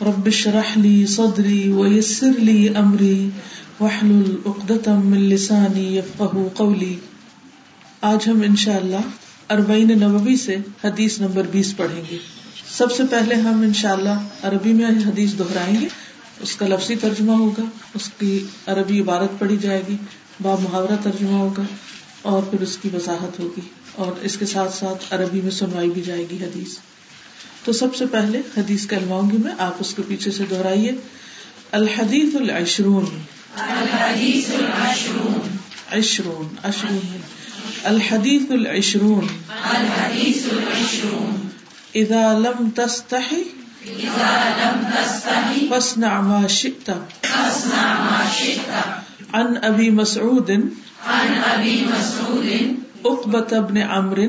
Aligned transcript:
رب 0.00 0.26
اشرح 0.26 0.78
لي 0.78 1.06
صدري 1.06 1.68
ويسر 1.68 2.30
لي 2.38 2.68
امري 2.68 3.28
واحلل 3.80 4.36
عقدة 4.46 4.92
من 5.04 5.18
لساني 5.18 5.96
يفقهوا 5.96 6.48
قولي. 6.54 6.94
آج 8.00 8.28
ہم 8.28 8.40
انشاءاللہ 8.40 9.00
اربعین 9.50 9.88
نبوی 9.88 10.36
سے 10.36 10.56
حدیث 10.84 11.20
نمبر 11.20 11.42
بیس 11.50 11.76
پڑھیں 11.76 12.02
گے۔ 12.10 12.18
سب 12.70 12.92
سے 12.92 13.02
پہلے 13.10 13.34
ہم 13.34 13.60
انشاءاللہ 13.60 14.24
عربی 14.42 14.72
میں 14.72 14.84
حدیث 14.84 15.30
دہرائیں 15.38 15.80
گے۔ 15.80 16.03
اس 16.40 16.56
کا 16.56 16.66
لفظی 16.68 16.96
ترجمہ 16.96 17.32
ہوگا 17.32 17.62
اس 17.94 18.10
کی 18.18 18.44
عربی 18.66 19.00
عبارت 19.00 19.38
پڑھی 19.38 19.56
جائے 19.56 19.82
گی 19.88 19.96
با 20.42 20.54
محاورہ 20.60 20.96
ترجمہ 21.02 21.38
ہوگا 21.38 21.62
اور 22.22 22.42
پھر 22.42 22.60
اس 22.60 22.78
کی 22.82 22.88
وضاحت 22.94 23.38
ہوگی 23.38 23.60
اور 23.92 24.12
اس 24.22 24.36
کے 24.36 24.46
ساتھ 24.46 24.74
ساتھ 24.74 25.14
عربی 25.14 25.40
میں 25.40 25.50
سنوائی 25.50 25.90
بھی 25.90 26.02
جائے 26.02 26.26
گی 26.30 26.36
حدیث۔ 26.36 26.78
تو 27.64 27.72
سب 27.72 27.94
سے 27.94 28.06
پہلے 28.06 28.40
حدیث 28.56 28.86
کہلواؤں 28.86 29.30
گی 29.30 29.36
میں 29.36 29.52
آپ 29.58 29.76
اس 29.80 29.94
کے 29.94 30.02
پیچھے 30.08 30.30
سے 30.30 30.44
دہرائیے۔ 30.50 30.92
الحدیث 31.72 32.36
العشرون 32.36 33.06
عشرون۔ 35.92 36.54
عشرون 36.62 37.20
الحدیث 37.84 38.42
العشرون 38.50 39.26
الحديث 39.50 40.42
العشرون 40.52 41.48
اذا 41.94 42.38
لم 42.38 42.70
تستحي 42.70 43.63
فاصنع 45.70 46.20
ما 46.20 46.46
شئت. 46.48 46.90
فاصنع 47.22 47.92
ما 47.92 48.24
شئت 48.36 48.70
عن 49.32 49.46
ابي 49.62 49.90
مسعود 49.90 50.50
عن 51.06 51.26
أبي 51.56 51.84
مسعود. 51.84 52.74
عقبة 53.04 53.60
بن 53.60 53.76
عمرو. 53.76 54.22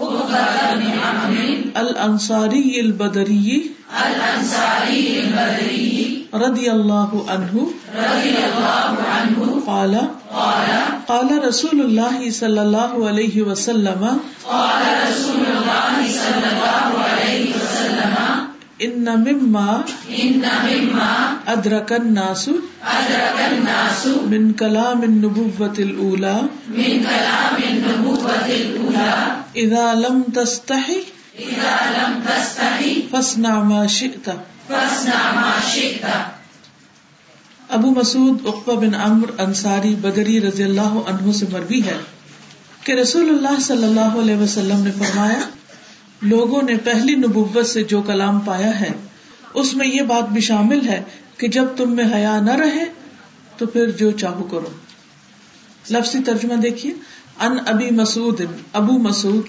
عقبة 0.00 0.74
بن 0.74 0.90
عمرو 1.04 1.52
الانصاری 1.74 2.80
البدری 2.80 3.60
الأنصاري 3.92 5.20
البدري. 5.20 6.22
رضی 6.32 6.68
اللہ 6.68 7.30
عنہ 7.30 7.56
رضي 7.94 8.34
الله 8.36 8.94
عنه. 9.08 9.58
قال. 9.66 9.94
قال 10.30 10.70
قال 11.06 11.38
رسول 11.48 11.80
اللہ 11.80 12.30
صلی 12.30 12.58
اللہ 12.58 13.08
علیہ 13.08 13.42
وسلم. 13.42 14.16
قال 14.42 15.08
رسول 15.08 15.44
الله 15.46 16.06
صلى 16.06 16.48
الله 16.48 16.67
ان 18.78 19.08
مما 19.18 19.70
ادرک 21.48 21.92
الناس 21.92 22.42
أدرك 22.48 23.38
الناس 23.46 24.02
من 24.26 24.44
کلام 24.54 25.02
النبوة 25.04 25.78
الاولى 25.78 26.36
من 26.70 26.92
كلام 27.06 27.56
النبوة 27.64 28.46
الأولى 28.48 29.16
اذا 29.56 29.86
لم 29.96 30.22
تستحي 30.34 31.00
إذا 31.38 31.74
لم 31.96 32.14
تستحي 32.22 32.94
فاصنع 33.12 33.58
ما 33.64 33.82
شئت 33.88 34.30
فاصنع 34.68 35.20
ما 35.34 35.50
شئت 35.72 36.06
ابو 37.70 37.90
مسعود 37.92 38.46
عقبہ 38.46 38.80
بن 38.80 38.94
عمر 38.96 39.30
انصاری 39.40 39.94
بدری 40.00 40.40
رضی 40.42 40.62
اللہ 40.62 40.98
عنہ 41.06 41.32
سے 41.32 41.46
مروی 41.52 41.82
ہے 41.86 41.98
کہ 42.84 42.92
رسول 42.94 43.28
اللہ 43.28 43.60
صلی 43.62 43.84
اللہ 43.84 44.18
علیہ 44.20 44.36
وسلم 44.36 44.84
نے 44.84 44.90
فرمایا 44.98 45.38
لوگوں 46.22 46.62
نے 46.62 46.76
پہلی 46.76 47.14
نبوت 47.14 47.66
سے 47.66 47.82
جو 47.82 48.02
کلام 48.02 48.40
پایا 48.40 48.80
ہے، 48.80 48.90
اس 49.54 49.74
میں 49.74 49.86
یہ 49.86 50.02
بات 50.02 50.28
بھی 50.28 50.40
شامل 50.40 50.88
ہے 50.88 51.02
کہ 51.36 51.48
جب 51.48 51.64
تم 51.76 51.96
میں 51.96 52.04
حیا 52.14 52.40
نہ 52.40 52.50
رہے 52.50 52.84
تو 53.56 53.66
پھر 53.66 53.90
جو 53.90 54.10
چاہو 54.10 54.42
کرو۔ 54.44 54.68
لفظی 55.90 56.18
ترجمہ 56.18 56.54
دیکھیے، 56.54 56.92
ان 57.40 57.58
ابی 57.66 57.90
مسعود، 57.90 58.40
ابو 58.72 58.98
مسعود 58.98 59.46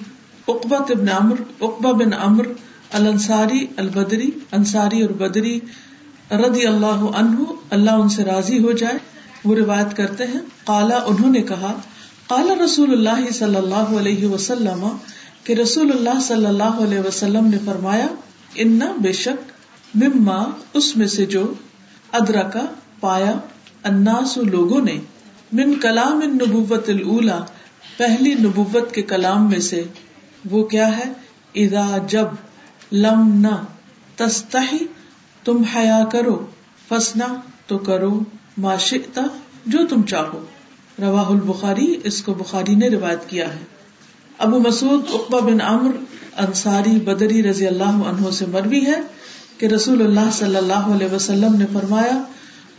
اقبت 0.47 0.91
بن 0.91 1.09
عمر 1.09 1.35
اقبا 1.61 1.91
بن 1.91 2.13
عمر 2.13 2.45
الانصاری 2.93 3.67
البدری، 3.77 4.31
انصاری 4.51 5.01
اور 5.01 5.09
بدری 5.09 5.59
رضی 6.31 6.65
اللہ 6.67 7.01
عنہ، 7.15 7.43
اللہ 7.69 7.91
ان 7.91 8.09
سے 8.09 8.23
راضی 8.23 8.59
ہو 8.59 8.71
جائے۔ 8.71 8.97
وہ 9.45 9.55
روایت 9.55 9.97
کرتے 9.97 10.23
ہیں 10.27 10.39
کالا 10.65 10.95
انہوں 10.95 11.31
نے 11.31 11.41
کہا 11.41 11.73
کالا 12.27 12.65
رسول 12.65 12.91
اللہ 12.91 13.31
صلی 13.31 13.55
اللہ 13.55 13.95
علیہ 13.99 14.25
وسلم 14.25 14.87
کہ 15.49 15.53
رسول 15.53 15.91
اللہ 15.91 16.19
صلی 16.19 16.45
اللہ 16.45 16.63
علیہ 16.63 16.99
وسلم 16.99 17.47
نے 17.47 17.57
فرمایا، 17.65 18.07
انا 18.55 18.93
بے 18.97 19.11
شک 19.11 19.51
مما، 19.95 20.43
اس 20.73 20.97
میں 20.97 21.07
سے 21.07 21.25
جو 21.25 21.53
ادرا 22.11 22.41
کا 22.41 22.65
پایا 22.99 23.33
اناس 23.83 24.37
لوگوں 24.37 24.81
نے 24.81 24.99
من 25.51 25.79
کلام 25.79 26.21
نبوت 26.23 26.89
الا 26.89 27.39
پہلی 27.97 28.33
نبوت 28.33 28.93
کے 28.93 29.01
کلام 29.01 29.49
میں 29.49 29.59
سے، 29.59 29.83
وہ 30.51 30.63
کیا 30.63 30.97
ہے؟ 30.97 31.13
ادا 31.55 31.97
جب 32.07 32.27
لم 32.91 33.47
نہ 33.47 33.65
تستحی، 34.15 34.85
تم 35.43 35.63
حیا 35.63 36.05
کرو 36.11 36.45
فسنا 36.89 37.27
تو 37.67 37.77
کرو 37.77 38.19
معاشتا 38.57 39.21
جو 39.65 39.79
تم 39.89 40.03
چاہو۔ 40.03 40.45
روا 41.01 41.27
البخاری، 41.27 41.95
اس 42.03 42.21
کو 42.21 42.33
بخاری 42.33 42.75
نے 42.75 42.89
روایت 42.89 43.29
کیا 43.29 43.53
ہے۔ 43.53 43.78
ابو 44.39 44.59
مسعود 44.59 45.09
اقبا 45.13 45.39
بن 45.39 45.61
عمر 45.61 45.91
انصاری 46.37 46.91
بدری 46.99 47.43
رضی 47.43 47.67
اللہ 47.67 47.97
عنہ 48.09 48.29
سے 48.31 48.45
مروی 48.45 48.85
ہے 48.85 48.99
کہ 49.57 49.65
رسول 49.65 50.01
اللہ 50.01 50.29
صلی 50.33 50.55
اللہ 50.55 50.85
علیہ 50.93 51.13
وسلم 51.13 51.55
نے 51.55 51.65
فرمایا، 51.73 52.17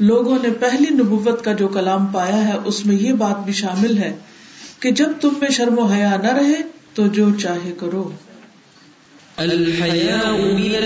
لوگوں 0.00 0.38
نے 0.42 0.50
پہلی 0.50 0.94
نبوت 0.94 1.44
کا 1.44 1.52
جو 1.52 1.68
کلام 1.68 2.06
پایا 2.06 2.48
ہے، 2.48 2.56
اس 2.64 2.86
میں 2.86 2.96
یہ 2.96 3.12
بات 3.12 3.44
بھی 3.44 3.52
شامل 3.52 3.98
ہے 3.98 4.12
کہ 4.80 4.90
جب 4.90 5.10
تم 5.20 5.28
میں 5.40 5.50
شرم 5.50 5.78
و 5.78 5.84
حیا 5.84 6.16
نہ 6.16 6.32
رہے 6.32 6.62
تو 6.94 7.06
جو 7.06 7.26
چاہے 7.42 7.72
کرو۔ 7.80 8.10
الحياء 9.36 10.36
من 10.36 10.84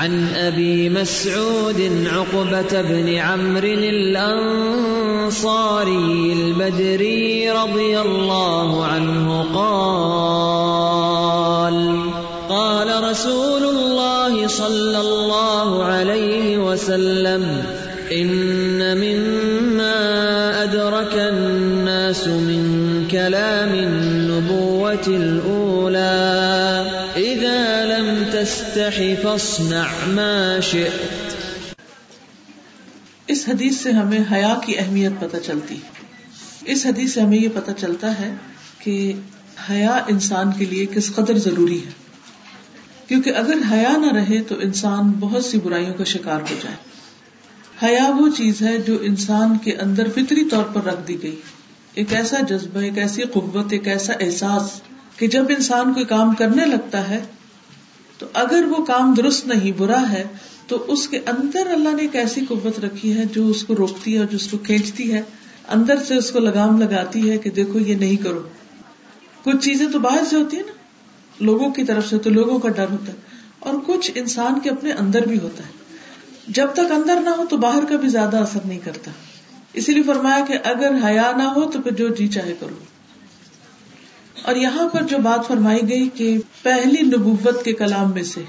عن 0.00 0.34
أبي 0.34 0.88
مسعود 0.88 2.06
عقبة 2.06 2.82
بن 2.82 3.14
عمرو 3.14 3.68
الأنصاري 3.68 4.72
البدري 6.32 7.50
رضي 7.50 8.00
الله 8.00 8.84
عنه 8.84 9.42
قال 9.54 10.90
قال 12.48 13.10
رسول 13.10 13.62
الله 13.62 14.46
صلى 14.46 15.00
الله 15.00 15.84
عليه 15.84 16.58
وسلم، 16.58 17.64
إن 18.12 18.96
مما 18.96 20.62
أدرك 20.62 21.14
الناس 21.14 22.28
من 22.28 23.08
كلام 23.10 23.99
تستح 28.40 29.00
فاصنع 29.22 29.84
ما 30.06 30.60
شئت۔ 30.62 31.34
اس 33.26 33.48
حدیث 33.48 33.76
سے 33.76 33.90
ہمیں 33.90 34.18
حیا 34.32 34.58
کی 34.66 34.78
اہمیت 34.78 35.12
پتہ 35.20 35.36
چلتی۔ 35.46 35.76
اس 36.64 36.86
حدیث 36.86 37.14
سے 37.14 37.20
ہمیں 37.20 37.38
یہ 37.38 37.48
پتہ 37.54 37.70
چلتا 37.76 38.20
ہے 38.20 38.34
کہ 38.78 39.12
حیا 39.70 40.04
انسان 40.08 40.52
کے 40.58 40.64
لیے 40.64 40.86
کس 40.86 41.14
قدر 41.14 41.38
ضروری 41.38 41.84
ہے۔ 41.86 41.90
کیونکہ 43.08 43.30
اگر 43.30 43.54
حیا 43.70 43.96
نہ 43.96 44.12
رہے 44.12 44.42
تو 44.42 44.54
انسان 44.60 45.10
بہت 45.10 45.44
سی 45.44 45.58
برائیوں 45.58 45.94
کا 45.94 46.04
شکار 46.04 46.40
ہو 46.40 46.54
جائے۔ 46.62 46.76
حیا 47.82 48.10
وہ 48.18 48.28
چیز 48.36 48.62
ہے 48.62 48.78
جو 48.78 48.98
انسان 49.00 49.58
کے 49.58 49.76
اندر 49.76 50.08
فطری 50.08 50.48
طور 50.48 50.64
پر 50.64 50.84
رکھ 50.84 51.08
دی 51.08 51.22
گئی۔ 51.22 51.40
ایک 51.94 52.14
ایسا 52.14 52.40
جذبہ، 52.40 52.80
ایک 52.80 52.98
ایسی 52.98 53.22
قوت، 53.22 53.72
ایک 53.72 53.88
ایسا 53.88 54.12
احساس 54.20 54.80
کہ 55.16 55.26
جب 55.26 55.44
انسان 55.48 55.92
کوئی 55.92 56.04
کام 56.04 56.34
کرنے 56.34 56.64
لگتا 56.66 57.08
ہے 57.08 57.22
تو 58.20 58.26
اگر 58.34 58.64
وہ 58.64 58.84
کام 58.84 59.14
درست 59.14 59.46
نہیں، 59.46 59.72
برا 59.78 60.12
ہے، 60.12 60.24
تو 60.66 60.84
اس 60.88 61.08
کے 61.08 61.18
اندر 61.26 61.66
اللہ 61.66 61.88
نے 61.88 62.02
ایک 62.02 62.16
ایسی 62.16 62.40
قوت 62.48 62.80
رکھی 62.80 63.16
ہے 63.16 63.24
جو 63.32 63.46
اس 63.46 63.62
کو 63.62 63.74
روکتی 63.76 64.14
ہے 64.14 64.18
اور 64.18 64.26
جو 64.26 64.36
اس 64.36 64.48
کو 64.50 64.58
کھینچتی 64.58 65.12
ہے۔ 65.14 65.22
اندر 65.68 65.96
سے 66.08 66.16
اس 66.16 66.30
کو 66.30 66.38
لگام 66.38 66.80
لگاتی 66.80 67.30
ہے 67.30 67.38
کہ 67.38 67.50
دیکھو 67.50 67.78
یہ 67.78 67.94
نہیں 67.94 68.16
کرو۔ 68.16 68.42
کچھ 69.44 69.56
چیزیں 69.56 69.86
تو 69.88 69.98
باہر 69.98 70.24
سے 70.30 70.36
ہوتی 70.36 70.56
ہیں 70.56 70.64
نا۔ 70.66 70.72
لوگوں 71.40 71.70
کی 71.70 71.84
طرف 71.84 72.08
سے 72.08 72.18
تو 72.18 72.30
لوگوں 72.30 72.58
کا 72.58 72.68
ڈر 72.68 72.86
ہوتا 72.90 73.12
ہے۔ 73.12 73.16
اور 73.58 73.74
کچھ 73.86 74.10
انسان 74.14 74.60
کے 74.60 74.70
اپنے 74.70 74.92
اندر 74.92 75.26
بھی 75.26 75.38
ہوتا 75.38 75.64
ہے۔ 75.64 75.70
جب 76.46 76.66
تک 76.72 76.92
اندر 76.92 77.20
نہ 77.24 77.30
ہو 77.30 77.44
تو 77.50 77.56
باہر 77.56 77.84
کا 77.88 77.96
بھی 77.96 78.08
زیادہ 78.08 78.36
اثر 78.36 78.60
نہیں 78.64 78.78
کرتا۔ 78.78 79.10
اسی 79.72 79.92
لیے 79.92 80.02
فرمایا 80.02 80.44
کہ 80.48 80.58
اگر 80.64 80.90
حیا 81.04 81.32
نہ 81.36 81.42
ہو 81.42 81.70
تو 81.70 81.80
پھر 81.80 81.90
جو 81.90 82.08
جی 82.08 82.28
چاہے 82.28 82.54
کرو۔ 82.60 82.99
اور 84.42 84.56
یہاں 84.56 84.88
پر 84.88 85.02
جو 85.02 85.18
بات 85.18 85.48
فرمائی 85.48 85.88
گئی 85.88 86.08
کہ 86.14 86.38
پہلی 86.62 87.02
نبوت 87.02 87.64
کے 87.64 87.72
کلام 87.72 88.12
میں 88.14 88.22
سے 88.22 88.42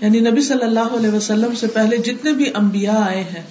یعنی 0.00 0.20
نبی 0.20 0.40
صلی 0.40 0.62
اللہ 0.62 0.80
علیہ 0.80 1.10
وسلم 1.10 1.54
سے 1.54 1.66
پہلے 1.66 1.96
جتنے 1.96 2.32
بھی 2.32 2.44
انبیاء 2.54 3.00
آئے 3.00 3.22
ہیں، 3.22 3.42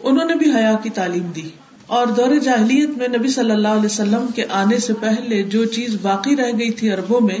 انہوں 0.00 0.24
نے 0.24 0.34
بھی 0.34 0.50
حیا 0.50 0.76
کی 0.82 0.90
تعلیم 0.90 1.30
دی۔ 1.36 1.48
اور 1.86 2.06
دور 2.06 2.34
جاہلیت 2.34 2.90
میں 2.90 3.08
نبی 3.08 3.28
صلی 3.28 3.50
اللہ 3.50 3.68
علیہ 3.68 3.84
وسلم 3.84 4.26
کے 4.34 4.44
آنے 4.50 4.78
سے 4.78 4.92
پہلے 4.92 5.42
جو 5.42 5.64
چیز 5.64 5.96
باقی 6.02 6.36
رہ 6.36 6.50
گئی 6.58 6.70
تھی 6.70 6.92
اربوں 6.92 7.20
میں، 7.20 7.38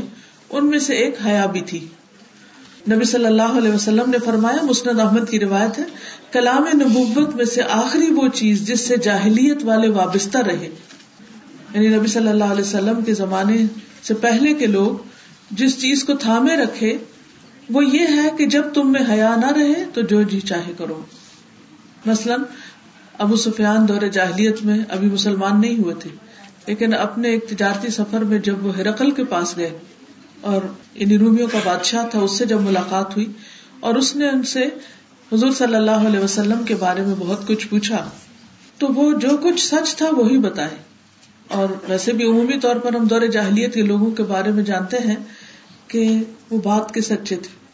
ان 0.50 0.66
میں 0.66 0.78
سے 0.78 0.94
ایک 0.94 1.16
حیا 1.26 1.46
بھی 1.46 1.60
تھی۔ 1.60 1.86
نبی 2.90 3.04
صلی 3.04 3.26
اللہ 3.26 3.58
علیہ 3.58 3.72
وسلم 3.72 4.10
نے 4.10 4.18
فرمایا، 4.24 4.64
مسند 4.64 5.00
احمد 5.00 5.30
کی 5.30 5.40
روایت 5.40 5.78
ہے، 5.78 5.84
کلام 6.32 6.64
نبوت 6.74 7.34
میں 7.34 7.44
سے 7.44 7.62
آخری 7.62 8.06
وہ 8.06 8.28
چیز 8.28 8.66
جس 8.66 8.80
سے 8.80 8.96
جاہلیت 8.96 9.64
والے 9.64 9.88
وابستہ 9.88 10.38
رہے۔ 10.38 10.68
یعنی 11.74 11.88
نبی 11.88 12.06
صلی 12.06 12.28
اللہ 12.28 12.44
علیہ 12.44 12.60
وسلم 12.60 13.02
کے 13.02 13.14
زمانے 13.14 13.56
سے 14.02 14.14
پہلے 14.14 14.54
کے 14.54 14.66
لوگ 14.66 14.96
جس 15.50 15.80
چیز 15.80 16.04
کو 16.04 16.14
تھامے 16.14 16.56
رکھے، 16.56 16.98
وہ 17.70 17.84
یہ 17.86 18.06
ہے 18.06 18.28
کہ 18.38 18.46
جب 18.46 18.62
تم 18.74 18.92
میں 18.92 19.00
حیا 19.10 19.36
نہ 19.36 19.52
رہے 19.52 19.84
تو 19.94 20.00
جو 20.00 20.22
جی 20.22 20.40
چاہے 20.40 20.72
کرو۔ 20.78 21.02
مثلاً، 22.06 22.42
ابو 23.18 23.36
سفیان 23.36 23.88
دور 23.88 24.06
جاہلیت 24.06 24.64
میں 24.64 24.78
ابھی 24.88 25.10
مسلمان 25.10 25.60
نہیں 25.60 25.78
ہوئے 25.78 25.94
تھے، 25.94 26.10
لیکن 26.66 26.94
اپنے 26.94 27.28
ایک 27.28 27.48
تجارتی 27.48 27.88
سفر 27.88 28.18
میں 28.18 28.38
جب 28.38 28.66
وہ 28.66 28.76
ہرقل 28.76 29.10
کے 29.10 29.24
پاس 29.24 29.56
گئے 29.56 29.78
اور 30.40 30.62
ان 30.94 31.16
رومیوں 31.16 31.48
کا 31.48 31.58
بادشاہ 31.64 32.06
تھا، 32.06 32.18
اس 32.18 32.38
سے 32.38 32.44
جب 32.44 32.60
ملاقات 32.60 33.16
ہوئی 33.16 33.32
اور 33.80 33.94
اس 33.94 34.16
نے 34.16 34.28
ان 34.28 34.42
سے 34.42 34.64
حضور 35.32 35.50
صلی 35.50 35.74
اللہ 35.74 36.06
علیہ 36.06 36.20
وسلم 36.20 36.64
کے 36.64 36.74
بارے 36.74 37.02
میں 37.02 37.14
بہت 37.18 37.46
کچھ 37.46 37.68
پوچھا، 37.68 38.08
تو 38.78 38.88
وہ 38.88 39.18
جو 39.18 39.36
کچھ 39.42 39.66
سچ 39.66 39.96
تھا 39.96 40.06
وہی 40.12 40.38
بتائے۔ 40.38 40.76
اور 41.48 41.68
ویسے 41.88 42.12
بھی 42.12 42.26
عمومی 42.26 42.60
طور 42.60 42.76
پر 42.76 42.94
ہم 42.94 43.04
دور 43.06 43.20
جاہلیت 43.20 43.74
کے 43.74 43.82
لوگوں 43.82 44.10
کے 44.10 44.22
بارے 44.22 44.52
میں 44.52 44.62
جانتے 44.62 44.96
ہیں 44.96 45.16
کہ 45.88 46.18
وہ 46.50 46.60
بات 46.60 46.94
کے 46.94 47.00
سچے 47.00 47.36
تھے۔ 47.36 47.66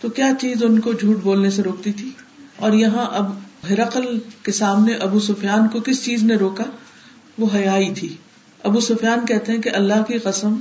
تو 0.00 0.08
کیا 0.08 0.30
چیز 0.40 0.64
ان 0.64 0.80
کو 0.80 0.92
جھوٹ 0.92 1.16
بولنے 1.22 1.50
سے 1.50 1.62
روکتی 1.62 1.92
تھی؟ 1.92 2.10
اور 2.56 2.72
یہاں 2.72 3.06
اب 3.12 3.30
ہرقل 3.70 4.18
کے 4.42 4.52
سامنے 4.52 4.94
ابو 4.94 5.20
سفیان 5.20 5.68
کو 5.68 5.80
کس 5.80 6.04
چیز 6.04 6.22
نے 6.22 6.34
روکا؟ 6.34 6.64
وہ 7.38 7.46
حیائی 7.54 7.94
تھی۔ 7.94 8.16
ابو 8.62 8.80
سفیان 8.80 9.26
کہتے 9.26 9.52
ہیں 9.52 9.62
کہ 9.62 9.70
اللہ 9.74 10.02
کی 10.08 10.18
قسم، 10.18 10.54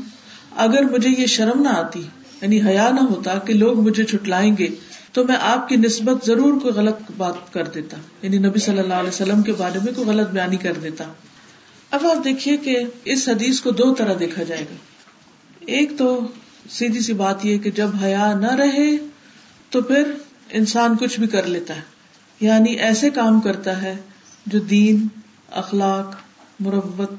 اگر 0.55 0.83
مجھے 0.83 1.09
یہ 1.17 1.25
شرم 1.25 1.61
نہ 1.61 1.67
آتی 1.67 2.01
یعنی 2.41 2.61
حیا 2.61 2.89
نہ 2.89 2.99
ہوتا 2.99 3.39
کہ 3.39 3.53
لوگ 3.53 3.79
مجھے 3.79 4.03
چھٹلائیں 4.03 4.55
گے، 4.57 4.67
تو 5.11 5.23
میں 5.23 5.35
آپ 5.41 5.69
کی 5.69 5.75
نسبت 5.75 6.25
ضرور 6.25 6.61
کوئی 6.61 6.73
غلط 6.73 6.95
بات 7.17 7.53
کر 7.53 7.63
دیتا۔ 7.63 7.97
یعنی 8.21 8.37
نبی 8.37 8.59
صلی 8.59 8.79
اللہ 8.79 8.93
علیہ 8.93 9.09
وسلم 9.09 9.41
کے 9.41 9.53
بارے 9.53 9.79
میں 9.83 9.93
کوئی 9.93 10.07
غلط 10.07 10.27
بیانی 10.27 10.57
کر 10.57 10.73
دیتا۔ 10.73 11.03
اب 11.91 12.07
آپ 12.07 12.23
دیکھیے 12.23 12.57
کہ 12.57 12.79
اس 13.03 13.29
حدیث 13.29 13.59
کو 13.59 13.71
دو 13.71 13.93
طرح 13.93 14.13
دیکھا 14.19 14.43
جائے 14.43 14.61
گا۔ 14.61 14.75
ایک 15.59 15.91
تو 15.97 16.27
سیدھی 16.69 16.99
سی 16.99 17.13
بات 17.13 17.45
یہ 17.45 17.57
کہ 17.57 17.71
جب 17.71 17.89
حیا 18.03 18.33
نہ 18.33 18.55
رہے 18.55 18.97
تو 19.69 19.81
پھر 19.81 20.11
انسان 20.49 20.97
کچھ 20.97 21.19
بھی 21.19 21.27
کر 21.27 21.45
لیتا 21.47 21.75
ہے۔ 21.75 21.81
یعنی 22.39 22.71
ایسے 22.71 23.09
کام 23.09 23.39
کرتا 23.39 23.81
ہے 23.81 23.95
جو 24.45 24.59
دین، 24.59 25.07
اخلاق 25.51 26.15
مربت 26.59 27.11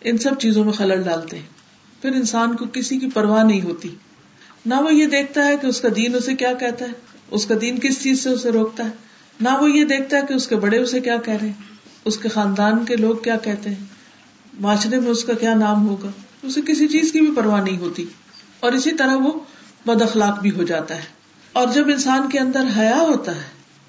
ان 0.00 0.18
سب 0.18 0.38
چیزوں 0.38 0.64
میں 0.64 0.72
خلل 0.72 1.02
ڈالتے 1.02 1.38
ہیں۔ 1.38 1.46
پھر 2.02 2.10
انسان 2.10 2.56
کو 2.56 2.64
کسی 2.72 2.98
کی 2.98 3.10
پرواہ 3.14 3.44
نہیں 3.44 3.62
ہوتی۔ 3.62 3.88
نہ 4.66 4.74
وہ 4.74 4.94
یہ 4.94 5.06
دیکھتا 5.06 5.46
ہے 5.46 5.56
کہ 5.56 5.66
اس 5.66 5.80
کا 5.80 5.88
دین 5.96 6.14
اسے 6.14 6.34
کیا 6.34 6.52
کہتا 6.52 6.84
ہے، 6.84 6.92
اس 7.30 7.46
کا 7.46 7.54
دین 7.60 7.78
کس 7.78 8.02
چیز 8.02 8.22
سے 8.22 8.28
اسے 8.28 8.50
روکتا 8.50 8.84
ہے۔ 8.84 8.90
نہ 9.40 9.48
وہ 9.60 9.70
یہ 9.70 9.84
دیکھتا 9.84 10.16
ہے 10.16 10.22
کہ 10.28 10.34
اس 10.34 10.48
کے 10.48 10.56
بڑے 10.56 10.78
اسے 10.78 11.00
کیا 11.00 11.16
کہہ 11.16 11.34
رہے 11.34 11.46
ہیں، 11.46 11.62
اس 12.04 12.18
کے 12.18 12.28
خاندان 12.28 12.84
کے 12.84 12.96
لوگ 12.96 13.14
کیا 13.14 13.36
کہتے 13.36 13.70
ہیں۔ 13.70 13.97
معاشرے 14.58 15.00
میں 15.00 15.10
اس 15.10 15.24
کا 15.24 15.32
کیا 15.32 15.54
نام 15.54 15.88
ہوگا؟ 15.88 16.08
اسے 16.42 16.60
کسی 16.66 16.88
چیز 16.88 17.12
کی 17.12 17.20
بھی 17.20 17.32
پرواہ 17.36 17.62
نہیں 17.62 17.78
ہوتی۔ 17.78 18.04
اور 18.60 18.72
اسی 18.72 18.92
طرح 18.92 19.14
وہ 19.14 19.32
بد 19.86 20.02
اخلاق 20.02 20.40
بھی 20.40 20.50
ہو 20.50 20.62
جاتا 20.62 20.96
ہے۔ 20.96 21.02
اور 21.52 21.68
جب 21.74 21.88
انسان 21.88 22.28
کے 22.28 22.38
اندر 22.38 22.64
حیا 22.78 22.98
ہوتا 23.00 23.36
ہے، 23.36 23.42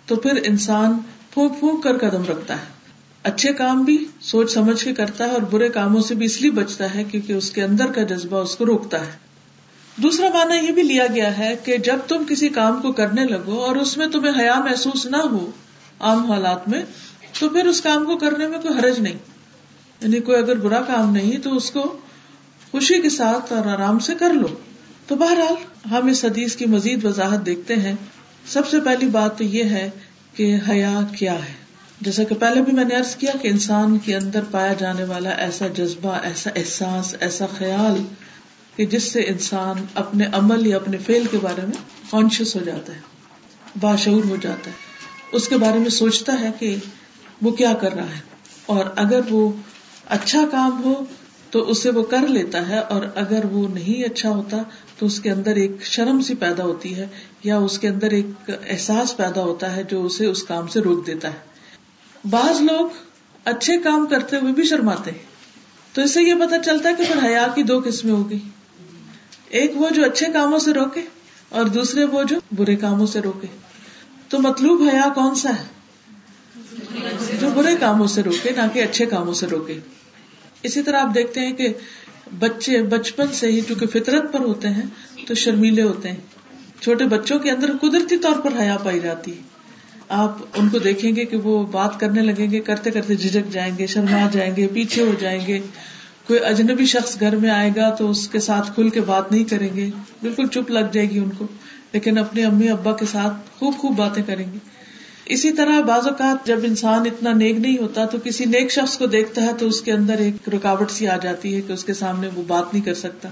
تو 0.06 0.16
پھر 0.16 0.42
انسان 0.46 0.98
پھونک 1.34 1.60
پھونک 1.60 1.84
کر 1.84 1.98
قدم 1.98 2.24
رکھتا 2.30 2.54
ہے۔ 2.54 2.80
اچھے 3.24 3.54
کام 3.54 3.84
بھی 3.84 4.06
سوچ 4.22 4.54
سمجھ 4.54 4.84
کے 4.84 4.94
کرتا 4.94 5.26
ہے 5.26 5.30
اور 5.30 5.42
برے 5.42 5.70
کاموں 5.70 6.02
سے 6.02 6.16
بھی 6.16 6.26
اس 6.26 6.42
لیے 6.42 6.52
بچتا 6.52 6.96
ہے 6.96 7.04
کیونکہ 7.04 7.34
اس 7.34 7.52
کے 7.52 7.64
اندر 7.64 7.92
کا 7.92 8.04
جذبہ 8.04 8.38
اس 8.38 8.56
کو 8.56 8.66
روکتا 8.66 9.06
ہے۔ 9.06 9.12
دوسرا 9.98 10.30
مانا 10.34 10.56
یہ 10.56 10.72
بھی 10.72 10.84
لیا 10.84 11.06
گیا 11.16 11.38
ہے 11.38 11.56
کہ 11.64 11.78
جب 11.78 11.98
تم 12.08 12.24
کسی 12.30 12.50
کام 12.50 12.82
کو 12.82 12.92
کرنے 12.92 13.26
لگو 13.26 13.66
اور 13.66 13.76
اس 13.76 13.98
میں 13.98 14.08
تمہیں 14.08 14.40
حیا 14.40 14.60
محسوس 14.60 15.06
نہ 15.06 15.18
ہو، 15.18 15.52
عام 16.00 16.32
حالات 16.32 16.70
میں، 16.70 16.84
تو 17.40 17.50
پھر 17.50 17.66
اس 17.66 17.82
کام 17.82 18.06
کو 18.06 18.18
کرنے 18.18 18.48
میں 18.48 18.60
کوئی 18.60 18.80
حرج 18.80 19.00
نہیں۔ 19.00 19.29
یعنی 20.02 20.20
کوئی 20.20 20.38
اگر 20.38 20.56
برا 20.56 20.82
کام 20.82 21.14
نہیں 21.14 21.38
تو 21.38 21.56
اس 21.56 21.72
کو 21.72 21.98
خوشی 22.72 23.02
کے 23.02 23.10
ساتھ 23.10 23.54
اور 23.54 23.66
آرام 23.66 24.00
سے 24.00 24.14
کر 24.20 24.34
لو۔ 24.34 24.48
تو 25.08 25.16
بہرحال 25.16 25.88
ہم 25.92 26.08
اس 26.08 26.26
حدیث 26.26 26.56
کی 26.56 26.66
مزید 26.66 27.06
وضاحت 27.06 27.46
دیکھتے 27.46 27.76
ہیں۔ 27.76 27.96
سب 28.48 28.68
سے 28.68 28.80
پہلی 28.80 29.06
بات 29.06 29.38
تو 29.38 29.44
یہ 29.44 29.64
ہے 29.64 29.90
کہ 30.34 30.58
حیا 30.70 31.00
کیا 31.18 31.34
ہے۔ 31.34 31.54
جیسا 32.02 32.24
کہ 32.24 32.36
پہلے 32.36 32.62
بھی 32.62 32.74
میں 32.74 32.86
نے 32.86 32.96
ارض 32.96 33.16
کیا 33.16 33.32
کہ 33.42 33.48
انسان 33.48 33.98
کے 33.98 34.16
اندر 34.16 34.44
پایا 34.52 34.74
جانے 34.74 35.04
والا 35.04 35.30
ایسا 35.30 35.68
جذبہ، 35.68 36.20
ایسا 36.24 36.50
احساس، 36.56 37.16
ایسا 37.20 37.46
خیال 37.58 38.04
کہ 38.76 38.86
جس 38.86 39.04
سے 39.04 39.20
انسان 39.20 39.86
اپنے 39.96 40.26
عمل 40.34 40.68
یا 40.68 40.76
اپنے 40.76 40.98
فیل 40.98 41.24
کے 41.32 41.38
بارے 41.42 41.62
میں 41.62 41.78
کانشیس 42.12 42.56
ہو 42.56 42.62
جاتا 42.62 42.94
ہے، 42.94 43.00
باشعور 43.80 44.24
ہو 44.30 44.36
جاتا 44.42 44.72
ہے۔ 44.72 44.76
اس 45.32 45.48
کے 45.48 45.58
بارے 45.58 45.80
میں 45.80 45.90
سوچتا 45.90 46.40
ہے 46.40 46.52
کہ 46.60 46.76
وہ 47.42 47.52
کیا 47.52 47.74
کر 47.74 47.94
رہا 47.94 48.10
ہے۔ 48.10 48.20
اور 48.66 48.86
اگر 48.96 49.22
وہ 49.30 49.52
اچھا 50.10 50.40
کام 50.52 50.84
ہو 50.84 51.06
تو 51.52 51.70
اسے 51.70 51.90
وہ 51.90 52.04
کر 52.04 52.28
لیتا 52.28 52.70
ہے 52.70 52.80
اور 52.80 53.02
اگر 53.16 53.46
وہ 53.46 53.68
نہیں 53.68 54.04
اچھا 54.04 54.30
ہوتا 54.30 54.58
تو 54.98 55.06
اس 55.06 55.20
کے 55.20 55.32
اندر 55.32 55.56
ایک 55.56 55.72
شرم 55.84 56.22
سی 56.22 56.36
پیدا 56.36 56.64
ہوتی 56.64 56.96
ہے 56.96 57.08
یا 57.44 57.58
اس 57.58 57.80
کے 57.80 57.88
اندر 57.88 58.12
ایک 58.12 58.52
احساس 58.70 59.18
پیدا 59.18 59.42
ہوتا 59.42 59.76
ہے 59.76 59.84
جو 59.84 60.06
اسے 60.06 60.26
اس 60.26 60.44
کام 60.44 60.68
سے 60.68 60.80
روک 60.80 61.08
دیتا 61.08 61.28
ہے۔ 61.28 61.38
بعض 62.30 62.62
لوگ 62.62 62.90
اچھے 63.46 63.78
کام 63.78 64.06
کرتے 64.06 64.38
ہوئے 64.38 64.54
بھی 64.54 64.64
شرماتے 64.64 65.12
ہیں۔ 65.12 65.30
تو 65.94 66.02
اس 66.02 66.14
سے 66.14 66.24
یہ 66.24 66.34
پتا 66.34 66.60
چلتا 66.60 66.90
ہے 66.90 66.94
کہ 66.96 67.04
پھر 67.04 67.30
حیا 67.30 67.48
کی 67.56 67.64
دو 67.64 67.82
قسمیں 67.86 68.14
ہوگی 68.14 68.40
ایک 69.50 69.72
وہ 69.76 69.90
جو 69.90 70.06
اچھے 70.06 70.26
کاموں 70.34 70.60
سے 70.60 70.74
روکے 70.74 71.02
اور 71.50 71.66
دوسرے 71.66 72.04
وہ 72.04 72.24
جو 72.24 72.36
برے 72.52 72.76
کاموں 72.76 73.08
سے 73.08 73.20
روکے۔ 73.20 73.48
تو 74.30 74.40
مطلوب 74.40 74.82
حیا 74.82 75.10
کون 75.16 75.36
سا 75.36 75.50
ہے؟ 75.50 75.79
جو 77.42 77.50
برے 77.56 77.76
کاموں 77.80 78.08
سے 78.08 78.24
روکے، 78.24 78.50
نہ 78.52 78.62
کہ 78.74 78.84
اچھے 78.84 79.06
کاموں 79.06 79.34
سے 79.34 79.48
روکے۔ 79.48 79.80
اسی 80.64 80.84
طرح 80.84 81.02
آپ 81.02 81.16
دیکھتے 81.16 81.40
ہیں 81.40 81.54
کہ 81.54 81.74
بچے، 82.40 82.82
بچپن 82.82 83.28
سے 83.34 83.48
ہی 83.48 83.62
چونکہ 83.62 83.86
فطرت 83.88 84.34
پر 84.34 84.40
ہوتے 84.40 84.68
ہیں، 84.68 84.82
تو 85.28 85.34
شرمیلے 85.34 85.82
ہوتے 85.82 86.10
ہیں۔ 86.10 86.16
چھوٹے 86.82 87.06
بچوں 87.06 87.40
کے 87.40 87.52
اندر 87.52 87.72
قدرتی 87.82 88.18
طور 88.18 88.42
پر 88.42 88.60
حیا 88.60 88.78
پائی 88.78 89.00
جاتی 89.00 89.32
ہے۔ 89.32 89.42
آپ 90.10 90.38
ان 90.56 90.70
کو 90.70 90.80
دیکھیں 90.80 91.16
گے 91.16 91.26
کہ 91.26 91.38
وہ 91.38 91.66
بات 91.66 92.00
کرنے 92.00 92.22
لگیں 92.22 92.52
گے، 92.52 92.60
کرتے 92.60 92.92
کرتے 92.92 93.16
جھجک 93.16 93.52
جائیں 93.52 93.78
گے، 93.78 93.88
شرما 93.88 94.28
جائیں 94.32 94.56
گے، 94.56 94.68
پیچھے 94.68 95.02
ہو 95.02 95.12
جائیں 95.20 95.48
گے۔ 95.48 95.60
کوئی 96.28 96.40
اجنبی 96.40 96.86
شخص 96.86 97.20
گھر 97.20 97.36
میں 97.36 97.50
آئے 97.50 97.72
گا 97.76 97.90
تو 97.90 98.10
اس 98.10 98.28
کے 98.28 98.40
ساتھ 98.40 98.72
کھل 98.76 98.90
کے 98.90 99.02
بات 99.02 99.32
نہیں 99.32 99.44
کریں 99.44 99.76
گے، 99.76 99.90
بالکل 100.22 100.48
چپ 100.48 100.72
لگ 100.72 100.86
جائے 100.92 101.10
گی 101.10 101.20
ان 101.20 101.30
کو۔ 101.38 101.48
لیکن 101.94 102.18
اپنے 102.18 102.44
امی، 102.44 102.70
ابا 102.70 102.96
کے 102.96 103.06
ساتھ 103.06 103.34
خوب 103.60 103.78
خوب 103.78 103.96
باتیں 103.96 104.24
کریں 104.24 104.54
گے۔ 104.54 104.79
اسی 105.30 105.52
طرح 105.52 105.82
بعض 105.82 106.08
اوقات 106.08 106.48
جب 106.48 106.60
انسان 106.64 107.02
اتنا 107.02 107.34
نیک 107.34 107.60
نہیں 107.60 107.78
ہوتا 107.78 108.06
تو 108.06 108.18
کسی 108.24 108.46
نیک 108.46 108.72
شخص 108.72 108.98
کو 108.98 109.06
دیکھتا 109.06 109.42
ہے 109.42 109.52
تو 109.60 109.68
اس 109.68 109.82
کے 109.82 109.92
اندر 109.92 110.18
ایک 110.18 110.50
رکاوٹ 110.50 110.92
سی 110.92 111.08
آ 111.08 111.18
جاتی 111.18 111.56
ہے 111.56 111.62
کہ 111.62 111.74
اس 111.74 111.84
کے 111.86 111.94
سامنے 111.94 112.30
وہ 112.36 112.44
بات 112.48 112.74
نہیں 112.74 112.86
کر 112.86 112.94
سکتا۔ 112.94 113.30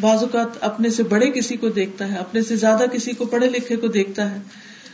بعض 0.00 0.22
اوقات 0.22 0.46
اپنے 0.60 0.90
سے 0.90 1.02
بڑے 1.02 1.30
کسی 1.30 1.56
کو 1.56 1.68
دیکھتا 1.68 2.12
ہے، 2.12 2.16
اپنے 2.16 2.42
سے 2.42 2.56
زیادہ 2.56 2.82
کسی 2.92 3.12
کو 3.12 3.24
پڑھے 3.24 3.50
لکھے 3.50 3.76
کو 3.76 3.86
دیکھتا 3.86 4.30
ہے، 4.30 4.38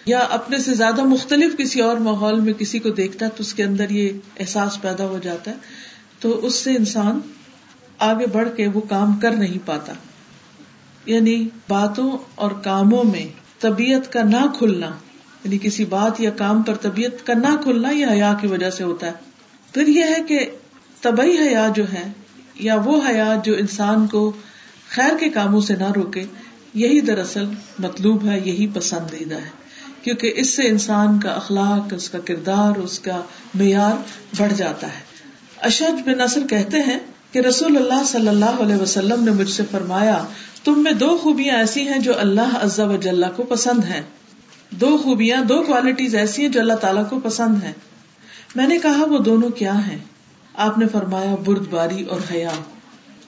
یا 0.07 0.19
اپنے 0.19 0.59
سے 0.59 0.75
زیادہ 0.75 1.05
مختلف 1.05 1.57
کسی 1.57 1.81
اور 1.81 1.97
ماحول 1.97 2.41
میں 2.41 2.53
کسی 2.53 2.79
کو 2.79 2.89
دیکھتا 2.91 3.27
ہے 3.27 3.31
تو 3.31 3.41
اس 3.41 3.55
کے 3.55 3.65
اندر 3.65 3.91
یہ 3.91 4.11
احساس 4.41 4.83
پیدا 4.83 5.07
ہو 5.07 5.19
جاتا 5.23 5.51
ہے۔ 5.51 5.57
تو 6.21 6.47
اس 6.47 6.55
سے 6.55 6.77
انسان 6.77 7.21
آگے 7.99 8.27
بڑھ 8.27 8.49
کے 8.57 8.69
وہ 8.69 8.81
کام 8.81 9.17
کر 9.17 9.31
نہیں 9.31 9.67
پاتا۔ 9.67 9.93
یعنی 11.07 11.49
باتوں 11.69 12.19
اور 12.35 12.51
کاموں 12.51 13.05
میں 13.05 13.27
طبیعت 13.61 14.13
کا 14.13 14.23
نہ 14.23 14.47
کھلنا 14.59 14.91
یعنی 15.45 15.59
کسی 15.59 15.85
بات 15.85 16.21
یا 16.21 16.31
کام 16.31 16.63
پر 16.63 16.75
طبیعت 16.75 17.27
کا 17.27 17.35
نہ 17.35 17.57
کھلنا 17.63 17.91
یہ 17.91 18.07
حیا 18.07 18.35
کی 18.41 18.47
وجہ 18.47 18.71
سے 18.71 18.85
ہوتا 18.85 19.07
ہے۔ 19.07 19.13
پھر 19.75 19.89
یہ 19.89 20.03
ہے 20.03 20.23
کہ 20.29 20.51
طبی 21.01 21.49
حیا 21.49 21.69
جو 21.75 21.93
ہے 21.93 22.13
یا 22.55 22.75
وہ 22.85 23.01
حیا 23.09 23.35
جو 23.45 23.55
انسان 23.55 24.07
کو 24.07 24.33
خیر 24.89 25.19
کے 25.21 25.29
کاموں 25.29 25.61
سے 25.61 25.77
نہ 25.77 25.93
روکے، 25.97 26.25
یہی 26.75 27.01
دراصل 27.01 27.47
مطلوب 27.79 28.27
ہے، 28.27 28.41
یہی 28.45 28.67
پسندیدہ 28.75 29.35
ہے۔ 29.35 29.65
کیونکہ 30.03 30.33
اس 30.37 30.57
سے 30.57 30.69
انسان 30.69 31.21
کا 31.21 31.31
اخلاق، 31.31 31.95
اس 31.95 32.11
کا 32.11 32.19
کردار، 32.19 32.77
اس 32.77 32.99
کا 32.99 33.23
معیار 33.55 34.03
بڑھ 34.39 34.53
جاتا 34.55 34.87
ہے۔ 34.87 35.01
اشد 35.63 36.07
بن 36.07 36.19
نصر 36.19 36.47
کہتے 36.51 36.77
ہیں 36.79 36.99
کہ 37.33 37.39
رسول 37.39 37.77
اللہ 37.77 38.05
صلی 38.07 38.29
اللہ 38.29 38.45
علیہ 38.45 38.77
وسلم 38.77 39.25
نے 39.25 39.31
مجھ 39.31 39.51
سے 39.51 39.63
فرمایا، 39.71 40.25
تم 40.65 40.83
میں 40.83 40.93
دو 40.93 41.19
خوبیاں 41.23 41.57
ایسی 41.57 41.89
ہیں 41.89 41.99
جو 41.99 42.19
اللہ 42.19 42.59
عزا 42.63 42.85
وجاللہ 42.85 43.27
کو 43.37 43.43
پسند 43.43 43.85
ہیں۔ 43.85 44.03
دو 44.81 44.97
خوبیاں، 44.97 45.45
دو 45.45 45.63
کوالٹیز 45.63 46.15
ایسی 46.15 46.43
ہیں 46.43 46.49
جو 46.49 46.61
اللہ 46.61 46.73
تعالیٰ 46.73 47.11
کو 47.11 47.21
پسند 47.21 47.63
ہے 47.63 47.73
میں 48.55 48.69
نے 48.69 48.79
کہا 48.79 49.05
وہ 49.05 49.19
دونوں 49.19 49.51
کیا 49.51 49.87
ہیں؟ 49.87 49.99
آپ 50.55 50.79
نے 50.79 50.89
فرمایا 50.89 51.35
برد 51.35 51.69
باری 51.71 52.05
اور 52.05 52.21
حیا۔ 52.31 52.51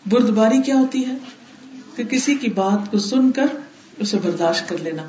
برد 0.07 0.31
باری 0.31 0.63
کیا 0.63 0.75
ہوتی 0.75 1.07
ہے؟ 1.07 1.15
کہ 1.97 2.05
کسی 2.05 2.35
کی 2.35 2.51
بات 2.51 2.91
کو 2.91 2.99
سن 2.99 3.31
کر 3.31 3.47
اسے 3.99 4.17
برداشت 4.23 4.69
کر 4.69 4.79
لینا، 4.79 5.03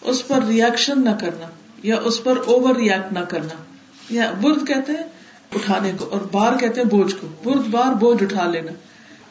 اس 0.00 0.28
پر 0.28 0.42
ریئیکشن 0.48 1.04
نہ 1.04 1.10
کرنا، 1.20 1.46
یا 1.82 1.96
اس 2.04 2.24
پر 2.24 2.38
اوور 2.46 2.76
ریئیکٹ 2.76 3.12
نہ 3.12 3.24
کرنا۔ 3.28 3.62
یا 4.10 4.32
برد 4.40 4.66
کہتے 4.66 4.92
ہیں 4.92 5.08
اٹھانے 5.54 5.92
کو، 5.98 6.04
اور 6.04 6.20
بار 6.32 6.58
کہتے 6.58 6.80
ہیں 6.80 6.88
بوجھ 6.88 7.14
کو۔ 7.20 7.28
برد 7.44 7.66
بار 7.70 7.94
بوجھ 7.94 8.22
اٹھا 8.22 8.50
لینا۔ 8.50 8.72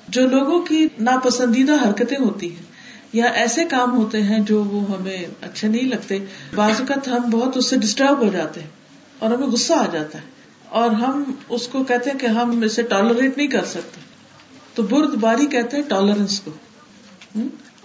جو 0.08 0.28
لوگوں 0.28 0.62
کی 0.62 0.88
ناپسندیدہ 1.00 1.74
حرکتیں 1.74 2.18
ہوتی 2.18 2.56
ہیں 2.56 2.69
یا 3.14 3.26
ایسے 3.26 3.66
کام 3.66 3.98
ہوتے 3.98 4.24
ہیں 4.24 4.40
جو 4.40 4.64
وہ 4.64 4.82
ہمیں 4.92 5.26
اچھے 5.42 5.68
نہیں 5.68 5.84
لگتے، 5.84 6.18
بعض 6.56 6.72
اوقات 6.80 7.08
ہم 7.08 7.30
بہت 7.30 7.58
اس 7.58 7.70
سے 7.70 7.78
ڈسٹرب 7.78 8.18
ہو 8.26 8.30
جاتے 8.34 8.60
ہیں 8.60 8.68
اور 9.20 9.32
ہمیں 9.32 9.48
غصہ 9.48 9.74
آ 9.74 9.86
جاتا 9.92 10.18
ہے 10.18 10.24
اور 10.70 10.92
ہم 10.92 11.24
اس 11.50 11.68
کو 11.68 11.84
کہتے 11.84 12.10
ہیں 12.10 12.20
کہ 12.20 12.26
ہم 12.26 12.62
اسے 12.62 12.82
ٹالریٹ 12.82 13.38
نہیں 13.38 13.48
کر 13.48 13.66
سکتے۔ 13.66 14.02
تو 14.74 14.84
برد 14.84 15.16
باری 15.16 15.46
کہتے 15.46 15.78
ہیں 15.78 15.84
ٹالرنس 15.88 16.42
کو۔ 16.42 16.52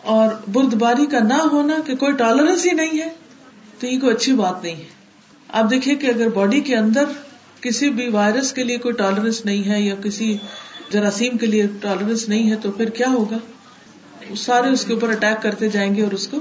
اور 0.03 0.29
برد 0.49 0.75
باری 0.75 1.07
کا 1.07 1.19
نہ 1.19 1.43
ہونا 1.53 1.77
کہ 1.87 1.97
کوئی 1.97 2.13
ٹالرنس 2.13 2.67
ہی 2.67 2.71
نہیں 2.71 2.99
ہے، 2.99 3.09
تو 3.81 3.87
یہ 3.87 4.01
کوئی 4.01 4.13
اچھی 4.13 4.35
بات 4.35 4.63
نہیں 4.63 4.77
ہے۔ 4.77 5.05
آپ 5.49 5.71
دیکھیے 5.71 5.95
کہ 5.95 6.07
اگر 6.07 6.29
باڈی 6.29 6.61
کے 6.61 6.77
اندر 6.77 7.05
کسی 7.61 7.91
بھی 7.91 8.09
وائرس 8.09 8.53
کے 8.53 8.65
لیے 8.65 8.79
کوئی 8.79 8.95
ٹالرنس 8.95 9.45
نہیں 9.45 9.69
ہے 9.69 9.81
یا 9.81 9.95
کسی 10.05 10.37
جراثیم 10.91 11.37
کے 11.37 11.47
لیے 11.47 11.67
ٹالرنس 11.81 12.29
نہیں 12.29 12.51
ہے، 12.51 12.57
تو 12.57 12.71
پھر 12.73 12.91
کیا 12.91 13.07
ہوگا؟ 13.09 13.39
سارے 14.37 14.69
اس 14.69 14.85
کے 14.85 14.95
اوپر 14.95 15.09
اٹیک 15.09 15.43
کرتے 15.43 15.69
جائیں 15.69 15.95
گے 15.95 16.03
اور 16.03 16.13
اس 16.13 16.29
کو 16.29 16.37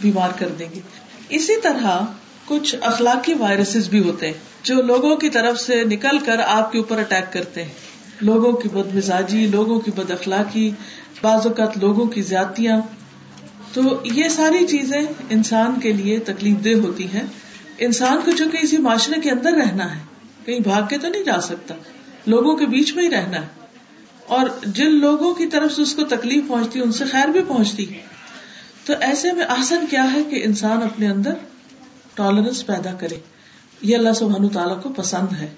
بیمار 0.00 0.28
کر 0.38 0.48
دیں 0.48 0.68
گے۔ 0.74 0.80
اسی 1.28 1.60
طرح 1.60 2.00
کچھ 2.44 2.76
اخلاقی 2.80 3.34
وائرسز 3.34 3.88
بھی 3.88 3.98
ہوتے 3.98 4.26
ہیں 4.26 4.34
جو 4.62 4.82
لوگوں 4.82 5.16
کی 5.16 5.28
طرف 5.28 5.60
سے 5.60 5.84
نکل 5.84 6.18
کر 6.18 6.40
آپ 6.46 6.72
کے 6.72 6.78
اوپر 6.78 6.98
اٹیک 6.98 7.32
کرتے 7.32 7.62
ہیں۔ 7.62 7.72
لوگوں 8.20 8.52
کی 8.52 8.68
بد 8.68 8.94
مزاجی، 8.94 9.46
لوگوں 9.46 9.80
کی 9.80 9.90
بد 9.90 10.10
اخلاقی، 10.10 10.70
بعض 11.22 11.46
اوقات 11.46 11.78
لوگوں 11.78 12.06
کی 12.06 12.22
زیادتیاں۔ 12.22 12.80
تو 13.72 13.82
یہ 14.04 14.28
ساری 14.28 14.66
چیزیں 14.66 15.02
انسان 15.30 15.80
کے 15.80 15.92
لیے 15.92 16.18
تکلیف 16.18 16.64
دہ 16.64 16.86
ہوتی 16.86 17.06
ہیں۔ 17.06 17.22
انسان 17.78 18.18
کو 18.24 18.30
چونکہ 18.30 18.58
اسی 18.62 18.78
معاشرے 18.78 19.20
کے 19.20 19.30
اندر 19.30 19.50
رہنا 19.50 19.96
ہے، 19.96 20.00
کہیں 20.44 20.60
بھاگ 20.60 20.82
کے 20.88 20.98
تو 20.98 21.08
نہیں 21.08 21.24
جا 21.24 21.40
سکتا۔ 21.40 21.74
لوگوں 22.26 22.56
کے 22.56 22.66
بیچ 22.66 22.94
میں 22.94 23.04
ہی 23.04 23.10
رہنا 23.10 23.42
ہے۔ 23.42 23.65
اور 24.28 24.46
جن 24.66 24.90
لوگوں 24.90 25.34
کی 25.34 25.46
طرف 25.46 25.72
سے 25.72 25.82
اس 25.82 25.94
کو 25.94 26.04
تکلیف 26.04 26.44
پہنچتی، 26.48 26.80
ان 26.80 26.92
سے 26.92 27.04
خیر 27.04 27.28
بھی 27.28 27.40
پہنچتی۔ 27.48 27.86
تو 28.84 28.92
ایسے 29.00 29.32
میں 29.32 29.44
آسن 29.44 29.86
کیا 29.90 30.12
ہے 30.12 30.22
کہ 30.22 30.42
انسان 30.44 30.82
اپنے 30.82 31.08
اندر 31.08 31.34
ٹالرنس 32.14 32.66
پیدا 32.66 32.92
کرے۔ 32.92 33.14
یہ 33.82 33.96
اللہ 33.96 34.12
سبحان 34.12 34.48
تعالیٰ 34.48 34.82
کو 34.82 34.88
پسند 34.88 35.32
ہے۔ 35.32 35.48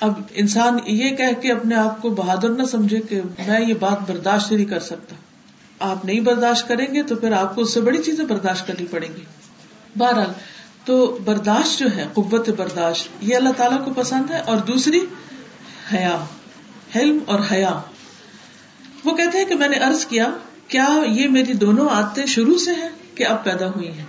اب 0.00 0.12
انسان 0.34 0.78
یہ 0.86 1.10
کہہ 1.10 1.40
کے 1.42 1.52
اپنے 1.52 1.74
آپ 1.74 2.02
کو 2.02 2.10
بہادر 2.10 2.48
نہ 2.48 2.62
سمجھے 2.62 3.00
کہ 3.00 3.20
میں 3.48 3.60
یہ 3.68 3.74
بات 3.74 4.10
برداشت 4.10 4.52
نہیں 4.52 4.64
کر 4.64 4.80
سکتا۔ 4.80 5.16
آپ 5.78 6.04
نہیں 6.04 6.20
برداشت 6.20 6.68
کریں 6.68 6.94
گے 6.94 7.02
تو 7.02 7.16
پھر 7.16 7.32
آپ 7.32 7.54
کو 7.54 7.60
اس 7.60 7.74
سے 7.74 7.80
بڑی 7.80 8.02
چیزیں 8.02 8.24
برداشت 8.24 8.66
کرنی 8.66 8.86
پڑیں 8.86 9.16
گی۔ 9.16 9.24
بہرحال، 9.98 10.32
تو 10.84 11.18
برداشت 11.24 11.78
جو 11.78 11.86
ہے، 11.96 12.06
قوت 12.14 12.48
برداشت، 12.48 13.08
یہ 13.20 13.36
اللہ 13.36 13.48
تعالیٰ 13.56 13.84
کو 13.84 13.90
پسند 13.96 14.30
ہے۔ 14.30 14.40
اور 14.40 14.56
دوسری، 14.56 15.00
حیا۔ 15.92 16.24
حلم 16.96 17.18
اور 17.26 17.40
حیا۔ 17.52 17.80
وہ 19.04 19.16
کہتے 19.16 19.38
ہیں 19.38 19.44
کہ 19.44 19.54
میں 19.54 19.68
نے 19.68 19.76
ارض 19.76 20.06
کیا 20.06 20.26
کیا 20.68 20.88
یہ 21.06 21.28
میری 21.28 21.52
دونوں 21.52 21.88
عادتیں 21.88 22.26
شروع 22.26 22.58
سے 22.58 22.70
ہیں 22.70 22.88
کہ 23.14 23.26
اب 23.26 23.44
پیدا 23.44 23.68
ہوئی 23.68 23.88
ہیں؟ 23.88 24.04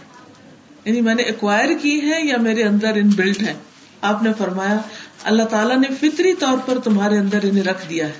یعنی 0.85 1.01
میں 1.01 1.15
نے 1.15 1.23
ایکوائر 1.23 1.69
کی 1.81 2.01
ہے 2.01 2.25
یا 2.25 2.37
میرے 2.37 2.63
اندر 2.63 2.95
ان 2.95 3.09
بلڈ 3.09 3.41
ہے 3.41 3.53
آپ 4.01 4.23
نے 4.23 4.31
فرمایا، 4.37 4.77
اللہ 5.23 5.43
تعالیٰ 5.43 5.77
نے 5.77 5.87
فطری 6.01 6.33
طور 6.33 6.57
پر 6.65 6.79
تمہارے 6.79 7.17
اندر 7.17 7.39
انہیں 7.43 7.63
رکھ 7.63 7.89
دیا 7.89 8.07
ہے۔ 8.07 8.13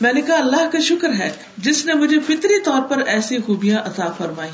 میں 0.00 0.12
نے 0.12 0.20
کہا، 0.20 0.36
اللہ 0.36 0.70
کا 0.72 0.78
شکر 0.78 1.12
ہے، 1.12 1.30
جس 1.56 1.86
نے 1.86 1.94
مجھے 1.94 2.18
فطری 2.18 2.62
طور 2.62 2.82
پر 2.82 2.98
ایسی 2.98 3.38
خوبیاں 3.46 3.78
عطا 3.78 4.12
فرمائی 4.18 4.50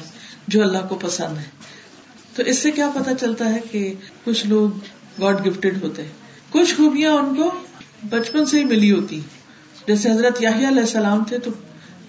جو 0.48 0.62
اللہ 0.62 0.78
کو 0.88 0.94
پسند 0.94 1.38
ہے 1.38 1.64
تو 2.36 2.42
اس 2.42 2.58
سے 2.58 2.70
کیا 2.70 2.90
پتا 2.94 3.14
چلتا 3.14 3.48
ہے 3.48 3.60
کہ 3.70 3.94
کچھ 4.24 4.46
لوگ 4.46 4.70
گاڈ 5.20 5.46
گفٹیڈ 5.46 5.82
ہوتے 5.82 6.02
ہیں؟ 6.02 6.12
کچھ 6.50 6.74
خوبیاں 6.74 7.12
ان 7.12 7.34
کو 7.34 7.50
بچپن 8.10 8.44
سے 8.44 8.58
ہی 8.58 8.64
ملی 8.64 8.92
ہوتی۔ 8.92 9.20
جیسے 9.86 10.10
حضرت 10.10 10.42
یاہی 10.42 10.68
علیہ 10.68 10.80
السلام 10.80 11.24
تھے 11.24 11.38
تو 11.38 11.50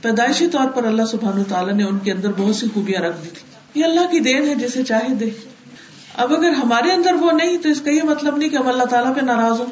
پیدائشی 0.02 0.48
طور 0.48 0.68
پر 0.68 0.84
اللہ 0.84 1.06
سبحان 1.12 1.44
تعالیٰ 1.44 1.74
نے 1.74 1.84
ان 1.84 2.00
کے 2.00 2.12
اندر 2.12 2.32
بہت 2.38 2.56
سی 2.56 2.68
خوبیاں 2.74 3.02
رکھ 3.02 3.24
دی 3.24 3.30
تھی 3.30 3.80
یہ 3.80 3.86
اللہ 3.86 4.12
کی 4.12 4.20
دین 4.20 4.48
ہے 4.48 4.56
جسے 4.56 4.84
چاہے 4.84 5.16
دے۔ 5.16 5.30
اب 6.14 6.34
اگر 6.34 6.50
ہمارے 6.50 6.92
اندر 6.92 7.14
وہ 7.14 7.32
نہیں 7.32 7.58
تو 7.58 7.70
اس 7.70 7.82
کا 7.82 7.92
یہ 7.92 8.02
مطلب 8.04 8.38
نہیں 8.38 8.50
کہ 8.50 8.56
ہم 8.56 8.68
اللہ 8.68 8.84
تعالیٰ 8.84 9.16
پہ 9.16 9.22
ناراض 9.22 9.60
ہوں۔ 9.60 9.66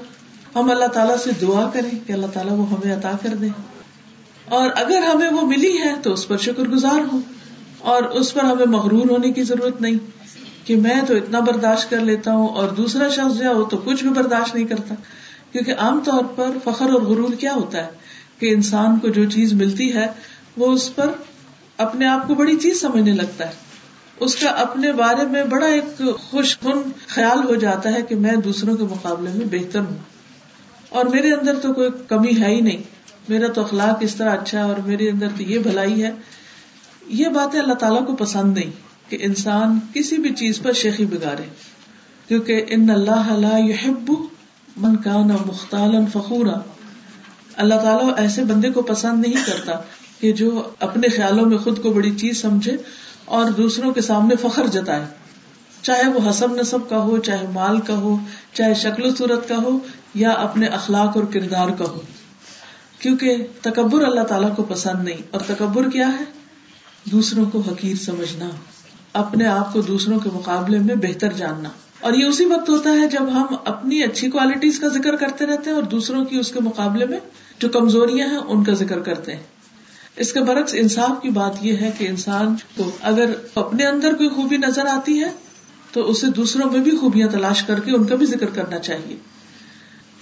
ہم 0.55 0.71
اللہ 0.71 0.85
تعالیٰ 0.85 1.17
سے 1.17 1.29
دعا 1.41 1.69
کریں 1.73 2.07
کہ 2.07 2.13
اللہ 2.13 2.27
تعالیٰ 2.27 2.57
وہ 2.57 2.69
ہمیں 2.69 2.95
عطا 2.95 3.11
کر 3.21 3.29
دے۔ 3.29 3.47
اور 4.45 4.69
اگر 4.75 4.97
ہمیں 4.97 5.29
وہ 5.29 5.47
ملی 5.47 5.77
ہے 5.77 5.93
تو 6.03 6.13
اس 6.13 6.27
پر 6.27 6.37
شکر 6.37 6.63
گزار 6.63 7.13
ہوں۔ 7.13 7.21
اور 7.79 8.03
اس 8.03 8.33
پر 8.33 8.43
ہمیں 8.43 8.65
مغرور 8.65 9.09
ہونے 9.09 9.31
کی 9.31 9.43
ضرورت 9.43 9.81
نہیں 9.81 9.97
کہ 10.67 10.75
میں 10.75 11.01
تو 11.07 11.15
اتنا 11.15 11.39
برداشت 11.39 11.89
کر 11.89 11.99
لیتا 11.99 12.33
ہوں 12.33 12.47
اور 12.47 12.69
دوسرا 12.69 13.09
شخص 13.09 13.39
جو 13.39 13.49
ہو 13.49 13.63
تو 13.63 13.77
کچھ 13.77 14.01
بھی 14.01 14.09
برداشت 14.09 14.55
نہیں 14.55 14.65
کرتا۔ 14.65 14.95
کیونکہ 15.53 15.73
عام 15.77 15.99
طور 16.05 16.23
پر 16.35 16.49
فخر 16.63 16.85
اور 16.85 17.01
غرور 17.01 17.33
کیا 17.33 17.53
ہوتا 17.53 17.77
ہے 17.77 17.91
کہ 18.39 18.53
انسان 18.53 18.99
کو 18.99 19.07
جو 19.07 19.29
چیز 19.29 19.53
ملتی 19.53 19.93
ہے 19.93 20.07
وہ 20.57 20.71
اس 20.71 20.95
پر 20.95 21.11
اپنے 21.77 22.07
آپ 22.07 22.27
کو 22.27 22.35
بڑی 22.35 22.57
چیز 22.57 22.81
سمجھنے 22.81 23.11
لگتا 23.11 23.47
ہے۔ 23.47 23.51
اس 24.19 24.35
کا 24.35 24.49
اپنے 24.49 24.91
بارے 24.91 25.27
میں 25.27 25.43
بڑا 25.43 25.65
ایک 25.65 26.01
خوش 26.19 26.57
کن 26.57 26.89
خیال 27.07 27.43
ہو 27.43 27.55
جاتا 27.55 27.93
ہے 27.93 28.01
کہ 28.01 28.15
میں 28.15 28.35
دوسروں 28.35 28.77
کے 28.77 28.83
مقابلے 28.83 29.29
میں 29.33 29.45
بہتر 29.51 29.79
ہوں۔ 29.79 29.97
اور 30.89 31.05
میرے 31.05 31.31
اندر 31.31 31.59
تو 31.59 31.73
کوئی 31.73 31.89
کمی 32.07 32.41
ہے 32.41 32.55
ہی 32.55 32.61
نہیں۔ 32.61 32.77
میرا 33.29 33.47
تو 33.47 33.61
اخلاق 33.61 33.97
اس 34.01 34.15
طرح 34.15 34.29
اچھا 34.29 34.57
ہے 34.57 34.63
اور 34.63 34.75
میرے 34.85 35.09
اندر 35.09 35.27
تو 35.37 35.43
یہ 35.43 35.59
بھلائی 35.59 36.03
ہے۔ 36.03 36.11
یہ 37.07 37.27
باتیں 37.27 37.59
اللہ 37.59 37.73
تعالیٰ 37.73 38.05
کو 38.05 38.15
پسند 38.15 38.57
نہیں 38.57 38.71
کہ 39.09 39.17
انسان 39.21 39.79
کسی 39.93 40.17
بھی 40.17 40.29
چیز 40.29 40.59
پر 40.59 40.73
شیخی 40.73 41.05
بگاڑے۔ 41.05 41.43
کیونکہ 42.27 42.65
ان 42.67 42.89
اللہ 42.89 43.59
يحب 43.59 44.11
من 44.77 44.95
کا 44.95 45.25
نہ 45.25 45.33
مختال 45.45 45.95
فخورا۔ 46.13 46.59
اللہ 47.55 47.75
تعالیٰ 47.75 48.13
ایسے 48.17 48.43
بندے 48.43 48.69
کو 48.69 48.81
پسند 48.81 49.25
نہیں 49.25 49.45
کرتا 49.45 49.71
کہ 50.19 50.31
جو 50.31 50.69
اپنے 50.79 51.07
خیالوں 51.07 51.45
میں 51.45 51.57
خود 51.57 51.83
کو 51.83 51.89
بڑی 51.89 52.11
چیز 52.11 52.41
سمجھے 52.41 52.77
اور 53.25 53.51
دوسروں 53.51 53.93
کے 53.93 54.01
سامنے 54.01 54.35
فخر 54.35 54.67
جتائے۔ 54.67 55.05
چاہے 55.81 56.09
وہ 56.09 56.29
حسب 56.29 56.55
نصب 56.55 56.89
کا 56.89 56.97
ہو، 56.97 57.17
چاہے 57.17 57.47
مال 57.53 57.79
کا 57.79 57.93
ہو، 57.93 58.17
چاہے 58.53 58.73
شکل 58.73 59.05
و 59.05 59.15
صورت 59.15 59.49
کا 59.49 59.55
ہو 59.55 59.79
یا 60.13 60.29
اپنے 60.29 60.65
اخلاق 60.65 61.17
اور 61.17 61.23
کردار 61.23 61.69
کا 61.69 61.85
ہو۔ 61.85 62.01
کیونکہ 62.99 63.47
تکبر 63.61 64.03
اللہ 64.03 64.21
تعالیٰ 64.21 64.55
کو 64.55 64.63
پسند 64.63 65.03
نہیں۔ 65.03 65.21
اور 65.31 65.41
تکبر 65.47 65.89
کیا 65.89 66.07
ہے؟ 66.07 66.23
دوسروں 67.11 67.45
کو 67.45 67.59
حقیر 67.59 67.95
سمجھنا۔ 67.95 68.49
اپنے 69.13 69.45
آپ 69.45 69.73
کو 69.73 69.81
دوسروں 69.81 70.19
کے 70.19 70.29
مقابلے 70.33 70.79
میں 70.79 70.95
بہتر 70.95 71.33
جاننا۔ 71.33 71.69
اور 72.03 72.13
یہ 72.13 72.25
اسی 72.25 72.45
وقت 72.45 72.69
ہوتا 72.69 72.89
ہے 72.89 73.07
جب 73.07 73.21
ہم 73.21 73.55
اپنی 73.65 74.03
اچھی 74.03 74.29
کوالٹیز 74.29 74.79
کا 74.79 74.87
ذکر 74.87 75.15
کرتے 75.15 75.45
رہتے 75.45 75.69
ہیں 75.69 75.75
اور 75.75 75.83
دوسروں 75.83 76.25
کی 76.25 76.37
اس 76.37 76.51
کے 76.51 76.59
مقابلے 76.59 77.05
میں 77.05 77.19
جو 77.59 77.69
کمزوریاں 77.69 78.27
ہیں 78.27 78.37
ان 78.37 78.63
کا 78.63 78.73
ذکر 78.73 78.99
کرتے 78.99 79.35
ہیں۔ 79.35 79.43
اس 80.15 80.33
کے 80.33 80.39
برعکس 80.39 80.73
انصاف 80.77 81.21
کی 81.21 81.29
بات 81.29 81.51
یہ 81.61 81.77
ہے 81.77 81.91
کہ 81.97 82.07
انسان 82.07 82.55
کو 82.77 82.91
اگر 83.01 83.33
اپنے 83.55 83.85
اندر 83.85 84.13
کوئی 84.13 84.29
خوبی 84.29 84.57
نظر 84.57 84.85
آتی 84.85 85.23
ہے 85.23 85.29
تو 85.91 86.09
اسے 86.09 86.27
دوسروں 86.27 86.71
میں 86.71 86.79
بھی 86.79 86.97
خوبیاں 86.97 87.27
تلاش 87.27 87.63
کر 87.63 87.79
کے 87.79 87.91
ان 87.91 88.03
کا 88.03 88.15
بھی 88.15 88.25
ذکر 88.25 88.45
کرنا 88.45 88.79
چاہیے۔ 88.79 89.15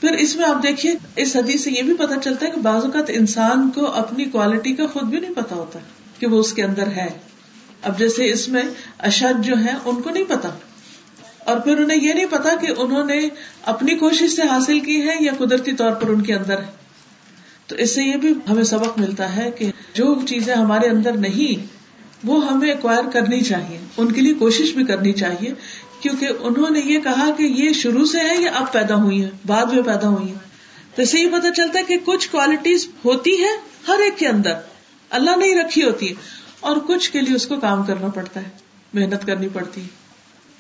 پھر 0.01 0.11
اس 0.11 0.35
میں 0.35 0.45
آپ 0.45 0.63
دیکھیے، 0.63 0.93
اس 1.15 1.35
حدیث 1.35 1.63
سے 1.63 1.71
یہ 1.71 1.81
بھی 1.81 1.93
پتا 1.93 2.15
چلتا 2.23 2.45
ہے 2.45 2.51
کہ 2.51 2.61
بعض 2.61 2.85
اوقات 2.85 3.05
انسان 3.07 3.69
کو 3.69 3.85
اپنی 3.85 4.25
کوالٹی 4.25 4.73
کا 4.73 4.87
خود 4.87 5.03
بھی 5.03 5.19
نہیں 5.19 5.35
پتا 5.35 5.55
ہوتا 5.55 5.79
کہ 6.19 6.27
وہ 6.27 6.39
اس 6.39 6.53
کے 6.53 6.63
اندر 6.63 6.87
ہے۔ 6.87 7.07
اب 7.81 7.99
جیسے 7.99 8.31
اس 8.31 8.49
میں 8.49 8.61
اشد 8.99 9.43
جو 9.43 9.55
ہے 9.65 9.73
ان 9.85 10.01
کو 10.01 10.09
نہیں 10.09 10.23
پتا 10.23 10.49
اور 11.45 11.59
پھر 11.59 11.77
انہیں 11.77 12.03
یہ 12.03 12.13
نہیں 12.13 12.25
پتا 12.29 12.55
کہ 12.61 12.73
انہوں 12.77 13.05
نے 13.05 13.29
اپنی 13.65 13.95
کوشش 13.95 14.31
سے 14.31 14.41
حاصل 14.41 14.79
کی 14.79 15.01
ہے 15.01 15.13
یا 15.19 15.31
قدرتی 15.37 15.71
طور 15.71 15.91
پر 15.91 16.09
ان 16.09 16.21
کے 16.21 16.33
اندر 16.33 16.59
ہے۔ 16.59 16.81
تو 17.67 17.75
اس 17.75 17.95
سے 17.95 18.03
یہ 18.03 18.15
بھی 18.15 18.33
ہمیں 18.49 18.63
سبق 18.63 18.97
ملتا 18.97 19.35
ہے 19.35 19.51
کہ 19.51 19.71
جو 19.93 20.15
چیزیں 20.27 20.55
ہمارے 20.55 20.87
اندر 20.87 21.11
نہیں، 21.11 21.65
وہ 22.23 22.51
ہمیں 22.51 22.69
ایکوائر 22.69 23.09
کرنی 23.13 23.41
چاہیے۔ 23.41 23.77
ان 23.97 24.11
کے 24.11 24.21
لیے 24.21 24.33
کوشش 24.33 24.71
بھی 24.71 24.83
کرنی 24.85 25.13
چاہیے۔ 25.13 25.53
کیونکہ 25.99 26.29
انہوں 26.39 26.69
نے 26.69 26.79
یہ 26.79 26.99
کہا 26.99 27.29
کہ 27.37 27.43
یہ 27.43 27.73
شروع 27.73 28.05
سے 28.05 28.19
ہے 28.19 28.41
یا 28.41 28.51
اب 28.51 28.73
پیدا 28.73 28.95
ہوئی 28.95 29.23
ہے 29.23 29.29
بعد 29.45 29.65
میں 29.65 29.83
پیدا 29.83 30.09
ہوئی 30.09 30.29
ہے 30.29 30.37
تو 30.95 31.01
اسے 31.01 31.19
یہ 31.19 31.27
پتا 31.27 31.51
چلتا 31.51 31.79
ہے 31.79 31.83
کہ 31.83 31.97
کچھ 32.05 32.29
کوالٹیز 32.31 32.87
ہوتی 33.05 33.31
ہے 33.31 33.59
ہر 33.87 33.99
ایک 33.99 34.17
کے 34.17 34.27
اندر۔ 34.27 34.53
اللہ 35.09 35.35
نے 35.37 35.45
ہی 35.45 35.61
رکھی 35.61 35.83
ہوتی 35.83 36.09
ہے 36.09 36.13
اور 36.59 36.77
کچھ 36.87 37.11
کے 37.11 37.21
لیے 37.21 37.35
اس 37.35 37.47
کو 37.47 37.55
کام 37.55 37.83
کرنا 37.83 38.07
پڑتا 38.07 38.39
ہے، 38.39 38.49
محنت 38.93 39.25
کرنی 39.25 39.47
پڑتی 39.53 39.81
ہے۔ 39.81 40.00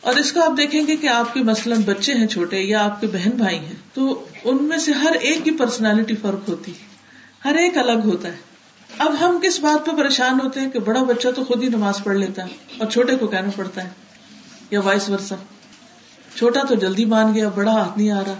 اور 0.01 0.15
اس 0.15 0.31
کو 0.31 0.41
آپ 0.41 0.57
دیکھیں 0.57 0.87
گے 0.87 0.95
کہ 0.95 1.07
آپ 1.07 1.33
کے 1.33 1.43
مثلاً 1.43 1.81
بچے 1.81 2.13
ہیں 2.13 2.27
چھوٹے 2.27 2.59
یا 2.59 2.83
آپ 2.83 3.01
کے 3.01 3.07
بہن 3.07 3.29
بھائی 3.29 3.57
ہیں، 3.57 3.75
تو 3.93 4.27
ان 4.43 4.63
میں 4.63 4.77
سے 4.77 4.91
ہر 4.91 5.11
ایک 5.11 5.43
کی 5.43 5.51
پرسنالٹی 5.51 6.15
فرق 6.15 6.49
ہوتی 6.49 6.71
ہے، 6.71 6.85
ہر 7.45 7.55
ایک 7.55 7.77
الگ 7.77 8.05
ہوتا 8.05 8.27
ہے۔ 8.27 8.37
اب 8.97 9.15
ہم 9.21 9.39
کس 9.43 9.59
بات 9.59 9.85
پہ 9.85 9.91
پریشان 9.91 10.39
ہوتے 10.39 10.59
ہیں 10.59 10.71
کہ 10.71 10.79
بڑا 10.79 11.03
بچہ 11.03 11.27
تو 11.35 11.43
خود 11.43 11.63
ہی 11.63 11.69
نماز 11.69 12.03
پڑھ 12.03 12.17
لیتا 12.17 12.43
ہے 12.43 12.49
اور 12.77 12.91
چھوٹے 12.91 13.15
کو 13.15 13.27
کہنا 13.27 13.49
پڑتا 13.55 13.83
ہے، 13.83 13.89
یا 14.71 14.79
وائس 14.79 15.09
ورسا 15.09 15.35
چھوٹا 16.35 16.61
تو 16.69 16.75
جلدی 16.75 17.05
مان 17.05 17.35
گیا، 17.35 17.49
بڑا 17.49 17.71
ہاتھ 17.71 17.97
نہیں 17.97 18.11
آ 18.11 18.21
رہا۔ 18.27 18.33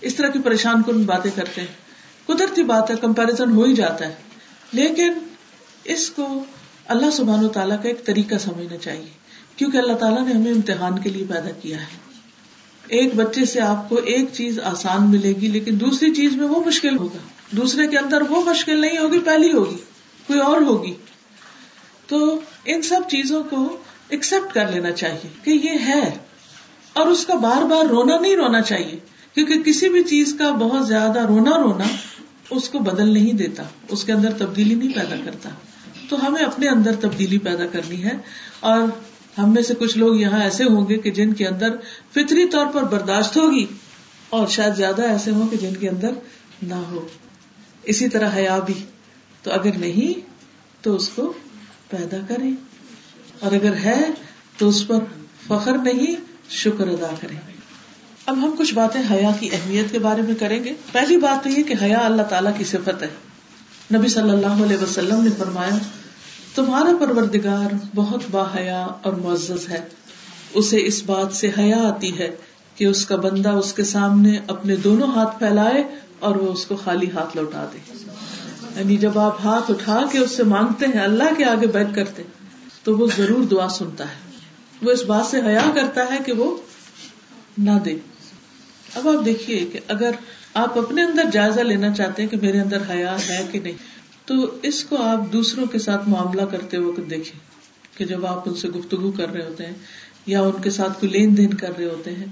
اس 0.00 0.14
طرح 0.14 0.28
کی 0.28 0.38
پریشان 0.38 0.82
کن 0.82 1.02
باتیں 1.02 1.30
کرتے 1.34 1.60
ہیں۔ 1.60 1.84
قدرتی 2.26 2.62
بات 2.62 2.90
ہے 2.90 2.96
کمپیرزن 3.00 3.50
ہو 3.50 3.64
ہی 3.64 3.74
جاتا 3.74 4.06
ہے۔ 4.06 4.14
لیکن 4.72 5.12
اس 5.84 6.10
کو 6.10 6.44
اللہ 6.86 7.10
سبحان 7.10 7.44
و 7.44 7.48
تعالیٰ 7.48 7.82
کا 7.82 7.88
ایک 7.88 8.06
طریقہ 8.06 8.34
سمجھنا 8.34 8.76
چاہیے۔ 8.76 9.23
کیونکہ 9.56 9.76
اللہ 9.76 9.92
تعالیٰ 9.92 10.26
نے 10.26 10.32
ہمیں 10.32 10.52
امتحان 10.52 10.98
کے 10.98 11.10
لیے 11.10 11.24
پیدا 11.28 11.50
کیا 11.50 11.80
ہے۔ 11.80 12.04
ایک 12.88 13.14
بچے 13.14 13.44
سے 13.44 13.60
آپ 13.60 13.88
کو 13.88 13.96
ایک 13.96 14.28
چیز 14.32 14.60
آسان 14.60 15.10
ملے 15.10 15.32
گی، 15.32 15.48
لیکن 15.48 15.80
دوسری 15.80 16.14
چیز 16.14 16.36
میں 16.36 16.48
وہ 16.48 16.64
مشکل 16.66 16.98
ہوگا۔ 16.98 17.18
دوسرے 17.50 17.86
کے 17.86 17.98
اندر 17.98 18.22
وہ 18.28 18.44
مشکل 18.44 18.80
نہیں 18.80 18.98
ہوگی، 18.98 19.18
پہلی 19.18 19.52
ہوگی، 19.52 19.76
کوئی 20.26 20.40
اور 20.40 20.60
ہوگی۔ 20.60 20.94
تو 22.06 22.40
ان 22.64 22.82
سب 22.82 23.00
چیزوں 23.10 23.42
کو 23.50 23.76
ایکسپٹ 24.08 24.54
کر 24.54 24.72
لینا 24.72 24.92
چاہیے 24.92 25.28
کہ 25.42 25.50
یہ 25.50 25.78
ہے۔ 25.86 26.18
اور 26.92 27.06
اس 27.06 27.26
کا 27.26 27.34
بار 27.34 27.64
بار 27.64 27.84
رونا 27.84 28.18
نہیں 28.18 28.36
رونا 28.36 28.60
چاہیے، 28.60 28.98
کیونکہ 29.34 29.62
کسی 29.62 29.88
بھی 29.88 30.02
چیز 30.02 30.36
کا 30.38 30.50
بہت 30.50 30.88
زیادہ 30.88 31.26
رونا 31.26 31.50
رونا 31.50 31.84
اس 32.50 32.68
کو 32.68 32.78
بدل 32.78 33.12
نہیں 33.12 33.32
دیتا، 33.32 33.62
اس 33.88 34.04
کے 34.04 34.12
اندر 34.12 34.32
تبدیلی 34.32 34.74
نہیں 34.74 34.92
پیدا 34.92 35.16
کرتا۔ 35.24 35.48
تو 36.08 36.26
ہمیں 36.26 36.42
اپنے 36.42 36.68
اندر 36.68 36.94
تبدیلی 36.94 37.38
پیدا 37.38 37.66
کرنی 37.66 38.04
ہے۔ 38.04 38.12
اور 38.60 38.80
ہم 39.38 39.54
میں 39.54 39.62
سے 39.62 39.74
کچھ 39.74 39.98
لوگ 39.98 40.16
یہاں 40.16 40.42
ایسے 40.42 40.64
ہوں 40.64 40.88
گے 40.88 40.98
کہ 40.98 41.10
جن 41.10 41.32
کے 41.32 41.46
اندر 41.46 41.76
فطری 42.10 42.48
طور 42.48 42.66
پر 42.66 42.82
برداشت 42.82 43.36
ہوگی 43.36 43.66
اور 44.30 44.46
شاید 44.46 44.74
زیادہ 44.74 45.02
ایسے 45.02 45.30
ہوں 45.30 45.48
کہ 45.48 45.56
جن 45.56 45.76
کے 45.76 45.88
اندر 45.88 46.10
نہ 46.62 46.74
ہو۔ 46.74 47.08
اسی 47.82 48.08
طرح 48.08 48.36
حیا 48.36 48.58
بھی۔ 48.58 48.74
تو 49.42 49.52
اگر 49.52 49.70
نہیں، 49.76 50.20
تو 50.82 50.94
اس 50.94 51.08
کو 51.08 51.32
پیدا 51.90 52.16
کریں۔ 52.28 52.52
اور 53.40 53.52
اگر 53.52 53.74
ہے، 53.74 54.08
تو 54.58 54.68
اس 54.68 54.86
پر 54.86 54.98
فخر 55.46 55.78
نہیں، 55.78 56.14
شکر 56.50 56.88
ادا 56.88 57.14
کریں۔ 57.20 57.36
اب 58.26 58.36
ہم 58.36 58.50
کچھ 58.58 58.74
باتیں 58.74 59.02
حیا 59.10 59.30
کی 59.40 59.48
اہمیت 59.52 59.92
کے 59.92 59.98
بارے 59.98 60.22
میں 60.22 60.34
کریں 60.34 60.64
گے۔ 60.64 60.72
پہلی 60.92 61.16
بات 61.16 61.44
تو 61.44 61.50
یہ 61.50 61.62
کہ 61.62 61.74
حیا 61.82 61.98
اللہ 61.98 62.22
تعالیٰ 62.22 62.52
کی 62.58 62.64
صفت 62.64 63.02
ہے۔ 63.02 63.08
نبی 63.94 64.08
صلی 64.08 64.30
اللہ 64.30 64.64
علیہ 64.64 64.76
وسلم 64.76 65.24
نے 65.24 65.30
فرمایا 65.38 65.78
تمہارا 66.54 66.88
پروردگار 67.00 67.74
بہت 67.94 68.22
با 68.30 68.44
حیا 68.56 68.86
اور 69.02 69.12
معزز 69.12 69.68
ہے۔ 69.68 69.80
اسے 70.54 70.78
اس 70.84 71.02
بات 71.02 71.32
سے 71.32 71.50
حیا 71.58 71.88
آتی 71.88 72.18
ہے 72.18 72.30
کہ 72.74 72.84
اس 72.84 73.06
کا 73.06 73.16
بندہ 73.16 73.48
اس 73.48 73.72
کے 73.72 73.84
سامنے 73.84 74.38
اپنے 74.48 74.76
دونوں 74.76 75.08
ہاتھ 75.08 75.38
پھیلائے 75.38 75.84
اور 76.18 76.36
وہ 76.36 76.52
اس 76.52 76.66
کو 76.66 76.76
خالی 76.76 77.10
ہاتھ 77.10 77.36
لوٹا 77.36 77.66
دے۔ 77.72 77.78
یعنی 78.76 78.96
جب 78.96 79.18
آپ 79.18 79.36
ہاتھ 79.44 79.70
اٹھا 79.70 80.02
کے 80.12 80.18
اس 80.18 80.30
سے 80.30 80.42
مانگتے 80.42 80.86
ہیں، 80.86 81.00
اللہ 81.00 81.34
کے 81.36 81.44
آگے 81.44 81.66
بیٹھ 81.66 81.94
کرتے 81.94 82.22
تو 82.84 82.96
وہ 82.96 83.06
ضرور 83.16 83.44
دعا 83.44 83.68
سنتا 83.68 84.04
ہے۔ 84.04 84.38
وہ 84.82 84.90
اس 84.90 85.02
بات 85.02 85.26
سے 85.26 85.40
حیا 85.40 85.70
کرتا 85.74 86.02
ہے 86.02 86.18
کہ 86.26 86.32
وہ 86.32 86.56
نہ 87.58 87.78
دے۔ 87.84 87.94
اب 88.94 89.08
آپ 89.08 89.24
دیکھیے 89.24 89.66
کہ 89.72 89.80
اگر 89.88 90.10
آپ 90.54 90.78
اپنے 90.78 91.02
اندر 91.02 91.22
جائزہ 91.32 91.60
لینا 91.60 91.92
چاہتے 91.92 92.22
ہیں 92.22 92.28
کہ 92.28 92.36
میرے 92.36 92.60
اندر 92.60 92.78
حیا 92.90 93.16
ہے 93.28 93.46
کہ 93.52 93.60
نہیں 93.60 93.72
تو 94.24 94.58
اس 94.62 94.84
کو 94.84 94.96
آپ 94.96 95.32
دوسروں 95.32 95.66
کے 95.66 95.78
ساتھ 95.78 96.08
معاملہ 96.08 96.42
کرتے 96.42 96.78
وقت 96.78 97.10
دیکھیں 97.10 97.40
کہ 97.98 98.04
جب 98.04 98.26
آپ 98.26 98.48
ان 98.48 98.54
سے 98.54 98.68
گفتگو 98.68 99.12
کر 99.12 99.32
رہے 99.32 99.44
ہوتے 99.44 99.66
ہیں 99.66 99.74
یا 100.26 100.42
ان 100.42 100.62
کے 100.62 100.70
ساتھ 100.70 101.00
کوئی 101.00 101.12
لین 101.12 101.36
دین 101.36 101.54
کر 101.54 101.76
رہے 101.78 101.84
ہوتے 101.84 102.14
ہیں، 102.14 102.26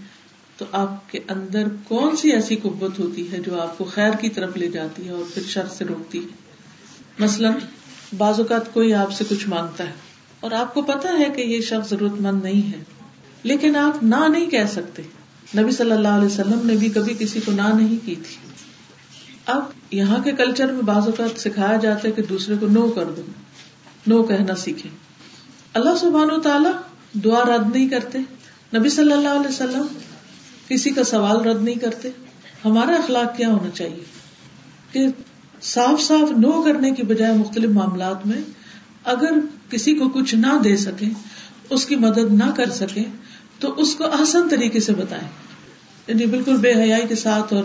تو 0.56 0.64
آپ 0.72 1.11
کے 1.11 1.20
اندر 1.28 1.68
کون 1.88 2.16
سی 2.16 2.32
ایسی 2.32 2.56
قوت 2.56 2.99
ہوتی 2.99 3.32
ہے 3.32 3.40
جو 3.40 3.61
آپ 3.61 3.78
کو 3.78 3.84
خیر 3.84 4.11
کی 4.20 4.28
طرف 4.28 4.56
لے 4.56 4.68
جاتی 4.68 5.04
ہے 5.04 5.11
اور 5.11 5.25
پھر 5.34 5.42
شر 5.42 5.66
سے 5.66 5.84
روکتی 5.84 6.18
ہے؟ 6.18 6.26
مثلاً، 7.18 7.52
بعض 8.16 8.40
اوقات 8.40 8.75
کوئی 8.75 8.94
آپ 8.94 9.12
سے 9.12 9.25
کچھ 9.28 9.49
مانگتا 9.49 9.84
ہے 9.84 9.92
اور 10.40 10.50
آپ 10.50 10.75
کو 10.75 10.82
پتا 10.82 11.18
ہے 11.18 11.28
کہ 11.37 11.42
یہ 11.42 11.61
شخص 11.61 11.90
ضرورت 11.90 12.20
مند 12.20 12.42
نہیں 12.42 12.72
ہے، 12.72 12.82
لیکن 13.42 13.76
آپ 13.76 14.02
نہ 14.02 14.28
نہیں 14.28 14.50
کہہ 14.50 14.66
سکتے۔ 14.72 15.02
نبی 15.56 15.70
صلی 15.70 15.90
اللہ 15.90 16.08
علیہ 16.08 16.26
وسلم 16.26 16.61
نے 16.64 16.75
بھی 16.75 16.88
کبھی 16.88 17.14
کسی 17.18 17.40
کو 17.44 17.52
نہ 17.52 17.75
نہیں 17.76 18.06
کی 18.06 18.14
تھی۔ 18.14 18.41
اب 19.52 19.62
یہاں 19.90 20.18
کے 20.23 20.32
کلچر 20.32 20.73
میں 20.73 20.82
بعض 20.82 21.04
اوقات 21.06 21.40
سکھایا 21.40 21.76
جاتا 21.76 22.09
ہے 22.09 22.12
کہ 22.12 22.23
دوسرے 22.23 22.54
کو 22.61 22.66
نو 22.66 22.88
کر 22.88 23.04
دو، 23.04 23.23
نو 24.06 24.23
کہنا 24.23 24.54
سیکھے 24.54 24.88
اللہ 25.75 25.90
سبحان 26.00 26.30
و 26.30 26.40
تعالیٰ 26.40 26.73
دعا 27.14 27.44
رد 27.44 27.76
نہیں 27.76 27.88
کرتے۔ 27.88 28.18
نبی 28.76 28.88
صلی 28.88 29.12
اللہ 29.12 29.28
علیہ 29.28 29.49
وسلم 29.49 29.87
کسی 30.68 30.90
کا 30.90 31.04
سوال 31.04 31.37
رد 31.37 31.62
نہیں 31.62 31.75
کرتے۔ 31.75 32.09
ہمارا 32.64 32.92
اخلاق 32.92 33.37
کیا 33.37 33.49
ہونا 33.49 33.71
چاہیے؟ 33.71 34.04
کہ 34.92 35.06
صاف 35.62 36.02
صاف 36.02 36.30
نو 36.30 36.62
کرنے 36.62 36.90
کی 36.90 37.02
بجائے 37.02 37.32
مختلف 37.32 37.71
معاملات 37.71 38.26
میں 38.26 38.42
اگر 39.04 39.30
کسی 39.71 39.94
کو 39.94 40.09
کچھ 40.09 40.35
نہ 40.35 40.59
دے 40.64 40.76
سکے 40.76 41.06
اس 41.71 41.87
کی 41.87 41.97
مدد 41.97 42.32
نہ 42.32 42.50
کر 42.56 42.71
سکے 42.71 43.02
تو 43.59 43.75
اس 43.76 43.94
کو 43.94 44.04
آسان 44.04 44.49
طریقے 44.49 44.80
سے 44.80 44.94
بتائیں۔ 44.94 45.28
یعنی 46.06 46.26
بالکل 46.26 46.56
بے 46.56 46.73
حیائی 46.73 47.06
کے 47.09 47.14
ساتھ 47.14 47.54
اور 47.54 47.64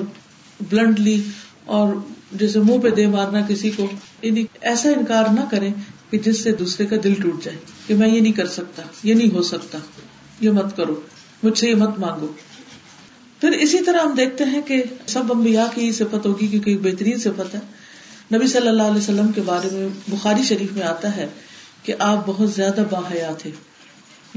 بلنڈلی 0.69 1.23
اور 1.67 1.93
جیسے 2.31 2.59
منہ 2.59 2.77
پہ 2.83 2.89
دے 2.89 3.07
مارنا 3.07 3.41
کسی 3.47 3.71
کو 3.75 3.87
یعنی 4.21 4.43
ایسا 4.61 4.89
انکار 4.89 5.25
نہ 5.33 5.41
کرے 5.51 5.69
کہ 6.09 6.17
جس 6.17 6.43
سے 6.43 6.51
دوسرے 6.51 6.85
کا 6.85 6.95
دل 7.03 7.13
ٹوٹ 7.13 7.43
جائے 7.43 7.57
کہ 7.87 7.95
میں 7.95 8.09
یہ 8.09 8.21
نہیں 8.21 8.33
کر 8.33 8.47
سکتا، 8.47 8.83
یہ 9.03 9.13
نہیں 9.13 9.33
ہو 9.33 9.41
سکتا، 9.41 9.77
یہ 10.39 10.49
مت 10.49 10.77
کرو، 10.77 11.01
مجھ 11.43 11.57
سے 11.57 11.69
یہ 11.69 11.75
مت 11.75 11.99
مانگو۔ 11.99 12.27
پھر 13.41 13.51
اسی 13.51 13.77
طرح 13.83 13.99
ہم 13.99 14.13
دیکھتے 14.17 14.43
ہیں 14.43 14.61
کہ 14.61 14.83
سب 15.07 15.23
امبیا 15.29 15.67
کی 15.73 15.91
صفت 15.91 16.25
ہوگی 16.25 16.47
کیونکہ 16.47 16.69
ایک 16.69 16.81
بہترین 16.81 17.17
صفت 17.17 17.55
ہے۔ 17.55 17.59
نبی 18.35 18.47
صلی 18.47 18.67
اللہ 18.67 18.83
علیہ 18.83 18.97
وسلم 18.97 19.31
کے 19.31 19.41
بارے 19.41 19.67
میں 19.71 19.87
بخاری 20.07 20.43
شریف 20.43 20.71
میں 20.71 20.83
آتا 20.83 21.15
ہے 21.15 21.27
کہ 21.83 21.93
آپ 21.99 22.23
بہت 22.25 22.51
زیادہ 22.51 22.83
باحیا 22.89 23.31
تھے۔ 23.37 23.51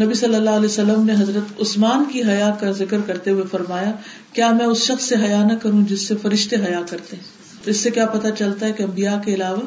نبی 0.03 0.15
صلی 0.15 0.35
اللہ 0.35 0.51
علیہ 0.51 0.69
وسلم 0.69 1.05
نے 1.05 1.13
حضرت 1.13 1.61
عثمان 1.61 2.05
کی 2.13 2.23
حیا 2.23 2.57
کا 2.61 2.71
ذکر 2.71 2.97
کرتے 3.07 3.31
ہوئے 3.31 3.45
فرمایا، 3.51 3.93
کیا 4.33 4.51
میں 4.51 4.67
اس 4.67 4.79
شخص 4.79 5.05
سے 5.05 5.15
حیا 5.15 5.45
نہ 5.45 5.53
کروں 5.63 5.83
جس 5.83 6.09
سے 6.09 6.15
فرشتے 6.23 6.57
حیا 6.57 6.81
کرتے 6.91 7.17
ہیں؟ 7.17 7.25
تو 7.65 7.71
اس 7.71 7.77
سے 7.77 7.91
کیا 7.91 8.07
پتا 8.07 8.31
چلتا 8.31 8.67
ہے 8.67 8.73
کہ 8.73 8.83
امبیا 8.83 9.21
کے 9.25 9.35
علاوہ 9.35 9.61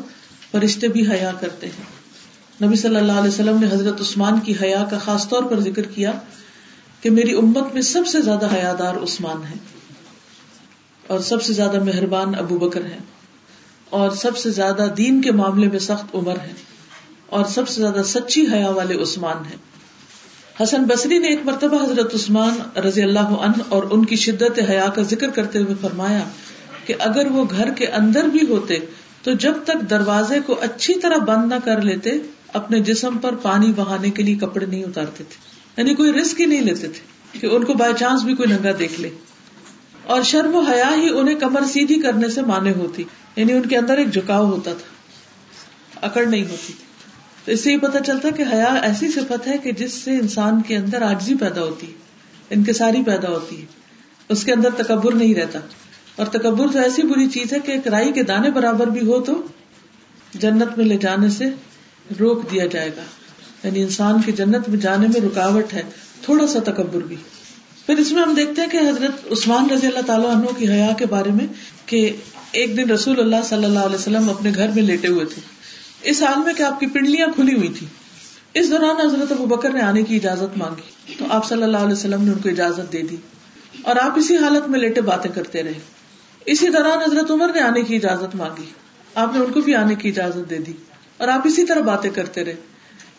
فرشتے 0.52 0.88
بھی 0.88 1.12
حیا 1.12 1.32
کرتے 1.40 1.68
ہیں؟ 1.68 2.04
نبی 2.66 2.76
صلی 2.76 2.96
اللہ 2.96 3.12
علیہ 3.12 3.28
وسلم 3.28 3.60
نے 3.60 3.68
حضرت 3.72 4.02
عثمان 4.02 4.40
کی 4.40 4.54
حیا 4.62 4.86
کا 4.90 4.98
خاص 4.98 5.30
طور 5.30 5.44
پر 5.44 5.60
ذکر 5.60 5.82
کیا 5.82 6.12
کہ 7.02 7.10
میری 7.10 7.34
امت 7.34 7.74
میں 7.74 7.82
سب 7.82 8.08
سے 8.08 8.22
زیادہ 8.22 8.48
حیادار 8.54 8.96
عثمان 8.96 9.44
ہے 9.44 9.56
اور 11.08 11.20
سب 11.20 11.44
سے 11.44 11.54
زیادہ 11.54 11.84
مہربان 11.84 12.36
ابو 12.36 12.58
بکر 12.58 12.86
ہے 12.86 12.98
اور 13.90 14.12
سب 14.12 14.38
سے 14.38 14.50
زیادہ 14.50 14.88
دین 14.98 15.22
کے 15.22 15.32
معاملے 15.32 15.68
میں 15.68 15.80
سخت 15.80 16.16
عمر 16.16 16.36
ہے 16.36 16.54
اور 17.26 17.46
سب 17.46 17.68
سے 17.68 17.82
زیادہ 17.82 18.02
سچی 18.06 18.46
حیا 18.54 18.70
والے 18.70 19.02
عثمان 19.02 19.46
ہے 19.46 19.73
حسن 20.62 20.84
بصری 20.84 21.18
نے 21.18 21.28
ایک 21.28 21.40
مرتبہ 21.46 21.84
حضرت 21.84 22.16
عثمان 22.16 22.78
رضی 22.80 23.02
اللہ 23.02 23.20
عنہ 23.20 23.64
اور 23.70 23.84
ان 23.92 24.06
کی 24.06 24.16
شدت 24.16 24.60
حیا 24.70 24.86
کا 24.96 25.02
ذکر 25.02 25.30
کرتے 25.30 25.60
ہوئے 25.60 25.76
فرمایا 25.82 26.24
کہ 26.86 26.94
اگر 27.00 27.26
وہ 27.32 27.46
گھر 27.52 27.72
کے 27.72 27.88
اندر 27.88 28.24
بھی 28.24 28.40
ہوتے 28.50 28.80
تو 29.24 29.32
جب 29.32 29.54
تک 29.64 29.90
دروازے 29.90 30.40
کو 30.46 30.56
اچھی 30.62 30.94
طرح 30.94 31.18
بند 31.18 31.54
نہ 31.54 31.60
کر 31.64 31.82
لیتے، 31.82 32.10
اپنے 32.54 32.80
جسم 32.80 33.18
پر 33.18 33.36
پانی 33.36 33.72
بہانے 33.76 34.10
کے 34.10 34.24
لیے 34.24 34.36
کپڑے 34.36 34.66
نہیں 34.66 34.84
اتارتے 34.84 35.24
تھے۔ 35.24 35.54
یعنی 35.78 35.96
کوئی 35.96 36.14
رسک 36.14 36.42
ہی 36.42 36.46
نہیں 36.46 36.62
لیتے 36.62 36.88
تھے 36.88 37.40
کہ 37.40 37.48
ان 37.48 37.64
کو 37.64 37.74
بائی 37.74 37.94
چانس 38.00 38.24
بھی 38.24 38.36
کوئی 38.36 38.54
ننگا 38.54 38.72
دیکھ 38.80 39.02
لے۔ 39.02 39.10
اور 40.04 40.24
شرم 40.24 40.56
و 40.56 40.60
حیا 40.60 40.90
ہی 40.96 41.10
انہیں 41.10 41.36
کمر 41.36 41.62
سیدھی 41.64 42.02
کرنے 42.02 42.30
سے 42.30 42.42
مانے 42.42 42.72
ہوتی 42.72 43.04
یعنی 43.36 43.54
ان 43.54 43.66
کے 43.66 43.78
اندر 43.78 43.98
ایک 43.98 44.14
جھکاؤ 44.14 44.46
ہوتا 44.46 44.74
تھا۔ 44.74 44.94
اکڑ 46.06 46.26
نہیں 46.26 46.44
ہوتی 46.44 46.74
تھی۔ 46.74 46.83
تو 47.46 47.52
اس 47.52 47.64
سے 47.64 47.72
یہ 47.72 47.78
پتا 47.78 48.00
چلتا 48.00 48.30
کہ 48.30 48.44
حیا 48.54 48.80
ایسی 48.82 49.12
صفت 49.12 49.48
ہے 49.48 49.58
کہ 49.58 49.72
جس 49.72 49.94
سے 49.94 50.12
انسان 50.12 50.62
کے 50.62 50.78
اندر 50.78 51.02
آجزی 51.02 51.36
پیدا 51.36 51.62
ہوتی 51.62 51.88
ہے، 51.88 51.94
انکساری 52.50 53.04
پیدا 53.04 53.30
ہوتی 53.30 53.62
ہے، 53.62 53.66
اس 54.30 54.44
کے 54.44 54.54
اندر 54.54 54.70
تکبر 54.78 55.14
نہیں 55.14 55.36
رہتا۔ 55.36 55.60
اور 56.16 56.26
تکبر 56.26 56.68
تو 56.72 56.80
ایسی 56.80 57.02
بری 57.02 57.28
چیز 57.28 57.54
ہے 57.54 57.60
کہ 57.60 57.72
ایک 57.72 57.88
رائی 57.88 58.12
کے 58.12 58.24
دانے 58.24 58.50
برابر 58.52 58.88
بھی 58.88 59.08
ہو 59.08 59.22
تو 59.22 59.48
جنت 60.34 60.78
میں 60.78 60.86
لے 60.86 60.98
جانے 60.98 61.30
سے 61.30 61.46
روک 62.20 62.52
دیا 62.52 62.66
جائے 62.66 62.90
گا۔ 62.98 63.02
یعنی 63.64 63.82
انسان 63.82 64.22
کی 64.22 64.32
جنت 64.32 64.70
میں 64.70 64.78
جانے 64.78 65.08
میں 65.08 65.22
رکاوٹ 65.22 65.74
ہے، 65.74 65.82
تھوڑا 66.22 66.48
سا 66.48 66.60
تکبر 66.60 67.02
بھی۔ 67.02 67.16
پھر 67.86 67.98
اس 67.98 68.12
میں 68.12 68.22
ہم 68.22 68.34
دیکھتے 68.34 68.62
ہیں 68.62 68.70
کہ 68.70 68.78
حضرت 68.78 69.32
عثمان 69.32 69.70
رضی 69.70 69.88
اللہ 69.88 70.02
تعالیٰ 70.06 70.36
عنہ 70.36 70.46
کی 70.58 70.68
حیا 70.68 70.92
کے 70.98 71.06
بارے 71.06 71.30
میں 71.30 71.48
کہ 71.86 72.16
ایک 72.52 72.78
دن 72.78 72.90
رسول 72.90 73.20
اللہ 73.20 73.36
صلی 73.44 73.66
اللہ 73.66 73.80
علیہ 73.80 73.96
وسلم 73.96 74.30
اپنے 74.30 74.52
گھر 74.56 74.70
میں 74.76 74.84
لیٹے 74.84 75.08
ہوئے 75.08 75.26
تھے۔ 75.26 75.53
اس 76.04 76.24
حال 76.24 76.44
میں 76.46 76.54
کہ 76.54 76.64
آپ 76.64 76.80
کی 76.80 76.88
پنڈلیاں 76.88 77.28
کھلی 77.36 77.58
ہوئی 77.58 77.68
تھی 77.68 77.88
اس 78.54 78.72
دوران 78.72 79.02
حضرت 79.06 79.32
ابو 79.32 79.46
بکر 79.46 79.70
نے 79.70 79.82
آنے 79.82 80.04
کی 80.04 80.16
اجازت 80.16 80.58
مانگی۔ 80.58 81.14
تو 81.18 81.26
آپ 81.30 81.46
صلی 81.46 81.64
اللہ 81.64 81.78
علیہ 81.78 81.94
وسلم 81.94 82.24
نے 82.24 82.32
ان 82.32 82.40
کو 82.40 82.50
اجازت 82.50 82.94
دے 82.94 83.02
دی۔ 83.02 83.16
اور 83.82 83.96
آپ 83.96 84.12
اسی 84.16 84.38
حالت 84.38 84.70
میں 84.70 84.80
لیٹے 84.80 85.02
باتیں 85.02 85.32
کرتے 85.32 85.64
رہے۔ 85.64 85.74
اسی 86.46 86.68
دوران 86.70 87.12
حضرت 87.12 87.32
عمر 87.32 87.52
نے 87.54 87.62
آنے 87.62 87.82
کی 87.82 87.96
اجازت 87.96 88.36
مانگی۔ 88.36 88.66
آپ 89.16 89.36
نے 89.36 89.46
ان 89.46 89.54
کو 89.54 89.62
بھی 89.62 89.76
آنے 89.76 89.96
کی 89.96 90.10
اجازت 90.10 90.50
دے 90.50 90.58
دی۔ 90.58 90.74
اور 91.18 91.28
آپ 91.28 91.42
اسی 91.48 91.66
طرح 91.66 91.80
باتیں 91.80 92.10
کرتے 92.10 92.46
رہے۔ 92.46 92.56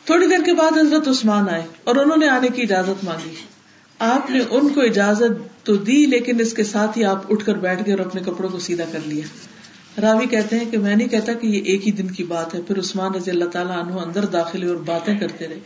تھوڑی 0.05 0.27
دیر 0.27 0.42
کے 0.44 0.55
بعد 0.55 0.79
حضرت 0.79 1.09
عثمان 1.09 1.49
آئے 1.49 1.62
اور 1.85 1.97
انہوں 1.97 2.16
نے 2.16 2.29
آنے 2.29 2.49
کی 2.49 2.62
اجازت 2.62 3.05
مانگی۔ 3.05 3.35
آپ 3.99 4.31
نے 4.31 4.40
ان 4.51 4.68
کو 4.68 4.81
اجازت 4.81 5.66
تو 5.66 5.77
دی، 5.77 6.07
لیکن 6.07 6.40
اس 6.40 6.53
کے 6.53 6.64
ساتھ 6.64 6.99
ہی 6.99 7.05
آپ 7.05 7.33
اٹھ 7.33 7.44
کر 7.44 7.55
بیٹھ 7.55 7.83
گئے 7.87 7.94
اور 7.94 8.07
اپنے 8.07 8.20
کپڑوں 8.27 8.49
کو 8.49 8.59
سیدھا 8.59 8.85
کر 8.92 8.99
لیا۔ 9.07 9.23
راوی 10.02 10.26
کہتے 10.26 10.59
ہیں 10.59 10.70
کہ 10.70 10.78
میں 10.78 10.96
نہیں 10.96 11.09
کہتا 11.09 11.33
کہ 11.33 11.46
یہ 11.46 11.61
ایک 11.64 11.87
ہی 11.87 11.92
دن 11.92 12.07
کی 12.07 12.24
بات 12.24 12.54
ہے، 12.54 12.61
پھر 12.62 12.78
عثمان 12.78 13.14
رضی 13.14 13.30
اللہ 13.30 13.44
تعالیٰ 13.44 13.76
عنہ 13.76 13.92
اندر 13.92 14.24
داخل 14.24 14.68
اور 14.68 14.76
باتیں 14.76 15.18
کرتے 15.18 15.48
رہے۔ 15.48 15.59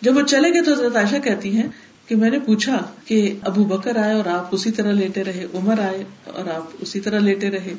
جب 0.00 0.16
وہ 0.16 0.22
چلے 0.22 0.52
گئے 0.52 0.62
تو 0.62 0.72
حضرت 0.72 0.96
عائشہ 0.96 1.16
کہتی 1.24 1.50
ہیں 1.50 1.68
کہ 2.06 2.16
میں 2.16 2.30
نے 2.30 2.38
پوچھا 2.38 2.82
کہ 3.04 3.34
ابو 3.42 3.64
بکر 3.64 3.96
آئے 3.96 4.14
اور 4.14 4.26
آپ 4.26 4.48
اسی 4.50 4.70
طرح 4.70 4.92
لیٹے 4.92 5.24
رہے، 5.24 5.46
عمر 5.54 5.78
آئے 5.78 6.04
اور 6.24 6.46
آپ 6.46 6.62
اسی 6.80 7.00
طرح 7.00 7.18
لیٹے 7.18 7.50
رہے۔ 7.50 7.74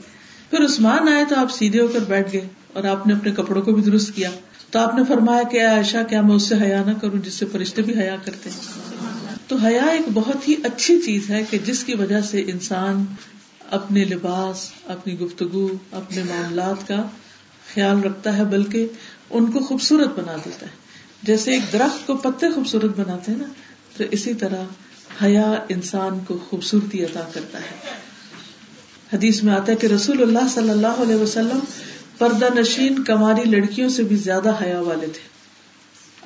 پھر 0.50 0.66
عثمان 0.66 1.08
آئے 1.10 1.26
تو 1.30 1.36
آپ 1.36 1.52
سیدھے 1.52 1.82
ہو 1.82 1.88
کر 1.88 2.00
بیٹھ 2.00 2.34
گئے 2.34 2.48
اور 2.74 2.84
آپ 2.84 3.08
نے 3.08 3.14
اپنے 3.14 3.32
کپڑوں 3.32 3.62
کو 3.62 3.72
بھی 3.72 3.84
درست 3.84 4.16
کیا۔ 4.16 4.30
تو 4.72 4.80
آپ 4.80 4.96
نے 4.96 5.02
فرمایا 5.08 5.44
کہ 5.44 5.66
عائشہ، 5.66 5.98
کیا 6.10 6.22
میں 6.22 6.36
اس 6.36 6.44
سے 6.44 6.56
حیا 6.62 6.84
نہ 6.86 6.92
کروں 7.02 7.26
جس 7.26 7.34
سے 7.34 7.46
فرشتے 7.52 7.82
بھی 7.82 8.00
حیا 8.00 8.16
کرتے 8.26 8.50
ہیں؟ 8.50 8.60
تو 9.48 9.56
حیا 9.56 9.84
ایک 9.84 10.02
بہت 10.14 10.50
ہی 10.50 10.56
اچھی 10.64 11.02
چیز 11.02 11.30
ہے 11.30 11.44
کہ 11.50 11.58
جس 11.58 11.84
کی 11.84 11.96
وجہ 11.96 12.22
سے 12.22 12.44
انسان 12.48 13.06
اپنے 13.72 14.06
لباس، 14.06 14.72
اپنی 14.88 15.20
گفتگو، 15.20 15.70
اپنے 15.92 16.24
معاملات 16.24 16.88
کا 16.88 17.04
خیال 17.74 18.04
رکھتا 18.04 18.38
ہے، 18.38 18.44
بلکہ 18.44 18.88
ان 19.30 19.52
کو 19.52 19.60
خوبصورت 19.60 20.20
بنا 20.20 20.36
دیتا 20.46 20.66
ہے۔ 20.66 20.72
جیسے 21.24 21.52
ایک 21.52 21.74
درخت 21.74 22.08
کو 22.08 22.18
پتے 22.18 22.50
خوبصورت 22.50 23.00
بناتے 23.00 23.32
ہیں 23.32 23.40
نا، 23.40 23.46
تو 23.98 24.04
اسی 24.12 24.34
طرح 24.34 24.64
حیا 25.24 25.56
انسان 25.70 26.20
کو 26.28 26.38
خوبصورتی 26.50 27.04
عطا 27.04 27.30
کرتا 27.34 27.58
ہے۔ 27.58 27.76
حدیث 29.14 29.44
میں 29.44 29.54
آتا 29.54 29.72
ہے 29.72 29.78
کہ 29.78 29.88
رسول 29.88 30.22
اللہ 30.22 30.48
صلی 30.54 30.70
اللہ 30.70 30.88
علیہ 30.88 31.16
وسلم 31.16 31.60
پردہ 32.18 32.60
نشین 32.60 33.04
کماری 33.04 33.50
لڑکیوں 33.50 33.90
سے 33.90 34.04
بھی 34.04 34.16
زیادہ 34.16 34.54
حیا 34.62 34.80
والے 34.80 35.08
تھے۔ 35.08 35.32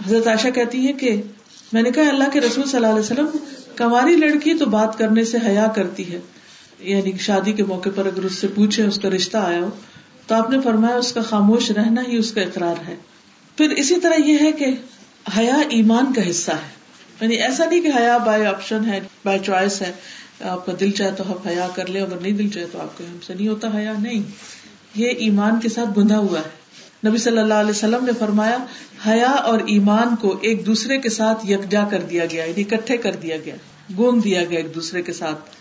حضرت 0.08 0.28
عائشہ 0.28 0.48
کہتی 0.48 0.88
ہے 0.88 0.94
کہ 0.94 1.22
میں 1.74 1.82
نے 1.82 1.92
کہا، 1.92 2.08
اللہ 2.08 2.24
کے 2.34 2.42
رسول 2.42 2.66
صلی 2.66 2.76
اللہ 2.76 2.88
علیہ 2.88 3.00
وسلم، 3.00 3.38
کماری 3.76 4.16
لڑکی 4.16 4.54
تو 4.54 4.66
بات 4.66 4.98
کرنے 4.98 5.24
سے 5.24 5.38
حیا 5.46 5.68
کرتی 5.76 6.14
ہے۔ 6.14 6.20
یعنی 6.80 7.12
شادی 7.18 7.52
کے 7.52 7.64
موقع 7.64 7.90
پر 7.96 8.06
اگر 8.06 8.24
اس 8.24 8.36
سے 8.36 8.48
پوچھے 8.48 8.84
اس 8.84 9.00
کا 9.00 9.10
رشتہ 9.10 9.38
آیا 9.38 9.60
ہو، 9.60 9.70
تو 10.28 10.36
آپ 10.36 10.50
نے 10.50 10.62
فرمایا 10.62 10.96
اس 10.96 11.14
کا 11.14 11.22
خاموش 11.22 11.72
رہنا 11.72 12.02
ہی 12.08 12.18
اس 12.18 12.32
کا 12.32 12.42
اقرار 12.42 12.88
ہے۔ 12.88 12.96
پھر 13.58 13.70
اسی 13.70 14.00
طرح 14.00 14.16
یہ 14.26 14.38
ہے 14.42 14.52
کہ 14.52 14.66
حیا 15.38 15.56
ایمان 15.70 16.14
کا 16.14 16.30
حصہ 16.30 16.52
ہے۔ 16.52 16.76
یعنی 17.22 17.36
ایسا 17.36 17.66
نہیں 17.66 17.82
کہ 17.82 17.92
حیا 17.98 18.18
بائی 18.18 18.46
آپشن 18.46 18.86
ہے 18.86 19.00
بائی 19.26 19.40
چوائس 19.40 19.82
ہے۔ 19.82 19.92
آپ 20.42 20.66
کا 20.66 20.72
دل 20.80 20.92
چاہے 20.92 21.12
تو 21.12 21.24
آپ 21.28 21.48
حیا 21.48 21.68
کر 21.76 21.86
لے 21.86 22.02
اگر 22.02 22.16
نہیں 22.22 22.32
دل 22.32 22.50
چاہے 22.50 22.66
تو 22.72 22.82
آپ 22.82 22.98
کے 22.98 23.04
ہم 23.04 23.18
سے 23.28 23.34
نہیں 23.34 23.48
ہوتا، 23.48 23.78
حیا 23.78 23.94
نہیں۔ 24.00 24.24
یہ 24.96 25.08
ایمان 25.08 25.60
کے 25.60 25.70
ساتھ 25.70 26.00
بندھا 26.00 26.18
ہوا 26.18 26.40
ہے۔ 26.40 26.66
نبی 27.10 27.18
صلی 27.18 27.38
اللہ 27.38 27.54
علیہ 27.54 27.70
وسلم 27.70 28.06
نے 28.06 28.12
فرمایا، 28.20 28.58
حیا 29.08 29.32
اور 29.32 29.60
ایمان 29.60 30.16
کو 30.16 30.38
ایک 30.42 30.66
دوسرے 30.66 30.98
کے 30.98 31.10
ساتھ 31.10 31.46
یکجا 31.46 31.84
کر 31.92 32.02
دیا 32.02 32.26
گیا 32.26 32.46
یعنی 32.46 32.62
اکٹھے 32.62 32.98
کر 32.98 33.16
دیا 33.16 33.38
گیا 33.38 33.56
گوند 33.98 34.24
دیا 34.24 34.46
گیا 34.46 34.60
ایک 34.60 34.76
دوسرے 34.76 35.02
کے 35.02 35.14
ساتھ۔ 35.14 35.55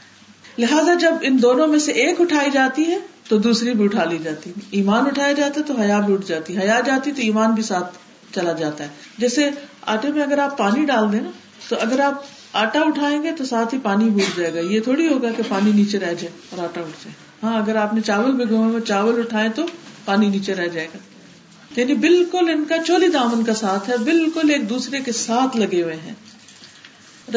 لہذا 0.59 0.95
جب 0.95 1.15
ان 1.23 1.43
دونوں 1.43 1.67
میں 1.67 1.79
سے 1.79 1.93
ایک 1.93 2.21
اٹھائی 2.21 2.51
جاتی 2.51 2.85
ہے 2.85 2.99
تو 3.29 3.39
دوسری 3.39 3.73
بھی 3.73 3.85
اٹھا 3.85 4.05
لی 4.05 4.19
جاتی 4.25 4.53
ایمان 4.71 5.07
اٹھایا 5.07 5.33
جاتا 5.33 5.61
ہے 5.61 5.65
تو 5.67 5.75
حیا 5.75 6.01
بھی 6.01 6.15
اٹھ 6.15 6.27
جاتی 6.27 6.59
حیا 6.59 6.81
جاتی 6.87 7.13
تو 7.13 7.23
ایمان 7.23 7.53
بھی 7.53 7.63
ساتھ 7.63 7.99
چلا 8.35 8.53
جاتا 8.53 8.85
ہے۔ 8.85 8.89
جیسے 9.19 9.51
آٹے 9.83 10.09
میں 10.09 10.23
اگر 10.23 10.39
آپ 10.39 10.59
پانی 10.59 10.85
ڈال 10.85 11.13
دیں 11.13 11.21
نا، 11.21 11.31
تو 11.69 11.77
اگر 11.81 12.01
آپ 12.01 12.23
آٹا 12.53 12.81
اٹھائیں 12.81 13.23
گے 13.23 13.33
تو 13.33 13.45
ساتھ 13.45 13.75
ہی 13.75 13.81
پانی 13.83 14.11
بھی 14.11 14.23
اٹھ 14.23 14.41
جائے 14.41 14.55
گا۔ 14.55 14.61
یہ 14.61 14.81
تھوڑی 14.81 15.09
ہوگا 15.09 15.29
کہ 15.37 15.43
پانی 15.49 15.73
نیچے 15.73 15.99
رہ 15.99 16.15
جائے 16.15 16.29
اور 16.51 16.65
آٹا 16.65 16.81
اٹھ 16.81 17.05
جائے۔ 17.05 17.13
ہاں 17.43 17.63
اگر 17.63 17.77
آپ 17.77 17.95
نے 17.95 18.01
چاول 18.01 18.33
بھی 18.33 18.57
میں 18.57 18.81
چاول 18.81 19.19
اٹھائے 19.19 19.49
تو 19.55 19.63
پانی 20.05 20.29
نیچے 20.29 20.55
رہ 20.55 20.67
جائے 20.67 20.89
گا۔ 20.95 20.99
یعنی 21.81 21.95
بالکل 21.95 22.49
ان 22.49 22.65
کا 22.65 22.75
چولی 22.87 23.09
دامن 23.09 23.45
کا 23.45 23.55
ساتھ 23.55 23.91
ہے، 23.91 23.97
بالکل 23.97 24.51
ایک 24.51 24.71
دوسرے 24.71 25.01
کے 25.01 25.13
ساتھ 25.13 25.57
لگے 25.57 25.83
ہوئے 25.83 25.97
ہیں۔ 25.97 26.15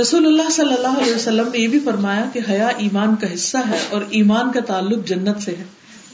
رسول 0.02 0.26
اللہ 0.26 0.50
صلی 0.50 0.74
اللہ 0.74 0.88
علیہ 0.88 1.16
وسلم 1.16 1.48
نے 1.52 1.58
یہ 1.58 1.68
بھی 1.68 1.80
فرمایا 1.80 2.26
کہ 2.34 2.40
حیا 2.50 2.68
ایمان 2.68 3.16
کا 3.16 3.34
حصہ 3.34 3.58
ہے 3.58 3.88
اور 3.90 4.02
ایمان 4.10 4.52
کا 4.52 4.60
تعلق 4.60 5.08
جنت 5.08 5.42
سے 5.42 5.52
ہے۔ 5.52 5.64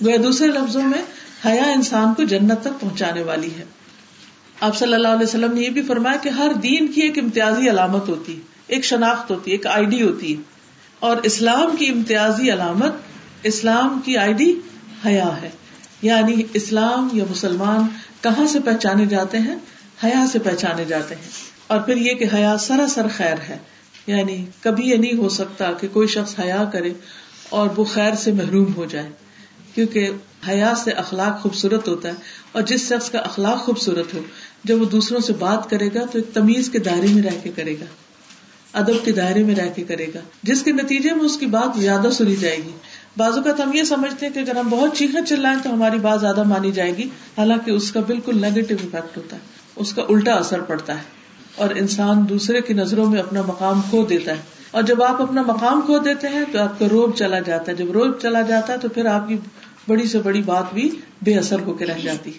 وہ 0.02 0.18
دوسرے 0.18 0.48
لفظوں 0.48 0.84
میں 0.84 1.02
حیا 1.46 1.64
انسان 1.64 2.14
کو 2.14 2.24
جنت 2.24 2.62
تک 2.62 2.80
پہنچانے 2.80 3.22
والی 3.22 3.50
ہے۔ 3.60 3.66
آپ 4.60 4.78
صلی 4.78 4.94
اللہ 4.94 5.08
علیہ 5.08 5.28
وسلم 5.28 5.54
نے 5.54 5.62
یہ 5.62 5.70
بھی 5.70 5.82
فرمایا 5.82 6.18
کہ 6.18 6.30
ہر 6.30 6.52
دین 6.54 6.88
کی 6.88 7.02
ایک 7.02 7.20
امتیازی 7.20 7.70
علامت 7.70 8.10
ہوتی 8.10 8.36
ہے، 8.36 8.42
ایک 8.68 8.86
شناخت 8.86 9.32
ہوتی 9.32 9.52
ہے، 9.52 9.56
ایک 9.56 9.68
آئی 9.68 9.86
ڈی 9.86 10.02
ہوتی 10.02 10.38
ہے۔ 10.38 10.42
اور 11.00 11.18
اسلام 11.24 11.76
کی 11.76 11.88
امتیازی 11.88 12.52
علامت، 12.52 12.92
اسلام 13.44 14.00
کی 14.06 14.18
آئی 14.18 14.34
ڈی 14.34 14.60
حیا 15.06 15.42
ہے۔ 15.42 15.50
یعنی 16.02 16.44
اسلام 16.54 17.08
یا 17.14 17.24
مسلمان 17.30 17.88
کہاں 18.22 18.48
سے 18.48 18.60
پہچانے 18.60 19.06
جاتے 19.06 19.40
ہیں؟ 19.40 19.56
حیا 20.04 20.26
سے 20.32 20.40
پہچانے 20.40 20.86
جاتے 20.86 21.16
ہیں۔ 21.16 21.53
اور 21.68 21.80
پھر 21.80 21.98
یہ 21.98 22.14
کہ 22.14 22.26
حیا 22.34 22.58
سراسر 22.58 23.06
خیر 23.16 23.36
ہے۔ 23.50 23.58
یعنی 24.08 24.46
کبھی 24.62 24.90
یہ 24.90 24.96
نہیں 24.96 25.18
ہو 25.18 25.30
سکتا 25.30 25.72
کہ 25.72 25.88
کوئی 25.94 26.08
شخص 26.08 26.40
حیا 26.40 26.64
کرے 26.74 26.94
اور 27.50 27.70
وہ 27.78 27.84
خیر 27.84 28.14
سے 28.14 28.32
محروم 28.32 28.74
ہو 28.76 28.86
جائے۔ 28.86 29.10
کیونکہ 29.76 30.10
حیا 30.48 30.74
سے 30.84 30.92
اخلاق 30.92 31.42
خوبصورت 31.42 31.88
ہوتا 31.88 32.10
ہے 32.10 32.14
اور 32.52 32.62
جس 32.62 32.90
شخص 32.90 33.10
کا 33.10 33.20
اخلاق 33.20 33.58
خوبصورت 33.58 34.14
ہو، 34.14 34.22
جب 34.64 34.82
وہ 34.82 34.86
دوسروں 34.86 35.20
سے 35.20 35.34
بات 35.34 35.70
کرے 35.70 35.88
گا 35.88 36.06
تو 36.06 36.18
ایک 36.18 36.34
تمیز 36.34 36.70
کے 36.70 36.80
دائرے 36.80 37.08
میں 37.08 37.24
رہ 37.24 37.38
کے 37.44 37.52
کرے 37.56 37.74
گا۔ 37.74 37.86
ادب 38.74 39.06
کے 39.06 39.12
دائرے 39.12 39.44
میں 39.44 39.56
رہ 39.56 39.70
کے 39.76 39.84
کرے 39.84 40.08
گا۔ 40.16 40.20
جس 40.44 40.64
کے 40.64 40.72
نتیجے 40.72 41.14
میں 41.14 41.26
اس 41.26 41.38
کی 41.38 41.46
بات 41.46 41.80
زیادہ 41.80 42.08
سنی 42.10 42.36
جائے 42.36 42.58
گی۔ 42.58 42.72
بازو 43.18 43.42
کا 43.42 43.64
ہم 43.64 43.74
یہ 43.74 43.84
سمجھتے 43.84 44.26
ہیں 44.26 44.34
کہ 44.34 44.40
اگر 44.40 44.56
ہم 44.56 44.70
بہت 44.70 44.98
چیخا 44.98 45.22
چلائیں 45.22 45.60
تو 45.64 45.74
ہماری 45.74 46.00
بات 46.00 46.22
زیادہ 46.22 46.44
مانی 46.44 46.72
جائے 46.72 46.98
گی۔ 46.98 47.04
حالانکہ 47.38 47.72
اس 47.72 47.92
کا 47.92 48.00
بالکل 48.00 48.42
نیگیٹو 48.42 48.76
افیکٹ 48.84 49.18
ہوتا 49.18 49.36
ہے۔ 49.36 49.42
اس 49.76 49.94
کا 49.94 50.02
الٹا 50.10 50.34
اثر 50.34 50.62
پڑتا 50.62 50.96
ہے۔ 50.98 51.13
اور 51.56 51.70
انسان 51.70 52.30
دوسرے 52.30 52.62
کی 52.62 52.74
نظروں 52.74 53.10
میں 53.10 53.20
اپنا 53.20 53.42
مقام 53.42 53.82
کھو 53.90 54.06
دیتا 54.06 54.32
ہے۔ 54.32 54.42
اور 54.72 54.84
جب 54.84 55.04
آپ 55.04 55.22
اپنا 55.22 55.42
مقام 55.42 55.82
کھو 55.82 55.98
دیتے 55.98 56.28
ہیں 56.28 56.44
تو 56.52 56.60
آپ 56.60 56.80
کا 56.80 56.86
روب 56.92 57.16
چلا 57.16 57.40
جاتا 57.40 57.72
ہے۔ 57.72 57.78
جب 57.78 57.92
روب 57.92 58.20
چلا 58.22 58.42
جاتا 58.42 58.74
ہے 58.74 58.78
تو 58.78 58.90
پھر 58.90 59.06
آپ 59.06 59.28
کی 59.28 59.38
بڑی 59.88 60.08
سے 60.08 60.20
بڑی 60.20 60.42
بات 60.42 60.74
بھی 60.74 60.90
بے 61.22 61.36
اثر 61.36 61.60
ہو 61.60 61.74
کے 61.74 61.86
رہ 61.86 61.98
جاتی۔ 62.04 62.32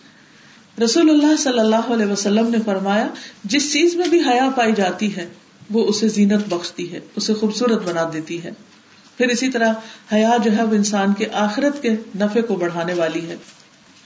رسول 0.84 1.10
اللہ 1.10 1.36
صلی 1.36 1.58
اللہ 1.58 1.76
علیہ 1.76 2.06
وسلم 2.06 2.48
نے 2.48 2.58
فرمایا، 2.64 3.06
جس 3.44 3.72
چیز 3.72 3.96
میں 3.96 4.08
بھی 4.08 4.20
حیا 4.20 4.48
پائی 4.56 4.72
جاتی 4.76 5.16
ہے، 5.16 5.26
وہ 5.70 5.86
اسے 5.86 6.08
زینت 6.08 6.42
بخشتی 6.48 6.92
ہے، 6.92 7.00
اسے 7.16 7.34
خوبصورت 7.34 7.88
بنا 7.88 8.10
دیتی 8.12 8.44
ہے۔ 8.44 8.50
پھر 9.16 9.28
اسی 9.28 9.48
طرح 9.48 9.72
حیا 10.12 10.36
جو 10.44 10.52
ہے، 10.58 10.62
وہ 10.62 10.74
انسان 10.74 11.12
کے 11.12 11.26
آخرت 11.32 11.82
کے 11.82 11.90
نفے 12.20 12.42
کو 12.42 12.54
بڑھانے 12.54 12.94
والی 12.94 13.28
ہے۔ 13.28 13.36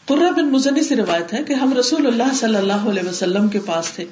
قرہ 0.07 0.31
بن 0.31 0.53
مزنی 0.53 0.83
سے 0.83 0.97
روایت 0.97 1.35
ہے 1.35 1.45
کہ 1.45 1.53
ہم 1.53 1.73
رسول 1.79 2.07
اللہ 2.07 2.35
صلی 2.35 2.57
اللہ 2.57 2.73
علیہ 2.73 3.09
وسلم 3.09 3.49
کے 3.49 3.59
پاس 3.67 3.91
تھے۔ 3.91 4.05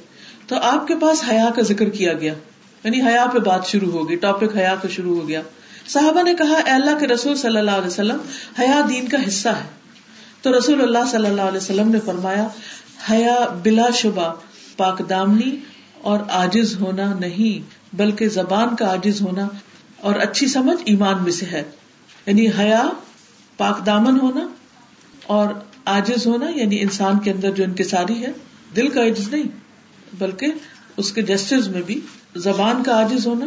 تو 0.47 0.57
آپ 0.63 0.87
کے 0.87 0.95
پاس 0.97 1.25
حیا 1.31 1.51
کا 1.57 1.63
ذکر 1.63 1.89
کیا 1.89 2.13
گیا۔ 2.13 2.35
یعنی 2.85 3.03
حیا 3.03 3.27
پہ 3.33 3.39
بات 3.39 3.67
شروع 3.67 3.93
ہو 3.93 4.09
گئی 4.09 4.17
ٹاپک 4.17 4.57
حیا 4.57 4.75
کا 4.83 4.89
شروع 4.89 5.21
ہو 5.21 5.29
گیا۔ 5.29 5.43
صحابہ 5.87 6.23
نے 6.23 6.35
کہا، 6.35 6.55
اے 6.55 6.71
اللہ 6.71 6.99
کے 7.01 7.07
رسول 7.07 7.37
صلی 7.37 7.57
اللہ 7.57 7.71
علیہ 7.71 7.87
وسلم، 7.87 8.19
حیا 8.59 8.81
دین 8.89 9.09
کا 9.09 9.17
حصہ 9.29 9.49
ہے۔ 9.49 9.69
تو 10.43 10.59
رسول 10.59 10.83
اللہ 10.83 11.11
صلی 11.11 11.27
اللہ 11.27 11.43
علیہ 11.43 11.57
وسلم 11.57 11.89
نے 11.91 12.01
فرمایا، 12.01 12.49
حیا 13.11 13.47
بلا 13.63 13.91
شبہ، 13.91 14.35
پاک 14.77 15.11
دامنی 15.11 15.57
اور 16.01 16.21
آجز 16.29 16.81
ہونا 16.81 17.15
نہیں، 17.19 17.71
بلکہ 17.97 18.29
زبان 18.29 18.77
کا 18.77 18.93
آجز 18.93 19.23
ہونا 19.23 19.49
اور 20.01 20.15
اچھی 20.15 20.47
سمجھ 20.47 20.83
ایمان 20.85 21.23
میں 21.23 21.33
سے 21.33 21.47
ہے۔ 21.47 21.63
یعنی 22.27 22.49
حیا، 22.49 22.89
پاک 23.57 23.87
دامن 23.87 24.21
ہونا 24.21 24.49
اور 25.27 25.49
آجز 25.85 26.27
ہونا 26.27 26.51
یعنی 26.51 26.81
انسان 26.81 27.19
کے 27.19 27.31
اندر 27.31 27.51
جو 27.51 27.65
انکساری 27.65 28.23
ہے، 28.23 28.33
دل 28.77 28.89
کا 28.89 29.07
عجز 29.07 29.29
نہیں۔ 29.29 29.66
بلکہ 30.14 30.47
اس 30.97 31.12
کے 31.12 31.23
جسٹس 31.23 31.69
میں 31.69 31.83
بھی 31.83 32.01
زبان 32.37 32.83
کا 32.83 32.92
عاجز 32.92 33.27
ہونا 33.27 33.47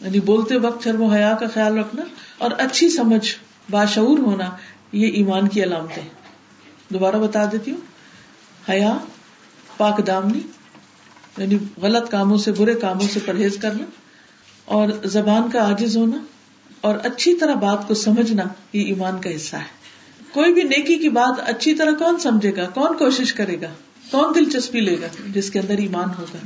یعنی 0.00 0.20
بولتے 0.20 0.56
وقت 0.56 0.84
شرم 0.84 1.02
و 1.02 1.06
حیا 1.06 1.36
کا 1.40 1.46
خیال 1.54 1.78
رکھنا 1.78 2.02
اور 2.38 2.50
اچھی 2.58 2.90
سمجھ، 2.90 3.34
باشعور 3.70 4.18
ہونا، 4.18 4.50
یہ 4.92 5.08
ایمان 5.08 5.48
کی 5.48 5.62
علامتیں 5.62 6.02
دوبارہ 6.88 7.16
بتا 7.16 7.44
دیتی 7.44 7.70
ہوں۔ 7.70 7.80
حیا، 8.70 8.98
پاک 9.76 10.06
دامنی 10.06 10.40
یعنی 11.38 11.58
غلط 11.82 12.10
کاموں 12.10 12.38
سے، 12.38 12.52
برے 12.52 12.74
کاموں 12.74 13.08
سے 13.12 13.20
پرہیز 13.26 13.58
کرنا 13.58 13.84
اور 14.64 14.88
زبان 15.04 15.50
کا 15.50 15.58
عاجز 15.58 15.96
ہونا 15.96 16.16
اور 16.80 16.94
اچھی 17.02 17.34
طرح 17.34 17.54
بات 17.54 17.88
کو 17.88 17.94
سمجھنا، 17.94 18.44
یہ 18.72 18.86
ایمان 18.86 19.20
کا 19.20 19.36
حصہ 19.36 19.56
ہے۔ 19.56 19.84
کوئی 20.32 20.52
بھی 20.52 20.62
نیکی 20.62 20.96
کی 20.96 21.08
بات 21.08 21.48
اچھی 21.48 21.74
طرح 21.74 21.90
کون 21.90 22.18
سمجھے 22.18 22.56
گا؟ 22.56 22.66
کون 22.66 22.96
کوشش 22.98 23.32
کرے 23.32 23.60
گا؟ 23.60 23.72
کون 24.10 24.34
دلچسپی 24.34 24.80
لے 24.80 24.96
گا 25.02 25.06
جس 25.28 25.50
کے 25.50 25.58
اندر 25.58 25.78
ایمان 25.78 26.08
ہوگا۔ 26.18 26.38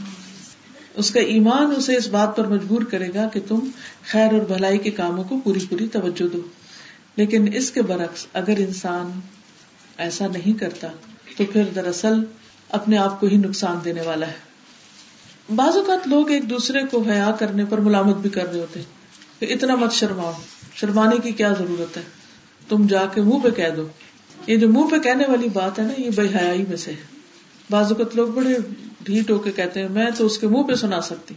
اس 0.94 1.11
کا 1.11 1.21
ایمان 1.21 1.75
اسے 1.77 1.97
اس 1.97 2.09
بات 2.09 2.37
پر 2.37 2.47
مجبور 2.47 2.83
کرے 2.83 3.09
گا 3.14 3.29
کہ 3.29 3.40
تم 3.49 3.59
خیر 4.09 4.33
اور 4.33 4.40
بھلائی 4.40 4.79
کے 4.79 4.90
کاموں 4.90 5.25
کو 5.25 5.40
پوری 5.44 5.61
پوری 5.68 5.88
توجہ 5.92 6.33
دو۔ 6.33 6.40
لیکن 7.16 7.53
اس 7.55 7.71
کے 7.71 7.83
برعکس 7.83 8.27
اگر 8.33 8.55
انسان 8.59 9.21
ایسا 9.99 10.27
نہیں 10.27 10.59
کرتا 10.59 10.88
تو 11.37 11.44
پھر 11.53 11.64
دراصل 11.75 12.25
اپنے 12.68 12.99
آپ 12.99 13.21
کو 13.21 13.27
ہی 13.27 13.37
نقصان 13.37 13.77
دینے 13.85 14.01
والا 14.01 14.27
ہے۔ 14.27 14.49
بعض 15.55 15.77
اوقات 15.77 16.09
لوگ 16.09 16.31
ایک 16.31 16.51
دوسرے 16.51 16.79
کو 16.90 17.03
حیا 17.03 17.37
کرنے 17.38 17.64
پر 17.64 17.79
ملامت 17.79 18.16
بھی 18.16 18.31
کر 18.31 18.53
رہے 18.53 18.61
ہوتے 18.61 18.81
ہیں۔ 18.81 18.99
کہ 19.40 19.53
اتنا 19.53 19.75
مت 19.75 19.92
شرماؤ، 19.92 20.33
شرمانے 20.75 21.16
کی 21.23 21.33
کیا 21.33 21.53
ضرورت 21.59 21.97
ہے؟ 21.97 22.03
تم 22.68 22.87
جا 22.87 23.07
کے 23.07 23.21
منہ 23.21 23.38
پہ 23.42 23.51
کہہ 23.51 23.71
دو۔ 23.77 23.88
یہ 24.47 24.57
جو 24.57 24.68
منہ 24.68 24.90
پہ 24.90 24.99
کہنے 24.99 25.25
والی 25.29 25.49
بات 25.53 25.79
ہے 25.79 25.85
نا، 25.85 26.01
یہ 26.01 26.11
بے 26.16 26.23
حیائی 26.23 26.64
میں 26.68 26.77
سے 26.77 26.90
ہے۔ 26.90 27.17
بعض 27.70 27.92
اوقات 27.92 28.16
لوگ 28.16 28.28
بڑے 28.28 28.59
ڈھیٹ 29.02 29.31
ہو 29.31 29.38
کے 29.38 29.52
کہتے 29.52 29.81
ہیں، 29.81 29.88
میں 29.88 30.11
تو 30.18 30.26
اس 30.26 30.38
کے 30.38 30.48
منہ 30.48 30.62
پہ 30.62 30.74
سنا 30.74 31.00
سکتی۔ 31.00 31.35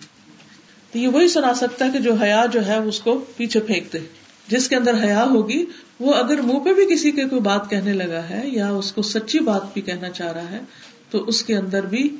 تو 0.91 0.97
یہ 0.97 1.07
وہی 1.07 1.27
سنا 1.27 1.53
سکتا 1.53 1.85
ہے 1.85 1.89
کہ 1.91 1.99
جو 1.99 2.13
حیا 2.13 2.45
جو 2.53 2.65
ہے 2.65 2.77
اس 2.77 2.99
کو 2.99 3.25
پیچھے 3.37 3.59
پھینک 3.59 3.93
دے۔ 3.93 3.99
جس 4.47 4.69
کے 4.69 4.75
اندر 4.75 5.03
حیا 5.03 5.23
ہوگی، 5.23 5.65
وہ 5.99 6.13
اگر 6.13 6.41
منہ 6.41 6.59
پہ 6.59 6.73
بھی 6.73 6.95
کسی 6.95 7.11
کے 7.11 7.23
کوئی 7.23 7.41
بات 7.41 7.69
کہنے 7.69 7.93
لگا 7.93 8.29
ہے 8.29 8.41
یا 8.45 8.69
اس 8.69 8.91
کو 8.91 9.01
سچی 9.01 9.39
بات 9.39 9.73
بھی 9.73 9.81
کہنا 9.81 10.09
چاہ 10.09 10.31
رہا 10.31 10.51
ہے، 10.51 10.61
تو 11.09 11.23
اس 11.23 11.43
کے 11.43 11.55
اندر 11.55 11.85
بھی 11.85 12.15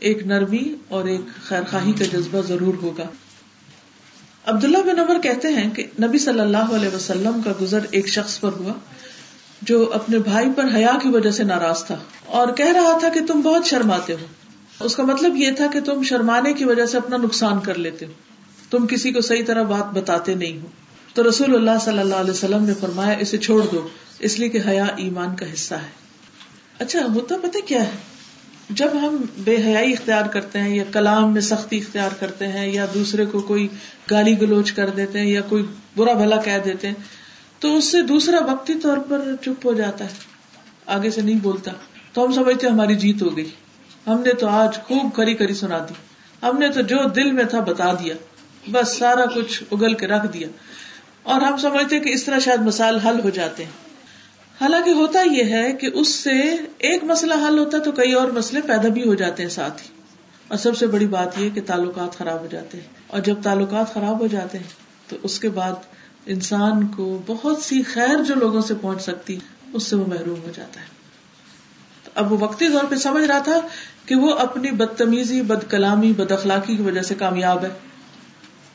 ایک 0.00 0.26
نرمی 0.26 0.74
اور 0.88 1.04
ایک 1.04 1.20
خیر 1.42 1.62
خواہی 1.70 1.92
کا 1.92 2.04
جذبہ 2.04 2.40
ضرور 2.40 2.74
ہوگا۔ 2.74 3.06
عبداللہ 4.46 4.78
بن 4.78 4.98
عمر 4.98 5.20
کہتے 5.22 5.48
ہیں 5.48 5.70
کہ 5.70 5.86
نبی 6.02 6.18
صلی 6.18 6.40
اللہ 6.40 6.74
علیہ 6.74 6.94
وسلم 6.94 7.40
کا 7.44 7.52
گزر 7.60 7.78
ایک 7.90 8.08
شخص 8.08 8.40
پر 8.40 8.50
ہوا۔ 8.52 8.72
جو 9.62 9.92
اپنے 9.92 10.18
بھائی 10.18 10.46
پر 10.56 10.64
حیا 10.74 10.90
کی 11.02 11.08
وجہ 11.08 11.30
سے 11.30 11.44
ناراض 11.44 11.84
تھا 11.84 11.96
اور 12.26 12.48
کہہ 12.48 12.72
رہا 12.72 12.98
تھا 12.98 13.08
کہ 13.08 13.20
تم 13.26 13.40
بہت 13.40 13.66
شرماتے 13.66 14.12
ہو۔ 14.12 14.26
اس 14.80 14.96
کا 14.96 15.02
مطلب 15.02 15.36
یہ 15.36 15.50
تھا 15.50 15.66
کہ 15.72 15.80
تم 15.80 16.02
شرمانے 16.02 16.52
کی 16.52 16.64
وجہ 16.64 16.86
سے 16.86 16.96
اپنا 16.96 17.16
نقصان 17.16 17.60
کر 17.60 17.74
لیتے 17.74 18.06
ہو۔ 18.06 18.12
تم 18.70 18.86
کسی 18.86 19.12
کو 19.12 19.20
صحیح 19.20 19.44
طرح 19.46 19.62
بات 19.62 19.92
بتاتے 19.92 20.34
نہیں 20.34 20.60
ہو۔ 20.62 20.66
تو 21.14 21.28
رسول 21.28 21.54
اللہ 21.54 21.84
صلی 21.84 21.98
اللہ 21.98 22.14
علیہ 22.14 22.30
وسلم 22.30 22.64
نے 22.64 22.72
فرمایا، 22.80 23.18
اسے 23.18 23.38
چھوڑ 23.38 23.66
دو، 23.72 23.88
اس 24.18 24.38
لیے 24.38 24.48
کہ 24.48 24.60
حیا 24.68 24.84
ایمان 24.84 25.36
کا 25.36 25.52
حصہ 25.52 25.74
ہے۔ 25.74 26.02
اچھا 26.78 26.98
ہوتا 27.14 27.36
پتہ 27.42 27.58
کیا 27.66 27.82
ہے؟ 27.82 27.90
جب 28.70 28.88
ہم 28.94 29.24
بے 29.38 29.56
حیائی 29.56 29.92
اختیار 29.92 30.26
کرتے 30.26 30.58
ہیں 30.58 30.76
یا 30.76 30.84
کلام 30.92 31.32
میں 31.32 31.40
سختی 31.40 31.78
اختیار 31.78 32.10
کرتے 32.20 32.48
ہیں 32.48 32.72
یا 32.72 32.86
دوسرے 32.94 33.26
کو 33.26 33.40
کوئی 33.40 33.68
گالی 34.10 34.40
گلوچ 34.40 34.72
کر 34.72 34.90
دیتے 34.90 35.18
ہیں 35.18 35.26
یا 35.26 35.40
کوئی 35.40 35.66
برا 35.96 36.12
بھلا 36.12 36.36
کہہ 36.36 36.58
دیتے 36.64 36.88
ہیں 36.88 36.94
تو 37.62 37.76
اس 37.76 37.84
سے 37.84 38.02
دوسرا 38.02 38.44
وقتی 38.44 38.74
طور 38.74 38.96
پر 39.08 39.36
چپ 39.42 39.66
ہو 39.66 39.72
جاتا 39.72 40.04
ہے، 40.04 40.10
آگے 40.86 41.10
سے 41.10 41.20
نہیں 41.20 41.40
بولتا۔ 41.42 41.70
تو 42.12 42.24
ہم 42.24 42.32
سمجھتے 42.32 42.66
ہماری 42.66 42.94
جیت 42.94 43.22
ہو 43.22 43.36
گئی۔ 43.36 43.48
ہم 44.06 44.20
نے 44.20 44.32
تو 44.32 44.48
آج 44.48 44.76
خوب 44.76 45.14
کری 45.14 45.34
کری 45.34 45.54
سنا 45.54 45.78
دی۔ 45.78 45.94
ہم 46.46 46.58
نے 46.58 46.68
تو 46.68 46.80
جو 46.80 46.96
دل 47.08 47.32
میں 47.32 47.44
تھا 47.44 47.60
بتا 47.60 47.92
دیا۔ 47.92 48.14
بس 48.70 48.98
سارا 48.98 49.24
کچھ 49.26 49.62
اگل 49.72 49.94
کے 49.94 50.06
رکھ 50.06 50.26
دیا۔ 50.32 50.48
اور 51.22 51.40
ہم 51.40 51.56
سمجھتے 51.56 52.00
کہ 52.00 52.08
اس 52.08 52.24
طرح 52.24 52.38
شاید 52.38 52.60
مسائل 52.60 52.98
حل 52.98 53.20
ہو 53.20 53.30
جاتے 53.30 53.64
ہیں۔ 53.64 53.70
حالانکہ 54.60 54.90
ہوتا 54.90 55.22
یہ 55.22 55.44
ہے 55.44 55.72
کہ 55.72 55.88
اس 55.94 56.08
سے 56.08 56.32
ایک 56.78 57.04
مسئلہ 57.04 57.34
حل 57.34 57.58
ہوتا 57.58 57.78
تو 57.78 57.92
کئی 57.92 58.12
اور 58.12 58.30
مسئلے 58.30 58.60
پیدا 58.60 58.88
بھی 58.88 59.08
ہو 59.08 59.14
جاتے 59.14 59.42
ہیں 59.42 59.50
ساتھ 59.50 59.82
ہی۔ 59.82 59.88
اور 60.48 60.58
سب 60.58 60.76
سے 60.76 60.86
بڑی 60.86 61.06
بات 61.06 61.38
یہ 61.38 61.50
کہ 61.50 61.60
تعلقات 61.66 62.18
خراب 62.18 62.40
ہو 62.40 62.46
جاتے 62.46 62.78
ہیں۔ 62.78 62.88
اور 63.06 63.20
جب 63.20 63.34
تعلقات 63.42 63.94
خراب 63.94 64.20
ہو 64.20 64.26
جاتے 64.26 64.58
ہیں 64.58 64.66
تو 65.08 65.16
اس 65.22 65.40
کے 65.40 65.48
بعد 65.48 65.72
انسان 66.26 66.86
کو 66.86 67.22
بہت 67.26 67.62
سی 67.62 67.82
خیر 67.82 68.22
جو 68.28 68.34
لوگوں 68.34 68.60
سے 68.60 68.74
پہنچ 68.80 69.02
سکتی 69.02 69.38
اس 69.72 69.82
سے 69.82 69.96
وہ 69.96 70.06
محروم 70.06 70.40
ہو 70.42 70.50
جاتا 70.56 70.80
ہے۔ 70.80 70.86
اب 72.14 72.32
وہ 72.32 72.36
وقتی 72.40 72.68
طور 72.68 72.84
پہ 72.88 72.96
سمجھ 72.96 73.24
رہا 73.24 73.38
تھا 73.38 73.60
کہ 74.06 74.14
وہ 74.14 74.30
اپنی 74.30 74.70
بدتمیزی 74.70 75.42
بد 75.42 75.70
کلامی 75.70 76.12
بد 76.12 76.32
اخلاقی 76.32 76.76
کی 76.76 76.82
وجہ 76.82 77.02
سے 77.02 77.14
کامیاب 77.14 77.64
ہے۔ 77.64 77.68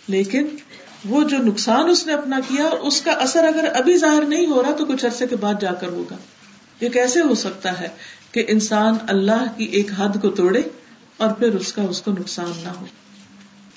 لیکن 0.07 0.47
وہ 1.05 1.23
جو 1.23 1.37
نقصان 1.37 1.89
اس 1.89 2.07
نے 2.07 2.13
اپنا 2.13 2.39
کیا، 2.47 2.65
اس 2.81 3.01
کا 3.01 3.11
اثر 3.11 3.43
اگر 3.43 3.69
ابھی 3.73 3.97
ظاہر 3.97 4.23
نہیں 4.25 4.47
ہو 4.47 4.63
رہا 4.63 4.71
تو 4.71 4.85
کچھ 4.85 5.05
عرصے 5.05 5.27
کے 5.27 5.35
بعد 5.35 5.53
جا 5.61 5.73
کر 5.73 5.87
ہوگا۔ 5.87 6.15
یہ 6.81 6.89
کیسے 6.89 7.21
ہو 7.21 7.35
سکتا 7.35 7.79
ہے 7.79 7.87
کہ 8.31 8.45
انسان 8.47 8.95
اللہ 9.07 9.45
کی 9.57 9.63
ایک 9.63 9.91
حد 9.97 10.21
کو 10.21 10.29
توڑے 10.29 10.61
اور 11.17 11.29
پھر 11.29 11.55
اس 11.55 11.73
کا 11.73 11.81
اس 11.81 12.01
کو 12.01 12.11
نقصان 12.11 12.51
نہ 12.63 12.69
ہو؟ 12.69 12.85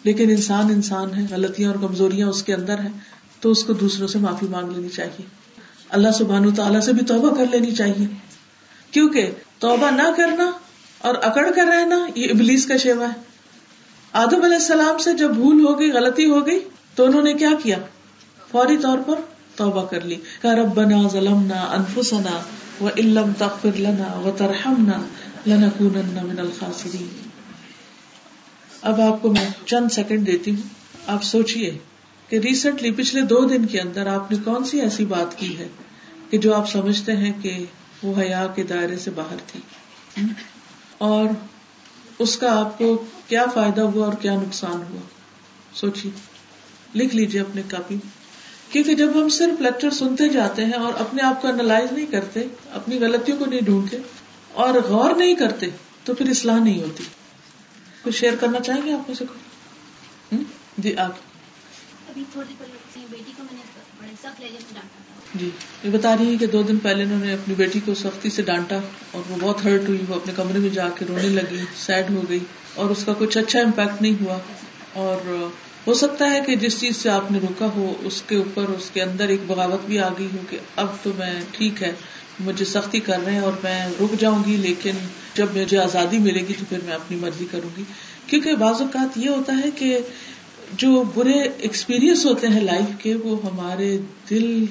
لیکن 0.05 0.31
انسان 0.31 0.65
انسان 0.65 1.15
ہے، 1.15 1.27
غلطیاں 1.31 1.71
اور 1.71 1.89
کمزوریاں 1.89 2.29
اس 2.29 2.43
کے 2.43 2.55
اندر 2.55 2.79
ہیں۔ 2.79 3.20
تو 3.41 3.51
اس 3.51 3.65
کو 3.65 3.73
دوسروں 3.73 4.09
سے 4.09 4.19
معافی 4.19 4.47
مانگ 4.47 4.73
لینی 4.73 4.89
چاہیے۔ 4.89 5.23
اللہ 5.89 6.09
سبحان 6.19 6.55
تعالیٰ 6.55 6.81
سے 6.81 6.93
بھی 6.93 7.07
توبہ 7.07 7.37
کر 7.37 7.45
لینی 7.51 7.73
چاہیے۔ 7.73 8.07
کیونکہ 8.91 9.31
توبہ 9.59 9.91
نہ 9.91 10.03
کرنا 10.17 10.51
اور 10.99 11.15
اکڑ 11.23 11.51
کر 11.57 11.65
رہنا 11.65 12.07
یہ 12.15 12.27
ابلیس 12.31 12.67
کا 12.67 12.77
شیوا 12.77 13.09
ہے۔ 13.09 13.21
آدم 14.13 14.43
علیہ 14.43 14.55
السلام 14.55 14.99
سے 14.99 15.13
جب 15.13 15.31
بھول 15.31 15.65
ہو 15.65 15.79
گئی، 15.79 15.93
غلطی 15.93 16.27
ہو 16.27 16.47
گئی، 16.47 16.61
تو 16.95 17.05
انہوں 17.05 17.23
نے 17.23 17.33
کیا 17.35 17.51
کیا؟ 17.63 17.79
فوری 18.51 18.77
طور 18.77 18.99
پر 19.07 19.15
توبہ 19.57 19.87
کر 19.87 20.01
لی۔ 20.01 20.17
کا 20.43 20.55
رب 20.55 20.75
بنا 20.75 21.09
ظلم 21.13 21.43
نہ 21.43 21.55
انفسنا 21.55 22.41
و 22.85 22.89
علم 22.97 23.33
تخر 23.39 23.77
لنا 23.79 24.19
و 24.19 24.31
ترہم 24.37 24.85
نہ 24.87 25.03
لنا 25.51 26.23
من 26.23 26.39
الخاصرین 26.39 27.09
اب 28.83 29.01
آپ 29.01 29.23
کو 29.23 29.33
میں 29.33 29.49
چند 29.67 29.89
سیکنڈ 29.93 30.27
دیتی 30.27 30.51
ہوں۔ 30.51 30.63
آپ 31.07 31.23
سوچئے 31.23 31.79
کہ 32.31 32.37
ریسنٹلی 32.37 32.91
پچھلے 32.91 33.23
دو 33.23 33.45
دن 33.45 33.67
کے 33.67 33.81
اندر 33.81 34.07
آپ 34.07 34.33
نے 34.33 34.37
کون 34.45 34.65
سی 34.65 34.81
ایسی 34.81 35.05
بات 35.05 35.39
کی 35.39 35.59
ہے 35.59 35.69
کہ 36.31 36.39
جو 36.39 36.55
آپ 36.55 36.71
سمجھتے 36.71 37.17
ہیں 37.17 37.33
کہ 37.43 37.65
وہ 38.03 38.21
حیا 38.21 38.47
کے 38.55 38.63
دائرے 38.63 38.99
سے 38.99 39.11
باہر 39.11 39.37
تھی؟ 39.47 39.61
اور 40.99 41.29
اس 42.19 42.37
کا 42.37 42.61
آپ 42.61 42.79
کو 42.79 43.05
کیا 43.29 43.45
فائدہ 43.55 43.81
ہوا 43.81 44.07
اور 44.07 44.15
کیا 44.15 44.35
نقصان 44.35 44.83
ہوا؟ 44.91 45.01
سوچیے، 45.75 46.11
لکھ 46.95 47.17
لیجیے 47.17 47.41
اپنے 47.41 47.63
کاپی۔ 47.69 47.97
کیونکہ 48.71 48.95
جب 48.95 49.09
ہم 49.15 49.29
صرف 49.29 49.61
لیکچر 49.61 49.91
سنتے 49.91 50.29
جاتے 50.29 50.65
ہیں 50.65 50.73
اور 50.73 50.93
اپنے 50.99 51.23
آپ 51.23 51.43
کو 51.43 51.49
انالائز 51.49 51.93
نہیں 51.93 52.07
کرتے، 52.07 52.41
اپنی 52.71 52.99
غلطیوں 52.99 53.37
کو 53.37 53.47
نہیں 53.47 53.61
ڈھونڈتے 53.61 53.97
اور 54.53 54.75
غور 54.89 55.15
نہیں 55.15 55.35
کرتے، 55.35 55.67
تو 56.05 56.15
پھر 56.15 56.29
اصلاح 56.29 56.59
نہیں 56.59 56.83
ہوتی۔ 56.83 57.05
کچھ 58.03 58.17
شیئر 58.17 58.35
کرنا 58.41 58.61
چاہیں 58.61 58.83
گے 58.87 58.93
آپ 58.93 59.09
میں 59.09 59.15
سے 59.15 59.25
جی 60.79 60.97
بیٹی 62.15 63.33
کو 63.37 63.43
میں 63.43 63.53
نے 63.53 63.63
بڑے 64.01 64.13
سخت 64.23 64.43
ڈانٹا 64.75 65.39
جی 65.39 65.51
یہ 65.85 65.91
بتا 65.91 66.17
رہی 66.17 66.33
ہے 66.33 66.37
کہ 66.37 66.47
دو 66.47 66.63
دن 66.63 66.79
پہلے 66.79 67.03
انہوں 67.03 67.19
نے 67.19 67.33
اپنی 67.33 67.55
بیٹی 67.55 67.81
کو 67.81 67.95
سختی 67.95 68.31
سے 68.31 68.43
ڈانٹا 68.43 68.79
اور 69.11 69.31
وہ 69.31 69.37
بہت 69.41 69.65
ہرٹ 69.65 69.89
ہوئی، 69.89 69.99
وہ 70.09 70.15
اپنے 70.15 70.33
کمرے 70.37 70.59
میں 70.59 70.69
جا 70.69 70.89
کے 70.89 71.05
رونے 71.09 71.29
لگی 71.29 71.65
سیڈ 71.77 72.11
ہو 72.11 72.23
گئی 72.29 72.39
اور 72.75 72.91
اس 72.91 73.05
کا 73.05 73.13
کچھ 73.19 73.39
اچھا 73.39 73.61
امپیکٹ 73.61 74.03
نہیں 74.03 74.15
ہوا۔ 74.21 74.39
اور 74.93 75.49
ہو 75.87 75.95
سکتا 75.95 76.31
ہے 76.31 76.41
کہ 76.47 76.57
جس 76.57 76.81
چیز 76.81 76.97
سے 76.97 77.11
آپ 77.11 77.31
نے 77.33 77.39
روکا 77.39 77.67
ہو، 77.67 77.95
اس 78.01 78.23
کے 78.23 78.37
اوپر، 78.37 78.63
اس 78.63 78.91
کے 78.91 79.03
اندر 79.03 79.29
ایک 79.29 79.41
بغاوت 79.47 79.87
بھی 79.87 79.99
آ 79.99 80.09
گئی 80.19 80.29
ہو 80.33 80.39
کہ 80.51 80.59
اب 80.77 80.87
تو 81.03 81.11
میں 81.19 81.41
ٹھیک 81.53 81.83
ہے، 81.83 81.93
مجھے 82.41 82.65
سختی 82.65 83.01
کر 83.01 83.19
رہے 83.25 83.33
ہیں 83.33 83.41
اور 83.41 83.53
میں 83.63 83.89
رک 84.01 84.21
جاؤں 84.21 84.43
گی، 84.47 84.57
لیکن 84.57 84.91
جب 85.35 85.57
مجھے 85.57 85.79
آزادی 85.79 86.19
ملے 86.19 86.41
گی 86.41 86.53
تو 86.53 86.65
پھر 86.69 86.79
میں 86.85 86.95
اپنی 86.95 87.17
مرضی 87.17 87.47
کروں 87.51 87.71
گی۔ 87.77 87.83
کیونکہ 88.27 88.55
بعض 88.55 88.81
اوقات 88.81 89.19
یہ 89.19 89.29
ہوتا 89.29 89.53
ہے 89.65 89.71
کہ 89.71 89.99
جو 90.73 91.05
برے 91.15 91.49
ایکسپیرئنس 91.59 92.27
ہوتے 92.27 92.47
ہیں 92.47 92.61
لائف 92.61 93.03
کے، 93.03 93.15
وہ 93.15 93.37
ہمارے 93.45 93.99
دل، 94.31 94.65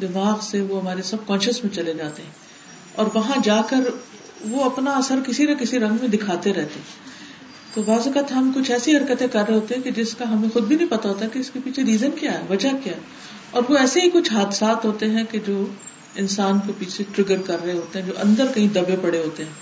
دماغ 0.00 0.40
سے 0.40 0.60
وہ 0.60 0.80
ہمارے 0.80 1.02
سب 1.02 1.16
کانشیس 1.26 1.64
میں 1.64 1.74
چلے 1.74 1.94
جاتے 1.94 2.22
ہیں۔ 2.22 2.30
اور 2.94 3.06
وہاں 3.14 3.36
جا 3.44 3.62
کر 3.68 3.76
وہ 4.50 4.64
اپنا 4.64 4.90
اثر 4.90 5.18
کسی 5.26 5.46
نہ 5.46 5.54
کسی 5.54 5.78
رنگ 5.78 5.96
میں 6.00 6.08
دکھاتے 6.08 6.52
رہتے 6.52 6.80
تو 7.74 7.82
بعض 7.82 8.06
اوقات 8.06 8.32
ہم 8.32 8.52
کچھ 8.54 8.70
ایسی 8.70 8.96
حرکتیں 8.96 9.26
کر 9.26 9.44
رہے 9.48 9.54
ہوتے 9.54 9.74
ہیں 9.74 9.82
کہ 9.82 9.90
جس 9.90 10.14
کا 10.14 10.30
ہمیں 10.30 10.48
خود 10.52 10.66
بھی 10.66 10.76
نہیں 10.76 10.88
پتا 10.90 11.08
ہوتا 11.08 11.28
کہ 11.28 11.38
اس 11.38 11.50
کے 11.50 11.58
پیچھے 11.64 11.82
ریزن 11.82 12.10
کیا 12.10 12.32
ہے، 12.32 12.44
وجہ 12.50 12.68
کیا 12.84 12.92
ہے۔ 12.92 13.00
اور 13.50 13.62
وہ 13.68 13.76
ایسے 13.76 14.00
ہی 14.00 14.10
کچھ 14.10 14.32
حادثات 14.32 14.84
ہوتے 14.84 15.10
ہیں 15.10 15.24
کہ 15.30 15.38
جو 15.46 15.66
انسان 16.16 16.58
کو 16.58 16.72
پیچھے 16.78 17.04
ٹریگر 17.14 17.42
کر 17.42 17.56
رہے 17.64 17.72
ہوتے 17.72 18.00
ہیں، 18.00 18.06
جو 18.06 18.12
اندر 18.22 18.46
کہیں 18.54 18.68
دبے 18.68 18.96
پڑے 19.02 19.18
ہوتے 19.24 19.44
ہیں۔ 19.44 19.52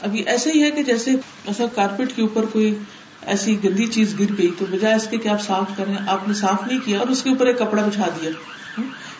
ابھی 0.00 0.22
ایسے 0.26 0.52
ہی 0.52 0.62
ہے 0.62 0.70
کہ 0.70 0.82
جیسے 0.82 1.10
ایسا 1.44 1.64
کارپیٹ 1.74 2.08
کے 2.16 2.22
اوپر 2.22 2.44
کوئی 2.44 2.74
ایسی 3.22 3.64
گندی 3.64 3.86
چیز 3.86 4.20
گر 4.20 4.38
گئی 4.38 4.50
تو 4.58 4.64
بجائے 4.70 4.94
اس 4.94 5.06
کے 5.10 5.16
کہ 5.16 5.28
آپ 5.28 5.42
صاف 5.42 5.66
کریں، 5.76 5.94
آپ 6.06 6.28
نے 6.28 6.34
صاف 6.34 6.66
نہیں 6.66 6.78
کیا 6.84 6.98
اور 6.98 7.08
اس 7.08 7.22
کے 7.22 7.30
اوپر 7.30 7.46
ایک 7.46 7.58
کپڑا 7.58 7.82
بچھا 7.82 8.06
دیا۔ 8.20 8.30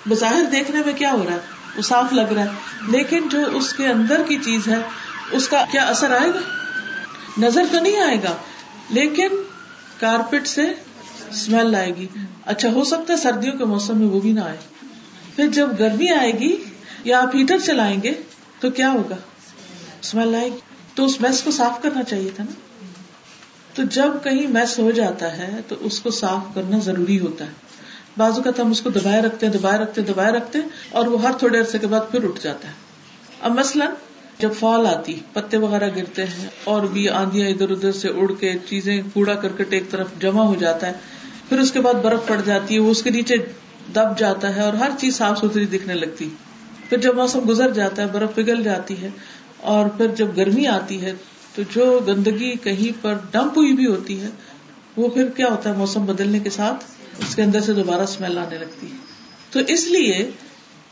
بظاہر 0.07 0.45
دیکھنے 0.53 0.83
میں 0.87 0.93
کیا 0.93 1.13
ہو 1.13 1.25
رہا 1.27 1.35
ہے؟ 1.35 1.41
وہ 1.77 1.83
صاف 1.83 2.13
لگ 2.13 2.21
رہا 2.21 2.43
ہے۔ 2.43 2.49
لیکن 2.89 3.29
جو 3.29 3.39
اس 3.53 3.73
کے 3.73 3.87
اندر 3.87 4.23
کی 4.29 4.39
چیز 4.45 4.69
ہے، 4.69 4.77
اس 5.31 5.49
کا 5.49 5.65
کیا 5.73 5.83
اثر 5.83 6.11
آئے 6.11 6.31
گا؟ 6.31 6.39
نظر 7.39 7.63
تو 7.73 7.81
نہیں 7.81 8.01
آئے 8.01 8.17
گا، 8.17 8.37
لیکن 8.91 9.29
کارپیٹ 10.01 10.47
سے 10.47 10.63
اسمیل 11.31 11.75
آئے 11.75 11.97
گی۔ 11.97 12.07
اچھا 12.47 12.69
ہو 12.73 12.85
سکتا 12.85 13.13
ہے 13.13 13.19
سردیوں 13.19 13.59
کے 13.59 13.65
موسم 13.65 13.99
میں 13.99 14.09
وہ 14.09 14.21
بھی 14.21 14.33
نہ 14.33 14.41
آئے۔ 14.41 14.57
پھر 15.37 15.49
جب 15.49 15.69
گرمی 15.79 16.11
آئے 16.11 16.33
گی 16.33 16.57
یا 17.05 17.21
آپ 17.21 17.37
ہیٹر 17.37 17.59
چلائیں 17.59 18.03
گے 18.03 18.13
تو 18.61 18.71
کیا 18.71 18.91
ہوگا؟ 18.91 19.17
اسمیل 20.01 20.35
آئے 20.35 20.49
گی۔ 20.53 20.59
تو 20.95 21.05
اس 21.05 21.21
میس 21.21 21.43
کو 21.43 21.51
صاف 21.51 21.83
کرنا 21.83 22.03
چاہیے 22.03 22.31
تھا 22.37 22.45
نا؟ 22.45 22.70
تو 23.75 23.83
جب 23.83 24.11
کہیں 24.23 24.47
میس 24.47 24.79
ہو 24.79 24.91
جاتا 24.91 25.39
ہے 25.39 25.61
تو 25.69 25.77
اس 25.81 26.01
کو 26.01 26.11
صاف 26.11 26.55
کرنا 26.55 26.79
ضروری 26.79 27.21
ہوتا 27.21 27.45
ہے۔ 27.45 27.51
بازو 28.17 28.43
کا 28.43 28.51
ہم 28.59 28.71
اس 28.71 28.81
کو 28.81 28.91
دبائے 28.91 29.23
رکھتے 29.23 29.47
ہیں، 29.47 29.53
دبائے 29.53 29.79
رکھتے 29.79 30.01
دبائے 30.01 30.33
رکھتے 30.33 30.59
اور 30.91 31.07
وہ 31.07 31.23
ہر 31.23 31.33
تھوڑے 31.39 31.59
عرصے 31.59 31.79
کے 31.79 31.87
بعد 31.87 32.11
پھر 32.11 32.25
اٹھ 32.25 32.41
جاتا 32.43 32.69
ہے۔ 32.69 32.73
اب 33.41 33.53
مثلاً 33.53 33.89
جب 34.39 34.51
فال 34.59 34.87
آتی، 34.87 35.21
پتے 35.33 35.57
وغیرہ 35.57 35.89
گرتے 35.97 36.25
ہیں 36.25 36.49
اور 36.65 36.83
بھی 36.83 37.09
آندیاں 37.09 37.49
ادھر 37.49 37.71
ادھر 37.71 37.93
سے 37.93 38.09
اڑ 38.09 38.33
کے 38.33 38.53
چیزیں 38.69 39.03
کوڑا 39.15 39.35
کرکٹ 39.35 39.73
ایک 39.73 39.91
طرف 39.91 40.07
جمع 40.21 40.43
ہو 40.43 40.55
جاتا 40.55 40.87
ہے، 40.87 40.93
پھر 41.49 41.59
اس 41.59 41.73
کے 41.73 41.81
بعد 41.81 41.95
برف 41.95 42.21
پڑ 42.27 42.41
جاتی 42.45 42.75
ہے، 42.75 42.81
وہ 42.81 42.91
اس 42.91 43.03
کے 43.03 43.11
نیچے 43.11 43.37
دب 43.95 44.19
جاتا 44.19 44.57
ہے 44.57 44.61
اور 44.61 44.73
ہر 44.73 44.91
چیز 44.99 45.17
صاف 45.17 45.39
ستھری 45.39 45.67
دکھنے 45.67 45.95
لگتی۔ 45.95 46.29
پھر 46.89 46.99
جب 46.99 47.17
موسم 47.17 47.41
گزر 47.49 47.71
جاتا 47.71 48.03
ہے، 48.03 48.07
برف 48.13 48.35
پگھل 48.35 48.63
جاتی 48.63 49.03
ہے 49.03 49.09
اور 49.61 49.89
پھر 49.89 50.07
جب 50.07 50.37
گرمی 50.37 50.67
آتی 50.67 51.03
ہے 51.03 51.13
تو 51.61 51.81
جو 51.81 52.01
گندگی 52.07 52.57
کہیں 52.57 53.03
پر 53.03 53.15
ڈمپ 53.31 53.59
ہوئی 53.59 53.73
بھی 53.73 53.87
ہوتی 53.87 54.21
ہے، 54.21 54.29
وہ 54.97 55.09
پھر 55.09 55.29
کیا 55.29 55.47
ہوتا 55.47 55.71
ہے؟ 55.71 55.77
موسم 55.77 56.07
بدلنے 56.07 56.39
کے 56.39 56.51
ساتھ 56.51 56.85
اس 57.19 57.35
کے 57.35 57.43
اندر 57.43 57.61
سے 57.61 57.73
دوبارہ 57.73 58.01
اسمیل 58.01 58.39
آنے 58.39 58.59
لگتی 58.59 58.87
ہے۔ 58.87 58.97
تو 59.51 59.61
اس 59.69 59.87
لیے 59.87 60.31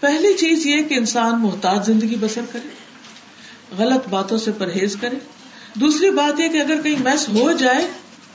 پہلی 0.00 0.35
چیز 0.35 0.66
یہ 0.66 0.83
کہ 0.83 0.94
انسان 0.94 1.42
محتاط 1.42 1.87
زندگی 1.87 2.16
بسر 2.20 2.40
کرے، 2.52 2.68
غلط 3.78 4.09
باتوں 4.09 4.38
سے 4.38 4.52
پرہیز 4.59 4.96
کرے۔ 5.00 5.16
دوسری 5.74 6.11
بات 6.11 6.40
یہ 6.40 6.48
کہ 6.48 6.61
اگر 6.61 6.83
کہیں 6.83 6.96
میس 7.00 7.28
ہو 7.28 7.52
جائے 7.52 7.87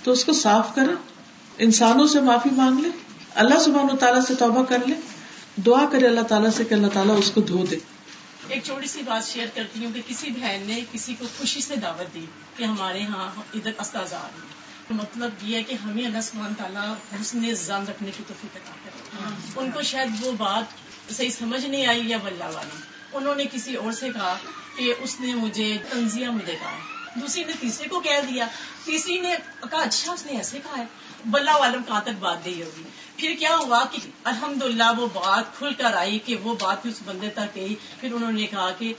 تو 0.03 0.11
اس 0.11 0.25
کو 0.25 0.33
صاف 0.33 0.75
کرے۔ 0.75 0.93
انسانوں 1.57 2.07
سے 2.07 2.21
معافی 2.21 2.49
مانگ 2.51 2.79
لے۔ 2.79 2.89
اللہ 3.35 3.59
سبحان 3.59 3.87
و 3.93 3.95
تعالیٰ 3.95 4.21
سے 4.27 4.35
توبہ 4.35 4.63
کر 4.63 4.77
لے۔ 4.87 4.95
دعا 5.65 5.85
کرے 5.91 6.07
اللہ 6.07 6.21
تعالیٰ 6.21 6.49
سے 6.57 6.63
کہ 6.63 6.73
اللہ 6.73 6.87
تعالیٰ 6.93 7.17
اس 7.17 7.31
کو 7.31 7.41
دھو 7.41 7.65
دے۔ 7.71 7.77
ایک 8.53 8.63
چھوٹی 8.63 8.87
سی 8.87 9.01
بات 9.01 9.33
شیئر 9.33 9.47
کرتی 9.53 9.85
ہوں 9.85 9.91
کہ 9.93 10.01
کسی 10.07 10.29
بہن 10.29 10.63
نے 10.65 10.81
کسی 10.91 11.15
کو 11.19 11.25
خوشی 11.37 11.61
سے 11.61 11.75
دعوت 11.75 12.13
دی 12.13 12.25
کہ 12.57 12.63
ہمارے 12.63 12.99
یہاں 12.99 13.41
ادھر 13.53 13.71
استاذ 13.79 14.13
آ 14.13 14.27
رہی 14.27 14.47
مطلب 14.89 15.29
یہ 15.41 15.57
ہے 15.57 15.63
کہ 15.63 15.73
ہمیں 15.73 16.05
اللہ 16.05 16.21
سبحانہ 16.21 16.53
تعالیٰ 16.57 16.93
حسن 17.21 17.55
زان 17.55 17.85
رکھنے 17.87 18.11
کی 18.17 18.23
توفیق 18.27 18.55
عطا 18.55 18.73
کرے۔ 18.85 19.19
ان 19.55 19.71
کو 19.71 19.81
شاید 19.81 20.09
وہ 20.21 20.31
بات 20.31 20.63
صحیح 21.13 21.29
سمجھ 21.29 21.65
نہیں 21.65 21.85
آئی 21.85 22.09
یا 22.09 22.17
ولہ 22.23 22.43
والی۔ 22.53 22.81
انہوں 23.13 23.35
نے 23.35 23.43
کسی 23.51 23.75
اور 23.75 23.91
سے 23.91 24.09
کہا 24.09 24.37
کہ 24.75 24.93
اس 24.99 25.19
نے 25.19 25.35
مجھے 25.35 25.77
تنزیہ 25.89 26.27
مجھے 26.27 26.55
کہا 26.59 26.75
دوسری 27.15 27.43
نے 27.43 27.53
تیسرے 27.59 27.87
کو 27.87 27.99
کہہ 27.99 28.21
دیا۔ 28.29 28.47
تیسری 28.85 29.19
نے 29.19 29.35
کہا 29.71 29.81
اچھا 29.81 30.11
اس 30.11 30.25
نے 30.25 30.31
ایسے 30.37 30.59
کہا 30.59 30.77
ہے۔ 30.77 30.85
بلّہ 31.25 31.51
والم 31.59 31.83
کہاں 31.83 32.01
تک 32.01 32.19
بات 32.19 32.37
گئی 32.45 32.63
ہوگی۔ 32.63 32.83
پھر 33.23 33.35
کیا 33.39 33.57
ہوا 33.57 33.85
کہ 33.91 33.97
الحمد 34.23 34.63
وہ 34.97 35.07
بات 35.13 35.57
کھل 35.57 35.73
کر 35.77 35.93
آئی 35.93 36.19
کہ 36.25 36.35
وہ 36.35 36.55
بات 36.61 36.85
اس 36.85 36.99
بندے 37.05 37.29
تک 37.29 37.55
گئی۔ 37.55 37.75
پھر 37.99 38.13
انہوں 38.13 38.31
نے 38.31 38.45
کہا 38.45 38.71
کہ 38.71 38.93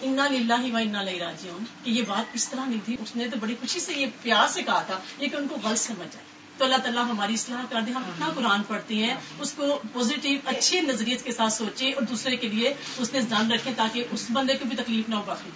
انا 0.00 0.28
للہ 0.28 0.72
و 0.72 0.76
انا 0.76 1.02
لئی 1.02 1.18
راجی 1.18 1.48
ہوں 1.48 1.58
کہ 1.84 1.90
یہ 1.90 2.02
بات 2.08 2.30
اس 2.32 2.48
طرح 2.48 2.66
نہیں 2.66 2.80
تھی۔ 2.84 2.96
اس 3.00 3.16
نے 3.16 3.28
تو 3.28 3.36
بڑی 3.40 3.54
خوشی 3.60 3.80
سے 3.80 3.92
یہ 3.92 4.06
پیار 4.22 4.48
سے 4.48 4.62
کہا 4.62 4.82
تھا 4.82 4.98
لیکن 5.18 5.36
ان 5.36 5.48
کو 5.48 5.56
غلط 5.64 5.78
سمجھ 5.78 6.16
آئی۔ 6.16 6.24
تو 6.58 6.64
اللہ 6.64 6.76
تعالیٰ 6.76 7.04
ہماری 7.04 7.34
اصلاح 7.34 7.62
کر 7.70 7.80
دے۔ 7.80 7.92
ہم 7.92 8.02
اتنا 8.06 8.28
قرآن 8.34 8.62
پڑھتے 8.62 8.94
ہیں، 8.94 9.14
اس 9.40 9.52
کو 9.52 9.80
پوزیٹو 9.92 10.28
اچھے 10.44 10.80
نظریت 10.80 11.24
کے 11.24 11.32
ساتھ 11.32 11.52
سوچے 11.52 11.92
اور 11.92 12.02
دوسرے 12.02 12.36
کے 12.36 12.48
لیے 12.48 12.74
اس 12.98 13.12
نے 13.12 13.20
زن 13.20 13.52
رکھے 13.52 13.70
تاکہ 13.76 14.04
اس 14.10 14.26
بندے 14.32 14.54
کو 14.54 14.64
بھی 14.68 14.76
تکلیف 14.76 15.08
نہ 15.08 15.14
ہو۔ 15.14 15.22
باقی 15.26 15.50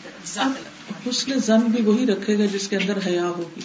حسن 1.11 1.39
زن 1.39 1.59
بھی 1.59 1.83
وہی 1.83 2.07
رکھے 2.07 2.39
گا 2.39 2.45
جس 2.45 2.69
کے 2.69 2.77
اندر 2.77 2.99
حیا 3.07 3.27
ہوگی۔ 3.27 3.61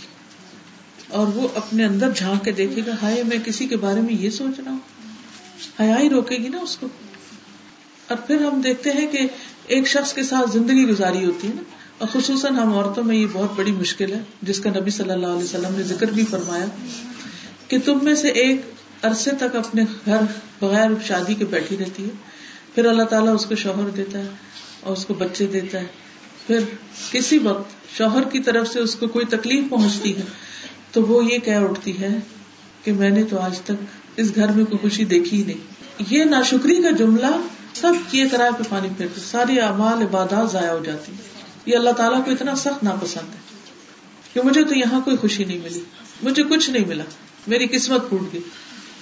اور 1.10 1.28
وہ 1.28 1.48
اپنے 1.56 1.86
اندر 1.86 2.12
جھانک 2.16 2.46
کے 2.46 2.52
دیکھے 2.52 2.82
گا، 2.88 2.92
ہائے، 3.02 3.24
میں 3.24 3.38
کسی 3.46 3.68
کے 3.68 3.78
بارے 3.78 4.02
میں 4.02 4.14
یہ 4.14 4.30
سوچ 4.30 4.60
رہا 4.60 4.72
ہوں۔ 4.72 4.80
حیا 5.80 6.00
ہی 6.00 6.10
روکے 6.10 6.38
گی 6.38 6.48
نا 6.48 6.58
اس 6.58 6.78
کو۔ 6.78 6.88
اور 8.08 8.18
پھر 8.18 8.42
ہم 8.42 8.62
دیکھتے 8.62 8.92
ہیں 8.92 9.08
کہ 9.08 9.20
ایک 9.68 9.88
شخص 9.88 10.14
کے 10.14 10.24
ساتھ 10.24 10.52
زندگی 10.52 10.88
گزاری 10.88 11.26
ہوتی 11.26 11.48
ہے 11.48 11.54
نا۔ 11.56 11.62
اور 11.98 12.08
خصوصاً 12.14 12.56
ہم 12.56 12.74
عورتوں 12.74 13.04
میں 13.04 13.16
یہ 13.16 13.26
بہت 13.34 13.50
بڑی 13.56 13.72
مشکل 13.72 14.14
ہے، 14.14 14.20
جس 14.42 14.60
کا 14.60 14.70
نبی 14.70 14.92
صلی 14.92 15.12
اللہ 15.12 15.28
علیہ 15.28 15.44
وسلم 15.44 15.76
نے 15.76 15.84
ذکر 15.84 16.06
بھی 16.06 16.26
فرمایا 16.26 16.66
کہ 17.68 17.78
تم 17.86 18.00
میں 18.02 18.16
سے 18.16 18.28
ایک 18.30 18.62
عرصے 19.02 19.32
تک 19.32 19.56
اپنے 19.56 19.84
گھر 20.06 20.18
بغیر 20.62 20.90
شادی 21.08 21.34
کے 21.34 21.46
بیٹھی 21.46 21.78
رہتی 21.78 22.04
ہے۔ 22.04 22.10
پھر 22.76 22.86
اللہ 22.86 23.04
تعالیٰ 23.04 23.36
اس 23.36 23.46
کو 23.46 23.56
شوہر 23.56 23.90
دیتا 23.90 24.20
ہے 24.20 24.28
اور 24.82 24.94
اس 24.94 25.06
کو 25.06 25.14
بچے 25.14 25.48
دیتا 25.48 25.80
ہے۔ 25.80 25.86
پھر 26.48 26.60
کسی 27.12 27.38
وقت 27.38 27.98
شوہر 27.98 28.30
کی 28.30 28.40
طرف 28.40 28.68
سے 28.68 28.80
اس 28.80 28.96
کو 28.96 29.08
کوئی 29.08 29.26
تکلیف 29.26 29.70
پہنچتی 29.70 30.18
ہے۔ 30.18 30.49
تو 30.92 31.04
وہ 31.04 31.26
یہ 31.26 31.38
کہہ 31.38 31.56
اٹھتی 31.56 32.02
ہے 32.02 32.20
کہ 32.84 32.94
میں 32.94 33.10
نے 33.10 33.24
تو 33.24 33.40
آج 33.40 33.60
تک 33.62 33.84
اس 34.18 34.32
گھر 34.36 34.52
میں 34.52 34.66
کوئی 34.66 34.78
خوشی 34.78 35.06
دیکھی 35.06 35.38
ہی 35.38 35.44
نہیں۔ 35.44 35.80
یہ 36.10 36.24
ناشکری 36.24 36.76
کا 36.84 36.92
جملہ 36.92 37.42
سب 37.74 37.94
کیے 38.10 38.30
کرائے 38.30 38.52
پہ 38.58 38.64
پانی 38.70 38.88
پھیرتے 38.98 39.22
ساری 39.32 39.60
اعمال 39.60 40.02
عبادات 40.02 40.52
ضائع 40.52 40.72
ہو 40.72 40.84
جاتی 40.86 41.12
یہ 41.66 41.78
اللہ 41.78 41.90
تعالیٰ 41.90 42.26
کو 42.26 42.32
اتنا 42.32 42.56
سخت 42.56 42.84
ناپسند 42.84 43.34
ہے 43.34 43.40
کہ 44.34 44.42
مجھے 44.42 44.64
تو 44.64 44.76
یہاں 44.76 45.02
کوئی 45.02 45.18
خوشی 45.18 45.44
نہیں 45.44 45.60
ملی۔ 45.64 45.80
مجھے 46.24 46.44
کچھ 46.44 46.70
نہیں 46.70 46.86
ملا۔ 46.86 47.04
میری 47.48 47.68
قسمت 47.72 48.10
پھوٹ 48.10 48.34
گئی۔ 48.34 48.42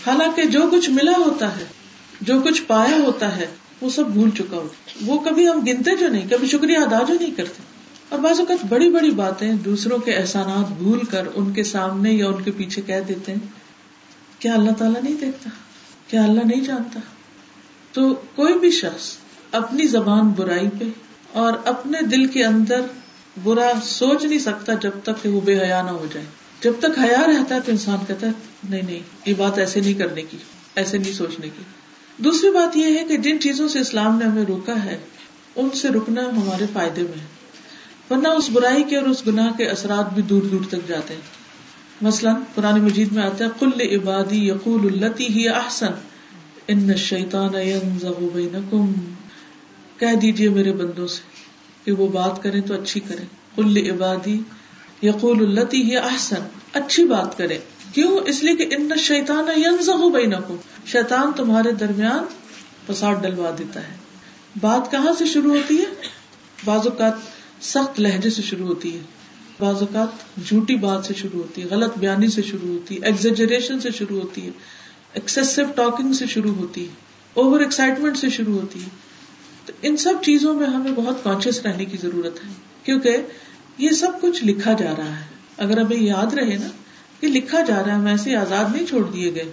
حالانکہ 0.07 0.43
جو 0.43 0.61
کچھ 0.71 0.89
ملا 0.89 1.13
ہوتا 1.17 1.57
ہے، 1.57 1.65
جو 2.21 2.41
کچھ 2.41 2.63
پایا 2.67 2.97
ہوتا 2.97 3.35
ہے، 3.35 3.47
وہ 3.81 3.89
سب 3.89 4.07
بھول 4.07 4.29
چکا 4.29 4.57
ہوتا 4.57 5.03
وہ 5.05 5.19
کبھی 5.19 5.49
ہم 5.49 5.59
گنتے 5.67 5.95
جو 5.95 6.07
نہیں، 6.07 6.29
کبھی 6.29 6.47
شکریہ 6.47 6.77
ادا 6.77 7.03
جو 7.07 7.13
نہیں 7.19 7.31
کرتے۔ 7.31 7.76
اور 8.09 8.19
بعض 8.19 8.39
اوقات 8.39 8.65
بڑی 8.65 8.89
بڑی 8.89 9.11
باتیں 9.11 9.53
دوسروں 9.53 9.97
کے 9.97 10.15
احسانات 10.15 10.71
بھول 10.77 10.99
کر 11.05 11.27
ان 11.35 11.53
کے 11.53 11.63
سامنے 11.63 12.13
یا 12.13 12.27
ان 12.27 12.41
کے 12.43 12.51
پیچھے 12.51 12.81
کہہ 12.81 12.99
دیتے 13.07 13.31
ہیں، 13.31 13.39
کیا 14.39 14.53
اللہ 14.53 14.71
تعالیٰ 14.71 15.03
نہیں 15.03 15.15
دیکھتا؟ 15.21 15.49
کیا 16.07 16.23
اللہ 16.23 16.45
نہیں 16.45 16.61
جانتا؟ 16.61 16.99
تو 17.91 18.13
کوئی 18.35 18.53
بھی 18.59 18.71
شخص 18.71 19.17
اپنی 19.51 19.87
زبان 19.87 20.29
برائی 20.29 20.67
پہ 20.79 20.85
اور 21.31 21.53
اپنے 21.65 22.01
دل 22.01 22.25
کے 22.25 22.43
اندر 22.43 22.81
برا 23.43 23.71
سوچ 23.83 24.25
نہیں 24.25 24.39
سکتا 24.39 24.73
جب 24.73 24.91
تک 25.03 25.23
کہ 25.23 25.29
وہ 25.29 25.41
بے 25.41 25.57
حیا 25.59 25.81
نہ 25.81 25.89
ہو 25.89 26.05
جائے۔ 26.13 26.25
جب 26.61 26.73
تک 26.79 26.99
حیا 26.99 27.21
رہتا 27.27 27.55
ہے 27.55 27.59
تو 27.59 27.71
انسان 27.71 27.97
کہتا 28.07 28.27
ہے، 28.27 28.31
نہیں 28.69 28.81
نہیں، 28.81 28.99
یہ 29.25 29.33
بات 29.37 29.57
ایسے 29.57 29.79
نہیں 29.79 29.93
کرنے 29.93 30.21
کی، 30.21 30.37
ایسے 30.75 30.97
نہیں 30.97 31.13
سوچنے 31.13 31.49
کی۔ 31.49 31.63
دوسری 32.17 32.49
بات 32.49 32.77
یہ 32.77 32.99
ہے 32.99 33.03
کہ 33.03 33.17
جن 33.17 33.39
چیزوں 33.39 33.67
سے 33.67 33.79
اسلام 33.79 34.17
نے 34.17 34.25
ہمیں 34.25 34.45
روکا 34.45 34.83
ہے، 34.83 34.97
ان 35.55 35.69
سے 35.69 35.87
رکنا 35.87 36.21
ہمارے 36.21 36.65
فائدے 36.73 37.01
میں 37.01 37.19
ہے۔ 37.21 37.36
ورنہ 38.11 38.27
اس 38.27 38.49
برائی 38.49 38.83
کے 38.83 38.97
اور 38.97 39.05
اس 39.05 39.27
گناہ 39.27 39.51
کے 39.57 39.65
اثرات 39.65 40.13
بھی 40.13 40.21
دور 40.21 40.41
دور 40.41 40.61
تک 40.69 40.87
جاتے 40.87 41.13
ہیں۔ 41.13 41.21
مثلاً 42.01 42.35
قرآن 42.55 42.81
مجید 42.81 43.11
میں 43.11 43.23
آتا 43.23 43.45
ہے 43.45 43.49
کل 43.59 43.81
عبادی 43.81 44.47
یقول 44.47 45.03
التی 45.03 45.27
ہی 45.27 45.49
احسن، 45.49 45.91
ان 46.67 46.95
شیطان 46.95 47.53
کہہ 49.97 50.15
دیجیے 50.21 50.49
میرے 50.49 50.71
بندوں 50.71 51.07
سے 51.07 51.21
کہ 51.85 51.91
وہ 51.91 52.07
بات 52.07 52.43
کریں 52.43 52.61
تو 52.61 52.73
اچھی 52.73 52.99
کریں۔ 52.99 53.25
کل 53.55 53.91
عبادی 53.91 54.39
یقول 55.03 55.59
التی 55.59 55.83
ہی 55.83 55.97
احسن، 55.97 56.47
اچھی 56.73 57.05
بات 57.05 57.37
کرے 57.37 57.57
کیوں؟ 57.93 58.17
اس 58.25 58.43
لیے 58.43 58.55
کہ 58.55 58.75
ان 58.75 58.89
شیطان 58.97 59.45
بینکم۔ 60.11 60.55
شیطان 60.85 61.31
تمہارے 61.35 61.71
درمیان 61.71 62.23
فساد 62.87 63.15
ڈلوا 63.15 63.51
دیتا 63.57 63.79
ہے۔ 63.79 63.95
بات 64.59 64.91
کہاں 64.91 65.13
سے 65.17 65.25
شروع 65.25 65.51
ہوتی 65.51 65.77
ہے؟ 65.77 65.85
بعض 66.65 66.79
اوقات 66.87 67.13
سخت 67.61 67.99
لہجے 67.99 68.29
سے 68.29 68.41
شروع 68.41 68.67
ہوتی 68.67 68.95
ہے۔ 68.95 68.99
بعض 69.59 69.75
اوقات 69.75 70.45
جھوٹی 70.47 70.75
بات 70.75 71.05
سے 71.05 71.13
شروع 71.13 71.41
ہوتی 71.41 71.61
ہے، 71.61 71.67
غلط 71.67 71.97
بیانی 71.97 72.27
سے 72.27 72.41
شروع 72.41 72.69
ہوتی 72.69 72.95
ہے 72.95 73.05
ایگزیجریشن 73.05 73.79
سے 73.79 73.89
شروع 73.91 74.21
ہوتی 74.21 74.45
ہے 74.45 74.49
ایکسیسو 75.13 75.61
ٹاکنگ 75.75 76.13
سے 76.13 76.25
شروع 76.25 76.53
ہوتی 76.53 76.83
ہے 76.83 76.89
اوور 77.33 77.59
ایکسائٹمنٹ 77.59 78.17
سے 78.17 78.29
شروع 78.29 78.59
ہوتی 78.59 78.83
ہے۔ 78.83 78.89
تو 79.65 79.73
ان 79.81 79.97
سب 79.97 80.13
چیزوں 80.23 80.53
میں 80.53 80.67
ہمیں 80.67 80.91
بہت 80.91 81.23
کانشیس 81.23 81.61
رہنے 81.65 81.85
کی 81.85 81.97
ضرورت 81.97 82.45
ہے۔ 82.45 82.51
کیونکہ 82.83 83.17
یہ 83.77 83.89
سب 83.89 84.07
کچھ 84.21 84.45
لکھا 84.45 84.73
جا 84.73 84.93
رہا 84.97 85.19
ہے۔ 85.19 85.25
اگر 85.57 85.77
ہمیں 85.77 85.97
یاد 85.97 86.33
رہے 86.33 86.57
نا 86.57 86.67
کہ 87.19 87.27
لکھا 87.27 87.61
جا 87.61 87.75
رہا 87.75 87.85
ہے 87.85 87.91
ہم 87.91 88.05
ایسے 88.05 88.35
آزاد 88.35 88.75
نہیں 88.75 88.85
چھوڑ 88.85 89.11
دیے 89.11 89.35
گئے۔ 89.35 89.51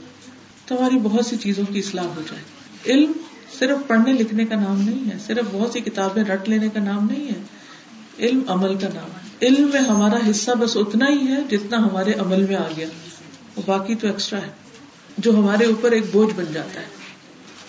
تو 0.67 0.79
ہماری 0.79 0.99
بہت 1.03 1.27
سی 1.27 1.37
چیزوں 1.37 1.65
کی 1.73 1.79
اصلاح 1.79 2.05
ہو 2.05 2.23
جائے۔ 2.31 2.43
علم 2.93 3.13
صرف 3.59 3.79
پڑھنے 3.87 4.13
لکھنے 4.13 4.45
کا 4.45 4.57
نام 4.57 4.81
نہیں 4.81 5.11
ہے، 5.11 5.19
صرف 5.27 5.45
بہت 5.53 5.73
سی 5.73 5.81
کتابیں 5.81 6.25
رٹ 6.25 6.49
لینے 6.49 6.69
کا 6.69 6.81
نام 6.81 7.09
نہیں 7.11 7.29
ہے۔ 7.29 7.64
علم 8.19 8.43
عمل 8.49 8.75
کا 8.75 8.89
نام 8.95 9.05
ہے۔ 9.05 9.47
علم 9.47 9.71
میں 9.73 9.81
ہمارا 9.81 10.31
حصہ 10.31 10.51
بس 10.51 10.77
اتنا 10.77 11.09
ہی 11.09 11.33
ہے 11.33 11.57
جتنا 11.57 11.77
ہمارے 11.77 12.13
عمل 12.13 12.43
میں 12.43 12.57
آ 12.57 12.69
گیا۔ 12.77 12.87
باقی 13.67 13.95
تو 13.95 14.07
ایکسٹرا 14.07 14.43
ہے۔ 14.43 14.51
جو 15.19 15.35
ہمارے 15.35 15.65
اوپر 15.65 15.93
ایک 15.93 16.05
بوجھ 16.13 16.35
بن 16.35 16.45
جاتا 16.53 16.81
ہے۔ 16.81 16.87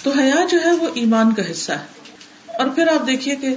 تو 0.03 0.12
حیا 0.12 0.45
جو 0.51 0.58
ہے 0.65 0.71
وہ 0.71 0.88
ایمان 0.93 1.34
کا 1.34 1.51
حصہ 1.51 1.71
ہے۔ 1.71 1.86
اور 2.47 2.67
پھر 2.67 2.88
آپ 2.88 3.08
دیکھیے 3.08 3.36
کہ 3.36 3.55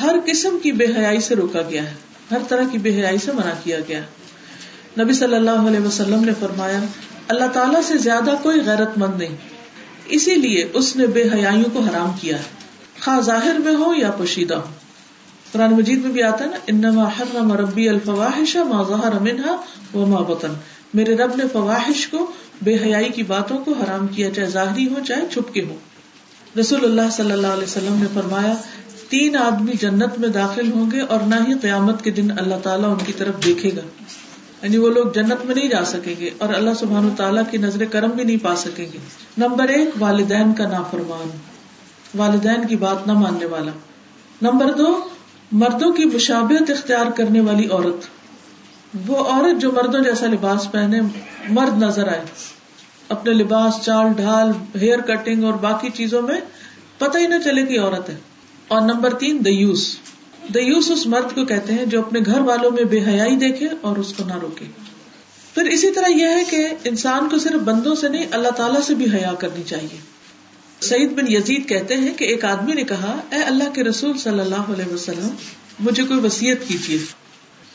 ہر 0.00 0.16
قسم 0.26 0.58
کی 0.62 0.72
بے 0.72 0.86
حیائی 0.96 1.20
سے 1.20 1.34
روکا 1.34 1.62
گیا 1.62 1.82
ہے۔ 1.82 1.94
ہر 2.30 2.38
طرح 2.48 2.62
کی 2.72 2.78
بے 2.78 2.90
حیائی 2.90 3.18
سے 3.18 3.32
منع 3.32 3.52
کیا 3.64 3.78
گیا 3.88 4.02
ہے۔ 4.02 4.06
نبی 5.02 5.12
صلی 5.12 5.34
اللہ 5.34 5.50
علیہ 5.50 5.80
وسلم 5.80 6.24
نے 6.24 6.32
فرمایا، 6.40 6.80
اللہ 7.28 7.44
تعالیٰ 7.44 7.82
سے 7.82 7.98
زیادہ 7.98 8.30
کوئی 8.42 8.60
غیرت 8.60 8.98
مند 8.98 9.18
نہیں۔ 9.18 9.36
اسی 10.06 10.34
لیے 10.34 10.68
اس 10.74 10.96
نے 10.96 11.06
بے 11.06 11.22
حیائیوں 11.22 11.70
کو 11.72 11.80
حرام 11.80 12.10
کیا 12.20 12.38
ہے۔ 12.38 12.42
خواہ 13.04 13.20
ظاہر 13.20 13.56
میں 13.64 13.74
ہو 13.74 13.94
یا 13.94 14.10
پوشیدہ 14.10 14.54
ہو۔ 14.54 14.75
قرآن 15.56 15.74
مجید 15.74 16.04
میں 16.04 16.12
بھی 16.12 16.22
آتا 16.22 16.44
ہے 16.44 16.50
نا، 16.50 16.56
انما 16.66 17.08
حرم 17.08 17.52
ربی 17.52 17.88
الفواحش 17.88 18.56
ما 18.56 18.82
ظہر 18.82 19.18
منها 19.18 19.54
وما 19.94 20.20
بطن. 20.20 20.48
میرے 20.94 21.16
رب 21.16 21.36
نے 21.36 21.44
فواحش 21.52 22.08
کو، 22.08 22.30
بے 22.62 22.76
حیائی 22.76 23.08
کی 23.08 23.22
باتوں 23.22 23.58
کو 23.58 23.72
حرام 23.72 24.06
کیا، 24.06 24.30
چاہے 24.30 24.46
ظاہری 24.46 24.88
ہو 24.88 24.94
چاہے 25.08 25.22
چھپ 25.32 25.54
کے 25.54 25.64
ہو 25.64 25.76
رسول 26.60 26.84
اللہ 26.84 27.10
صلی 27.12 27.32
اللہ 27.32 27.46
علیہ 27.46 27.62
وسلم 27.62 27.94
نے 27.94 28.06
فرمایا، 28.14 28.54
تین 29.08 29.36
آدمی 29.36 29.72
جنت 29.80 30.18
میں 30.18 30.28
داخل 30.28 30.72
ہوں 30.72 30.90
گے 30.90 31.00
اور 31.00 31.20
نہ 31.20 31.34
ہی 31.48 31.54
قیامت 31.54 32.04
کے 32.04 32.10
دن 32.10 32.38
اللہ 32.38 32.54
تعالیٰ 32.62 32.90
ان 32.90 33.04
کی 33.06 33.12
طرف 33.12 33.44
دیکھے 33.44 33.70
گا۔ 33.76 34.02
یعنی 34.62 34.76
وہ 34.76 34.90
لوگ 34.90 35.12
جنت 35.14 35.44
میں 35.44 35.54
نہیں 35.54 35.68
جا 35.68 35.84
سکیں 35.84 36.14
گے 36.18 36.30
اور 36.38 36.54
اللہ 36.54 36.70
سبحان 36.78 37.08
تعالیٰ 37.16 37.42
کی 37.50 37.58
نظر 37.58 37.84
کرم 37.84 38.10
بھی 38.10 38.24
نہیں 38.24 38.44
پا 38.44 38.56
سکیں 38.56 38.86
گے۔ 38.92 38.98
نمبر 39.38 39.68
ایک، 39.68 39.88
والدین 39.98 40.54
کا 40.54 40.68
نافرمان۔ 40.68 41.36
والدین 42.14 42.66
کی 42.66 42.76
بات 42.76 43.06
نہ 43.06 43.12
ماننے 43.12 43.46
والا۔ 43.46 43.70
نمبر 44.42 44.72
دو 44.72 45.08
مردوں 45.52 45.92
کی 45.92 46.04
مشابت 46.04 46.70
اختیار 46.70 47.06
کرنے 47.10 47.40
والی 47.40 47.68
عورت۔ 47.68 48.06
وہ 49.06 49.16
عورت 49.16 49.60
جو 49.60 49.72
مردوں 49.72 50.00
جیسا 50.00 50.26
لباس 50.26 50.72
پہنے، 50.72 51.00
مرد 51.48 51.82
نظر 51.82 52.08
آئے۔ 52.08 52.20
اپنے 53.08 53.32
لباس، 53.32 53.84
چال، 53.84 54.06
ڈھال، 54.16 54.78
ہیئر 54.78 54.98
کٹنگ 54.98 55.44
اور 55.44 55.52
باقی 55.52 55.88
چیزوں 55.94 56.22
میں 56.22 56.40
پتہ 56.98 57.18
ہی 57.18 57.26
نہ 57.26 57.34
چلے 57.44 57.66
کہ 57.66 57.80
عورت 57.80 58.08
ہے۔ 58.08 58.16
اور 58.68 58.80
نمبر 58.80 59.14
تین 59.14 59.44
دیوس 59.44 59.98
دیوس 60.54 60.90
اس 60.90 61.06
مرد 61.06 61.34
کو 61.34 61.44
کہتے 61.44 61.74
ہیں 61.74 61.86
جو 61.86 62.00
اپنے 62.00 62.20
گھر 62.26 62.40
والوں 62.40 62.70
میں 62.70 62.84
بے 62.84 63.00
حیائی 63.06 63.36
دیکھے 63.36 63.68
اور 63.80 63.96
اس 63.96 64.12
کو 64.12 64.24
نہ 64.26 64.34
روکے۔ 64.42 64.64
پھر 65.54 65.64
اسی 65.64 65.90
طرح 65.90 66.08
یہ 66.08 66.26
ہے 66.26 66.44
کہ 66.50 66.68
انسان 66.84 67.28
کو 67.28 67.38
صرف 67.38 67.60
بندوں 67.60 67.94
سے 67.94 68.08
نہیں، 68.08 68.26
اللہ 68.30 68.48
تعالیٰ 68.48 68.80
سے 68.80 68.94
بھی 68.94 69.06
حیا 69.12 69.34
کرنی 69.34 69.62
چاہیے۔ 69.62 70.15
سعید 70.80 71.12
بن 71.12 71.32
یزید 71.32 71.68
کہتے 71.68 71.96
ہیں 71.96 72.14
کہ 72.14 72.24
ایک 72.24 72.44
آدمی 72.44 72.72
نے 72.72 72.84
کہا، 72.84 73.20
اے 73.32 73.42
اللہ 73.42 73.70
کے 73.74 73.84
رسول 73.84 74.18
صلی 74.18 74.40
اللہ 74.40 74.54
علیہ 74.54 74.92
وسلم، 74.92 75.28
مجھے 75.80 76.04
کوئی 76.04 76.20
وسیعت 76.20 76.68
کیجیے۔ 76.68 76.98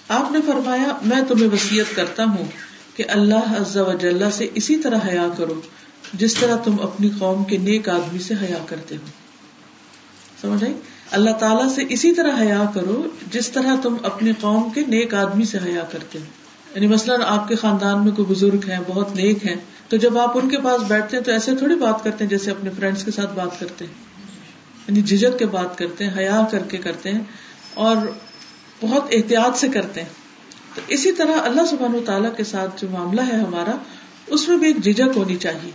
آپ 0.07 0.31
نے 0.31 0.39
فرمایا، 0.45 0.97
میں 1.05 1.21
تمہیں 1.27 1.47
وسیعت 1.47 1.95
کرتا 1.95 2.23
ہوں 2.23 2.45
کہ 2.95 3.03
اللہ 3.07 3.61
عز 3.61 3.77
و 3.77 3.93
جل 3.93 4.23
سے 4.31 4.47
اسی 4.55 4.77
طرح 4.77 4.97
حیا 5.07 5.29
کرو، 5.37 5.61
جس 6.13 6.33
طرح 6.35 6.55
تم 6.55 6.75
اپنی 6.81 7.09
قوم 7.19 7.43
کے 7.43 7.57
نیک 7.57 7.89
آدمی 7.89 8.19
سے 8.19 8.33
حیا 8.33 8.57
کرتے 8.65 8.95
ہو۔ 8.95 9.05
سمجھ 10.41 10.63
آئی؟ 10.63 10.73
اللہ 11.11 11.31
تعالیٰ 11.31 11.75
سے 11.75 11.83
اسی 11.89 12.13
طرح 12.13 12.39
حیا 12.39 12.63
کرو، 12.73 13.03
جس 13.31 13.49
طرح 13.49 13.75
تم 13.83 13.95
اپنی 14.03 14.31
قوم 14.41 14.69
کے 14.69 14.81
نیک 14.87 15.13
آدمی 15.13 15.45
سے 15.45 15.57
حیا 15.57 15.81
کرتے 15.91 16.19
ہو۔ 16.19 16.23
یعنی 16.75 16.87
مثلاً 16.87 17.21
آپ 17.25 17.47
کے 17.47 17.55
خاندان 17.55 18.03
میں 18.03 18.11
کوئی 18.11 18.35
بزرگ 18.35 18.69
ہیں، 18.69 18.79
بہت 18.87 19.15
نیک 19.15 19.47
ہیں 19.47 19.55
تو 19.91 19.97
جب 19.97 20.17
آپ 20.17 20.37
ان 20.37 20.49
کے 20.49 20.57
پاس 20.57 20.81
بیٹھتے 20.81 21.17
ہیں 21.17 21.23
تو 21.23 21.31
ایسے 21.31 21.55
تھوڑی 21.55 21.75
بات 21.75 22.03
کرتے 22.03 22.23
ہیں 22.23 22.29
جیسے 22.29 22.51
اپنے 22.51 22.69
فرینڈس 22.79 23.05
کے 23.05 23.11
ساتھ 23.11 23.33
بات 23.33 23.59
کرتے 23.59 23.85
ہیں۔ 23.85 23.93
یعنی 24.87 25.01
جھجک 25.01 25.39
کے 25.39 25.45
بات 25.45 25.77
کرتے 25.77 26.03
ہیں، 26.03 26.17
حیا 26.17 26.41
کر 26.51 26.59
کے 26.59 26.77
کرتے 26.77 27.11
ہیں 27.11 27.21
اور 27.73 27.95
بہت 28.81 29.03
احتیاط 29.11 29.57
سے 29.57 29.67
کرتے 29.67 30.01
ہیں۔ 30.01 30.09
تو 30.75 30.81
اسی 30.87 31.11
طرح 31.11 31.31
اللہ 31.43 31.61
سبحان 31.69 31.95
و 31.95 31.99
تعالیٰ 32.05 32.35
کے 32.35 32.43
ساتھ 32.43 32.81
جو 32.81 32.89
معاملہ 32.89 33.21
ہے 33.21 33.35
ہمارا، 33.35 33.71
اس 34.27 34.49
میں 34.49 34.57
بھی 34.57 34.67
ایک 34.67 34.77
جھجک 34.83 35.17
ہونی 35.17 35.35
چاہیے۔ 35.35 35.71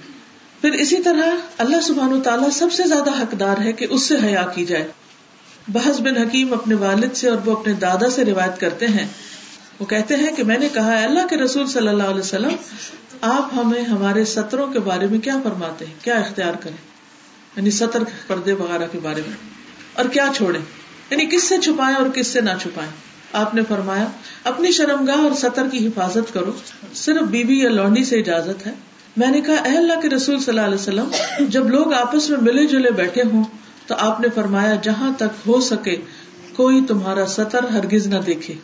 پھر 0.60 0.72
اسی 0.72 0.96
طرح 0.96 1.36
اللہ 1.58 1.80
سبحان 1.80 2.12
و 2.12 2.20
تعالیٰ 2.20 2.50
سب 2.50 2.72
سے 2.72 2.82
زیادہ 2.86 3.10
حقدار 3.10 3.56
ہے 3.64 3.72
کہ 3.72 3.86
اس 3.90 4.02
سے 4.02 4.14
حیا 4.24 4.46
کی 4.54 4.64
جائے۔ 4.64 4.88
بحث 5.68 6.00
بن 6.00 6.16
حکیم 6.16 6.52
اپنے 6.52 6.74
والد 6.74 7.12
سے 7.14 7.28
اور 7.28 7.38
وہ 7.44 7.56
اپنے 7.56 7.72
دادا 7.72 8.10
سے 8.10 8.24
روایت 8.24 8.60
کرتے 8.60 8.86
ہیں۔ 8.86 9.06
وہ 9.78 9.86
کہتے 9.86 10.16
ہیں 10.16 10.36
کہ 10.36 10.44
میں 10.44 10.58
نے 10.58 10.68
کہا 10.74 11.04
اللہ 11.04 11.26
کے 11.30 11.36
رسول 11.36 11.66
صلی 11.66 11.88
اللہ 11.88 12.02
علیہ 12.02 12.20
وسلم 12.20 12.56
آپ 13.20 13.48
ہمیں 13.56 13.82
ہمارے 13.82 14.24
سطروں 14.24 14.72
کے 14.72 14.80
بارے 14.80 15.06
میں 15.06 15.18
کیا 15.18 15.36
فرماتے 15.42 15.86
ہیں؟ 15.86 15.94
کیا 16.02 16.14
اختیار 16.14 16.54
کریں؟ 16.54 16.76
یعنی 17.56 17.70
سطر 17.70 18.02
پردے 18.26 18.52
وغیرہ 18.52 18.86
کے 18.92 18.98
بارے 19.02 19.22
میں۔ 19.26 19.36
اور 19.92 20.04
کیا 20.04 20.28
چھوڑیں؟ 20.36 20.60
یعنی 21.10 21.26
کس 21.26 21.44
سے 21.44 21.58
چھپائیں 21.58 21.96
اور 21.96 22.08
کس 22.08 22.26
سے 22.26 22.40
نہ 22.40 22.50
چھپائیں؟ 22.62 22.92
آپ 23.32 23.54
نے 23.54 23.62
فرمایا، 23.68 24.06
اپنی 24.44 24.70
شرمگاہ 24.70 25.16
اور 25.16 25.30
سطر 25.36 25.68
کی 25.72 25.86
حفاظت 25.86 26.32
کرو۔ 26.32 26.52
صرف 26.94 27.22
بیوی 27.22 27.60
یا 27.60 27.70
لونڈی 27.70 28.04
سے 28.04 28.18
اجازت 28.18 28.66
ہے۔ 28.66 28.72
میں 29.16 29.28
نے 29.28 29.40
کہا، 29.40 29.54
اے 29.54 29.76
اللہ 29.76 30.00
کے 30.00 30.08
رسول 30.08 30.38
صلی 30.38 30.58
اللہ 30.58 30.60
علیہ 30.60 30.74
وسلم، 30.74 31.08
جب 31.48 31.68
لوگ 31.68 31.92
آپس 31.92 32.30
میں 32.30 32.38
ملے 32.38 32.66
جلے 32.66 32.90
بیٹھے 32.90 33.22
ہوں، 33.32 33.44
تو 33.86 33.94
آپ 33.98 34.20
نے 34.20 34.28
فرمایا، 34.34 34.74
جہاں 34.82 35.12
تک 35.12 35.48
ہو 35.48 35.60
سکے، 35.60 35.96
کوئی 36.56 36.84
تمہارا 36.88 37.26
سطر 37.26 37.64
ہرگز 37.64 38.06
نہ 38.06 38.18
دیکھے۔ 38.26 38.54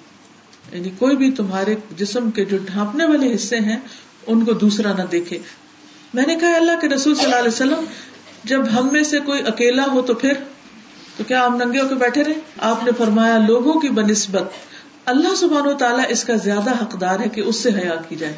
یعنی 0.72 0.90
کوئی 0.98 1.16
بھی 1.16 1.30
تمہارے 1.30 1.74
جسم 1.96 2.30
کے 2.30 2.44
جو 2.44 2.58
ڈھانپنے 2.58 3.04
والے 3.04 3.34
حصے 3.34 3.56
ہیں 3.56 3.76
ان 4.26 4.44
کو 4.44 4.52
دوسرا 4.52 4.92
نہ 4.92 5.02
دیکھے۔ 5.02 5.38
میں 6.14 6.26
نے 6.26 6.36
کہا، 6.36 6.54
اللہ 6.54 6.72
کے 6.80 6.88
رسول 6.88 7.14
صلی 7.14 7.24
اللہ 7.24 7.36
علیہ 7.36 7.48
وسلم، 7.48 7.84
جب 8.44 8.60
ہم 8.78 8.88
میں 8.92 9.02
سے 9.02 9.20
کوئی 9.20 9.42
اکیلا 9.46 9.84
ہو 9.92 10.02
تو 10.02 10.14
پھر، 10.14 10.32
تو 11.16 11.24
کیا 11.24 11.46
ہم 11.46 11.56
ننگے 11.56 11.80
ہو 11.80 11.88
کے 11.88 11.94
بیٹھے 11.94 12.24
رہے؟ 12.24 12.32
آپ 12.58 12.84
نے 12.84 12.90
فرمایا، 12.98 13.38
لوگوں 13.38 13.80
کی 13.80 13.88
بنسبت، 13.88 14.42
اللہ 15.04 15.34
سبحان 15.34 15.66
و 15.66 15.72
تعالیٰ 15.72 16.04
اس 16.08 16.24
کا 16.24 16.34
زیادہ 16.34 16.70
حقدار 16.70 17.20
ہے 17.20 17.28
کہ 17.28 17.40
اس 17.40 17.56
سے 17.56 17.70
حیا 17.70 17.94
کی 18.08 18.16
جائے۔ 18.16 18.34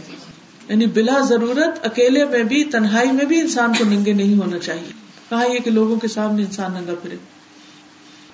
یعنی 0.69 0.87
بلا 0.87 1.21
ضرورت 1.29 1.87
اکیلے 1.87 2.25
میں 2.25 2.43
بھی، 2.43 2.65
تنہائی 2.65 3.11
میں 3.11 3.25
بھی 3.25 3.41
انسان 3.41 3.73
کو 3.79 3.85
ننگے 3.85 4.13
نہیں 4.13 4.37
ہونا 4.37 4.59
چاہیے۔ 4.59 4.93
کہا 5.29 5.45
یہ 5.53 5.59
کہ 5.59 5.71
لوگوں 5.71 5.97
کے 5.97 6.09
سامنے 6.09 6.43
انسان 6.43 6.73
ننگا 6.73 6.95
پھرے۔ 7.03 7.17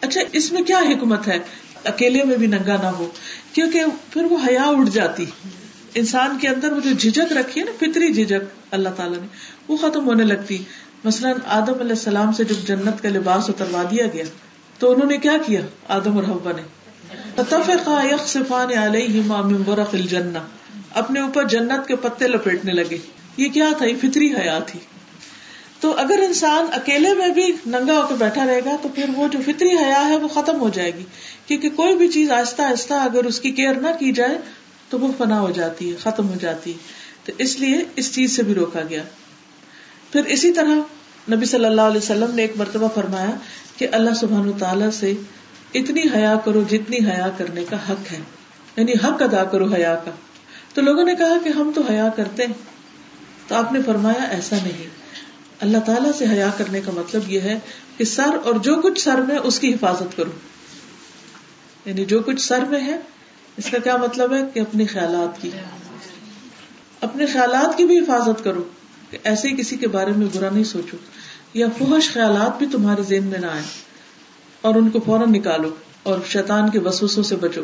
اچھا 0.01 0.20
اس 0.32 0.53
میں 0.53 0.62
کیا 0.62 0.78
حکمت 0.78 1.28
ہے؟ 1.28 1.38
اکیلے 1.84 2.24
میں 2.24 2.36
بھی 2.36 2.46
ننگا 2.46 2.76
نہ 2.76 2.86
ہو، 2.86 3.09
کیونکہ 3.53 3.84
پھر 4.11 4.22
وہ 4.24 4.36
حیا 4.48 4.62
اٹھ 4.62 4.90
جاتی۔ 4.90 5.24
انسان 5.95 6.38
کے 6.38 6.49
اندر 6.49 6.72
وہ 6.72 6.80
جو 6.80 6.91
جھجک 6.91 7.32
رکھی 7.32 7.61
ہے 7.61 7.66
نا، 7.66 7.72
فطری 7.80 8.12
جھجک 8.12 8.45
اللہ 8.70 8.88
تعالیٰ 8.97 9.18
نے، 9.20 9.26
وہ 9.68 9.76
ختم 9.76 10.07
ہونے 10.07 10.24
لگتی۔ 10.24 10.59
مثلاً 11.05 11.36
آدم 11.47 11.74
علیہ 11.80 11.91
السلام 11.91 12.32
سے 12.32 12.45
جب 12.45 12.66
جنت 12.66 13.03
کا 13.03 13.09
لباس 13.09 13.51
اتروا 13.51 13.82
دیا 13.91 14.07
گیا، 14.07 14.24
تو 14.78 14.93
انہوں 14.93 15.11
نے 15.11 15.16
کیا 15.16 15.32
کیا؟ 15.47 15.61
آدم 15.88 16.16
اور 16.16 16.24
حبا 16.24 16.53
نے۔ 16.57 16.62
اپنے 20.95 21.20
اوپر 21.20 21.49
جنت 21.49 21.88
کے 21.88 21.97
پتے 21.97 22.28
لپیٹنے 22.28 22.72
لگے۔ 22.72 22.99
یہ 23.36 23.49
کیا 23.49 23.68
تھا؟ 23.78 23.86
یہ 23.86 23.95
فطری 24.03 24.34
حیات 24.34 24.68
تھی۔ 24.68 24.80
تو 25.80 25.95
اگر 25.97 26.18
انسان 26.26 26.64
اکیلے 26.72 27.14
میں 27.14 27.28
بھی 27.28 27.53
ننگا 27.66 28.03
ہو 28.03 28.07
کے 28.09 28.14
بیٹھا 28.18 28.47
رہے 28.47 28.61
گا، 28.64 28.76
تو 28.82 28.88
پھر 28.88 29.05
وہ 29.16 29.28
جو 29.28 29.38
فطری 29.47 29.68
حیا 29.68 30.07
ہے، 30.07 30.16
وہ 30.16 30.28
ختم 30.28 30.61
ہو 30.61 30.68
جائے 30.68 30.95
گی۔ 30.95 31.05
کیونکہ 31.47 31.68
کوئی 31.68 31.95
بھی 31.95 32.09
چیز 32.09 32.30
آہستہ 32.30 32.62
آہستہ 32.62 32.95
اگر 32.95 33.24
اس 33.24 33.41
کی 33.41 33.51
کیئر 33.51 33.74
نہ 33.74 33.88
کی 34.01 34.12
جائے 34.12 34.38
تو 34.91 34.99
وہ 34.99 35.12
فنا 35.18 35.41
ہو 35.41 35.51
جاتی 35.51 35.91
ہے 35.91 35.97
ختم 35.97 36.28
ہو 36.28 36.34
جاتی۔ 36.41 36.72
تو 37.24 37.32
اس 37.38 37.61
لیے 37.61 37.84
اس 37.97 38.14
چیز 38.14 38.36
سے 38.36 38.43
بھی 38.43 38.55
روکا 38.55 38.80
گیا۔ 38.88 39.03
پھر 40.12 40.24
اسی 40.24 40.53
طرح 40.53 40.74
نبی 41.30 41.47
صلی 41.47 41.64
اللہ 41.64 41.80
علیہ 41.80 41.99
وسلم 41.99 42.34
نے 42.34 42.43
ایک 42.43 42.53
مرتبہ 42.57 42.88
فرمایا 42.95 43.30
کہ 43.76 43.86
اللہ 43.93 44.14
سبحان 44.14 44.53
تعالیٰ 44.59 44.91
سے 44.91 45.14
اتنی 45.74 46.03
حیا 46.14 46.36
کرو 46.45 46.62
جتنی 46.70 46.99
حیا 46.99 47.30
کرنے 47.36 47.64
کا 47.64 47.76
حق 47.76 48.12
ہے۔ 48.12 48.18
یعنی 48.76 48.93
حق 48.93 49.22
ادا 49.22 49.45
کرو 49.45 49.74
حیا 49.74 49.95
کا۔ 50.05 50.11
تو 50.74 50.80
لوگوں 50.80 51.05
نے 51.05 51.14
کہا 51.14 51.38
کہ 51.45 51.49
ہم 51.49 51.72
تو 51.74 51.82
حیا 51.91 52.09
کرتے 52.16 52.47
ہیں۔ 52.47 52.53
تو 53.49 53.55
آپ 53.55 53.72
نے 53.72 53.80
فرمایا 53.86 54.22
ایسا 54.22 54.57
نہیں۔ 54.62 54.86
اللہ 55.61 55.78
تعالیٰ 55.78 56.12
سے 56.18 56.26
حیا 56.26 56.51
کرنے 56.57 56.80
کا 56.80 56.91
مطلب 56.95 57.22
یہ 57.30 57.41
ہے 57.41 57.59
کہ 57.97 58.05
سر 58.05 58.30
اور 58.45 58.55
جو 58.55 58.76
کچھ 58.76 59.01
سر 59.01 59.20
میں 59.20 59.36
اس 59.36 59.59
کی 59.59 59.74
حفاظت 59.74 60.16
کرو۔ 60.16 60.30
یعنی 61.84 62.05
جو 62.05 62.20
کچھ 62.20 62.41
سر 62.41 62.64
میں 62.64 62.80
ہے 62.80 63.01
اس 63.57 63.70
کا 63.70 63.78
کیا 63.78 63.96
مطلب 63.96 64.34
ہے 64.34 64.40
کہ 64.55 64.61
اپنے 64.61 64.86
خیالات 64.86 65.42
کی؟ 65.42 65.51
اپنے 67.01 67.26
خیالات 67.26 67.76
کی 67.76 67.84
بھی 67.84 67.98
حفاظت 67.98 68.44
کرو 68.44 68.62
کہ 69.11 69.18
ایسے 69.24 69.48
ہی 69.48 69.57
کسی 69.57 69.76
کے 69.76 69.88
بارے 69.88 70.11
میں 70.16 70.26
برا 70.34 70.51
نہیں 70.51 70.64
سوچو، 70.64 70.96
یا 71.55 71.66
فحش 71.78 72.11
خیالات 72.12 72.59
بھی 72.59 72.66
تمہارے 72.72 73.03
ذہن 73.03 73.24
میں 73.24 73.38
نہ 73.38 73.46
آئے 73.46 73.62
اور 74.61 74.74
ان 74.74 74.90
کو 74.90 75.01
فوراً 75.01 75.32
نکالو 75.32 75.70
اور 76.03 76.18
شیطان 76.26 76.70
کے 76.70 76.78
وسوسوں 76.78 77.22
سے 77.22 77.36
بچو۔ 77.36 77.62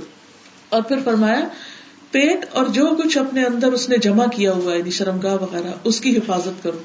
اور 0.68 0.82
پھر 0.82 0.96
فرمایا، 1.04 1.40
پیٹ 2.10 2.46
اور 2.52 2.66
جو 2.66 2.86
کچھ 2.86 3.18
اپنے 3.18 3.44
اندر 3.44 3.72
اس 3.72 3.88
نے 3.88 3.96
جمع 3.96 4.26
کیا 4.26 4.52
ہوا 4.52 4.72
ہے 4.72 4.78
یعنی 4.78 4.90
شرمگاہ 4.90 5.34
وغیرہ، 5.34 5.72
اس 5.84 6.00
کی 6.00 6.16
حفاظت 6.16 6.62
کرو۔ 6.62 6.78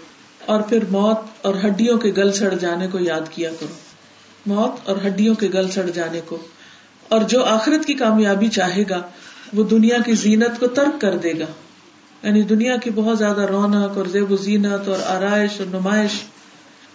اور 0.45 0.61
پھر 0.61 0.83
موت 0.91 1.17
اور 1.41 1.55
ہڈیوں 1.55 1.97
کے 1.97 2.11
گل 2.17 2.31
سڑ 2.31 2.53
جانے 2.53 2.87
کو 2.87 2.99
یاد 2.99 3.21
کیا 3.31 3.49
کرو۔ 3.59 3.73
موت 4.45 4.89
اور 4.89 4.97
ہڈیوں 5.07 5.35
کے 5.35 5.47
گل 5.47 5.71
سڑ 5.71 5.89
جانے 5.89 6.21
کو۔ 6.25 6.37
اور 7.11 7.21
جو 7.21 7.43
آخرت 7.45 7.85
کی 7.85 7.93
کامیابی 7.93 8.47
چاہے 8.47 8.83
گا، 8.89 9.01
وہ 9.53 9.63
دنیا 9.63 9.97
کی 10.05 10.13
زینت 10.13 10.59
کو 10.59 10.67
ترک 10.67 11.01
کر 11.01 11.17
دے 11.17 11.39
گا۔ 11.39 11.45
یعنی 12.23 12.41
دنیا 12.41 12.77
کی 12.77 12.89
بہت 12.95 13.17
زیادہ 13.17 13.41
رونق 13.41 13.97
اور 13.97 14.05
زیب 14.05 14.31
و 14.31 14.35
زینت 14.35 14.87
اور 14.87 14.99
آرائش 15.05 15.51
اور 15.59 15.67
نمائش۔ 15.67 16.11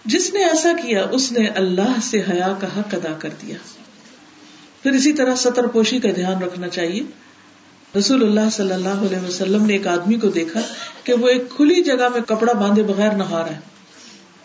جس 0.05 0.33
نے 0.33 0.43
ایسا 0.43 0.71
کیا، 0.81 1.05
اس 1.11 1.31
نے 1.31 1.47
اللہ 1.47 1.99
سے 2.03 2.19
حیا 2.19 2.53
کا 2.61 2.67
حق 2.67 2.95
ادا 2.95 3.13
کر 3.19 3.29
دیا۔ 3.41 3.55
پھر 4.83 4.91
اسی 4.91 5.13
طرح 5.13 5.35
سطر 5.35 5.67
پوشی 5.67 5.99
کا 5.99 6.09
دھیان 6.15 6.43
رکھنا 6.43 6.67
چاہیے۔ 6.67 7.03
رسول 7.97 8.23
اللہ 8.23 8.49
صلی 8.51 8.73
اللہ 8.73 8.87
علیہ 8.89 9.27
وسلم 9.27 9.65
نے 9.65 9.73
ایک 9.73 9.87
آدمی 9.87 10.15
کو 10.15 10.27
دیکھا 10.27 10.59
کہ 11.03 11.13
وہ 11.13 11.27
ایک 11.27 11.43
کھلی 11.55 11.83
جگہ 11.83 12.09
میں 12.09 12.21
کپڑا 12.21 12.53
باندھے 12.53 12.83
بغیر 12.83 13.11
نہا 13.11 13.39
رہا 13.39 13.55
ہے۔ 13.55 13.59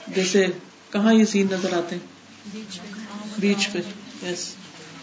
جیسے 0.09 0.47
کہاں 0.91 1.15
یہ 1.15 1.25
سین 1.25 1.47
نظر 1.51 1.73
آتے 1.73 1.97
ہیں؟ 1.97 2.07
بیچ 3.39 3.73
پہ۔ 3.73 3.79
یس 4.27 4.55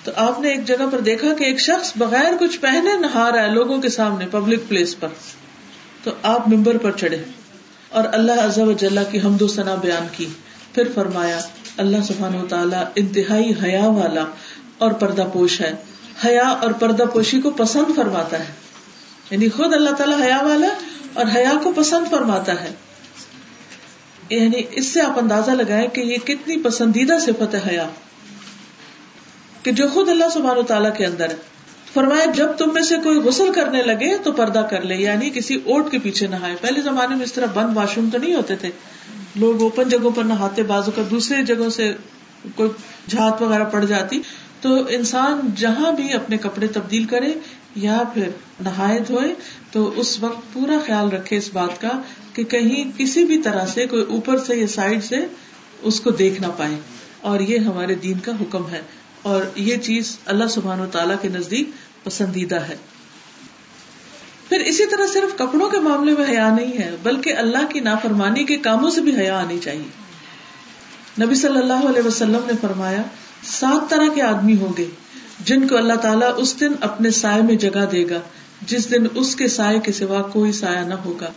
تو 0.04 0.12
آپ 0.16 0.39
نے 0.39 0.50
ایک 0.50 0.66
جگہ 0.66 0.86
پر 0.91 1.00
دیکھا 1.00 1.34
کہ 1.34 1.43
ایک 1.43 1.60
شخص 1.60 1.93
بغیر 1.95 2.34
کچھ 2.39 2.60
پہنے 2.60 2.95
نہا 3.00 3.32
رہا 3.36 3.43
ہے 3.43 3.52
لوگوں 3.52 3.82
کے 3.82 3.89
سامنے 3.89 4.26
پبلک 4.32 4.60
پلیس 4.68 5.00
پر۔ 5.00 5.08
تو 6.04 6.12
آپ 6.24 6.47
ممبر 6.47 6.78
پر 6.78 6.91
چڑھے 6.91 7.24
اور 7.89 8.04
اللہ 8.12 8.32
عز 8.32 8.58
و 8.58 8.72
جل 8.72 9.00
کی 9.12 9.20
حمد 9.20 9.41
و 9.41 9.47
ثنا 9.47 9.76
بیان 9.76 10.08
کی۔ 10.12 10.26
پھر 10.74 10.84
فرمایا، 10.95 11.39
اللہ 11.78 11.97
سبحان 12.08 12.36
و 12.36 12.47
تعالیٰ 12.47 12.84
انتہائی 12.95 13.52
حیا 13.64 13.86
والا 13.86 14.24
اور 14.78 14.91
پردہ 14.91 15.26
پوش 15.34 15.62
ہے۔ 15.62 15.74
حیا 16.26 16.47
اور 16.47 16.72
پردہ 16.72 17.04
پوشی 17.04 17.41
کو 17.41 17.50
پسند 17.50 17.95
فرماتا 17.95 18.39
ہے۔ 18.39 18.45
یعنی 19.30 19.50
خود 19.50 19.74
اللہ 19.74 19.89
تعالیٰ 19.89 20.22
حیا 20.22 20.39
والا 20.41 20.68
اور 21.14 21.26
حیا 21.36 21.52
کو 21.64 21.72
پسند 21.76 22.12
فرماتا 22.12 22.64
ہے۔ 22.64 22.70
یعنی 24.30 24.62
اس 24.72 24.86
سے 24.86 25.02
آپ 25.02 25.20
اندازہ 25.20 25.52
لگائے 25.52 25.88
کہ 25.88 26.02
یہ 26.02 26.18
کتنی 26.18 26.58
پسندیدہ 26.64 27.18
صفت 27.22 27.56
ہے 27.56 27.60
حیا۔ 27.70 27.89
کہ 29.64 29.72
جو 29.72 29.88
خود 29.93 30.10
اللہ 30.10 30.30
سبحان 30.34 30.57
و 30.57 30.62
تعالیٰ 30.62 30.95
کے 30.95 31.05
اندر 31.05 31.30
ہے۔ 31.30 31.36
فرمایا، 31.93 32.26
جب 32.26 32.47
تم 32.57 32.74
میں 32.74 32.82
سے 32.82 32.95
کوئی 33.03 33.18
غسل 33.18 33.51
کرنے 33.53 33.84
لگے 33.84 34.18
تو 34.18 34.32
پردہ 34.32 34.68
کر 34.70 34.82
لے 34.82 34.95
یعنی 34.95 35.30
کسی 35.30 35.55
اوٹ 35.55 35.91
کے 35.91 35.99
پیچھے 35.99 36.28
نہائے 36.28 36.55
پہلے 36.62 36.82
زمانے 36.82 37.16
میں 37.16 37.26
اس 37.26 37.34
طرح 37.34 37.45
بند 37.53 37.78
واش 37.78 37.89
روم 37.95 38.10
تو 38.10 38.18
نہیں 38.18 38.36
ہوتے 38.36 38.55
تھے۔ 38.55 38.70
لوگ 39.36 39.62
اوپن 39.62 39.89
جگہوں 39.89 40.12
پر 40.12 40.24
نہاتے، 40.24 40.64
بازو 40.64 40.91
کا 40.91 41.01
دوسرے 41.12 41.43
جگہوں 41.43 41.70
سے 41.70 41.93
کوئی 42.55 42.70
جھات 43.07 43.41
وغیرہ 43.41 43.64
پڑ 43.64 43.86
جاتی۔ 43.86 44.22
تو 44.62 44.84
انسان 44.89 45.49
جہاں 45.55 45.91
بھی 45.91 46.14
اپنے 46.14 46.38
کپڑے 46.38 46.68
تبدیل 46.68 47.03
کرے 47.03 47.34
یا 47.76 48.01
پھر 48.14 48.30
نہائے 48.60 48.99
دھوئے، 48.99 49.34
تو 49.72 49.93
اس 49.95 50.20
وقت 50.20 50.53
پورا 50.53 50.78
خیال 50.86 51.10
رکھے 51.10 51.38
اس 51.38 51.49
بات 51.53 51.82
کا 51.82 52.01
کہ 52.34 52.43
کہیں 52.43 52.91
کسی 52.97 53.26
بھی 53.26 53.41
طرح 53.41 53.66
سے، 53.66 53.86
کوئی 53.86 54.05
اوپر 54.10 54.38
سے 54.38 54.55
یا 54.55 54.68
سائڈ 54.68 55.03
سے، 55.03 55.18
اس 55.82 56.01
کو 56.01 56.12
دیکھ 56.12 56.41
نہ 56.41 56.47
پائے۔ 56.57 56.76
اور 57.22 57.39
یہ 57.39 57.57
ہمارے 57.57 57.95
دین 57.95 58.20
کا 58.20 58.32
حکم 58.41 58.70
ہے۔ 58.70 58.82
اور 59.22 59.41
یہ 59.55 59.78
چیز 59.78 60.17
اللہ 60.26 60.47
سبحان 60.47 60.80
و 60.80 60.86
تعالیٰ 60.86 61.15
کے 61.22 61.30
نزدیک 61.30 61.70
پسندیدہ 62.03 62.55
ہے۔ 62.55 62.76
پھر 64.49 64.59
اسی 64.59 64.86
طرح 64.86 65.07
صرف 65.13 65.38
کپڑوں 65.38 65.70
کے 65.70 65.80
معاملے 65.80 66.13
میں 66.20 66.26
حیا 66.30 66.55
نہیں 66.55 66.78
ہے، 66.78 66.95
بلکہ 67.03 67.34
اللہ 67.34 67.65
کی 67.70 67.80
نافرمانی 67.80 68.43
کے 68.43 68.57
کاموں 68.57 68.89
سے 68.89 69.01
بھی 69.01 69.17
حیا 69.17 69.39
آنی 69.39 69.59
چاہیے۔ 69.59 70.09
نبی 71.26 71.36
صلی 71.36 71.57
اللہ 71.57 71.89
علیہ 71.89 72.07
وسلم 72.07 72.39
نے 72.47 72.53
فرمایا، 72.61 73.01
سات 73.43 73.89
طرح 73.89 74.13
کے 74.15 74.22
آدمی 74.22 74.57
ہوں 74.57 74.74
گے 74.78 74.86
جن 75.39 75.67
کو 75.67 75.78
اللہ 75.78 75.93
تعالیٰ 75.93 76.34
اس 76.38 76.59
دن 76.59 76.72
اپنے 76.82 77.09
سائے 77.09 77.41
میں 77.41 77.55
جگہ 77.55 77.86
دے 77.91 78.09
گا، 78.09 78.20
جس 78.61 78.91
دن 78.91 79.07
اس 79.15 79.36
کے 79.36 79.47
سائے 79.47 79.80
کے 79.80 79.91
سوا 79.91 80.22
کوئی 80.22 80.51
سایہ 80.51 80.80
نہ 80.80 80.93
ہوگا۔ 80.93 81.32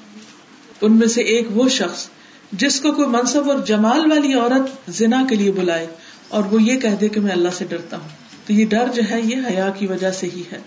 ان 0.80 0.92
میں 0.92 1.08
سے 1.08 1.22
ایک 1.22 1.46
وہ 1.50 1.68
شخص 1.68 2.08
جس 2.52 2.80
کو 2.80 2.92
کوئی 2.92 3.08
منصب 3.08 3.50
اور 3.50 3.58
جمال 3.58 4.12
والی 4.12 4.34
عورت 4.34 4.90
زنا 4.90 5.24
کے 5.28 5.36
لیے 5.36 5.52
بلائے۔ 5.52 5.86
اور 6.32 6.44
وہ 6.44 6.62
یہ 6.62 6.80
کہہ 6.80 6.96
دے 7.00 7.08
کہ 7.08 7.20
میں 7.20 7.32
اللہ 7.32 7.48
سے 7.48 7.64
ڈرتا 7.64 7.96
ہوں۔ 7.96 8.08
تو 8.46 8.52
یہ 8.52 8.66
ڈر 8.66 8.88
جو 8.94 9.02
ہے، 9.10 9.20
یہ 9.24 9.36
حیا 9.48 9.70
کی 9.70 9.86
وجہ 9.86 10.10
سے 10.10 10.28
ہی 10.36 10.42
ہے۔ 10.52 10.60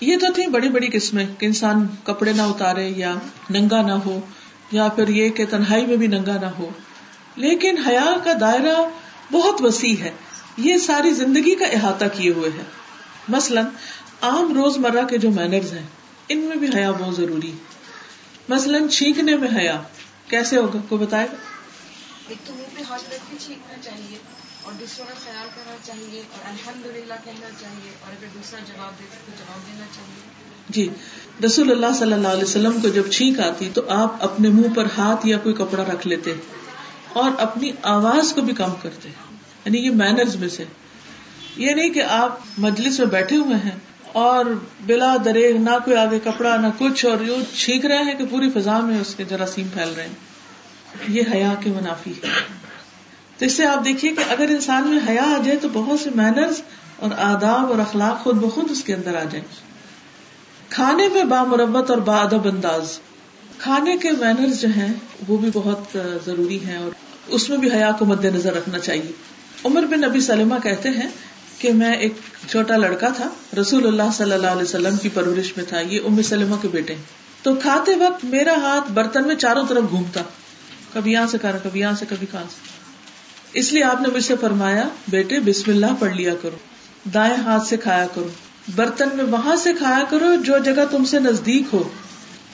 یہ 0.00 0.16
تو 0.16 0.32
تھی 0.32 0.46
بڑی 0.46 0.68
بڑی 0.68 0.86
قسمیں 0.92 1.26
کہ 1.38 1.46
انسان 1.46 1.86
کپڑے 2.04 2.32
نہ 2.32 2.42
اتارے 2.42 2.88
یا 2.88 3.14
ننگا 3.50 3.82
نہ 3.82 3.92
ہو، 3.92 4.20
یا 4.72 4.88
پھر 4.88 5.08
یہ 5.08 5.28
کہ 5.28 5.44
تنہائی 5.50 5.86
میں 5.86 5.96
بھی 5.96 6.06
ننگا 6.06 6.40
نہ 6.40 6.46
ہو۔ 6.46 6.70
لیکن 7.36 7.78
حیا 7.78 8.16
کا 8.24 8.32
دائرہ 8.40 8.88
بہت 9.32 9.62
وسیع 9.62 9.94
ہے۔ 10.00 10.10
یہ 10.56 10.78
ساری 10.78 11.10
زندگی 11.10 11.54
کا 11.54 11.66
احاطہ 11.66 12.04
کیے 12.12 12.32
ہوئے 12.32 12.50
ہے۔ 12.58 12.62
مثلاً، 13.28 13.64
عام 14.20 14.54
روز 14.54 14.78
مرہ 14.78 15.04
کے 15.06 15.18
جو 15.18 15.30
مینرز 15.30 15.72
ہیں، 15.72 15.86
ان 16.28 16.38
میں 16.38 16.56
بھی 16.56 16.68
حیا 16.74 16.90
بہت 16.90 17.16
ضروری 17.16 17.50
ہے۔ 17.50 17.56
مثلاً، 18.48 18.88
چھینکنے 18.88 19.36
میں 19.36 19.48
حیا 19.56 19.82
کیسے 20.28 20.56
ہوگا؟ 20.56 20.78
کو 20.88 20.96
بتائے 20.96 21.26
گا؟ 21.32 21.36
ایک 22.28 22.46
تو 22.46 22.54
منہ 22.54 22.76
پہ 22.76 22.82
ہاتھ 22.90 23.02
رکھ 23.02 23.30
کے 23.30 23.36
چھینکنا 23.40 23.74
چاہیے۔ 23.82 24.33
اور 24.64 24.72
دوسروں 24.80 25.06
کا 25.06 25.14
خیال 25.24 25.48
کرنا 25.54 25.76
چاہیے 25.84 26.20
اور 26.20 26.48
الحمد 26.48 26.86
للہ 26.86 27.14
کہنا 27.24 27.48
چاہیے 27.60 27.90
اور 28.00 28.12
اگر 28.12 28.26
دوسرا 28.34 28.60
جواب 28.60 28.92
دے 28.98 29.04
تو 29.26 29.32
جواب 29.38 29.66
دینا 29.66 29.86
چاہیے۔ 29.94 30.44
جی 30.68 30.88
رسول 31.44 31.70
اللہ 31.70 31.98
صلی 31.98 32.12
اللہ 32.12 32.28
علیہ 32.28 32.42
وسلم 32.42 32.80
کو 32.80 32.88
جب 32.88 33.10
چھینک 33.10 33.40
آتی 33.40 33.70
تو 33.74 33.82
آپ 33.88 34.24
اپنے 34.24 34.48
منہ 34.48 34.74
پر 34.74 34.86
ہاتھ 34.98 35.26
یا 35.26 35.38
کوئی 35.38 35.54
کپڑا 35.54 35.84
رکھ 35.84 36.06
لیتے 36.06 36.34
اور 37.12 37.30
اپنی 37.38 37.70
آواز 37.82 38.32
کو 38.32 38.40
بھی 38.40 38.54
کم 38.54 38.72
کرتے 38.82 39.08
یعنی 39.64 39.78
یہ 39.78 39.90
مینرز 39.90 40.36
میں 40.36 40.48
سے۔ 40.48 40.64
یہ 41.56 41.70
نہیں 41.70 41.90
کہ 41.90 42.02
آپ 42.02 42.38
مجلس 42.58 42.98
میں 42.98 43.06
بیٹھے 43.06 43.36
ہوئے 43.36 43.56
ہیں 43.56 43.78
اور 44.12 44.44
بلا 44.86 45.16
دریغ 45.24 45.56
نہ 45.56 45.70
کوئی 45.84 45.96
آگے 45.96 46.18
کپڑا 46.24 46.56
نہ 46.56 46.66
کچھ 46.78 47.06
اور 47.06 47.20
یوں 47.20 47.38
چھینک 47.56 47.86
رہے 47.86 48.02
ہیں 48.02 48.14
کہ 48.14 48.24
پوری 48.26 48.50
فضا 48.50 48.80
میں 48.80 49.00
اس 49.00 49.14
کے 49.14 49.24
جراثیم 49.24 49.68
پھیل 49.68 49.88
رہے 49.96 50.06
ہیں۔ 50.06 50.14
یہ 51.08 51.22
حیا 51.32 51.54
کے 51.60 51.70
منافی 51.70 52.10
ہے۔ 52.10 52.28
تو 53.38 53.44
اس 53.44 53.52
سے 53.52 53.66
آپ 53.66 53.84
دیکھیے 53.84 54.14
کہ 54.14 54.32
اگر 54.32 54.48
انسان 54.48 54.88
میں 54.88 54.98
حیا 55.08 55.22
آ 55.22 55.42
جائے 55.44 55.56
تو 55.56 55.68
بہت 55.72 56.00
سے 56.00 56.10
مینرز 56.14 56.62
اور 56.96 57.10
آداب 57.18 57.72
اور 57.72 57.78
اخلاق 57.78 58.24
خود 58.24 58.36
بخود 58.36 58.70
اس 58.70 58.84
کے 58.84 58.94
اندر 58.94 59.10
آ 59.10 59.24
جائیں۔ 59.24 59.44
کھانے 60.68 61.08
میں 61.08 61.24
بامربت 61.24 61.90
اور 61.90 61.98
با 61.98 62.16
ادب 62.16 62.48
انداز۔ 62.48 62.98
کھانے 63.58 63.96
کے 63.96 64.10
مینرز 64.10 64.60
جو 64.60 64.68
ہیں 64.68 64.92
وہ 65.28 65.36
بھی 65.36 65.50
بہت 65.54 65.98
ضروری 66.26 66.64
ہیں 66.64 66.76
اور 66.76 66.90
اس 67.26 67.50
میں 67.50 67.58
بھی 67.58 67.72
حیا 67.72 67.90
کو 67.98 68.04
مد 68.04 68.24
نظر 68.24 68.54
رکھنا 68.54 68.78
چاہیے۔ 68.78 69.12
عمر 69.64 69.82
بن 69.82 70.00
نبی 70.00 70.20
سلمہ 70.20 70.54
کہتے 70.62 70.88
ہیں 70.88 71.08
کہ 71.58 71.72
میں 71.72 71.94
ایک 71.94 72.12
چھوٹا 72.50 72.76
لڑکا 72.76 73.08
تھا، 73.08 73.28
رسول 73.60 73.86
اللہ 73.86 74.12
صلی 74.14 74.32
اللہ 74.32 74.46
علیہ 74.46 74.62
وسلم 74.62 74.96
کی 74.96 75.08
پرورش 75.08 75.56
میں 75.56 75.64
تھا، 75.64 75.80
یہ 75.80 76.00
ام 76.04 76.22
سلمہ 76.22 76.56
کے 76.62 76.68
بیٹے۔ 76.68 76.94
تو 77.42 77.54
کھاتے 77.54 77.94
وقت 77.94 78.24
میرا 78.24 78.54
ہاتھ 78.54 78.92
برتن 78.92 79.26
میں 79.26 79.36
چاروں 79.36 79.64
طرف 79.68 79.84
گھومتا۔ 79.90 80.20
کبھی 80.92 81.12
یہاں 81.12 81.26
سے 81.26 81.38
کھانا 81.38 81.58
کبھی 81.58 81.80
یہاں 81.80 81.92
سے، 81.98 82.04
کبھی 82.08 82.26
کہاں 82.30 82.44
سے۔ 82.50 82.73
اس 83.54 83.72
لیے 83.72 83.84
آپ 83.84 84.00
نے 84.00 84.08
مجھ 84.14 84.24
سے 84.24 84.34
فرمایا، 84.40 84.88
بیٹے، 85.08 85.40
بسم 85.40 85.70
اللہ 85.70 85.86
پڑھ 85.98 86.12
لیا 86.12 86.34
کرو۔ 86.34 86.56
دائیں 87.14 87.36
ہاتھ 87.36 87.66
سے 87.66 87.76
کھایا 87.76 88.06
کرو۔ 88.14 88.28
برتن 88.74 89.08
میں 89.14 89.24
وہاں 89.24 89.56
سے 89.56 89.72
کھایا 89.74 90.04
کرو 90.10 90.34
جو 90.44 90.58
جگہ 90.58 90.84
تم 90.90 91.04
سے 91.04 91.20
نزدیک 91.20 91.62
ہو۔ 91.72 91.88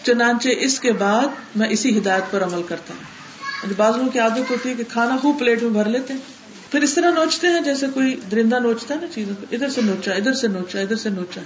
چنانچہ 0.03 0.49
اس 0.59 0.81
کے 0.81 0.93
بعد 0.93 1.27
میں 1.57 1.69
اسی 1.71 1.99
ہدایت 1.99 2.33
پر 2.33 2.45
عمل 2.45 2.63
کرتا 2.63 2.95
ہوں۔ 2.95 3.03
یعنی 3.63 3.75
بعض 3.77 3.97
لوگوں 3.97 4.11
کی 4.11 4.19
عادت 4.19 4.51
ہوتی 4.51 4.69
ہے 4.69 4.75
کہ 4.75 4.85
کھانا 4.89 5.17
خوب 5.17 5.39
پلیٹ 5.39 5.63
میں 5.63 5.71
بھر 5.71 5.85
لیتے 5.85 6.13
ہیں۔ 6.13 6.21
پھر 6.71 6.83
اس 6.83 6.95
طرح 6.95 7.11
نوچتے 7.11 7.47
ہیں 7.47 7.61
جیسے 7.61 7.87
کوئی 7.95 8.21
درندہ 8.31 8.59
نوچتا 8.59 8.95
ہے 8.95 9.01
نا 9.01 9.07
چیزوں 9.15 9.35
کو۔ 9.41 9.47
ادھر 9.51 9.69
سے 9.69 9.81
نوچا، 9.83 10.13
ادھر 10.13 10.35
سے 10.35 10.49
نوچا، 10.49 10.81
ادھر 10.81 10.97
سے 10.97 11.11
نوچا۔ 11.11 11.41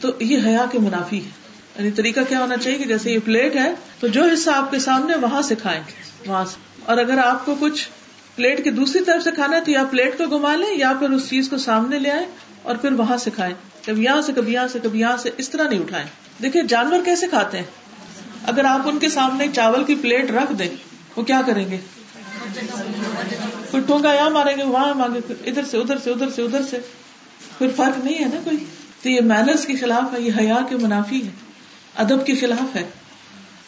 تو 0.00 0.08
یہ 0.20 0.38
حیا 0.44 0.66
کے 0.72 0.78
منافی 0.78 1.24
ہے۔ 1.24 1.30
یعنی 1.78 1.90
طریقہ 1.90 2.20
کیا 2.28 2.40
ہونا 2.40 2.56
چاہیے 2.56 2.78
کہ 2.78 2.84
جیسے 2.84 3.12
یہ 3.12 3.18
پلیٹ 3.24 3.56
ہے 3.56 3.74
تو 4.00 4.06
جو 4.06 4.24
حصہ 4.24 4.50
آپ 4.50 4.70
کے 4.70 4.78
سامنے 4.78 5.16
وہاں 5.16 5.42
سے 5.42 5.54
کھائیں 5.54 5.82
گے، 5.86 5.92
وہاں 6.30 6.44
سے۔ 6.44 6.56
اور 6.84 6.98
اگر 6.98 7.18
آپ 7.18 7.46
کو 7.46 7.54
کچھ 7.60 7.88
پلیٹ 8.36 8.64
کی 8.64 8.70
دوسری 8.70 9.04
طرف 9.04 9.22
سے 9.22 9.30
کھانا 9.30 9.56
ہے 9.56 9.60
تو 9.60 9.70
یا 9.70 9.84
پلیٹ 9.84 10.18
کو 10.18 10.26
گما 10.26 10.56
لیں 10.56 10.78
یا 10.78 10.92
پھر 10.98 11.10
اس 11.10 11.30
چیز 11.30 11.48
کو 11.48 11.58
سامنے 11.58 11.98
لے 11.98 12.10
آئے 12.10 12.26
اور 12.62 12.76
پھر 12.76 12.92
وہاں 12.92 13.16
سے 13.16 13.30
کھائیں۔ 13.34 13.54
کبھی 13.86 14.04
یہاں 14.04 14.22
سے 14.22 14.32
کبھی 14.36 14.52
یہاں 14.52 14.68
سے 14.68 14.78
کبھی 14.82 15.00
یہاں 15.00 15.16
سے، 15.16 15.30
اس 15.38 15.50
طرح 15.50 15.68
نہیں 15.68 15.80
اٹھائیں۔ 15.80 16.06
دیکھیے 16.42 16.62
جانور 16.62 17.04
کیسے 17.04 17.26
کھاتے 17.26 17.56
ہیں؟ 17.56 17.64
اگر 18.46 18.64
آپ 18.64 18.88
ان 18.88 18.98
کے 18.98 19.08
سامنے 19.08 19.46
چاول 19.54 19.84
کی 19.84 19.94
پلیٹ 19.94 20.30
رکھ 20.30 20.52
دیں، 20.52 20.68
وہ 21.16 21.22
کیا 21.22 21.42
کریں 21.46 21.70
گے؟ 21.70 21.78
کوئی 23.70 23.82
ٹونگا 23.86 24.12
یہاں 24.14 24.30
ماریں 24.30 24.56
گے، 24.56 24.62
وہاں 24.62 24.94
مانگے 24.94 25.32
ادھر 25.46 25.64
سے 25.64 25.76
ادھر 25.76 25.98
سے 25.98 26.10
ادھر 26.10 26.30
سے 26.30 26.42
ادھر 26.42 26.62
سے۔ 26.70 26.78
پھر 27.58 27.68
فرق 27.76 28.04
نہیں 28.04 28.14
ہے 28.14 28.24
نا 28.24 28.40
کوئی؟ 28.44 28.56
تو 29.02 29.08
یہ 29.08 29.20
مینرس 29.20 29.66
کے 29.66 29.76
خلاف 29.76 30.14
ہے، 30.14 30.20
یہ 30.20 30.32
حیا 30.38 30.58
کے 30.68 30.76
منافی 30.76 31.26
ہے، 31.26 31.30
ادب 31.96 32.26
کے 32.26 32.34
خلاف 32.34 32.76
ہے۔ 32.76 32.84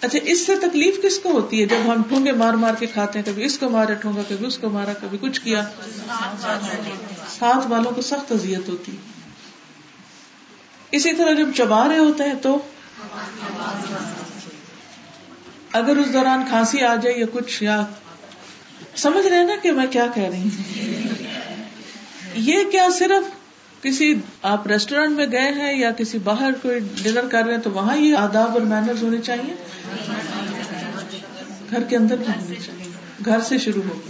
اچھا 0.03 0.19
اس 0.23 0.47
سے 0.47 0.57
تکلیف 0.57 1.03
کس 1.03 1.19
کو 1.19 1.31
ہوتی 1.31 1.61
ہے؟ 1.61 1.67
جب 1.67 1.77
ہم 1.87 2.03
ٹھونگے 2.09 2.33
مار 2.33 2.55
مار 2.55 2.75
کے 2.79 2.87
کھاتے 2.87 3.19
ہیں، 3.19 3.27
کبھی 3.27 3.45
اس 3.45 3.59
کو 3.59 3.69
مارا 3.69 3.95
ٹھونگا 3.95 4.23
کبھی 4.29 4.47
اس 4.47 4.59
کو 4.59 4.71
مارا، 4.71 4.93
کبھی 4.93 5.19
کچھ 5.21 5.41
کیا۔ 5.41 5.65
ساتھ 7.39 7.67
والوں 7.69 7.93
کو 7.93 8.01
سخت 8.03 8.33
اذیت 8.33 8.69
ہوتی 8.69 8.97
اسی 10.91 11.13
طرح 11.13 11.33
جب 11.33 11.49
چبا 11.57 11.89
رہے 11.89 11.99
ہوتے 11.99 12.25
ہیں 12.25 12.35
تو 12.43 12.59
اگر 15.73 15.97
اس 15.97 16.13
دوران 16.13 16.43
کھانسی 16.49 16.83
آ 16.83 16.95
جائے 16.95 17.19
یا 17.19 17.27
کچھ، 17.33 17.63
یا 17.63 17.85
سمجھ 18.97 19.27
رہے 19.27 19.43
نا 19.43 19.57
کہ 19.63 19.73
میں 19.73 19.87
کیا 19.87 20.07
کہہ 20.15 20.23
رہی 20.23 20.43
ہوں۔ 20.43 21.25
یہ 22.35 22.65
کیا 22.73 22.89
صرف 22.99 23.36
کسی 23.87 24.14
آپ 24.43 24.66
ریسٹورینٹ 24.66 25.16
میں 25.16 25.26
گئے 25.32 25.53
ہیں 25.53 25.78
یا 25.78 25.91
کسی 25.91 26.18
باہر 26.18 26.51
کوئی 26.62 26.80
ڈنر 27.03 27.26
کر 27.26 27.45
رہے 27.45 27.55
ہیں 27.55 27.61
تو 27.61 27.70
وہاں 27.70 27.97
یہ 27.97 28.16
آداب 28.16 28.51
اور 28.51 28.61
مینرز 28.61 29.03
ہونے 29.03 29.18
چاہیے؟ 29.18 29.55
گھر 31.70 31.82
کے 31.82 31.97
اندر 31.97 32.16
بھی 32.16 32.43
ہونے 32.43 32.55
چاہیے۔ 32.66 32.93
گھر 33.24 33.41
سے 33.41 33.59
شروع 33.59 33.82
ہو، 33.89 34.01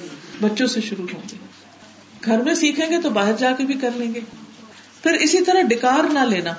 بچوں 0.41 0.67
سے 0.67 0.81
شروع 0.81 1.07
ہوں 1.15 1.23
گے 1.33 1.37
گھر 2.25 2.43
میں 2.43 2.55
سیکھیں 2.55 2.91
گے 2.91 3.01
تو 3.03 3.11
باہر 3.11 3.33
جا 3.39 3.53
کے 3.59 3.65
بھی 3.65 3.75
کر 3.75 3.91
لیں 3.97 4.15
گے۔ 4.15 4.21
پھر 5.03 5.13
اسی 5.13 5.41
طرح 5.41 5.63
ڈکار 5.63 6.13
نہ 6.13 6.19
لینا۔ 6.19 6.53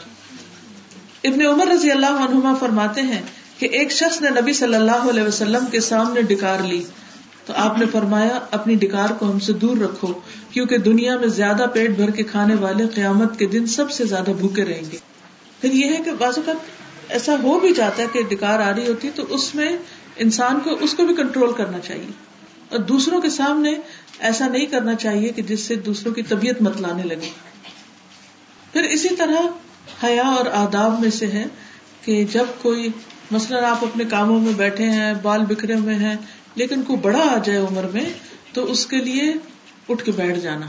ابن 1.23 1.45
عمر 1.45 1.67
رضی 1.67 1.91
اللہ 1.91 2.05
عنہما 2.05 2.53
فرماتے 2.55 3.01
ہیں 3.01 3.21
کہ 3.57 3.65
ایک 3.65 3.91
شخص 3.91 4.21
نے 4.21 4.29
نبی 4.41 4.53
صلی 4.53 4.75
اللہ 4.75 5.09
علیہ 5.09 5.23
وسلم 5.23 5.65
کے 5.65 5.79
سامنے 5.79 6.21
ڈکار 6.21 6.59
لی۔ 6.59 6.83
تو 7.47 7.53
آپ 7.55 7.77
نے 7.77 7.85
فرمایا، 7.85 8.39
اپنی 8.51 8.75
ڈکار 8.75 9.09
کو 9.09 9.31
ہم 9.31 9.39
سے 9.39 9.53
دور 9.53 9.77
رکھو، 9.77 10.13
کیونکہ 10.51 10.77
دنیا 10.77 11.17
میں 11.17 11.27
زیادہ 11.27 11.65
پیٹ 11.73 11.89
بھر 11.89 12.11
کے 12.11 12.23
کھانے 12.23 12.55
والے 12.55 12.87
قیامت 12.87 13.39
کے 13.39 13.45
دن 13.45 13.65
سب 13.65 13.91
سے 13.91 14.05
زیادہ 14.05 14.31
بھوکے 14.39 14.65
رہیں 14.65 14.91
گے۔ 14.91 14.97
پھر 15.61 15.71
یہ 15.71 15.85
ہے 15.85 15.97
کہ 16.05 16.11
بعض 16.11 16.37
اوقات 16.37 16.55
ایسا 17.09 17.35
ہو 17.43 17.59
بھی 17.59 17.73
جاتا 17.73 18.03
ہے 18.03 18.07
کہ 18.13 18.23
ڈکار 18.29 18.59
آ 18.59 18.75
رہی 18.75 18.87
ہوتی 18.87 19.09
تو 19.15 19.23
اس 19.29 19.55
میں 19.55 19.77
انسان 20.15 20.59
کو، 20.59 20.69
اس 20.79 20.93
کو 20.93 21.05
بھی 21.05 21.15
کنٹرول 21.15 21.53
کرنا 21.53 21.79
چاہیے۔ 21.79 22.11
اور 22.69 22.79
دوسروں 22.79 23.21
کے 23.21 23.29
سامنے 23.29 23.73
ایسا 24.19 24.47
نہیں 24.47 24.65
کرنا 24.65 24.95
چاہیے 24.95 25.29
کہ 25.29 25.41
جس 25.41 25.59
سے 25.59 25.75
دوسروں 25.75 26.13
کی 26.13 26.21
طبیعت 26.21 26.61
مت 26.61 26.81
لانے 26.81 27.03
لگے۔ 27.03 27.29
پھر 28.73 28.83
اسی 28.83 29.09
طرح 29.09 29.41
حیا 30.03 30.23
اور 30.23 30.45
آداب 30.45 30.99
میں 30.99 31.09
سے 31.09 31.27
ہے 31.27 31.45
کہ 32.01 32.25
جب 32.31 32.45
کوئی 32.61 32.89
مثلاً 33.31 33.63
آپ 33.63 33.83
اپنے 33.83 34.03
کاموں 34.05 34.39
میں 34.39 34.53
بیٹھے 34.53 34.85
ہیں، 34.85 35.13
بال 35.21 35.41
بکھرے 35.45 35.73
ہوئے 35.73 35.95
ہیں 35.95 36.15
لیکن 36.57 36.81
کوئی 36.81 36.99
بڑا 36.99 37.19
آ 37.19 37.37
جائے 37.43 37.59
عمر 37.59 37.83
میں 37.83 38.05
تو 38.53 38.71
اس 38.71 38.85
کے 38.85 38.97
لیے 38.97 39.33
اٹھ 39.89 40.03
کے 40.03 40.11
بیٹھ 40.11 40.39
جانا 40.39 40.65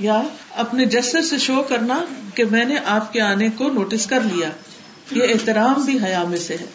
یا 0.00 0.22
اپنے 0.50 0.84
جسر 0.84 1.22
سے 1.22 1.38
شو 1.38 1.62
کرنا 1.62 2.04
کہ 2.34 2.44
میں 2.50 2.64
نے 2.64 2.74
آپ 2.84 3.12
کے 3.12 3.20
آنے 3.20 3.48
کو 3.48 3.68
نوٹس 3.68 4.06
کر 4.06 4.20
لیا۔ 4.20 4.50
یہ 5.10 5.22
احترام 5.22 5.82
بھی 5.84 5.98
حیا 6.04 6.24
میں 6.24 6.38
سے 6.38 6.56
ہے۔ 6.60 6.66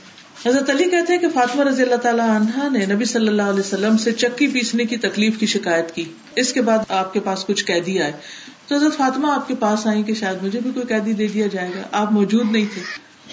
حضرت 0.46 0.70
علی 0.70 0.84
کہتے 0.84 1.14
ہیں 1.14 1.20
کہ 1.20 1.30
فاطمہ 1.30 1.64
رضی 1.64 1.84
اللہ 1.84 1.96
تعالیٰ 1.96 2.30
عنہ 2.30 2.78
نے 2.78 2.86
نبی 2.86 3.06
صلی 3.06 3.28
اللہ 3.28 3.42
علیہ 3.42 3.60
وسلم 3.60 3.98
سے 3.98 4.12
چکی 4.12 4.48
پیسنے 4.48 4.86
کی 4.86 4.98
تکلیف 4.98 5.40
کی 5.40 5.46
شکایت 5.46 5.92
کی۔ 5.96 6.06
اس 6.36 6.54
کے 6.54 6.62
بعد 6.62 6.78
آپ 6.90 7.14
کے 7.14 7.20
پاس 7.20 7.46
کچھ 7.46 7.66
قیدی 7.66 8.02
آئے۔ 8.02 8.12
تو 8.68 8.76
حضرت 8.76 8.98
فاطمہ 8.98 9.32
آپ 9.32 9.48
کے 9.48 9.56
پاس 9.56 9.88
آئی 9.88 10.04
کہ 10.04 10.14
شاید 10.14 10.44
مجھے 10.44 10.60
بھی 10.60 10.72
کوئی 10.72 10.86
قیدی 10.86 11.14
دے 11.14 11.28
دیا 11.28 11.48
جائے 11.48 11.70
گا۔ 11.76 11.82
آپ 11.92 12.12
موجود 12.12 12.52
نہیں 12.52 12.66
تھے۔ 12.74 12.82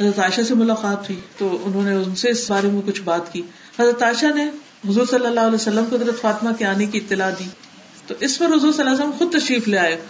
حضرت 0.01 0.19
عائشہ 0.19 0.41
سے 0.43 0.55
ملاقات 0.55 1.11
ہوئی 1.11 1.21
تو 1.39 1.59
انہوں 1.65 1.83
نے 1.83 1.95
ان 1.95 2.15
سے 2.15 2.31
اس 2.31 2.51
بارے 2.51 2.69
میں 2.69 2.83
کچھ 2.87 3.03
بات 3.03 3.33
کی۔ 3.33 3.43
حضرت 3.81 4.03
عائشہ 4.03 4.27
نے 4.35 4.51
حضور 4.89 5.07
صلی 5.07 5.27
اللہ 5.27 5.41
علیہ 5.41 5.55
وسلم 5.55 5.85
کو 5.91 5.97
حضرت 5.97 6.21
فاطمہ 6.21 6.51
کے 6.59 6.67
آنے 6.67 6.87
کی 6.87 6.99
اطلاع 6.99 7.31
دی۔ 7.39 7.45
تو 8.07 8.15
اس 8.21 8.39
پر 8.39 8.47
حضور 8.47 8.73
صلی 8.73 8.83
اللہ 8.83 8.91
علیہ 8.91 9.05
وسلم 9.05 9.11
خود 9.11 9.43
تشریف 9.43 9.69
لے 9.69 9.79
آئے۔ 9.79 10.01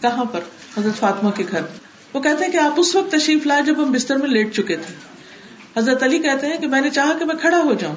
کہاں 0.00 0.24
پر؟ 0.24 0.40
حضرت 0.78 0.98
فاطمہ 0.98 1.30
کے 1.30 1.44
گھر۔ 1.50 1.60
وہ 2.12 2.20
کہتے 2.20 2.44
ہیں 2.44 2.52
کہ 2.52 2.56
آپ 2.56 2.72
اس 2.76 2.96
وقت 2.96 3.12
تشریف 3.12 3.46
لائے 3.46 3.62
جب 3.62 3.82
ہم 3.82 3.92
بستر 3.92 4.16
میں 4.16 4.28
لیٹ 4.28 4.54
چکے 4.54 4.76
تھے۔ 4.76 4.94
حضرت 5.76 6.02
علی 6.02 6.18
کہتے 6.18 6.46
ہیں 6.46 6.58
کہ 6.58 6.66
میں 6.66 6.80
نے 6.80 6.90
چاہا 6.90 7.12
کہ 7.18 7.24
میں 7.24 7.34
کھڑا 7.34 7.58
ہو 7.58 7.74
جاؤں، 7.74 7.94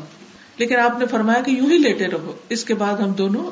لیکن 0.58 0.76
آپ 0.76 1.00
نے 1.00 1.06
فرمایا 1.06 1.42
کہ 1.42 1.52
یوں 1.52 1.72
ہی 1.72 1.78
لیٹے 1.78 2.08
رہو۔ 2.08 2.34
اس 2.50 2.64
کے 2.64 2.74
بعد 2.74 2.98
ہم 2.98 3.12
دونوں 3.12 3.52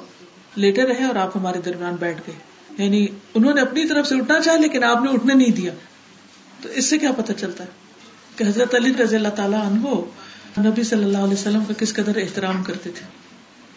لیٹے 0.56 0.84
رہے 0.84 1.04
اور 1.04 1.16
آپ 1.16 1.38
ہمارے 1.38 1.60
درمیان 1.66 1.96
بیٹھ 2.00 2.22
گئے۔ 2.28 2.36
یعنی 2.84 3.08
انہوں 3.34 3.54
نے 3.54 3.62
اپنی 3.62 3.88
طرف 3.88 4.08
سے 4.08 4.16
اٹھنا 4.16 4.40
چاہا، 4.40 4.58
لیکن 4.58 4.84
آپ 4.84 5.04
نے 5.04 5.12
اٹھنے 5.12 5.34
نہیں 5.34 5.52
دیا۔ 5.52 5.74
تو 6.62 6.70
اس 6.70 6.86
سے 6.86 6.98
کیا 6.98 7.12
پتا 7.12 7.34
چلتا 7.34 7.64
ہے 7.64 7.70
کہ 8.36 8.44
حضرت 8.44 8.76
علی 8.76 8.94
رضی 9.04 9.16
اللہ 9.16 9.28
تعالیٰ 9.28 9.66
عنہ 9.66 9.88
نبی 10.58 10.84
صلی 10.84 11.03
اللہ 11.03 11.18
علیہ 11.18 11.34
وسلم 11.34 11.64
کا 11.66 11.74
کس 11.78 11.93
قدر 11.93 12.18
احترام 12.18 12.64
کرتے 12.64 12.89
تھے؟ 12.89 13.06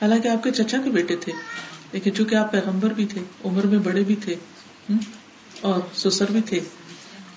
حالانکہ 0.00 0.28
آپ 0.28 0.42
کے 0.42 0.50
چچا 0.50 0.78
کے 0.84 0.90
بیٹے 0.90 1.16
تھے، 1.16 1.32
لیکن 1.92 2.14
چونکہ 2.14 2.34
آپ 2.34 2.52
پیغمبر 2.52 2.92
بھی 2.92 3.06
تھے، 3.06 3.20
عمر 3.44 3.66
میں 3.66 3.78
بڑے 3.78 4.02
بھی 4.04 4.16
تھے 4.16 4.34
اور 5.60 5.80
سسر 5.94 6.30
بھی 6.32 6.40
تھے، 6.40 6.60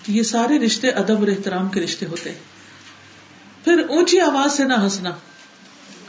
یہ 0.07 0.23
سارے 0.23 0.59
رشتے 0.59 0.89
ادب 1.01 1.19
اور 1.19 1.27
احترام 1.27 1.69
کے 1.69 1.81
رشتے 1.81 2.05
ہوتے 2.05 2.33
پھر 3.63 3.81
اونچی 3.89 4.19
آواز 4.19 4.51
سے 4.57 4.63
نہ 4.63 4.73
ہنسنا۔ 4.81 5.09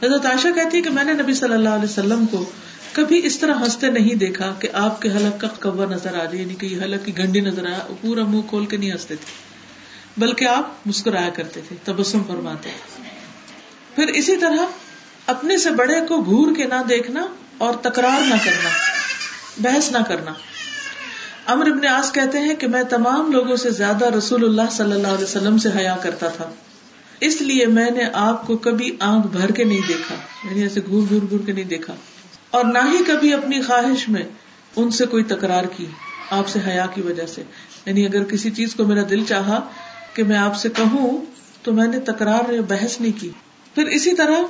حضرت 0.03 0.25
عائشہ 0.25 0.47
کہتی 0.55 0.77
ہے 0.77 0.81
کہ 0.81 0.89
میں 0.89 1.03
نے 1.03 1.13
نبی 1.13 1.33
صلی 1.33 1.53
اللہ 1.53 1.69
علیہ 1.69 1.89
وسلم 1.89 2.25
کو 2.31 2.43
کبھی 2.93 3.19
اس 3.25 3.39
طرح 3.39 3.59
ہنستے 3.61 3.89
نہیں 3.91 4.15
دیکھا 4.15 4.53
کہ 4.59 4.67
آپ 4.73 5.01
کے 5.01 5.09
حلق 5.09 5.39
کا 5.41 5.47
کور 5.61 5.87
نظر 5.87 6.13
آ 6.13 6.23
جائے 6.23 6.41
یعنی 6.41 6.55
کہ 6.55 6.65
یہ 6.65 6.81
حلق 6.81 7.05
کی 7.05 7.17
گنڈی 7.17 7.41
نظر 7.41 7.65
آیا، 7.65 7.85
پورا 8.01 8.23
منہ 8.23 8.41
کھول 8.49 8.65
کے 8.65 8.77
نہیں 8.77 8.91
ہنستے 8.91 9.15
تھے، 9.15 10.21
بلکہ 10.21 10.47
آپ 10.47 10.87
مسکرایا 10.87 11.29
کرتے 11.29 11.61
تھے، 11.67 11.75
تبسم 11.83 12.23
فرماتے 12.27 12.69
پھر 13.95 14.07
اسی 14.07 14.37
طرح 14.37 14.65
اپنے 15.27 15.57
سے 15.57 15.69
بڑے 15.69 16.01
کو 16.07 16.23
گور 16.23 16.55
کے 16.55 16.63
نہ 16.63 16.83
دیکھنا 16.89 17.27
اور 17.57 17.73
تکرار 17.73 18.21
نہ 18.21 18.35
کرنا، 18.45 18.69
بحث 19.57 19.91
نہ 19.91 19.97
کرنا۔ 20.07 20.33
امر 21.45 21.67
ابن 21.67 21.87
آس 21.87 22.11
کہتے 22.11 22.39
ہیں 22.39 22.55
کہ 22.55 22.67
میں 22.67 22.83
تمام 22.83 23.31
لوگوں 23.31 23.55
سے 23.55 23.69
زیادہ 23.69 24.05
رسول 24.05 24.43
اللہ 24.45 24.71
صلی 24.71 24.91
اللہ 24.91 25.07
علیہ 25.07 25.23
وسلم 25.23 25.57
سے 25.57 25.69
حیا 25.77 25.97
کرتا 26.03 26.27
تھا۔ 26.27 26.49
اس 27.19 27.41
لیے 27.41 27.65
میں 27.65 27.91
نے 27.91 28.03
آپ 28.13 28.47
کو 28.47 28.57
کبھی 28.57 28.97
آنکھ 28.99 29.27
بھر 29.27 29.51
کے 29.51 29.63
نہیں 29.63 29.81
دیکھا 29.87 30.15
یعنی 30.43 30.63
ایسے 30.63 30.79
گور 30.89 31.03
گور 31.11 31.21
گور 31.31 31.39
کے 31.45 31.51
نہیں 31.51 31.63
دیکھا۔ 31.63 31.95
اور 32.51 32.65
نہ 32.65 32.79
ہی 32.91 33.03
کبھی 33.07 33.33
اپنی 33.33 33.61
خواہش 33.61 34.09
میں 34.09 34.23
ان 34.75 34.91
سے 34.91 35.05
کوئی 35.05 35.23
تکرار 35.23 35.63
کی، 35.77 35.85
آپ 36.29 36.47
سے 36.47 36.59
حیا 36.67 36.85
کی 36.85 37.01
وجہ 37.01 37.25
سے۔ 37.25 37.43
یعنی 37.85 38.05
اگر 38.05 38.23
کسی 38.23 38.51
چیز 38.51 38.75
کو 38.75 38.85
میرا 38.85 39.01
دل 39.09 39.25
چاہا 39.25 39.59
کہ 40.13 40.23
میں 40.23 40.37
آپ 40.37 40.57
سے 40.57 40.69
کہوں 40.69 41.25
تو 41.63 41.73
میں 41.73 41.87
نے 41.87 41.99
تکرار 41.99 42.53
یا 42.53 42.61
بحث 42.67 43.01
نہیں 43.01 43.21
کی۔ 43.21 43.29
پھر 43.75 43.85
اسی 43.87 44.13
طرح 44.15 44.41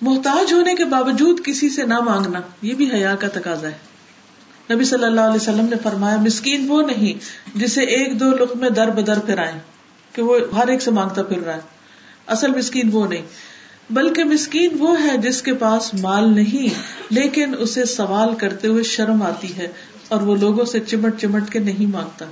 محتاج 0.00 0.52
ہونے 0.52 0.74
کے 0.74 0.84
باوجود 0.84 1.40
کسی 1.44 1.70
سے 1.70 1.82
نہ 1.82 1.98
مانگنا، 2.00 2.40
یہ 2.62 2.74
بھی 2.74 2.90
حیا 2.92 3.14
کا 3.14 3.28
تقاضا 3.28 3.68
ہے۔ 3.68 4.74
نبی 4.74 4.84
صلی 4.84 5.04
اللہ 5.04 5.20
علیہ 5.20 5.40
وسلم 5.42 5.66
نے 5.66 5.76
فرمایا، 5.82 6.16
مسکین 6.16 6.66
وہ 6.68 6.82
نہیں 6.82 7.58
جسے 7.58 7.82
ایک 7.82 8.20
دو 8.20 8.30
لک 8.30 8.56
میں 8.56 8.70
در 8.70 8.90
بدر 8.90 9.18
پھر 9.18 9.38
کہ 10.12 10.22
وہ 10.22 10.38
ہر 10.56 10.68
ایک 10.68 10.82
سے 10.82 10.90
مانگتا 10.90 11.22
پھر 11.22 11.40
رہا 11.40 11.54
ہے۔ 11.54 11.60
اصل 12.26 12.50
مسکین 12.50 12.90
وہ 12.92 13.06
نہیں، 13.06 13.22
بلکہ 13.90 14.24
مسکین 14.24 14.76
وہ 14.78 15.02
ہے 15.02 15.16
جس 15.16 15.42
کے 15.42 15.54
پاس 15.54 15.94
مال 15.94 16.34
نہیں، 16.34 16.68
لیکن 17.10 17.54
اسے 17.58 17.84
سوال 17.84 18.34
کرتے 18.34 18.68
ہوئے 18.68 18.82
شرم 18.82 19.22
آتی 19.22 19.56
ہے 19.56 19.68
اور 20.08 20.20
وہ 20.20 20.36
لوگوں 20.36 20.64
سے 20.64 20.80
چمٹ 20.80 21.20
چمٹ 21.20 21.50
کے 21.50 21.58
نہیں 21.58 21.86
مانگتا۔ 21.86 22.24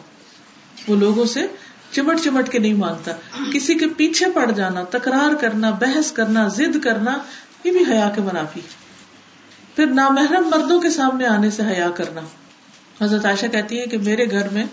وہ 0.89 0.97
لوگوں 0.97 1.25
سے 1.25 1.47
چمٹ 1.93 2.21
چمٹ 2.25 2.49
کے 2.49 2.59
نہیں 2.59 2.75
مانگتا 2.75 3.13
کسی 3.53 3.75
کے 3.75 3.87
پیچھے 3.87 4.27
پڑ 4.35 4.51
جانا، 4.51 4.83
تکرار 4.91 5.35
کرنا، 5.35 5.71
بحث 5.71 6.13
کرنا، 6.13 6.49
ضد 6.49 6.81
کرنا، 6.83 7.19
یہ 7.65 7.73
بھی 7.73 7.93
حیا 7.93 8.13
کے 8.15 8.21
منافی۔ 8.21 8.61
پھر 9.77 9.87
نامحرم 9.87 10.49
مردوں 10.49 10.81
کے 10.81 10.91
سامنے 10.91 11.27
آنے 11.27 11.51
سے 11.51 11.63
حیا 11.63 11.91
کرنا۔ 11.91 12.21
حضرت 13.05 13.25
عائشہ 13.25 13.47
کہتی 13.47 13.81
ہے 13.81 13.87
کہ 13.87 13.99
میرے 13.99 14.31
گھر 14.31 14.49
میں 14.49 14.65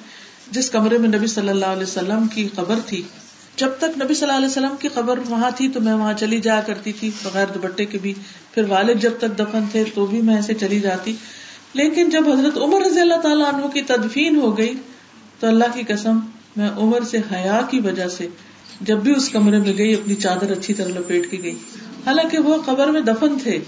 جس 0.51 0.70
کمرے 0.70 0.97
میں 0.97 1.09
نبی 1.09 1.28
صلی 1.28 1.49
اللہ 1.49 1.65
علیہ 1.65 1.84
وسلم 1.84 2.28
کی 2.28 2.49
قبر 2.55 2.76
تھی، 2.86 3.01
جب 3.55 3.70
تک 3.78 4.03
نبی 4.03 4.13
صلی 4.13 4.28
اللہ 4.28 4.38
علیہ 4.38 4.47
وسلم 4.47 4.76
کی 4.80 4.88
قبر 4.88 5.20
وہاں 5.30 5.51
تھی 5.55 5.70
تو 5.70 5.82
میں 5.82 5.93
وہاں 5.93 6.13
چلی 6.13 6.41
جایا 6.41 6.61
کرتی 6.61 6.91
تھی، 6.91 7.11
بغیر 7.24 7.45
دوپٹے 7.45 7.86
کے 7.86 7.97
بھی۔ 7.97 8.13
پھر 8.53 8.63
والد 8.68 9.01
جب 9.01 9.11
تک 9.18 9.39
دفن 9.39 9.63
تھے 9.72 9.84
تو 9.93 10.05
بھی 10.05 10.22
میں 10.22 10.36
ایسے 10.36 10.53
چلی 10.53 10.80
جاتی۔ 10.80 11.15
لیکن 11.74 12.09
جب 12.09 12.30
حضرت 12.30 12.57
عمر 12.57 12.82
رضی 12.82 12.99
اللہ 12.99 13.22
تعالیٰ 13.24 13.53
عنہ 13.53 13.68
کی 13.68 13.82
تدفین 13.82 14.36
ہو 14.36 14.57
گئی 14.57 14.74
تو 15.39 15.47
اللہ 15.47 15.63
کی 15.74 15.84
قسم 15.88 16.20
میں 16.58 16.70
عمر 16.70 17.01
سے 17.01 17.18
حیا 17.18 17.62
کی 17.70 17.80
وجہ 17.80 18.08
سے 18.08 18.28
جب 18.82 18.97
بھی 18.97 19.16
اس 19.16 19.30
کمرے 19.30 19.58
میں 19.60 19.78
گئی، 19.78 19.93
اپنی 19.93 20.16
چادر 20.16 20.51
اچھی 20.51 20.74
طرح 20.74 20.88
لپیٹ 20.88 21.32
کے 21.32 21.38
گئی۔ 21.43 21.55
حالانکہ 22.05 22.38
وہ 22.39 22.62
قبر 22.66 22.88
میں 22.88 23.01
دفن 23.01 23.39
تھے۔ 23.43 23.60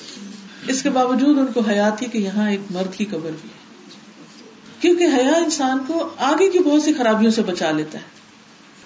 اس 0.67 0.83
کے 0.83 0.89
باوجود 0.89 1.37
ان 1.39 1.45
کو 1.53 1.59
حیا 1.59 1.89
تھی 1.89 2.05
کہ 2.05 2.17
یہاں 2.17 2.51
ایک 2.51 2.59
مرد 2.69 2.95
کی 2.95 3.05
قبر 3.05 3.29
بھی 3.41 3.49
کیونکہ 4.79 5.03
حیا 5.03 5.31
انسان 5.31 5.77
کو 5.87 6.09
آگے 6.17 6.49
کی 6.49 6.59
بہت 6.59 6.83
سی 6.83 6.93
خرابیوں 6.93 7.31
سے 7.31 7.41
بچا 7.41 7.71
لیتا 7.71 7.99
ہے۔ 7.99 8.03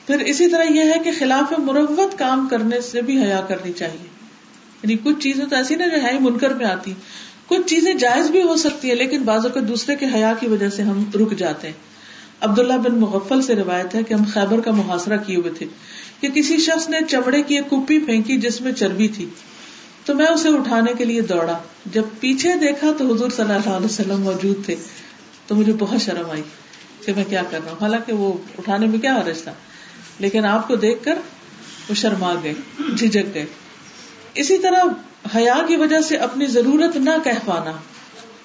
پھر 0.08 0.20
اسی 0.20 0.47
طرح 0.47 0.64
یہ 0.64 0.82
ہے 0.82 0.99
کہ 1.04 1.12
خلاف 1.20 1.60
مروت 1.60 2.20
کام 2.20 2.47
کرنے 2.51 2.82
سے 2.82 3.01
بھی 3.01 3.24
حیا 3.24 3.41
کرنی 3.41 3.74
چاہیے۔ 3.74 4.08
یعنی 4.84 4.95
کچھ 5.04 5.20
چیزیں 5.20 5.45
تو 5.45 5.56
ایسی 5.56 5.76
نا 5.76 5.88
جو 5.88 6.04
ہے 6.04 6.20
منکر 6.20 6.54
میں 6.54 6.66
آتی۔ 6.66 6.93
کچھ 7.47 7.68
چیزیں 7.68 7.93
جائز 7.93 8.32
بھی 8.32 8.43
ہو 8.43 8.56
سکتی 8.56 8.89
ہے 8.89 8.95
لیکن 8.95 9.24
بعض 9.24 9.45
اوقات 9.45 9.68
دوسرے 9.68 9.95
کے 9.95 10.06
حیا 10.14 10.34
کی 10.39 10.47
وجہ 10.47 10.70
سے 10.70 10.84
ہم 10.84 11.04
رک 11.16 11.38
جاتے 11.38 11.68
ہیں۔ 11.68 11.93
عبداللہ 12.44 12.74
بن 12.74 13.00
مغفل 13.00 13.41
سے 13.41 13.56
روایت 13.56 13.96
ہے 13.96 14.04
کہ 14.04 14.14
ہم 14.14 14.24
خیبر 14.34 14.60
کا 14.60 14.72
محاصرہ 14.72 15.18
کیے 15.18 15.36
ہوئے 15.36 15.52
تھے 15.52 15.66
کہ 16.22 16.30
کسی 16.30 16.58
شخص 16.58 16.89
نے 16.89 17.00
چمڑے 17.10 17.44
کی 17.44 17.56
ایک 17.56 17.70
کپی 17.70 18.00
پھینکی 18.00 18.38
جس 18.38 18.62
میں 18.62 18.72
چربی 18.72 19.08
تھی۔ 19.08 19.26
تو 20.06 20.16
میں 20.16 20.26
اسے 20.26 20.50
اٹھانے 20.50 20.94
کے 20.98 21.06
لیے 21.06 21.22
دوڑا۔ 21.22 21.58
جب 21.86 22.04
پیچھے 22.20 22.54
دیکھا 22.54 22.91
تو 22.98 23.14
حضور 23.14 23.30
صلی 23.30 23.54
اللہ 23.54 23.70
علیہ 23.70 23.86
وسلم 23.86 24.22
موجود 24.22 24.66
تھے۔ 24.66 24.76
تو 25.48 25.56
مجھے 25.56 25.74
بہت 25.80 26.02
شرم 26.02 26.32
آئی 26.32 26.41
کہ 27.06 27.14
میں 27.16 27.24
کیا 27.30 27.41
کر 27.50 27.60
رہا 27.64 27.72
ہوں۔ 27.72 27.78
حالانکہ 27.82 28.14
وہ 28.14 28.34
اٹھانے 28.58 28.88
میں 28.88 29.00
کیا 29.00 29.16
حرج 29.18 29.41
تھا؟ 29.41 29.54
لیکن 30.20 30.46
آپ 30.46 30.68
کو 30.68 30.76
دیکھ 30.76 31.04
کر 31.04 31.16
وہ 31.89 31.94
شرما 31.94 32.34
گئے، 32.44 32.54
جھجک 32.98 33.34
گئے۔ 33.34 33.46
اسی 34.34 34.58
طرح 34.58 34.84
حیا 35.36 35.56
کی 35.68 35.76
وجہ 35.76 36.02
سے 36.02 36.18
اپنی 36.18 36.46
ضرورت 36.46 36.98
نہ 36.98 37.10
کہہ 37.24 37.32
پانا، 37.46 37.72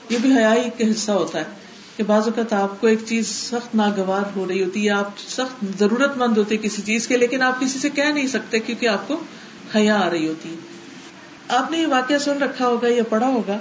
یہ 0.08 0.18
بھی 0.22 0.32
حیا 0.32 0.54
کا 0.78 0.90
حصہ 0.90 1.12
ہوتا 1.12 1.38
ہے۔ 1.38 1.67
کہ 1.98 2.04
بعض 2.04 2.22
اوقات 2.24 2.52
آپ 2.52 2.80
کو 2.80 2.86
ایک 2.86 2.98
چیز 3.06 3.28
سخت 3.28 3.74
ناگوار 3.74 4.22
ہو 4.36 4.48
رہی 4.48 4.64
ہوتی 4.64 4.84
ہے، 4.84 4.90
آپ 4.90 5.10
سخت 5.28 5.78
ضرورت 5.78 6.16
مند 6.16 6.38
ہوتے 6.38 6.56
کسی 6.56 6.82
چیز 6.82 7.08
کے، 7.08 7.16
لیکن 7.16 7.42
آپ 7.42 7.60
کسی 7.60 7.78
سے 7.78 7.90
کہہ 7.90 8.12
نہیں 8.14 8.26
سکتے 8.26 8.58
کیونکہ 8.58 8.88
آپ 8.88 9.08
کو 9.08 9.22
حیا 9.74 10.00
آ 10.00 10.10
رہی 10.10 10.28
ہوتی۔ 10.28 10.48
ہے 10.48 10.54
آپ 11.48 11.70
نے 11.70 11.78
یہ 11.78 11.86
واقعہ 11.86 12.18
سن 12.18 12.42
رکھا 12.42 12.66
ہوگا 12.66 12.88
یا 12.88 13.02
پڑھا 13.08 13.26
ہوگا 13.26 13.58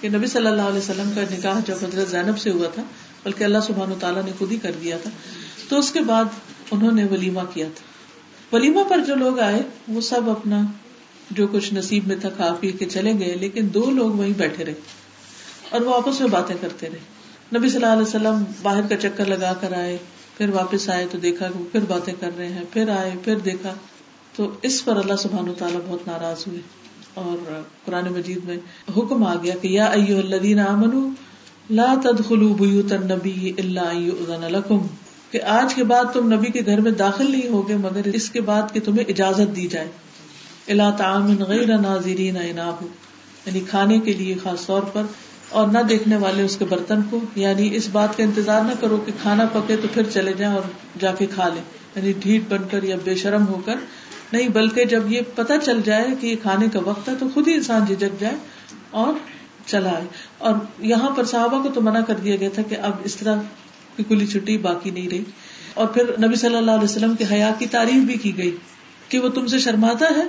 کہ 0.00 0.08
نبی 0.08 0.26
صلی 0.26 0.46
اللہ 0.46 0.62
علیہ 0.62 0.78
وسلم 0.78 1.10
کا 1.14 1.20
نکاح 1.34 1.60
جب 1.66 1.74
حضرت 1.82 2.08
زینب 2.08 2.38
سے 2.38 2.50
ہوا 2.50 2.66
تھا، 2.74 2.82
بلکہ 3.24 3.44
اللہ 3.44 3.58
سبحان 3.66 3.92
و 3.92 3.94
تعالیٰ 4.00 4.24
نے 4.24 4.30
خود 4.38 4.52
ہی 4.52 4.56
کر 4.56 4.72
دیا 4.82 4.96
تھا، 5.02 5.10
تو 5.68 5.78
اس 5.78 5.92
کے 5.92 6.00
بعد 6.00 6.24
انہوں 6.70 6.92
نے 6.92 7.04
ولیمہ 7.04 7.40
کیا 7.54 7.66
تھا۔ 7.74 7.84
ولیمہ 8.56 8.80
پر 8.88 8.98
جو 9.06 9.14
لوگ 9.14 9.38
آئے، 9.38 9.62
وہ 9.88 10.00
سب 10.00 10.30
اپنا 10.30 10.62
جو 11.30 11.46
کچھ 11.46 11.74
نصیب 11.74 12.06
میں 12.06 12.16
تھا، 12.16 12.28
کھا 12.28 12.56
پی 12.60 12.72
کے 12.72 12.84
چلے 12.84 13.12
گئے، 13.18 13.34
لیکن 13.34 13.68
دو 13.74 13.90
لوگ 13.90 14.10
وہیں 14.10 14.34
بیٹھے 14.36 14.64
رہے 14.64 14.74
اور 15.70 15.80
وہ 15.80 15.94
آپس 15.94 16.20
میں 16.20 16.28
باتیں 16.28 16.56
کرتے 16.60 16.86
رہے۔ 16.86 17.15
نبی 17.54 17.68
صلی 17.68 17.84
اللہ 17.84 17.92
علیہ 17.92 18.02
وسلم 18.02 18.44
باہر 18.62 18.80
کا 18.88 18.96
چکر 18.96 19.24
لگا 19.24 19.54
کر 19.60 19.72
آئے، 19.72 19.98
پھر 20.38 20.48
واپس 20.48 20.88
آئے 20.88 21.06
تو 21.10 21.18
دیکھا 21.18 21.48
کہ 21.48 21.58
وہ 21.58 21.64
پھر 21.72 21.80
باتیں 21.88 22.14
کر 22.20 22.30
رہے 22.38 22.48
ہیں، 22.48 22.64
پھر 22.72 22.88
آئے، 22.88 23.10
پھر 23.24 23.38
دیکھا۔ 23.38 23.74
تو 24.36 24.50
اس 24.62 24.84
پر 24.84 24.96
اللہ 24.96 25.16
سبحان 25.18 25.52
تعالیٰ 25.58 25.80
بہت 25.86 26.08
ناراض 26.08 26.44
ہوئے۔ 26.46 26.60
اور 27.14 27.62
قرآن 27.84 28.04
مجید 28.12 28.38
میں 28.44 28.56
حکم 28.96 29.24
آ 29.24 29.34
گیا 29.34 29.54
کہ 29.62 29.68
یا 29.68 29.84
ایو 29.84 30.18
الذین 30.18 30.60
آمنوا 30.60 31.10
لا 31.70 31.94
تدخلوا 32.02 32.56
بیوت 32.60 32.92
النبی 32.92 33.52
الا 33.58 33.82
ان 33.82 34.02
یؤذن 34.02 34.52
لکم۔ 34.52 34.86
کہ 35.30 35.42
آج 35.42 35.74
کے 35.74 35.84
بعد 35.84 36.04
تم 36.12 36.32
نبی 36.32 36.52
کے 36.52 36.60
گھر 36.66 36.80
میں 36.80 36.90
داخل 36.90 37.30
نہیں 37.30 37.48
ہوگے، 37.48 37.76
مگر 37.76 38.00
اس 38.04 38.30
کے 38.30 38.40
بعد 38.40 38.62
کہ 38.72 38.80
تمہیں 38.84 39.04
اجازت 39.08 39.56
دی 39.56 39.66
جائے۔ 39.66 39.88
اللہ 40.68 40.96
تعام 40.98 41.38
غیر 41.38 41.78
ناظرین 41.78 42.36
یعنی 42.36 43.60
کھانے 43.60 43.98
کے 43.98 44.12
لیے 44.12 44.34
خاص 44.42 44.66
طور 44.66 44.82
پر 44.92 45.02
اور 45.48 45.68
نہ 45.68 45.78
دیکھنے 45.78 46.16
والے 46.16 46.42
اس 46.42 46.56
کے 46.56 46.64
برتن 46.64 47.02
کو۔ 47.10 47.20
یعنی 47.34 47.76
اس 47.76 47.88
بات 47.92 48.16
کا 48.16 48.22
انتظار 48.22 48.62
نہ 48.62 48.72
کرو 48.80 48.96
کہ 48.96 49.12
کھانا 49.22 49.44
پکے 49.52 49.76
تو 49.76 49.88
پھر 49.94 50.02
چلے 50.02 50.32
جائیں 50.32 50.54
اور 50.54 50.62
جا 51.00 51.14
کے 51.14 51.26
کھا 51.26 51.48
لیں۔ 51.48 51.62
یعنی 51.96 52.12
ڈھیٹ 52.20 52.42
بن 52.48 52.68
کر 52.70 52.82
یا 52.82 52.96
بے 53.04 53.14
شرم 53.14 53.46
ہو 53.46 53.60
کر۔ 53.64 53.74
نہیں، 54.32 54.48
بلکہ 54.48 54.84
جب 54.84 55.12
یہ 55.12 55.20
پتہ 55.34 55.52
چل 55.64 55.80
جائے 55.84 56.06
کہ 56.20 56.26
یہ 56.26 56.36
کھانے 56.42 56.66
کا 56.72 56.80
وقت 56.84 57.08
ہے 57.08 57.14
تو 57.18 57.26
خود 57.34 57.48
ہی 57.48 57.54
انسان 57.54 57.84
جھجک 57.84 58.20
جائے 58.20 58.34
اور 58.90 59.12
چلا 59.66 59.90
آئے۔ 59.90 60.04
اور 60.38 60.54
یہاں 60.78 61.10
پر 61.10 61.24
صحابہ 61.24 61.62
کو 61.62 61.68
تو 61.68 61.80
منع 61.80 62.00
کر 62.00 62.14
دیا 62.14 62.36
گیا 62.36 62.48
تھا 62.54 62.62
کہ 62.62 62.76
اب 62.82 62.92
اس 63.04 63.16
طرح 63.16 63.42
کی 63.96 64.02
کلی 64.08 64.26
چھٹی 64.26 64.58
باقی 64.58 64.90
نہیں 64.90 65.08
رہی۔ 65.08 65.24
اور 65.74 65.86
پھر 65.86 66.02
نبی 66.26 66.34
صلی 66.34 66.56
اللہ 66.56 66.70
علیہ 66.70 66.84
وسلم 66.84 67.14
کے 67.14 67.24
حیا 67.30 67.50
کی 67.58 67.66
تعریف 67.66 68.04
بھی 68.04 68.14
کی 68.14 68.36
گئی 68.36 68.56
کہ 69.08 69.18
وہ 69.18 69.28
تم 69.28 69.46
سے 69.46 69.58
شرماتا 69.58 70.06
ہے، 70.16 70.22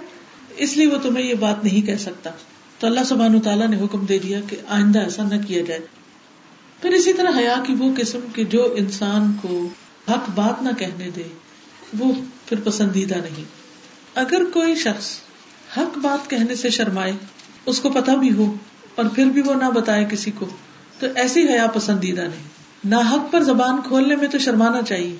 اس 0.58 0.78
لیے 0.78 0.88
وہ 0.88 0.98
تمہیں 1.04 1.26
یہ 1.26 1.34
بات 1.34 1.64
نہیں 1.64 1.88
کہہ 1.88 1.96
سکتا۔ 1.96 2.30
تو 2.80 2.88
اللہ 2.88 3.04
سبحان 3.04 3.40
تعالیٰ 3.40 3.68
نے 3.68 3.78
حکم 3.82 4.06
دے 4.06 4.20
دیا 4.20 4.40
کہ 4.48 4.58
آئندہ 4.70 5.00
ایسا 5.00 5.24
نہ 5.24 5.36
کیا 5.48 5.62
جائے۔ 5.62 5.80
پھر 6.82 6.90
اسی 6.90 7.14
طرح 7.14 7.40
حیا 7.40 7.56
کی 7.68 7.74
وہ 7.74 7.92
قسم 7.98 8.20
کے 8.34 8.44
جو 8.44 8.74
انسان 8.78 9.34
کو 9.42 9.70
حق 10.10 10.30
بات 10.36 10.64
نہ 10.64 10.70
کہنے 10.78 11.10
دے، 11.16 11.24
وہ 12.00 12.14
پھر 12.46 12.60
پسندیدہ 12.64 13.16
نہیں۔ 13.16 13.44
اگر 14.16 14.44
کوئی 14.54 14.76
شخص 14.76 15.18
حق 15.78 15.98
بات 15.98 16.30
کہنے 16.30 16.56
سے 16.56 16.70
شرمائے، 16.70 17.14
اس 17.66 17.80
کو 17.80 17.90
پتا 17.90 18.16
بھی 18.16 18.34
ہو 18.34 18.56
اور 18.96 19.06
پھر 19.16 19.26
بھی 19.26 19.42
وہ 19.42 19.54
نہ 19.54 19.66
بتائے 19.66 20.06
کسی 20.10 20.32
کو، 20.32 20.46
تو 21.00 21.08
ایسی 21.16 21.44
حیا 21.44 21.68
پسندیدہ 21.68 22.22
نہیں۔ 22.22 22.48
نہ 22.84 22.96
حق 22.96 23.32
پر 23.32 23.44
زبان 23.44 23.82
کھولنے 23.88 24.16
میں 24.16 24.28
تو 24.28 24.38
شرمانا 24.38 24.82
چاہیے، 24.82 25.16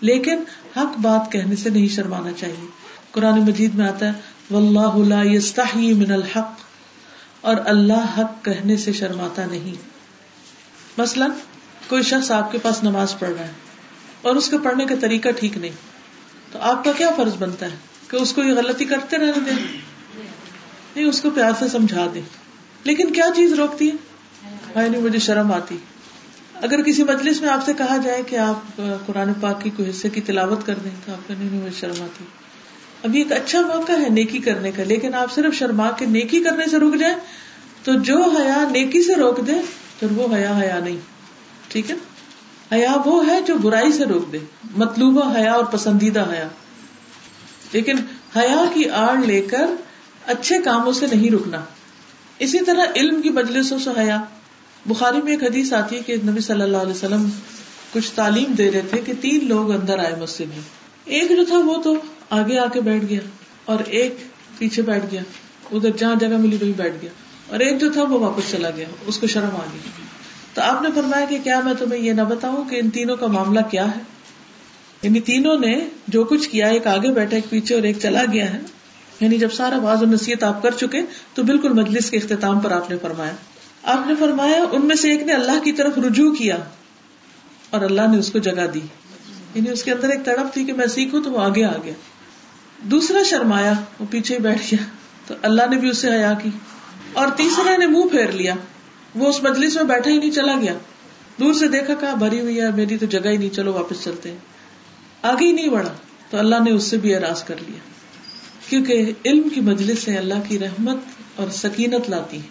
لیکن 0.00 0.42
حق 0.76 0.98
بات 0.98 1.32
کہنے 1.32 1.56
سے 1.56 1.70
نہیں 1.70 1.88
شرمانا 1.88 2.32
چاہیے۔ 2.32 2.66
قرآن 3.10 3.40
مجید 3.40 3.74
میں 3.74 3.88
آتا 3.88 4.06
ہے، 4.06 4.12
واللہ 4.50 5.08
لا 5.08 5.22
يستحی 5.22 5.92
من 5.92 6.12
الحق 6.12 6.69
اور 7.40 7.56
اللہ 7.64 8.18
حق 8.18 8.44
کہنے 8.44 8.76
سے 8.76 8.92
شرماتا 8.92 9.46
نہیں۔ 9.46 9.74
مثلا، 10.98 11.26
کوئی 11.88 12.02
شخص 12.02 12.30
آپ 12.30 12.52
کے 12.52 12.58
پاس 12.58 12.82
نماز 12.82 13.18
پڑھ 13.18 13.30
رہا 13.30 13.46
ہے 13.46 13.52
اور 14.22 14.36
اس 14.36 14.48
کے 14.48 14.58
پڑھنے 14.58 14.84
کا 14.84 14.94
طریقہ 15.00 15.28
ٹھیک 15.28 15.58
نہیں، 15.58 15.70
تو 16.52 16.58
آپ 16.58 16.84
کا 16.84 16.92
کیا 16.92 17.10
فرض 17.16 17.34
بنتا 17.38 17.66
ہے؟ 17.66 17.76
کہ 18.08 18.16
اس 18.16 18.32
کو 18.32 18.42
یہ 18.42 18.52
غلطی 18.52 18.84
کرتے 18.84 19.18
رہنے 19.18 19.40
دیں؟ 19.46 19.78
نہیں، 20.96 21.04
اس 21.04 21.20
کو 21.20 21.30
پیار 21.30 21.52
سے 21.58 21.68
سمجھا 21.68 22.06
دیں۔ 22.14 22.22
لیکن 22.84 23.12
کیا 23.12 23.24
چیز 23.36 23.52
روکتی 23.52 23.88
ہے؟ 23.88 23.96
بھائی، 24.72 24.88
نہیں، 24.88 25.02
مجھے 25.02 25.18
شرم 25.18 25.52
آتی۔ 25.52 25.76
اگر 26.54 26.82
کسی 26.82 27.02
مجلس 27.02 27.40
میں 27.40 27.48
آپ 27.48 27.64
سے 27.64 27.72
کہا 27.72 27.96
جائے 27.96 28.22
کہ 28.22 28.36
آپ 28.36 28.82
قرآن 29.06 29.32
پاک 29.40 29.62
کی 29.62 29.70
کوئی 29.70 29.90
حصے 29.90 30.08
کی 30.08 30.20
تلاوت 30.20 30.66
کر 30.66 30.74
دیں، 30.74 30.90
تو 31.06 31.12
آپ 31.12 31.28
کا 31.28 31.34
نہیں، 31.38 31.50
مجھے 31.50 31.80
شرم 31.80 32.02
آتی۔ 32.02 32.24
اب 33.04 33.16
یہ 33.16 33.22
ایک 33.22 33.32
اچھا 33.32 33.60
موقع 33.60 33.92
ہے 33.92 34.08
نیکی 34.08 34.38
کرنے 34.38 34.72
کا، 34.72 34.82
لیکن 34.82 35.14
آپ 35.14 35.32
صرف 35.32 35.54
شرما 35.54 35.90
کے 35.90 36.06
نیکی 36.06 36.42
کرنے 36.42 36.64
سے 36.70 36.78
رک 36.78 36.98
جائیں 37.00 37.16
تو 37.84 37.92
جو 37.94 38.22
حیا 38.22 38.68
نیکی 38.70 39.02
سے 39.02 39.14
روک 39.14 39.46
دے 39.46 39.52
پھر 40.00 40.08
وہ 40.10 40.36
حیا 40.36 40.58
حیا 40.60 40.78
نہیں۔ 40.78 40.96
ٹھیک 41.68 41.90
ہے؟ 41.90 41.96
حیا 42.72 42.96
وہ 43.06 43.26
ہے 43.26 43.40
جو 43.46 43.56
برائی 43.56 43.92
سے 43.92 44.04
روک 44.04 44.32
دے، 44.32 44.38
مطلوبہ 44.76 45.36
حیا 45.36 45.52
اور 45.52 45.64
پسندیدہ 45.64 46.26
حیا۔ 46.32 46.48
لیکن 47.72 47.96
حیا 48.36 48.64
کی 48.74 48.88
آڑ 48.88 49.26
لے 49.26 49.40
کر 49.40 49.66
اچھے 50.26 50.58
کاموں 50.58 50.92
سے 50.92 51.06
نہیں 51.12 51.30
رکنا۔ 51.30 51.60
اسی 52.38 52.58
طرح 52.58 52.84
علم 52.96 53.22
کی 53.22 53.30
مجلسوں 53.30 53.78
سے 53.78 53.90
حیا۔ 53.98 54.22
بخاری 54.86 55.22
میں 55.22 55.32
ایک 55.32 55.42
حدیث 55.42 55.72
آتی 55.72 55.96
ہے 55.96 56.02
کہ 56.02 56.16
نبی 56.24 56.40
صلی 56.40 56.62
اللہ 56.62 56.76
علیہ 56.76 56.92
وسلم 56.92 57.28
کچھ 57.92 58.12
تعلیم 58.14 58.52
دے 58.52 58.72
رہے 58.72 58.80
تھے 58.80 58.98
کہ 58.98 59.12
تین 59.20 59.48
لوگ 59.48 59.70
اندر 59.70 59.98
آئے 59.98 60.14
مسجد 60.22 60.48
میں۔ 60.48 60.58
ایک 61.04 61.30
جو 61.30 61.44
تھا 61.44 61.58
وہ 61.58 61.82
تو 61.82 61.94
آگے 62.30 62.58
آ 62.58 62.66
کے 62.72 62.80
بیٹھ 62.80 63.04
گیا 63.08 63.20
اور 63.64 63.78
ایک 63.86 64.14
پیچھے 64.58 64.82
بیٹھ 64.82 65.06
گیا، 65.10 65.22
ادھر 65.72 65.90
جہاں 65.90 66.14
جگہ 66.14 66.36
ملی 66.36 66.56
وہی 66.60 66.72
بیٹھ 66.76 66.94
گیا۔ 67.02 67.10
اور 67.48 67.60
ایک 67.60 67.80
جو 67.80 67.92
تھا 67.92 68.02
وہ 68.02 68.18
واپس 68.18 68.50
چلا 68.50 68.70
گیا، 68.70 68.84
اس 69.06 69.18
کو 69.18 69.26
شرم 69.26 69.56
آ 69.56 69.66
گئی۔ 69.72 69.80
تو 70.54 70.62
آپ 70.62 70.82
نے 70.82 70.88
فرمایا 70.94 71.26
کہ 71.28 71.38
کیا 71.44 71.60
میں 71.60 71.74
تمہیں 71.74 72.00
یہ 72.00 72.12
نہ 72.12 72.22
بتاؤں 72.22 72.70
کہ 72.70 72.76
ان 72.76 72.90
تینوں 72.90 73.16
کا 73.16 73.26
معاملہ 73.26 73.60
کیا 73.70 73.86
ہے؟ 73.86 74.00
یعنی 75.02 75.20
تینوں 75.20 75.58
نے 75.58 75.84
جو 76.08 76.24
کچھ 76.24 76.48
کیا، 76.48 76.68
ایک 76.68 76.86
آگے 76.86 77.12
بیٹھا، 77.12 77.36
ایک 77.36 77.50
پیچھے 77.50 77.74
اور 77.74 77.82
ایک 77.82 77.98
چلا 78.02 78.22
گیا 78.32 78.54
ہے۔ 78.54 78.60
یعنی 79.20 79.38
جب 79.38 79.52
سارا 79.52 79.78
باز 79.78 80.02
و 80.02 80.06
نصیحت 80.06 80.42
آپ 80.42 80.62
کر 80.62 80.70
چکے، 80.70 81.02
تو 81.34 81.42
بالکل 81.42 81.72
مجلس 81.72 82.10
کے 82.10 82.16
اختتام 82.16 82.60
پر 82.60 82.70
آپ 82.70 82.90
نے 82.90 82.96
فرمایا۔ 83.02 83.32
آپ 83.82 84.06
نے 84.06 84.14
فرمایا، 84.18 84.64
ان 84.72 84.86
میں 84.86 84.96
سے 84.96 85.10
ایک 85.10 85.22
نے 85.22 85.32
اللہ 85.32 85.64
کی 85.64 85.72
طرف 85.72 85.98
رجوع 85.98 86.34
کیا 86.34 86.56
اور 87.70 87.80
اللہ 87.80 88.02
نے 88.10 88.18
اس 88.18 88.32
کو 88.32 88.38
جگہ 88.38 88.66
دی۔ 88.74 88.80
یعنی 89.54 89.70
اس 89.70 89.82
کے 89.82 89.92
اندر 89.92 90.08
ایک 90.08 90.24
تڑپ 90.24 90.54
تھی 90.54 90.64
کہ 90.64 90.72
میں 90.72 90.86
سیکھوں 90.86 91.22
تو 91.22 91.32
وہ 91.32 91.40
آگے 91.40 91.64
آ 91.64 91.72
گیا۔ 91.84 91.92
دوسرا 92.82 93.22
شرمایا، 93.22 93.72
وہ 94.00 94.06
پیچھے 94.10 94.34
ہی 94.34 94.40
بیٹھ 94.40 94.62
گیا۔ 94.62 94.84
تو 95.26 95.34
اللہ 95.42 95.62
نے 95.70 95.76
بھی 95.76 95.88
اس 95.88 95.98
سے 95.98 96.10
حیا 96.10 96.32
کی۔ 96.42 96.50
اور 97.12 97.28
تیسرا 97.36 97.76
نے 97.76 97.86
منہ 97.86 98.08
پھیر 98.10 98.32
لیا۔ 98.32 98.54
وہ 99.14 99.26
اس 99.26 99.42
مجلس 99.42 99.76
میں 99.76 99.84
بیٹھا 99.84 100.10
ہی 100.10 100.18
نہیں، 100.18 100.30
چلا 100.30 100.56
گیا۔ 100.60 100.74
دور 101.40 101.54
سے 101.54 101.68
دیکھا 101.68 101.94
کہا، 101.94 102.14
بھری 102.14 102.40
ہوئی 102.40 102.60
ہے، 102.60 102.70
میری 102.70 102.98
تو 102.98 103.06
جگہ 103.06 103.28
ہی 103.28 103.36
نہیں، 103.36 103.50
چلو 103.50 103.72
واپس 103.72 104.04
چلتے 104.04 104.30
ہیں۔ 104.30 104.38
آگے 105.22 105.46
ہی 105.46 105.52
نہیں 105.52 105.68
بڑھا۔ 105.68 105.92
تو 106.30 106.38
اللہ 106.38 106.56
نے 106.64 106.70
اس 106.70 106.84
سے 106.84 106.96
بھی 106.96 107.14
اراض 107.14 107.44
کر 107.44 107.54
لیا۔ 107.68 107.78
کیونکہ 108.68 109.12
علم 109.24 109.48
کی 109.48 109.60
مجلس 109.60 109.98
سے 109.98 110.16
اللہ 110.16 110.34
کی 110.48 110.58
رحمت 110.58 110.96
اور 111.36 111.48
سکینت 111.48 112.10
لاتی 112.10 112.36
ہے۔ 112.36 112.46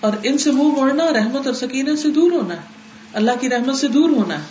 اور 0.00 0.12
ان 0.22 0.38
سے 0.38 0.50
منہ 0.50 0.62
موڑنا، 0.62 1.04
رحمت 1.04 1.46
اور 1.46 1.54
سکینت 1.54 1.98
سے 1.98 2.10
دور 2.10 2.32
ہونا 2.32 2.54
ہے۔ 2.54 2.60
اللہ 3.12 3.30
کی 3.40 3.50
رحمت 3.50 3.76
سے 3.76 3.88
دور 3.88 4.10
ہونا 4.10 4.38
ہے۔ 4.38 4.44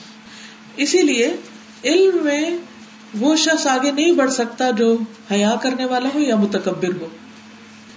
اسی 0.75 1.01
لیے 1.01 1.35
علم 1.83 2.23
میں 2.23 2.49
وہ 3.19 3.35
شخص 3.35 3.67
آگے 3.67 3.91
نہیں 3.91 4.11
بڑھ 4.11 4.31
سکتا 4.31 4.71
جو 4.71 4.97
حیا 5.31 5.55
کرنے 5.61 5.85
والا 5.85 6.09
ہو 6.15 6.19
یا 6.19 6.35
متکبر 6.35 7.01
ہو۔ 7.01 7.07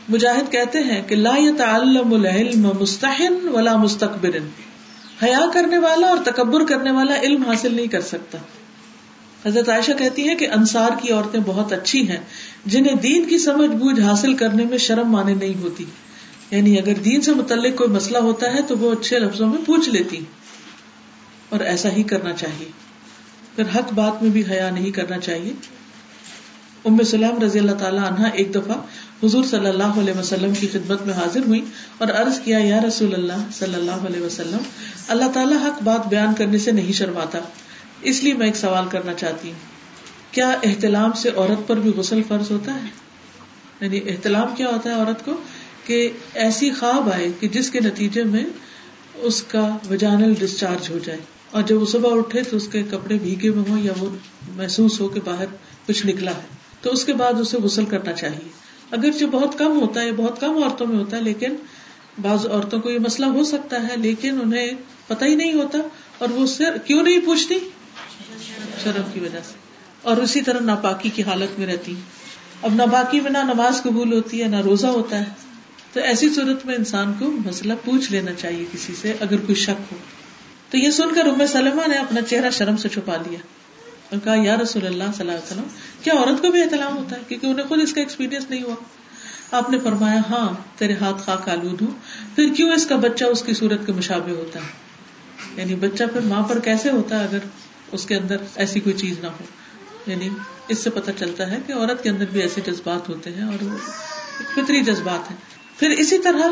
مجاہد 0.09 0.53
کہتے 0.53 0.79
ہیں 0.79 1.03
کہ 1.09 1.17
لا 1.17 1.35
يتعلم 1.39 2.15
العلم 2.15 2.71
مستحن 2.81 3.49
ولا 3.49 3.77
مستقبر 3.77 4.31
حیا 5.23 5.41
کرنے 5.55 5.79
والا 5.79 6.07
اور 6.07 6.19
تکبر 6.25 6.65
کرنے 6.65 6.91
والا 6.91 7.21
علم 7.21 7.43
حاصل 7.43 7.75
نہیں 7.75 7.87
کر 7.87 8.01
سکتا۔ 8.01 8.39
حضرت 9.47 9.69
عائشہ 9.69 9.93
کہتی 9.99 10.29
ہے 10.29 10.35
کہ 10.35 10.49
انصار 10.51 10.89
کی 11.03 11.13
عورتیں 11.13 11.41
بہت 11.47 11.73
اچھی 11.73 12.09
ہیں، 12.09 12.17
جنہیں 12.67 12.95
دین 12.95 13.25
کی 13.25 13.39
سمجھ 13.39 13.71
بوجھ 13.71 14.01
حاصل 14.01 14.35
کرنے 14.35 14.65
میں 14.65 14.79
شرم 14.79 15.09
مانے 15.09 15.35
نہیں 15.35 15.63
ہوتی۔ 15.63 15.85
یعنی 16.51 16.79
اگر 16.79 16.95
دین 16.95 17.21
سے 17.21 17.35
متعلق 17.35 17.77
کوئی 17.77 17.91
مسئلہ 17.91 18.19
ہوتا 18.19 18.53
ہے 18.53 18.63
تو 18.63 18.79
وہ 18.79 18.93
اچھے 18.93 19.19
لفظوں 19.19 19.49
میں 19.49 19.59
پوچھ 19.67 19.89
لیتی۔ 19.89 20.21
اور 21.49 21.61
ایسا 21.61 21.89
ہی 21.89 22.03
کرنا 22.03 22.33
چاہیے۔ 22.33 22.88
پھر 23.59 23.79
حق 23.79 23.93
بات 23.93 24.23
میں 24.23 24.31
بھی 24.31 24.43
حیا 24.51 24.71
نہیں 24.71 24.91
کرنا 24.91 25.19
چاہیے۔ 25.19 25.53
ام 26.85 27.03
سلیم 27.03 27.43
رضی 27.43 27.59
اللہ 27.59 27.73
تعالیٰ 27.73 28.05
عنہ 28.05 28.27
ایک 28.35 28.55
دفعہ 28.55 28.77
حضور 29.27 29.45
صلی 29.45 29.67
اللہ 29.67 29.83
علیہ 29.83 30.19
وسلم 30.19 30.55
کی 30.55 30.69
خدمت 30.69 31.03
میں 31.03 31.15
حاضر 31.15 31.41
ہوئی 31.47 31.65
اور 31.99 32.09
عرض 32.09 32.41
کیا، 32.41 32.59
یا 32.59 32.81
رسول 32.81 33.15
اللہ 33.15 33.47
صلی 33.53 33.75
اللہ 33.75 33.91
علیہ 33.91 34.21
وسلم، 34.21 34.59
اللہ 35.09 35.25
تعالیٰ 35.35 35.57
حق 35.67 35.83
بات 35.83 36.09
بیان 36.09 36.35
کرنے 36.35 36.59
سے 36.59 36.71
نہیں 36.71 36.93
شرماتا۔ 36.93 37.39
اس 38.03 38.25
لیے 38.25 38.35
میں 38.35 38.47
ایک 38.47 38.57
سوال 38.57 38.85
کرنا 38.89 39.15
چاہتی 39.15 39.51
ہوں۔ 39.51 39.59
کیا 40.35 40.51
احتلام 40.51 41.13
سے 41.13 41.31
عورت 41.37 41.69
پر 41.69 41.77
بھی 41.77 41.91
غسل 41.91 42.23
فرض 42.29 42.51
ہوتا 42.51 42.75
ہے؟ 42.75 42.89
یعنی 43.81 44.01
احتلام 44.07 44.55
کیا 44.57 44.67
ہوتا 44.67 44.91
ہے 44.91 44.95
عورت 44.95 45.25
کو؟ 45.25 45.35
کہ 45.87 46.11
ایسی 46.35 46.71
خواب 46.71 47.11
آئے 47.13 47.29
کہ 47.41 47.49
جس 47.49 47.71
کے 47.71 47.81
نتیجے 47.81 48.25
میں 48.25 48.45
اس 49.15 49.43
کا 49.43 49.77
وجانل 49.91 50.35
ڈسچارج 50.39 50.91
ہو 50.91 50.99
جائے۔ 50.99 51.38
اور 51.51 51.63
جب 51.63 51.81
وہ 51.81 51.87
صبح 51.87 52.19
اٹھے 52.19 52.43
تو 52.43 52.57
اس 52.57 52.69
کے 52.69 52.83
کپڑے 52.83 53.19
بھیگے 53.23 53.51
میں 53.51 53.65
ہوں 53.69 53.79
یا 53.79 53.93
وہ 53.99 54.07
محسوس 54.57 55.01
ہو 55.01 55.09
کے 55.09 55.21
باہر 55.25 55.45
کچھ 55.87 56.07
نکلا 56.07 56.31
ہے، 56.31 56.47
تو 56.83 56.91
اس 56.91 57.05
کے 57.05 57.13
بعد 57.13 57.33
اسے 57.33 57.57
غسل 57.57 57.85
کرنا 57.85 58.13
چاہیے۔ 58.13 58.49
اگرچہ 58.91 59.25
بہت 59.25 59.59
کم 59.59 59.81
ہوتا 59.81 60.01
ہے 60.01 60.13
بہت 60.13 60.41
کم 60.41 60.63
عورتوں 60.63 60.87
میں 60.87 60.99
ہوتا 60.99 61.17
ہے، 61.17 61.23
لیکن 61.23 61.55
بعض 62.23 62.47
عورتوں 62.47 62.81
کو 62.81 62.91
یہ 62.91 62.99
مسئلہ 62.99 63.27
ہو 63.27 63.45
سکتا 63.45 63.83
ہے، 63.83 63.97
لیکن 63.97 64.41
انہیں 64.41 64.71
پتہ 65.07 65.25
ہی 65.25 65.35
نہیں 65.35 65.53
ہوتا۔ 65.53 65.79
اور 66.19 66.29
وہ 66.29 66.63
کیوں 66.85 67.03
نہیں 67.03 67.19
پوچھتی؟ 67.19 67.59
شرم 68.85 69.03
کی 69.13 69.21
وجہ 69.21 69.39
سے۔ 69.45 69.55
اور 70.03 70.17
اسی 70.17 70.43
طرح 70.43 70.61
ناپاکی 70.61 71.09
کی 71.09 71.23
حالت 71.23 71.59
میں 71.59 71.67
رہتی۔ 71.67 71.95
اب 72.63 72.75
ناپاکی 72.75 73.21
میں 73.21 73.31
نہ 73.31 73.39
نماز 73.39 73.83
قبول 73.83 74.13
ہوتی 74.13 74.43
ہے، 74.43 74.49
نہ 74.49 74.61
روزہ 74.61 74.87
ہوتا 74.87 75.19
ہے۔ 75.19 75.25
تو 75.93 76.01
ایسی 76.01 76.31
صورت 76.31 76.67
میں 76.67 76.75
انسان 76.75 77.13
کو 77.19 77.31
مسئلہ 77.31 77.73
پوچھ 77.85 78.13
لینا 78.13 78.33
چاہیے 78.33 78.65
کسی 78.73 78.93
سے، 79.01 79.13
اگر 79.21 79.37
کوئی 79.37 79.55
شک 79.55 79.93
ہو۔ 79.93 79.97
تو 80.71 80.77
یہ 80.77 80.91
سن 80.91 81.15
کر 81.15 81.27
ام 81.27 81.47
سلمہ 81.47 81.87
نے 81.87 81.97
اپنا 81.97 82.21
چہرہ 82.21 82.51
شرم 82.51 82.77
سے 82.77 82.89
چھپا 82.89 83.17
لیا 83.17 83.39
اور 84.11 84.19
کہا، 84.25 84.35
یا 84.43 84.57
رسول 84.57 84.87
اللہ 84.87 85.05
صلی 85.05 85.21
اللہ 85.21 85.33
علیہ 85.33 85.43
وسلم، 85.43 85.69
کیا 86.03 86.13
عورت 86.15 86.43
کو 86.43 86.51
بھی 86.51 86.63
احتلام 86.63 86.97
ہوتا 86.97 87.17
ہے؟ 87.17 87.21
کیونکہ 87.29 87.47
انہیں 87.47 87.67
خود 87.67 87.81
اس 87.83 87.93
کا 87.93 88.01
ایکسپیرینس 88.01 88.51
نہیں 88.51 88.63
ہوا۔ 88.63 88.75
آپ 89.51 89.71
نے 89.71 89.79
فرمایا 89.79 90.21
ہاں 90.31 90.79
تیرے 90.79 90.95
ہاتھ 91.01 91.23
خاک 91.23 91.49
آلود 91.49 91.81
ہوں۔ 91.81 91.91
پھر 92.37 92.55
کیوں 92.57 92.71
اس 92.71 92.87
کا 92.87 92.97
بچہ 92.97 93.25
اس 93.25 93.43
کی 93.43 93.55
صورت 93.55 93.87
کے 93.87 93.93
مشابے 93.93 94.33
ہوتا 94.33 94.59
ہے؟ 94.59 94.89
یعنی 95.57 95.75
بچہ 95.75 96.05
پھر 96.13 96.21
ماں 96.21 96.43
پر 96.43 96.59
کیسے 96.59 96.91
ہوتا 96.91 97.21
ہے 97.21 97.25
اگر 97.25 97.39
اس 97.93 98.07
کے 98.07 98.17
اندر 98.17 98.37
ایسی 98.55 98.81
کوئی 98.81 98.97
چیز 98.97 99.19
نہ 99.19 99.27
ہو؟ 99.27 99.45
یعنی 100.07 100.29
اس 100.69 100.79
سے 100.79 100.91
پتہ 100.91 101.11
چلتا 101.19 101.51
ہے 101.51 101.59
کہ 101.67 101.73
عورت 101.73 102.03
کے 102.03 102.09
اندر 102.09 102.25
بھی 102.33 102.43
ایسے 102.43 102.61
جذبات 102.61 103.09
ہوتے 103.09 103.31
ہیں 103.31 103.45
اور 103.45 103.77
فطری 104.55 104.81
جذبات 104.81 105.31
ہیں۔ 105.31 105.37
پھر 105.79 105.91
اسی 105.91 106.19
طرح 106.19 106.49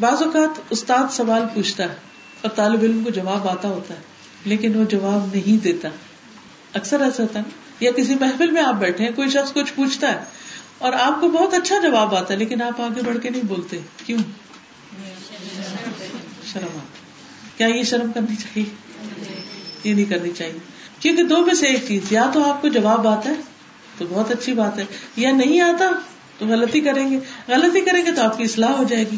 بعض 0.00 0.22
اوقات 0.22 0.60
استاد 0.70 1.12
سوال 1.12 1.42
پوچھتا 1.54 1.84
ہے 1.84 2.07
اور 2.40 2.50
طالب 2.50 2.82
علم 2.82 3.02
کو 3.04 3.10
جواب 3.10 3.48
آتا 3.48 3.68
ہوتا 3.68 3.94
ہے، 3.94 4.00
لیکن 4.44 4.76
وہ 4.76 4.84
جواب 4.84 5.34
نہیں 5.34 5.62
دیتا۔ 5.64 5.88
اکثر 6.74 7.00
ایسا 7.00 7.22
ہوتا 7.22 7.38
ہے 7.38 7.44
یا 7.80 7.90
کسی 7.92 8.14
محفل 8.14 8.50
میں 8.50 8.62
آپ 8.62 8.74
بیٹھے 8.74 9.04
ہیں، 9.04 9.12
کوئی 9.12 9.30
شخص 9.30 9.52
کچھ 9.52 9.72
پوچھتا 9.74 10.12
ہے، 10.12 10.24
اور 10.78 10.92
آپ 10.92 11.20
کو 11.20 11.28
بہت 11.28 11.54
اچھا 11.54 11.76
جواب 11.82 12.14
آتا 12.14 12.34
ہے، 12.34 12.38
لیکن 12.38 12.62
آپ 12.62 12.80
آگے 12.80 13.02
بڑھ 13.02 13.18
کے 13.22 13.30
نہیں 13.30 13.46
بولتے۔ 13.46 13.78
کیوں؟ 14.06 14.18
شرم 16.52 16.76
آتا 16.76 17.56
کیا 17.56 17.66
یہ 17.66 17.82
شرم 17.82 18.12
کرنی 18.12 18.36
چاہیے؟ 18.36 18.64
یہ 19.84 19.94
نہیں 19.94 20.04
کرنی 20.04 20.30
چاہیے۔ 20.30 20.58
کیونکہ 21.00 21.22
دو 21.22 21.44
میں 21.46 21.54
سے 21.54 21.66
ایک 21.66 21.84
چیز، 21.88 22.12
یا 22.12 22.30
تو 22.34 22.44
آپ 22.44 22.62
کو 22.62 22.68
جواب 22.68 23.08
آتا 23.08 23.28
ہے، 23.28 23.34
تو 23.98 24.04
بہت 24.10 24.30
اچھی 24.30 24.52
بات 24.52 24.78
ہے، 24.78 24.84
یا 25.16 25.32
نہیں 25.32 25.60
آتا، 25.60 25.90
تو 26.38 26.46
غلطی 26.46 26.80
کریں 26.80 27.10
گے۔ 27.10 27.18
غلطی 27.48 27.80
کریں 27.80 28.06
گے 28.06 28.12
تو 28.12 28.22
آپ 28.22 28.38
کی 28.38 28.44
اصلاح 28.44 28.70
ہو 28.70 28.84
جائے 28.84 29.04
گی۔ 29.12 29.16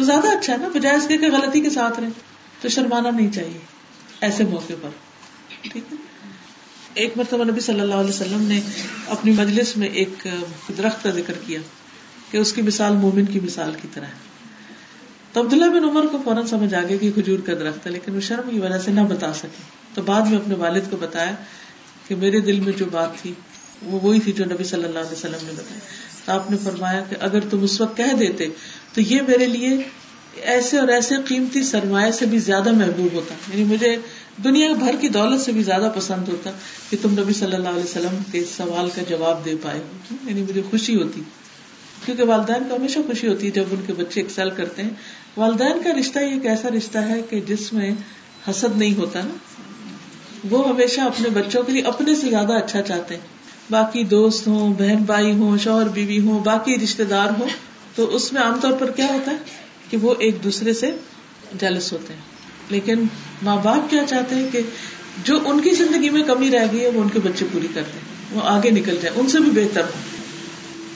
تو 0.00 0.04
زیادہ 0.04 0.28
اچھا 0.28 0.52
ہے 0.52 0.58
نا، 0.58 0.68
بجائے 0.68 0.96
اس 0.96 1.06
کے 1.08 1.16
کہ 1.16 1.30
غلطی 1.30 1.60
کے 1.60 1.70
ساتھ 1.70 2.00
رہیں 2.00 2.10
تو 2.60 2.68
شرمانا 2.68 3.10
نہیں 3.10 3.32
چاہیے 3.32 3.58
ایسے 4.20 4.44
موقع 4.44 4.72
پر۔ 4.82 4.88
ٹھیک 5.62 5.76
ہے؟ 5.76 5.96
ایک 6.94 7.16
مرتبہ 7.16 7.44
نبی 7.44 7.60
صلی 7.60 7.80
اللہ 7.80 7.94
علیہ 7.94 8.10
وسلم 8.10 8.42
نے 8.42 8.60
اپنی 9.06 9.32
مجلس 9.32 9.76
میں 9.76 9.88
ایک 9.88 10.26
درخت 10.78 11.02
کا 11.02 11.10
ذکر 11.10 11.32
کیا 11.46 11.60
کہ 12.30 12.36
اس 12.36 12.52
کی 12.52 12.62
مثال 12.62 12.92
مومن 12.92 13.26
کی 13.26 13.40
مثال 13.40 13.72
کی 13.82 13.88
طرح۔ 13.94 14.04
ہے 14.04 14.28
تو 15.32 15.40
عبداللہ 15.40 15.64
بن 15.64 15.84
عمر 15.84 16.06
کو 16.06 16.18
فوراً 16.24 16.46
سمجھ 16.46 16.74
آ 16.74 16.82
گیا 16.88 16.96
کہ 16.96 17.10
کھجور 17.12 17.38
کا 17.38 17.54
درخت 17.54 17.86
ہے، 17.86 17.90
لیکن 17.92 18.14
وہ 18.14 18.20
شرم 18.20 18.50
کی 18.50 18.58
وجہ 18.58 18.78
سے 18.78 18.90
نہ 18.90 19.00
بتا 19.00 19.32
سکے۔ 19.34 19.62
تو 19.94 20.02
بعد 20.02 20.22
میں 20.22 20.38
اپنے 20.38 20.54
والد 20.54 20.90
کو 20.90 20.96
بتایا 20.96 21.34
کہ 22.08 22.14
میرے 22.14 22.40
دل 22.40 22.60
میں 22.60 22.72
جو 22.72 22.84
بات 22.92 23.18
تھی، 23.22 23.34
وہ 23.82 24.00
وہی 24.02 24.20
تھی 24.20 24.32
جو 24.32 24.44
نبی 24.44 24.64
صلی 24.64 24.84
اللہ 24.84 24.98
علیہ 24.98 25.12
وسلم 25.12 25.46
نے 25.46 25.52
بتایا 25.52 25.78
آپ 26.30 26.50
نے 26.50 26.56
فرمایا 26.64 27.02
کہ 27.08 27.16
اگر 27.20 27.40
تم 27.40 27.62
اس 27.62 27.80
وقت 27.80 27.96
کہہ 27.96 28.16
دیتے، 28.20 28.46
تو 28.94 29.00
یہ 29.00 29.22
میرے 29.28 29.46
لیے 29.46 29.76
ایسے 30.42 30.78
اور 30.78 30.88
ایسے 30.88 31.14
قیمتی 31.24 31.62
سرمایہ 31.62 32.10
سے 32.10 32.26
بھی 32.26 32.38
زیادہ 32.38 32.72
محبوب 32.72 33.12
ہوتا۔ 33.12 33.34
یعنی 33.48 33.64
مجھے 33.64 33.96
دنیا 34.44 34.72
بھر 34.72 34.94
کی 35.00 35.08
دولت 35.08 35.40
سے 35.40 35.52
بھی 35.52 35.62
زیادہ 35.62 35.92
پسند 35.96 36.28
ہوتا 36.28 36.50
کہ 36.90 36.96
تم 37.02 37.20
نبی 37.20 37.32
صلی 37.32 37.54
اللہ 37.54 37.68
علیہ 37.68 37.82
وسلم 37.82 38.18
کے 38.32 38.44
سوال 38.56 38.90
کا 38.90 39.02
جواب 39.08 39.44
دے 39.44 39.54
پائے۔ 39.62 39.80
یعنی 40.24 40.42
مجھے 40.42 40.62
خوشی 40.70 41.02
ہوتی۔ 41.02 41.20
کیونکہ 42.04 42.24
والدین 42.24 42.68
کو 42.68 42.76
ہمیشہ 42.76 42.98
خوشی 43.06 43.28
ہوتی 43.28 43.46
ہے 43.46 43.50
جب 43.50 43.64
ان 43.70 43.80
کے 43.86 43.92
بچے 43.92 44.20
ایکسل 44.20 44.50
کرتے 44.50 44.82
ہیں۔ 44.82 44.90
والدین 45.36 45.82
کا 45.82 45.90
رشتہ 46.00 46.18
ایک 46.18 46.46
ایسا 46.46 46.68
رشتہ 46.68 46.98
ہے 46.98 47.22
کہ 47.30 47.40
جس 47.40 47.72
میں 47.72 47.90
حسد 48.50 48.76
نہیں 48.76 48.94
ہوتا 48.94 49.20
نا۔ 49.20 49.62
وہ 50.50 50.68
ہمیشہ 50.68 51.00
اپنے 51.00 51.28
بچوں 51.28 51.62
کے 51.62 51.72
لیے 51.72 51.82
اپنے 51.82 52.14
سے 52.14 52.30
زیادہ 52.30 52.52
اچھا 52.52 52.82
چاہتے 52.82 53.14
ہیں۔ 53.14 53.39
باقی 53.70 54.04
دوست 54.04 54.46
ہوں، 54.46 54.74
بہن 54.78 55.02
بھائی 55.02 55.32
ہوں، 55.32 55.58
شوہر 55.58 55.88
بیوی 55.88 56.20
ہوں، 56.20 56.44
باقی 56.44 56.74
رشتے 56.74 57.04
دار 57.04 57.28
ہوں، 57.38 57.48
تو 57.94 58.16
اس 58.16 58.32
میں 58.32 58.42
عام 58.42 58.58
طور 58.60 58.72
پر 58.72 58.90
کیا 58.90 59.06
ہوتا 59.06 59.30
ہے 59.30 59.36
کہ 59.90 59.96
وہ 59.96 60.14
ایک 60.18 60.44
دوسرے 60.44 60.74
سے 60.74 60.90
جلس 61.54 61.92
ہوتے 61.92 62.12
ہیں۔ 62.12 62.20
لیکن 62.70 63.04
ماں 63.42 63.56
باپ 63.62 63.90
کیا 63.90 64.02
چاہتے 64.06 64.34
ہیں 64.34 64.48
کہ 64.52 64.60
جو 65.24 65.38
ان 65.44 65.60
کی 65.60 65.70
زندگی 65.70 66.10
میں 66.10 66.22
کمی 66.22 66.50
رہ 66.50 66.66
گئی 66.72 66.80
ہے، 66.80 66.88
وہ 66.88 67.02
ان 67.02 67.08
کے 67.08 67.18
بچے 67.18 67.44
پوری 67.52 67.68
کر 67.74 67.82
دیں، 67.94 68.00
وہ 68.32 68.40
آگے 68.44 68.70
نکل 68.70 68.96
جائیں، 69.02 69.20
ان 69.20 69.28
سے 69.28 69.38
بھی 69.38 69.50
بہتر 69.50 69.80
ہو 69.80 70.00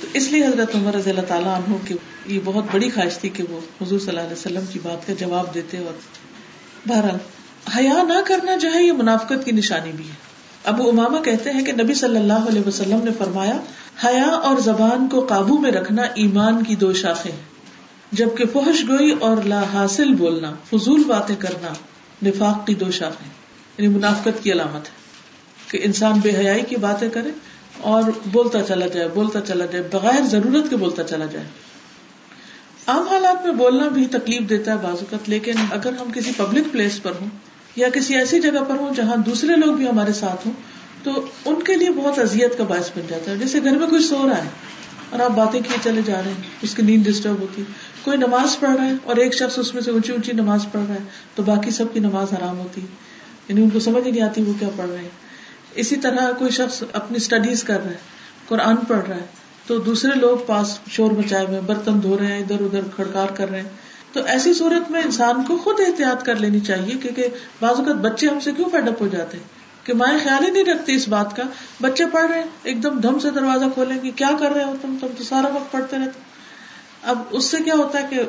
تو 0.00 0.06
اس 0.12 0.28
لیے 0.32 0.46
حضرت 0.46 0.74
عمر 0.74 0.94
رضی 0.94 1.10
اللہ 1.10 1.26
تعالیٰ 1.28 1.54
عنہ 1.54 1.74
کی 1.86 1.94
یہ 2.26 2.40
بہت 2.44 2.64
بڑی 2.72 2.90
خواہش 2.90 3.18
تھی 3.18 3.28
کہ 3.28 3.42
وہ 3.50 3.60
حضور 3.82 3.98
صلی 3.98 4.08
اللہ 4.08 4.20
علیہ 4.20 4.32
وسلم 4.32 4.64
کی 4.72 4.78
بات 4.82 5.06
کا 5.06 5.12
جواب 5.18 5.54
دیتے 5.54 5.78
اور 5.78 5.92
بہرحال 6.88 7.18
حیا 7.76 8.02
نہ 8.02 8.20
کرنا 8.26 8.56
جو 8.56 8.74
ہے، 8.74 8.82
یہ 8.82 8.92
منافقت 8.92 9.44
کی 9.44 9.52
نشانی 9.52 9.92
بھی 9.96 10.04
ہے۔ 10.04 10.33
ابو 10.64 10.88
اماما 10.88 11.18
کہتے 11.20 11.50
ہیں 11.50 11.64
کہ 11.64 11.72
نبی 11.72 11.94
صلی 11.94 12.16
اللہ 12.16 12.46
علیہ 12.48 12.66
وسلم 12.66 13.00
نے 13.04 13.10
فرمایا، 13.18 13.56
حیا 14.04 14.28
اور 14.42 14.58
زبان 14.58 15.08
کو 15.08 15.20
قابو 15.26 15.58
میں 15.58 15.70
رکھنا 15.70 16.02
ایمان 16.14 16.62
کی 16.64 16.76
دو 16.76 16.92
شاخیں، 16.92 17.32
جبکہ 18.12 18.44
فحش 18.52 18.82
گوئی 18.88 19.10
اور 19.20 19.42
لا 19.44 19.62
حاصل 19.72 20.14
بولنا، 20.14 20.52
فضول 20.70 21.04
باتیں 21.04 21.36
کرنا 21.36 21.72
نفاق 22.22 22.66
کی 22.66 22.74
دو 22.74 22.90
شاخیں 22.90 23.28
یعنی 23.78 23.94
منافقت 23.94 24.42
کی 24.42 24.52
علامت 24.52 24.88
ہے 24.88 25.70
کہ 25.70 25.80
انسان 25.82 26.20
بے 26.22 26.36
حیائی 26.36 26.62
کی 26.62 26.76
باتیں 26.76 27.08
کرے 27.08 27.30
اور 27.80 28.02
بولتا 28.32 28.62
چلا 28.62 28.86
جائے، 28.86 29.08
بولتا 29.14 29.40
چلا 29.40 29.66
جائے، 29.66 29.84
بغیر 29.92 30.22
ضرورت 30.24 30.70
کے 30.70 30.76
بولتا 30.76 31.04
چلا 31.04 31.26
جائے۔ 31.26 31.46
عام 32.86 33.08
حالات 33.08 33.46
میں 33.46 33.52
بولنا 33.52 33.88
بھی 33.88 34.06
تکلیف 34.06 34.48
دیتا 34.48 34.72
ہے 34.72 34.76
بعض 34.82 34.96
اوقات، 35.00 35.28
لیکن 35.28 35.52
اگر 35.70 35.92
ہم 36.00 36.10
کسی 36.14 36.32
پبلک 36.36 36.72
پلیس 36.72 37.02
پر 37.02 37.12
ہوں 37.20 37.28
یا 37.76 37.88
کسی 37.88 38.14
ایسی 38.14 38.40
جگہ 38.40 38.62
پر 38.68 38.76
ہوں 38.78 38.94
جہاں 38.94 39.16
دوسرے 39.16 39.56
لوگ 39.56 39.74
بھی 39.74 39.88
ہمارے 39.88 40.12
ساتھ 40.12 40.46
ہوں، 40.46 40.52
تو 41.02 41.10
ان 41.44 41.62
کے 41.62 41.76
لیے 41.76 41.90
بہت 41.90 42.18
اذیت 42.18 42.58
کا 42.58 42.64
باعث 42.64 42.90
بن 42.96 43.06
جاتا 43.08 43.30
ہے۔ 43.30 43.36
جیسے 43.36 43.62
گھر 43.64 43.78
میں 43.78 43.86
کوئی 43.86 44.02
سو 44.02 44.28
رہا 44.28 44.44
ہے 44.44 44.48
اور 45.10 45.20
آپ 45.20 45.30
باتیں 45.30 45.60
کیے 45.60 45.76
چلے 45.82 46.00
جا 46.04 46.20
رہے 46.24 46.30
ہیں، 46.30 46.42
اس 46.62 46.74
کی 46.74 46.82
نیند 46.82 47.06
ڈسٹرب 47.06 47.40
ہوتی 47.40 47.62
کوئی 48.02 48.16
نماز 48.16 48.58
پڑھ 48.60 48.76
رہا 48.76 48.86
ہے 48.86 48.94
اور 49.04 49.16
ایک 49.16 49.34
شخص 49.34 49.58
اس 49.58 49.74
میں 49.74 49.82
سے 49.82 49.90
اونچی 49.90 50.12
اونچی 50.12 50.32
نماز 50.32 50.66
پڑھ 50.72 50.82
رہا 50.88 50.94
ہے، 50.94 51.00
تو 51.34 51.42
باقی 51.42 51.70
سب 51.70 51.92
کی 51.92 52.00
نماز 52.00 52.32
حرام 52.32 52.58
ہوتی 52.58 52.80
یعنی 53.48 53.62
ان 53.62 53.70
کو 53.70 53.80
سمجھ 53.80 54.06
ہی 54.06 54.10
نہیں 54.10 54.22
آتی 54.22 54.42
وہ 54.42 54.52
کیا 54.58 54.68
پڑھ 54.76 54.90
رہے 54.90 54.98
ہیں۔ 54.98 55.08
اسی 55.74 55.96
طرح 55.96 56.30
کوئی 56.38 56.50
شخص 56.50 56.82
اپنی 56.92 57.16
اسٹڈیز 57.16 57.64
کر 57.64 57.80
رہا 57.84 57.90
ہے، 57.90 57.96
قرآن 58.48 58.76
پڑھ 58.76 59.08
رہا 59.08 59.16
ہے، 59.16 59.26
تو 59.66 59.78
دوسرے 59.78 60.14
لوگ 60.14 60.36
پاس 60.46 60.78
شور 60.90 61.10
مچائے 61.10 61.46
ہوئے 61.46 61.60
برتن 61.66 62.02
دھو 62.02 62.18
رہے 62.18 62.26
ہیں، 62.26 62.38
ادھر 62.38 62.60
ادھر 62.60 62.80
کھڑکار 62.96 63.26
کر 63.26 63.50
رہے 63.50 63.60
ہیں۔ 63.60 63.68
تو 64.14 64.22
ایسی 64.22 64.54
صورت 64.54 64.90
میں 64.90 65.02
انسان 65.02 65.42
کو 65.42 65.56
خود 65.56 65.80
احتیاط 65.86 66.22
کر 66.22 66.36
لینی 66.36 66.60
چاہیے 66.60 66.94
کیونکہ 66.98 67.26
بعض 67.60 67.78
اوقات 67.78 67.94
بچے 67.94 68.28
ہم 68.28 68.40
سے 68.40 68.52
کیوں 68.52 68.70
پیڈ 68.70 68.88
اپ 68.88 69.02
ہو 69.02 69.08
جاتے 69.08 69.36
ہیں؟ 69.36 69.44
کہ 69.86 69.94
مائیں 69.94 70.18
خیال 70.22 70.44
ہی 70.44 70.50
نہیں 70.50 70.64
رکھتی 70.64 70.94
اس 70.94 71.08
بات 71.08 71.36
کا۔ 71.36 71.42
بچے 71.80 72.04
پڑھ 72.12 72.30
رہے 72.30 72.38
ہیں، 72.38 72.46
ایک 72.62 72.82
دم 72.82 72.98
دم 72.98 73.18
سے 73.18 73.30
دروازہ 73.30 73.64
کھولیں 73.74 73.98
گے، 74.02 74.10
کیا 74.10 74.30
کر 74.38 74.50
رہے 74.50 74.64
ہو 74.64 74.74
تم؟ 74.82 74.96
تم 75.00 75.06
تو 75.18 75.24
سارا 75.24 75.46
وقت 75.46 75.72
پڑھتے 75.72 75.96
رہتے۔ 75.96 76.20
اب 77.02 77.18
اس 77.30 77.44
سے 77.44 77.56
کیا 77.64 77.74
ہوتا 77.74 78.02
ہے 78.02 78.06
کہ 78.10 78.22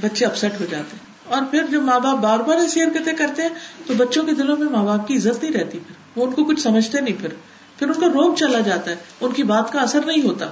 بچے 0.00 0.24
اپسٹ 0.24 0.60
ہو 0.60 0.64
جاتے 0.70 0.96
ہیں۔ 0.96 1.34
اور 1.34 1.42
پھر 1.50 1.64
جب 1.70 1.82
ماں 1.82 2.00
باپ 2.00 2.18
بار 2.18 2.38
بار 2.38 2.56
ایسی 2.56 2.82
حرکتیں 2.82 3.12
کرتے 3.12 3.42
ہیں، 3.42 3.48
تو 3.86 3.94
بچوں 3.96 4.22
کے 4.22 4.32
دلوں 4.32 4.56
میں 4.56 4.68
ماں 4.68 4.84
باپ 4.84 5.08
کی 5.08 5.16
عزت 5.16 5.44
نہیں 5.44 5.52
رہتی 5.52 5.78
پھر۔ 5.78 6.20
وہ 6.20 6.26
ان 6.26 6.32
کو 6.32 6.44
کچھ 6.44 6.60
سمجھتے 6.60 7.00
نہیں 7.00 7.20
پھر۔ 7.20 7.28
پھر 7.78 7.86
ان 7.86 8.00
کا 8.00 8.06
روک 8.06 8.36
چلا 8.38 8.60
جاتا 8.60 8.90
ہے۔ 8.90 8.96
ان 9.20 9.32
کی 9.32 9.42
بات 9.42 9.72
کا 9.72 9.80
اثر 9.80 10.00
نہیں 10.06 10.22
ہوتا۔ 10.22 10.46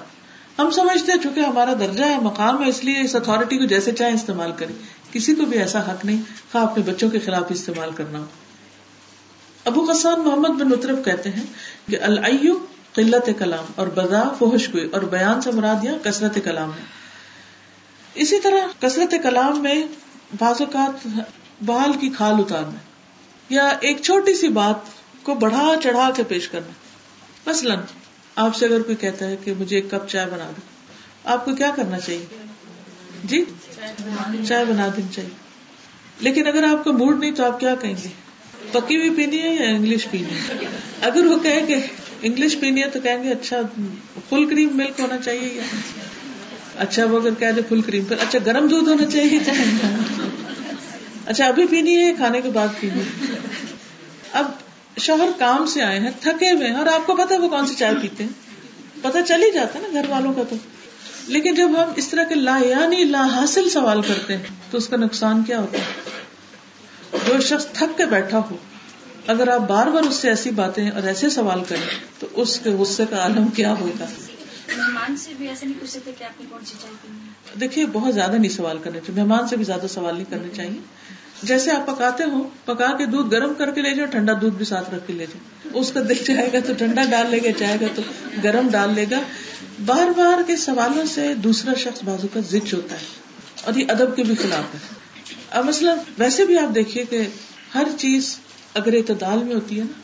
ہم 0.59 0.71
سمجھتے 0.71 1.13
ہیں 1.13 1.19
چونکہ 1.19 1.41
ہمارا 1.41 1.75
درجہ 1.81 2.05
ہے، 2.05 2.19
مقام 2.21 2.63
ہے، 2.63 2.69
اس 2.69 2.83
لیے 2.85 3.01
اس 3.01 3.15
اتارٹی 3.15 3.59
کو 3.59 3.65
جیسے 3.65 3.93
چاہے 3.93 4.13
استعمال 4.13 4.53
کرے 4.57 4.73
کسی 5.13 5.35
کو 5.35 5.45
بھی 5.45 5.59
ایسا 5.59 5.81
حق 5.81 6.05
نہیں 6.05 6.23
خواہ 6.53 6.65
اپنے 6.65 6.83
بچوں 6.83 7.11
کے 7.11 7.19
خلاف 7.19 7.51
استعمال 7.51 7.91
کرنا 7.97 8.19
ہو۔ 8.19 8.25
ابو 9.65 9.85
قسان 9.89 10.21
محمد 10.21 10.59
بن 10.61 10.69
مطرف 10.69 11.05
کہتے 11.05 11.31
ہیں 11.31 11.45
کہ 11.87 12.01
الو 12.01 12.57
قلت 12.93 13.29
کلام، 13.39 13.65
اور 13.75 13.87
بدا 13.87 14.23
فوہش 14.39 14.69
گوئی، 14.75 14.89
اور 14.93 15.03
بیان 15.11 15.41
سے 15.41 15.51
مراد 15.51 15.85
یا 15.85 15.93
کثرت 16.03 16.39
کلام 16.45 16.71
ہے۔ 16.71 16.85
اسی 18.15 18.39
طرح 18.41 18.67
کثرت 18.81 19.15
کلام 19.23 19.63
میں 19.63 19.83
بعض 20.39 20.61
اوقات 20.61 21.07
بال 21.67 21.93
کی 22.01 22.09
کھال 22.17 22.35
اتارنا، 22.39 22.79
یا 23.51 23.69
ایک 23.81 24.03
چھوٹی 24.03 24.35
سی 24.35 24.49
بات 24.49 25.25
کو 25.25 25.35
بڑھا 25.35 25.73
چڑھا 25.83 26.11
کے 26.17 26.23
پیش 26.23 26.49
کرنا۔ 26.49 26.73
مثلاً 27.47 27.81
آپ 28.39 28.57
سے 28.57 28.67
اگر 28.67 28.83
کوئی 28.83 28.97
کہتا 28.97 29.27
ہے 29.27 29.37
کہ 29.45 29.53
مجھے 29.59 29.77
ایک 29.77 29.91
کپ 29.91 30.09
چائے 30.09 30.27
بنا 30.27 30.45
دو، 30.45 30.61
آپ 31.25 31.45
کو 31.45 31.55
کیا 31.55 31.71
کرنا 31.77 32.01
چاہیے؟ 32.01 32.27
جی؟ 33.25 33.45
چائے 34.49 34.65
بنا 34.65 34.89
دینی 34.97 35.09
چاہیے۔ 35.15 35.31
لیکن 36.21 36.47
اگر 36.47 36.65
آپ 36.65 36.85
کا 36.85 36.93
موڈ 36.93 37.19
نہیں 37.19 37.33
تو 37.33 37.45
آپ 37.45 37.61
کیا 37.61 37.75
کہیں 37.75 37.95
گے؟ 38.05 38.09
پکی 38.73 38.97
ہوئی 38.97 39.11
پینی 39.11 39.39
ہے 39.39 39.55
یا 39.55 39.69
انگلش 39.69 40.07
پینی 40.11 40.25
ہے؟ 40.25 40.55
اگر 41.01 41.27
وہ 41.27 41.39
کہیں 41.39 41.67
گے 41.67 41.81
انگلش 42.23 42.57
پینی 42.61 42.83
ہے 42.83 42.91
تو 42.91 43.01
کہیں 43.01 43.23
گے 43.23 43.31
اچھا 43.31 43.57
فل 44.29 44.47
کریم 44.51 44.77
ملک 44.77 45.01
ہونا 45.01 45.19
چاہیے 45.19 45.49
یا 45.55 45.63
اچھا 46.77 47.05
وہ 47.05 47.21
اگر 47.21 47.35
کہہ 47.39 47.53
دے 47.57 47.61
فل 47.69 47.81
کریم 47.81 48.05
پھر 48.05 48.17
اچھا 48.21 48.39
گرم 48.47 48.69
دودھ 48.69 48.89
ہونا 48.89 49.11
چاہیے۔ 49.11 49.39
اچھا 51.27 51.47
ابھی 51.47 51.67
پینی 51.67 51.97
ہے 51.97 52.13
کھانے 52.17 52.41
کے 52.41 52.51
بعد 52.51 52.69
پینی 52.81 53.01
اب 54.33 54.51
شوہر 54.97 55.29
کام 55.39 55.67
سے 55.67 55.83
آئے 55.83 56.01
ہیں 56.01 56.11
تھکے 56.21 56.51
ہوئے 56.51 56.69
ہیں 56.69 56.77
اور 56.77 56.87
آپ 56.87 57.07
کو 57.07 57.17
پتا 57.17 57.35
وہ 57.37 57.49
کون 57.49 57.67
سی 57.67 57.75
چائے 57.75 57.95
پیتے 58.03 58.25
ہیں؟ 58.25 58.31
پتا 59.03 59.23
چل 59.23 59.43
ہی 59.43 59.51
جاتا 59.51 59.79
ہے 59.79 59.89
نا 59.89 60.01
گھر 60.01 60.09
والوں 60.09 60.33
کا 60.33 60.43
تو۔ 60.51 60.57
لیکن 61.27 61.55
جب 61.55 61.69
ہم 61.69 61.93
اس 61.97 62.09
طرح 62.09 62.25
کے 62.25 62.35
لا 62.35 62.59
یعنی 62.67 63.05
لا 63.05 63.27
حاصل 63.35 63.71
سوال 63.71 64.03
کرتے 64.03 64.37
ہیں 64.37 64.43
تو 64.71 64.79
اس 64.79 64.89
کا 64.89 64.97
نقصان 64.97 65.43
کیا 65.43 65.61
ہوتا 65.61 65.79
ہے؟ 65.79 65.85
جو 67.27 67.41
شخص 67.41 67.67
تھک 67.67 67.99
کے 67.99 68.07
بیٹھا 68.07 68.41
ہو 68.51 68.57
اگر 69.27 69.49
آپ 69.49 69.61
بار 69.61 69.87
بار 69.87 70.03
اس 70.03 70.15
سے 70.15 70.29
ایسی 70.29 70.51
باتیں 70.51 70.91
اور 70.91 71.03
ایسے 71.03 71.31
سوال 71.31 71.65
کریں 71.69 71.99
تو 72.19 72.27
اس 72.33 72.61
کے 72.61 72.71
غصے 72.71 73.05
کا 73.11 73.17
عالم 73.17 73.49
کیا 73.49 73.73
ہوگا؟ 73.73 74.05
مہمان 74.77 75.17
سے 75.17 75.31
بھی 75.39 75.49
ایسے 75.49 75.67
نہیں 75.67 75.81
پوچھ 75.81 75.91
سکتے 75.91 76.11
کہ 76.19 76.25
آپ 76.25 76.41
نے 76.41 76.47
کون 76.51 76.65
سی 76.65 76.75
چائے 76.83 77.59
دیکھیے 77.61 77.87
بہت 77.87 78.15
زیادہ 78.15 78.33
نہیں 78.33 78.51
سوال 78.51 78.79
کرنے 78.79 79.01
چاہیے 79.01 79.23
مہمان 79.23 79.49
سے 79.49 79.57
بھی 79.57 79.65
زیادہ 79.65 79.87
سوال 79.87 80.15
نہیں 80.15 80.31
کرنے 80.31 80.49
چاہیے۔ 80.57 80.81
جیسے 81.43 81.71
آپ 81.71 81.87
پکاتے 81.87 82.25
ہو 82.25 82.49
پکا 82.65 82.97
کے 82.97 83.07
دودھ 83.07 83.31
گرم 83.31 83.55
کر 83.55 83.71
کے 83.71 83.83
لے 83.83 83.95
جاؤ، 83.95 84.07
ٹھنڈا 84.07 84.33
دودھ 84.41 84.55
بھی 84.55 84.65
ساتھ 84.65 84.95
رکھ 84.95 85.07
کے 85.07 85.13
لے 85.13 85.27
جاؤ۔ 85.27 85.81
اس 85.81 85.93
کا 85.93 86.01
دل 86.09 86.15
چاہے 86.15 86.49
گا 86.53 86.59
تو 86.67 86.73
ٹھنڈا 86.79 87.05
ڈال 87.11 87.31
لے 87.31 87.39
گا، 87.45 87.59
چاہے 87.59 87.77
گا 87.81 87.87
تو 87.95 88.03
گرم 88.45 88.69
ڈال 88.69 88.95
لے 88.95 89.07
گا۔ 89.11 89.21
بار 89.87 90.11
بار 90.17 90.43
کے 90.47 90.57
سوالوں 90.57 91.05
سے 91.05 91.35
دوسرا 91.35 91.75
شخص 91.75 92.05
بازو 92.05 92.27
کا 92.33 92.41
زچ 92.41 92.75
ہوتا 92.75 92.95
ہے 92.95 93.07
اور 93.65 93.75
یہ 93.75 93.85
ادب 93.89 94.17
کے 94.17 94.23
بھی 94.23 94.35
خلاف 94.35 94.75
ہے۔ 94.75 94.79
اب 95.51 95.65
مثلا 95.65 95.95
ویسے 96.19 96.47
بھی 96.47 96.59
آپ 96.59 96.75
دیکھیے 96.75 97.05
کہ 97.05 97.27
ہر 97.75 97.85
چیز 97.99 98.39
اگر 98.75 98.93
اعتدال 98.93 99.45
میں 99.45 99.55
ہوتی 99.55 99.79
ہے 99.79 99.85
نا، 99.85 100.01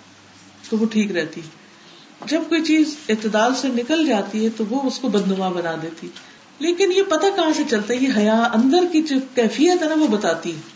تو 0.71 0.79
وہ 0.79 0.87
ٹھیک 0.87 1.13
رہتی 1.13 1.41
جب 2.27 2.43
کوئی 2.49 2.63
چیز 2.63 2.95
اعتدال 3.09 3.53
سے 3.55 3.69
نکل 3.69 4.07
جاتی 4.07 4.45
ہے، 4.45 4.49
تو 4.57 4.65
وہ 4.71 4.83
اس 4.83 4.99
کو 4.99 5.09
بدنما 5.09 5.49
بنا 5.49 5.75
دیتی 5.83 6.09
لیکن 6.59 6.93
یہ 6.93 7.03
پتا 7.03 7.29
کہاں 7.37 7.53
سے 7.57 7.63
چلتا 7.71 7.95
ہے؟ 7.95 7.99
یہ 7.99 8.09
حیا 8.17 8.43
اندر 8.43 8.85
کی 8.93 9.03
جو 9.03 9.17
کیفیت 9.35 9.83
ہے 9.83 9.89
نا، 9.89 9.95
وہ 9.99 10.07
بتاتی 10.07 10.51
ہے۔ 10.51 10.74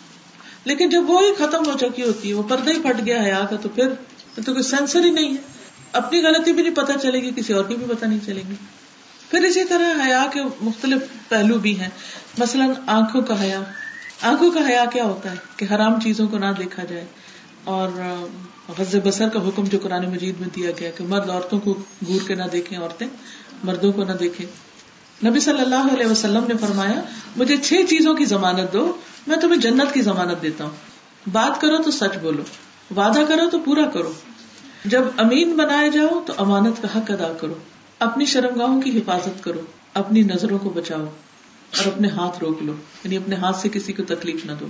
لیکن 0.68 0.88
جب 0.88 1.10
وہی 1.10 1.34
ختم 1.34 1.66
ہو 1.66 1.78
چکی 1.78 2.02
ہوتی 2.02 2.28
ہے، 2.28 2.34
وہ 2.34 2.42
پردہ 2.42 2.70
ہی 2.70 2.82
پھٹ 2.82 3.06
گیا 3.06 3.22
حیا 3.22 3.46
کا، 3.50 3.56
تو 3.56 3.68
پھر 3.68 3.88
تو 4.34 4.52
کوئی 4.52 4.62
سینسر 4.62 5.04
ہی 5.04 5.10
نہیں 5.10 5.30
ہے۔ 5.30 5.40
اپنی 5.92 6.22
غلطی 6.22 6.52
بھی 6.52 6.62
نہیں 6.62 6.74
پتا 6.74 6.92
چلے 7.02 7.22
گی، 7.22 7.30
کسی 7.36 7.52
اور 7.52 7.64
کی 7.64 7.76
بھی 7.76 7.94
پتا 7.94 8.06
نہیں 8.06 8.18
چلے 8.26 8.42
گی۔ 8.48 8.54
پھر 9.30 9.44
اسی 9.44 9.64
طرح 9.64 10.06
حیا 10.06 10.26
کے 10.32 10.40
مختلف 10.60 11.28
پہلو 11.28 11.58
بھی 11.58 11.80
ہیں۔ 11.80 11.88
مثلاً 12.38 12.70
آنکھوں 12.86 13.22
کا 13.22 13.42
حیا۔ 13.42 13.60
آنکھوں 14.22 14.50
کا 14.50 14.68
حیا 14.68 14.84
کیا 14.92 15.04
ہوتا 15.04 15.30
ہے؟ 15.30 15.36
کہ 15.56 15.66
حرام 15.70 16.00
چیزوں 16.00 16.28
کو 16.28 16.38
نہ 16.38 16.46
دیکھا 16.58 16.84
جائے۔ 16.84 17.04
اور 17.64 17.88
غز 18.78 18.96
بسر 19.04 19.28
کا 19.28 19.48
حکم 19.48 19.64
جو 19.64 19.78
قرآن 19.82 20.10
مجید 20.10 20.34
میں 20.40 20.48
دیا 20.54 20.70
گیا 20.80 20.90
کہ 20.90 21.04
مرد 21.04 21.30
عورتوں 21.30 21.60
کو 21.60 21.74
گور 22.08 22.20
کے 22.26 22.34
نہ 22.34 22.44
دیکھیں 22.52 22.78
عورتیں، 22.78 23.06
مردوں 23.64 23.92
کو 23.92 24.04
نہ 24.04 24.12
دیکھیں۔ 24.12 24.46
نبی 25.26 25.40
صلی 25.40 25.60
اللہ 25.60 25.92
علیہ 25.92 26.06
وسلم 26.06 26.44
نے 26.48 26.54
فرمایا، 26.60 27.00
مجھے 27.36 27.56
چھ 27.56 27.74
چیزوں 27.88 28.14
کی 28.14 28.24
ضمانت 28.24 28.72
دو۔ 28.72 28.96
میں 29.28 29.36
تمہیں 29.36 29.60
جنت 29.60 29.94
کی 29.94 30.02
ضمانت 30.02 30.42
دیتا 30.42 30.64
ہوں۔ 30.64 30.70
بات 31.32 31.60
کرو 31.60 31.82
تو 31.82 31.90
سچ 31.90 32.18
بولو، 32.22 32.42
وعدہ 32.96 33.20
کرو 33.28 33.50
تو 33.50 33.58
پورا 33.58 33.86
کرو۔ 33.86 34.12
جب 34.84 35.02
امین 35.16 35.56
بنائے 35.56 35.90
جاؤ 35.90 36.22
تو 36.26 36.32
امانت 36.36 36.82
کا 36.82 36.98
حق 36.98 37.10
ادا 37.10 37.32
کرو۔ 37.40 37.54
اپنی 37.98 38.24
شرم 38.24 38.58
گاہوں 38.58 38.82
کی 38.82 38.98
حفاظت 38.98 39.44
کرو، 39.44 39.60
اپنی 39.94 40.22
نظروں 40.22 40.58
کو 40.58 40.70
بچاؤ 40.70 41.04
اور 41.78 41.86
اپنے 41.86 42.08
ہاتھ 42.08 42.38
روک 42.40 42.62
لو۔ 42.62 42.72
یعنی 43.04 43.16
اپنے 43.16 43.36
ہاتھ 43.36 43.56
سے 43.56 43.68
کسی 43.72 43.92
کو 43.92 44.02
تکلیف 44.02 44.46
نہ 44.46 44.52
دو۔ 44.60 44.66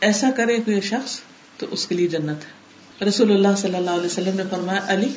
ایسا 0.00 0.30
کرے 0.36 0.58
کوئی 0.58 0.80
شخص 0.80 1.20
تو 1.56 1.66
اس 1.70 1.86
کے 1.86 1.94
لیے 1.94 2.08
جنت 2.08 2.38
ہے۔ 2.38 2.62
رسول 3.04 3.30
اللہ 3.30 3.56
صلی 3.56 3.74
اللہ 3.74 3.90
علیہ 3.90 4.06
وسلم 4.06 4.36
نے 4.36 4.42
فرمایا، 4.50 4.80
علی، 4.86 5.12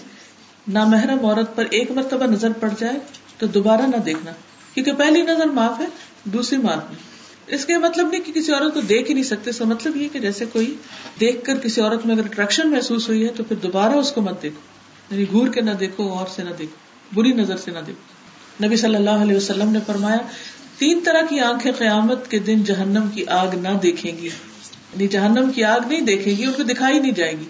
نامحرم 0.67 1.25
عورت 1.25 1.55
پر 1.55 1.65
ایک 1.71 1.91
مرتبہ 1.91 2.23
نظر 2.23 2.51
پڑ 2.59 2.69
جائے 2.79 2.99
تو 3.37 3.47
دوبارہ 3.47 3.81
نہ 3.81 3.97
دیکھنا، 3.97 4.31
کیونکہ 4.73 4.93
پہلی 4.93 5.21
نظر 5.21 5.45
معاف 5.45 5.79
ہے، 5.79 5.85
دوسری 6.23 6.57
معاف 6.57 6.83
نہیں۔ 6.91 7.14
اس 7.47 7.65
کا 7.65 7.79
مطلب 7.79 8.09
نہیں 8.09 8.21
کہ 8.21 8.31
کسی 8.31 8.51
عورت 8.51 8.73
کو 8.73 8.81
دیکھ 8.81 9.09
ہی 9.09 9.13
نہیں 9.13 9.23
سکتے، 9.23 9.49
اس 9.49 9.59
کا 9.59 9.65
مطلب 9.65 9.97
یہ 9.97 10.07
کہ 10.11 10.19
جیسے 10.19 10.45
کوئی 10.45 10.75
دیکھ 11.19 11.45
کر 11.45 11.57
کسی 11.57 11.81
عورت 11.81 12.05
میں 12.05 12.15
اگر 12.15 12.25
اٹریکشن 12.25 12.71
محسوس 12.71 13.09
ہوئی 13.09 13.23
ہے 13.23 13.27
تو 13.27 13.43
پھر 13.43 13.55
دوبارہ 13.55 13.93
اس 13.93 14.11
کو 14.11 14.21
مت 14.21 14.41
دیکھو۔ 14.41 14.59
یعنی 15.11 15.25
گور 15.31 15.47
کے 15.47 15.61
نہ 15.61 15.71
دیکھو 15.71 16.07
اور 16.13 16.27
سے 16.35 16.43
نہ 16.43 16.49
دیکھو، 16.59 16.75
بری 17.21 17.33
نظر 17.33 17.57
سے 17.57 17.71
نہ 17.71 17.79
دیکھو۔ 17.87 18.67
نبی 18.67 18.75
صلی 18.75 18.95
اللہ 18.95 19.09
علیہ 19.09 19.37
وسلم 19.37 19.71
نے 19.71 19.79
فرمایا، 19.87 20.17
تین 20.77 20.99
طرح 21.05 21.21
کی 21.29 21.39
آنکھیں 21.39 21.71
قیامت 21.71 22.31
کے 22.31 22.39
دن 22.39 22.63
جہنم 22.63 23.07
کی 23.13 23.25
آگ 23.25 23.47
نہ 23.47 23.77
دیکھیں 23.83 24.17
گی۔ 24.17 24.25
یعنی 24.25 25.07
جہنم 25.07 25.51
کی 25.51 25.63
آگ 25.63 25.79
نہیں 25.87 26.01
دیکھے 26.01 26.31
گی، 26.31 26.45
ان 26.45 26.51
کو 26.51 26.63
دکھائی 26.63 26.99
نہیں 26.99 27.11
جائے 27.11 27.31
گی۔ 27.31 27.45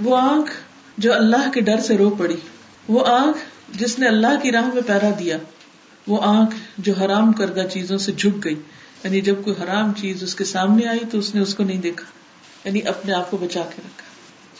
وہ 0.00 0.16
آنکھ 0.16 0.50
جو 0.98 1.14
اللہ 1.14 1.50
کے 1.54 1.60
ڈر 1.60 1.80
سے 1.80 1.96
رو 1.96 2.10
پڑی، 2.10 2.36
وہ 2.88 3.06
آنکھ 3.06 3.38
جس 3.76 3.98
نے 3.98 4.08
اللہ 4.08 4.40
کی 4.42 4.52
راہ 4.52 4.74
میں 4.74 4.82
پیرا 4.86 5.10
دیا، 5.18 5.38
وہ 6.06 6.18
آنکھ 6.22 6.54
جو 6.78 6.92
حرام 6.92 7.32
کردہ 7.32 7.66
چیزوں 7.72 7.98
سے 7.98 8.12
جھک 8.12 8.44
گئی۔ 8.44 8.54
یعنی 9.04 9.20
جب 9.20 9.34
کوئی 9.44 9.62
حرام 9.62 9.92
چیز 9.92 10.22
اس 10.22 10.34
کے 10.34 10.44
سامنے 10.44 10.86
آئی 10.86 11.00
تو 11.10 11.18
اس 11.18 11.34
نے 11.34 11.40
اس 11.40 11.54
کو 11.54 11.64
نہیں 11.64 11.80
دیکھا 11.80 12.04
یعنی 12.64 12.82
اپنے 12.82 13.12
آپ 13.12 13.30
کو 13.30 13.36
بچا 13.36 13.60
کے 13.60 13.82
رکھا۔ 13.84 14.04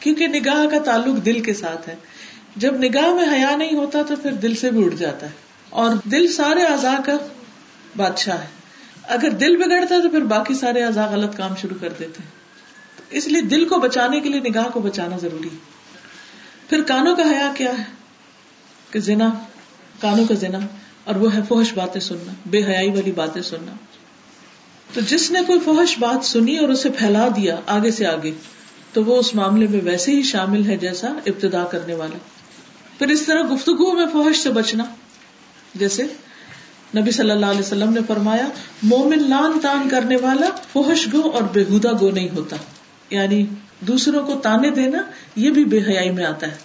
کیونکہ 0.01 0.29
نگاہ 0.29 0.67
کا 0.67 0.79
تعلق 0.85 1.25
دل 1.25 1.41
کے 1.41 1.55
ساتھ 1.55 1.89
ہے۔ 1.89 1.95
جب 2.57 2.75
نگاہ 2.75 3.15
میں 3.15 3.39
حیا 3.39 3.57
نہیں 3.57 3.75
ہوتا 3.75 4.03
تو 4.03 4.17
پھر 4.17 4.33
دل 4.33 4.55
سے 4.55 4.71
بھی 4.71 4.85
اٹھ 4.85 4.95
جاتا 4.95 5.27
ہے۔ 5.27 5.33
اور 5.71 5.95
دل 6.05 6.33
سارے 6.33 6.63
اعضاء 6.63 7.01
کا 7.05 7.13
بادشاہ 7.97 8.41
ہے۔ 8.41 8.47
اگر 9.03 9.31
دل 9.31 9.57
بگڑتا 9.57 9.95
ہے 9.95 10.03
تو 10.03 10.11
پھر 10.11 10.21
باقی 10.21 10.55
سارے 10.55 10.85
اعضاء 10.85 11.11
غلط 11.11 11.37
کام 11.37 11.55
شروع 11.57 11.77
کر 11.81 11.89
دیتے 11.89 12.23
ہیں۔ 12.23 12.31
اس 13.11 13.27
لیے 13.27 13.43
دل 13.43 13.69
کو 13.69 13.77
بچانے 13.79 14.21
کے 14.21 14.29
لیے 14.29 14.41
نگاہ 14.41 14.69
کو 14.73 14.81
بچانا 14.81 15.19
ضروری 15.19 15.49
ہے۔ 15.49 15.59
پھر 16.71 16.83
کانوں 16.83 17.17
کا 17.17 17.23
حیا 17.23 17.53
کیا 17.57 17.79
ہے؟ 17.79 17.85
کہ 18.91 19.01
زنا، 19.01 19.31
کانوں 20.01 20.25
کا 20.27 20.35
زنا، 20.35 20.59
اور 21.05 21.15
وہ 21.15 21.35
ہے 21.35 21.41
فوہش 21.49 21.73
باتیں 21.75 22.01
سننا، 22.01 22.33
بے 22.47 22.65
حیائی 22.65 22.91
والی 22.91 23.13
باتیں 23.13 23.43
سننا۔ 23.43 23.73
تو 24.95 25.01
جس 25.01 25.31
نے 25.31 25.41
کوئی 25.47 25.61
فوہش 25.61 25.99
بات 25.99 26.25
سنی 26.25 26.59
اور 26.59 26.69
اسے 26.69 26.91
پھیلا 26.91 27.29
دیا 27.37 27.57
آگے 27.67 27.91
سے 27.91 28.07
آگے، 28.07 28.33
تو 28.93 29.05
وہ 29.05 29.17
اس 29.17 29.35
معاملے 29.35 29.67
میں 29.67 29.81
ویسے 29.85 30.13
ہی 30.13 30.23
شامل 30.23 30.67
ہے 30.67 30.77
جیسا 30.77 31.07
ابتدا 31.27 31.65
کرنے 31.65 31.95
والا۔ 31.95 32.19
پھر 32.99 33.09
اس 33.09 33.23
طرح 33.23 33.43
گفتگو 33.55 33.93
میں 33.93 34.07
فوہش 34.13 34.37
سے 34.37 34.51
بچنا۔ 34.51 34.85
جیسے 35.75 36.03
نبی 36.97 37.11
صلی 37.11 37.31
اللہ 37.31 37.47
علیہ 37.47 37.61
وسلم 37.61 37.93
نے 37.93 38.01
فرمایا، 38.07 38.49
مومن 38.83 39.31
لان 39.31 39.61
تان 39.63 39.89
کرنے 39.89 40.17
والا 40.17 40.47
فوہش 40.73 41.09
گو 41.13 41.21
اور 41.21 41.43
بےحدا 41.43 41.93
گو 42.01 42.11
نہیں 42.11 42.29
ہوتا۔ 42.29 42.57
یعنی 43.11 43.47
دوسروں 43.81 44.27
کو 44.27 44.35
تانے 44.35 44.71
دینا، 44.71 44.99
یہ 45.37 45.51
بھی 45.51 45.65
بے 45.65 45.79
حیائی 45.79 46.11
میں 46.11 46.25
آتا 46.25 46.47
ہے۔ 46.47 46.57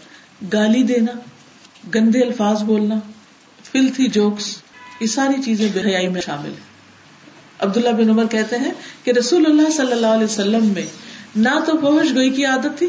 گالی 0.53 0.83
دینا، 0.83 1.11
گندے 1.95 2.21
الفاظ 2.21 2.63
بولنا 2.63 2.95
فلتھی 3.63 4.07
جوکس 4.07 4.57
یہ 4.99 5.07
ساری 5.07 5.43
چیزیں 5.43 5.69
بے 5.73 5.79
حیائی 5.79 6.07
میں 6.07 6.21
شامل 6.21 6.49
ہیں۔ 6.49 6.68
عبداللہ 7.59 7.89
بن 7.89 8.09
عمر 8.09 8.25
کہتے 8.25 8.57
ہیں 8.57 8.71
کہ 9.03 9.11
رسول 9.11 9.45
اللہ 9.45 9.69
صلی 9.69 9.91
اللہ 9.91 10.07
علیہ 10.07 10.23
وسلم 10.23 10.67
میں 10.67 10.85
نہ 11.35 11.59
تو 11.65 11.77
فوہش 11.81 12.15
گوئی 12.15 12.29
کی 12.29 12.45
عادت 12.45 12.77
تھی 12.77 12.87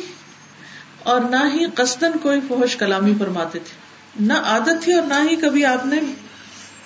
اور 1.02 1.20
نہ 1.20 1.50
ہی 1.54 1.64
قصدن 1.74 2.18
کوئی 2.22 2.40
فوہش 2.48 2.76
کلامی 2.76 3.12
فرماتے 3.18 3.58
تھے۔ 3.58 3.90
نہ 4.24 4.32
عادت 4.32 4.82
تھی 4.82 4.92
اور 4.92 5.02
نہ 5.02 5.28
ہی 5.30 5.36
کبھی 5.36 5.64
آپ 5.64 5.86
نے 5.86 5.96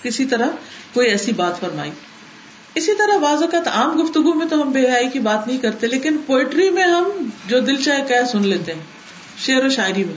کسی 0.03 0.25
طرح 0.25 0.47
کوئی 0.93 1.09
ایسی 1.09 1.33
بات 1.33 1.61
فرمائی۔ 1.61 1.91
اسی 2.75 2.95
طرح 2.95 3.19
بعض 3.19 3.43
اوقات 3.43 3.69
عام 3.69 4.03
گفتگو 4.03 4.35
میں 4.35 4.47
تو 4.47 4.63
ہم 4.63 4.71
بے 4.71 4.87
حیائی 4.87 5.09
کی 5.09 5.19
بات 5.19 5.47
نہیں 5.47 5.59
کرتے، 5.59 5.87
لیکن 5.87 6.17
پوئٹری 6.27 6.71
میں 6.71 6.83
ہم 6.83 7.29
جو 7.47 7.61
دل 7.61 7.83
چاہے 7.83 8.05
کہ 8.09 8.25
سن 8.33 8.49
لیتے 8.49 8.73
ہیں، 8.73 8.83
شعر 9.39 9.65
و 9.65 9.69
شاعری 9.69 10.05
میں۔ 10.05 10.15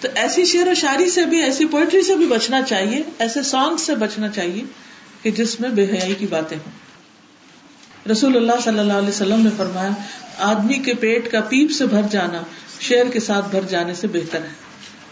تو 0.00 0.08
ایسی 0.14 0.44
شعر 0.44 0.68
و 0.68 0.74
شاعری 0.74 1.10
سے 1.10 1.24
بھی، 1.24 1.42
ایسی 1.42 1.66
پوئٹری 1.66 2.02
سے 2.02 2.14
بھی 2.14 2.26
بچنا 2.26 2.62
چاہیے، 2.62 3.02
ایسے 3.18 3.42
سانگ 3.42 3.76
سے 3.76 3.94
بچنا 3.94 4.28
چاہیے 4.28 4.64
کہ 5.26 5.32
جس 5.32 5.60
میں 5.60 5.68
بے 5.68 5.84
حیائی 5.84 6.14
کی 6.14 6.26
باتیں 6.26 6.56
ہوں۔ 6.56 6.72
رسول 8.10 8.36
اللہ 8.36 8.52
صلی 8.64 8.78
اللہ 8.78 8.92
علیہ 8.92 9.08
وسلم 9.08 9.40
نے 9.40 9.50
فرمایا، 9.56 9.90
آدمی 10.38 10.74
کے 10.74 10.94
پیٹ 10.94 11.30
کا 11.30 11.40
پیپ 11.40 11.70
سے 11.70 11.86
بھر 11.86 12.02
جانا 12.10 12.42
شیر 12.80 13.06
کے 13.12 13.20
ساتھ 13.20 13.48
بھر 13.50 13.60
جانے 13.68 13.94
سے 13.94 14.06
بہتر 14.06 14.38
ہے۔ 14.38 14.48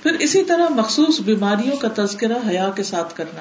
پھر 0.02 0.12
اسی 0.12 0.44
طرح 0.44 0.68
مخصوص 0.70 1.20
بیماریوں 1.20 1.76
کا 1.76 1.88
تذکرہ 1.96 2.48
حیا 2.48 2.70
کے 2.76 2.82
ساتھ 2.82 3.16
کرنا۔ 3.16 3.40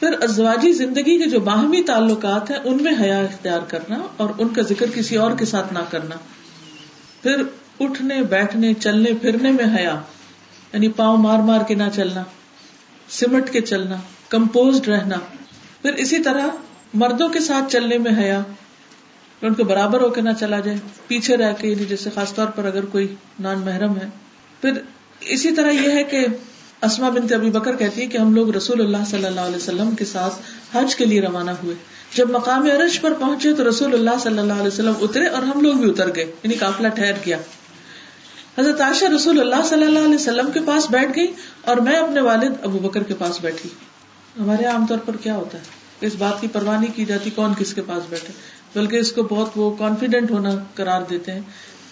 پھر 0.00 0.22
ازواجی 0.22 0.72
زندگی 0.72 1.18
کے 1.18 1.30
جو 1.30 1.40
باہمی 1.40 1.82
تعلقات 1.82 2.50
ہیں، 2.50 2.58
ان 2.64 2.78
میں 2.82 2.92
حیا 3.00 3.18
اختیار 3.18 3.60
کرنا 3.60 3.98
اور 4.16 4.30
ان 4.38 4.48
کا 4.48 4.62
ذکر 4.62 4.86
کسی 4.94 5.16
اور 5.16 5.36
کے 5.38 5.44
ساتھ 5.44 5.72
نہ 5.72 5.78
کرنا۔ 5.90 6.14
پھر 7.22 7.42
اٹھنے، 7.80 8.22
بیٹھنے، 8.22 8.74
چلنے، 8.74 9.10
پھرنے 9.20 9.50
میں 9.50 9.78
حیا 9.78 10.00
یعنی 10.72 10.88
پاؤں 10.88 11.16
مار 11.16 11.38
مار 11.38 11.60
کے 11.68 11.74
نہ 11.74 11.88
چلنا، 11.94 12.22
سمٹ 13.08 13.50
کے 13.50 13.60
چلنا، 13.60 13.96
کمپوزڈ 14.28 14.88
رہنا۔ 14.88 15.16
پھر 15.82 15.92
اسی 15.92 16.18
طرح 16.18 16.46
مردوں 16.94 17.28
کے 17.28 17.40
ساتھ 17.40 17.72
چلنے 17.72 17.98
میں 17.98 18.12
حیا 18.18 18.40
ان 19.42 19.54
کو 19.54 19.64
برابر 19.64 20.00
ہو 20.00 20.10
کے 20.10 20.20
نہ 20.20 20.30
چلا 20.40 20.60
جائے، 20.60 20.78
پیچھے 21.06 21.36
رہ 21.36 21.52
کے 21.58 21.68
یعنی 21.68 21.84
جیسے 21.84 22.10
خاص 22.14 22.34
طور 22.34 22.46
پر 22.46 22.64
اگر 22.64 22.84
کوئی 22.84 23.14
نان 23.40 23.58
محرم 23.58 23.96
ہے۔ 23.96 24.08
پھر 24.60 24.72
اسی 25.20 25.50
طرح 25.50 25.70
یہ 25.70 25.90
ہے 25.90 26.04
کہ 26.04 26.26
اسما 26.82 27.08
بنت 27.08 27.32
ابی 27.32 27.50
بکر 27.50 27.76
کہتی 27.76 28.00
ہے 28.00 28.06
کہ 28.06 28.18
ہم 28.18 28.34
لوگ 28.34 28.50
رسول 28.50 28.80
اللہ 28.80 29.04
صلی 29.10 29.24
اللہ 29.24 29.40
علیہ 29.40 29.56
وسلم 29.56 29.90
کے 29.90 30.04
ساتھ 30.04 30.34
حج 30.76 30.96
کے 30.96 31.04
لیے 31.04 31.20
روانہ 31.20 31.50
ہوئے۔ 31.50 31.74
جب 32.14 32.30
مقام 32.30 32.62
عرش 32.64 33.00
پر 33.00 33.12
پہنچے 33.12 33.52
تو 33.52 33.68
رسول 33.68 33.94
اللہ 33.94 34.18
صلی 34.22 34.38
اللہ 34.38 34.52
علیہ 34.52 34.66
وسلم 34.66 34.92
اترے 35.00 35.26
اور 35.26 35.42
ہم 35.42 35.60
لوگ 35.60 35.72
بھی 35.72 35.90
اتر 35.90 36.14
گئے 36.14 36.24
یعنی 36.24 36.54
قافلہ 36.54 36.88
ٹھہر 36.88 37.12
گیا۔ 37.26 37.38
حضرت 38.58 38.80
عائشہ 38.80 39.04
رسول 39.04 39.40
اللہ 39.40 39.62
صلی 39.64 39.84
اللہ 39.84 39.98
علیہ 39.98 40.14
وسلم 40.14 40.50
کے 40.50 40.60
پاس 40.66 40.90
بیٹھ 40.90 41.16
گئی 41.16 41.32
اور 41.64 41.76
میں 41.76 41.96
اپنے 41.96 42.20
والد 42.20 42.52
ابو 42.62 42.78
بکر 42.78 43.02
کے 43.02 43.14
پاس 43.14 43.40
بیٹھی۔ 43.40 43.68
ہمارے 44.40 44.64
عام 44.64 44.86
طور 44.86 44.98
پر 44.98 45.16
کیا 45.16 45.36
ہوتا 45.36 45.58
ہے؟ 45.58 45.62
اس 46.00 46.14
بات 46.18 46.40
کی 46.40 46.48
پرواہ 46.48 46.80
نہیں 46.80 46.96
کی 46.96 47.04
جاتی 47.04 47.30
کون 47.30 47.52
کس 47.58 47.74
کے 47.74 47.82
پاس 47.82 48.02
بیٹھے۔ 48.08 48.32
بلکہ 48.74 48.96
اس 48.96 49.12
کو 49.12 49.22
بہت 49.22 49.50
وہ 49.56 49.76
کانفیڈینٹ 49.76 50.30
ہونا 50.30 50.50
قرار 50.74 51.02
دیتے 51.10 51.32
ہیں 51.32 51.40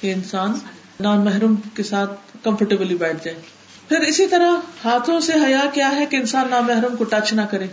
کہ 0.01 0.13
انسان 0.13 0.53
نان 1.01 1.25
محروم 1.25 1.55
کے 1.75 1.83
ساتھ 1.83 2.11
کمفرٹیبلی 2.43 2.97
بیٹھ 2.97 3.25
جائے۔ 3.25 3.41
پھر 3.89 4.01
اسی 4.01 4.27
طرح 4.27 4.51
ہاتھوں 4.85 5.21
سے 5.21 5.33
حیا 5.47 5.61
کیا 5.75 5.91
ہے 5.97 6.07
کہ 6.07 6.17
انسان 6.17 6.49
نان 6.51 6.65
محروم 6.65 6.97
کو 6.97 7.05
ٹچ 7.05 7.33
نہ 7.33 7.41
کرے۔ 7.41 7.67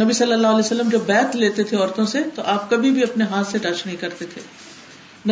نبی 0.00 0.12
صلی 0.12 0.32
اللہ 0.32 0.46
علیہ 0.46 0.58
وسلم 0.58 0.88
جب 0.88 0.98
بیت 1.06 1.36
لیتے 1.36 1.62
تھے 1.62 1.76
عورتوں 1.76 2.06
سے 2.06 2.18
تو 2.34 2.42
آپ 2.44 2.70
کبھی 2.70 2.90
بھی 2.90 3.02
اپنے 3.02 3.24
ہاتھ 3.24 3.48
سے 3.48 3.58
ٹچ 3.58 3.86
نہیں 3.86 3.96
کرتے 3.96 4.26
تھے۔ 4.26 4.40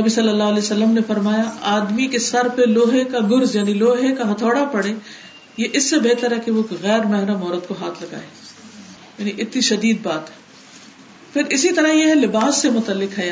نبی 0.00 0.08
صلی 0.08 0.28
اللہ 0.28 0.42
علیہ 0.42 0.58
وسلم 0.58 0.90
نے 0.90 1.00
فرمایا، 1.06 1.52
آدمی 1.62 2.06
کے 2.06 2.18
سر 2.18 2.48
پہ 2.48 2.62
لوہے 2.62 3.04
کا 3.04 3.18
گرز 3.30 3.56
یعنی 3.56 3.72
لوہے 3.72 4.14
کا 4.14 4.32
ہتھوڑا 4.32 4.64
پڑے، 4.64 4.94
یہ 5.56 5.68
اس 5.72 5.90
سے 5.90 5.98
بہتر 5.98 6.32
ہے 6.32 6.40
کہ 6.44 6.50
وہ 6.50 6.62
غیر 6.82 7.00
محرم 7.00 7.42
عورت 7.42 7.68
کو 7.68 7.74
ہاتھ 7.80 8.02
لگائے۔ 8.02 8.26
یعنی 9.18 9.32
اتنی 9.38 9.60
شدید 9.60 9.98
بات 10.02 10.20
پھر 11.32 11.42
اسی 11.50 11.72
طرح 11.72 11.88
یہ 11.88 12.06
ہے، 12.06 12.14
لباس 12.14 12.56
سے 12.56 12.70
متعلق 12.70 13.18
ہے 13.18 13.30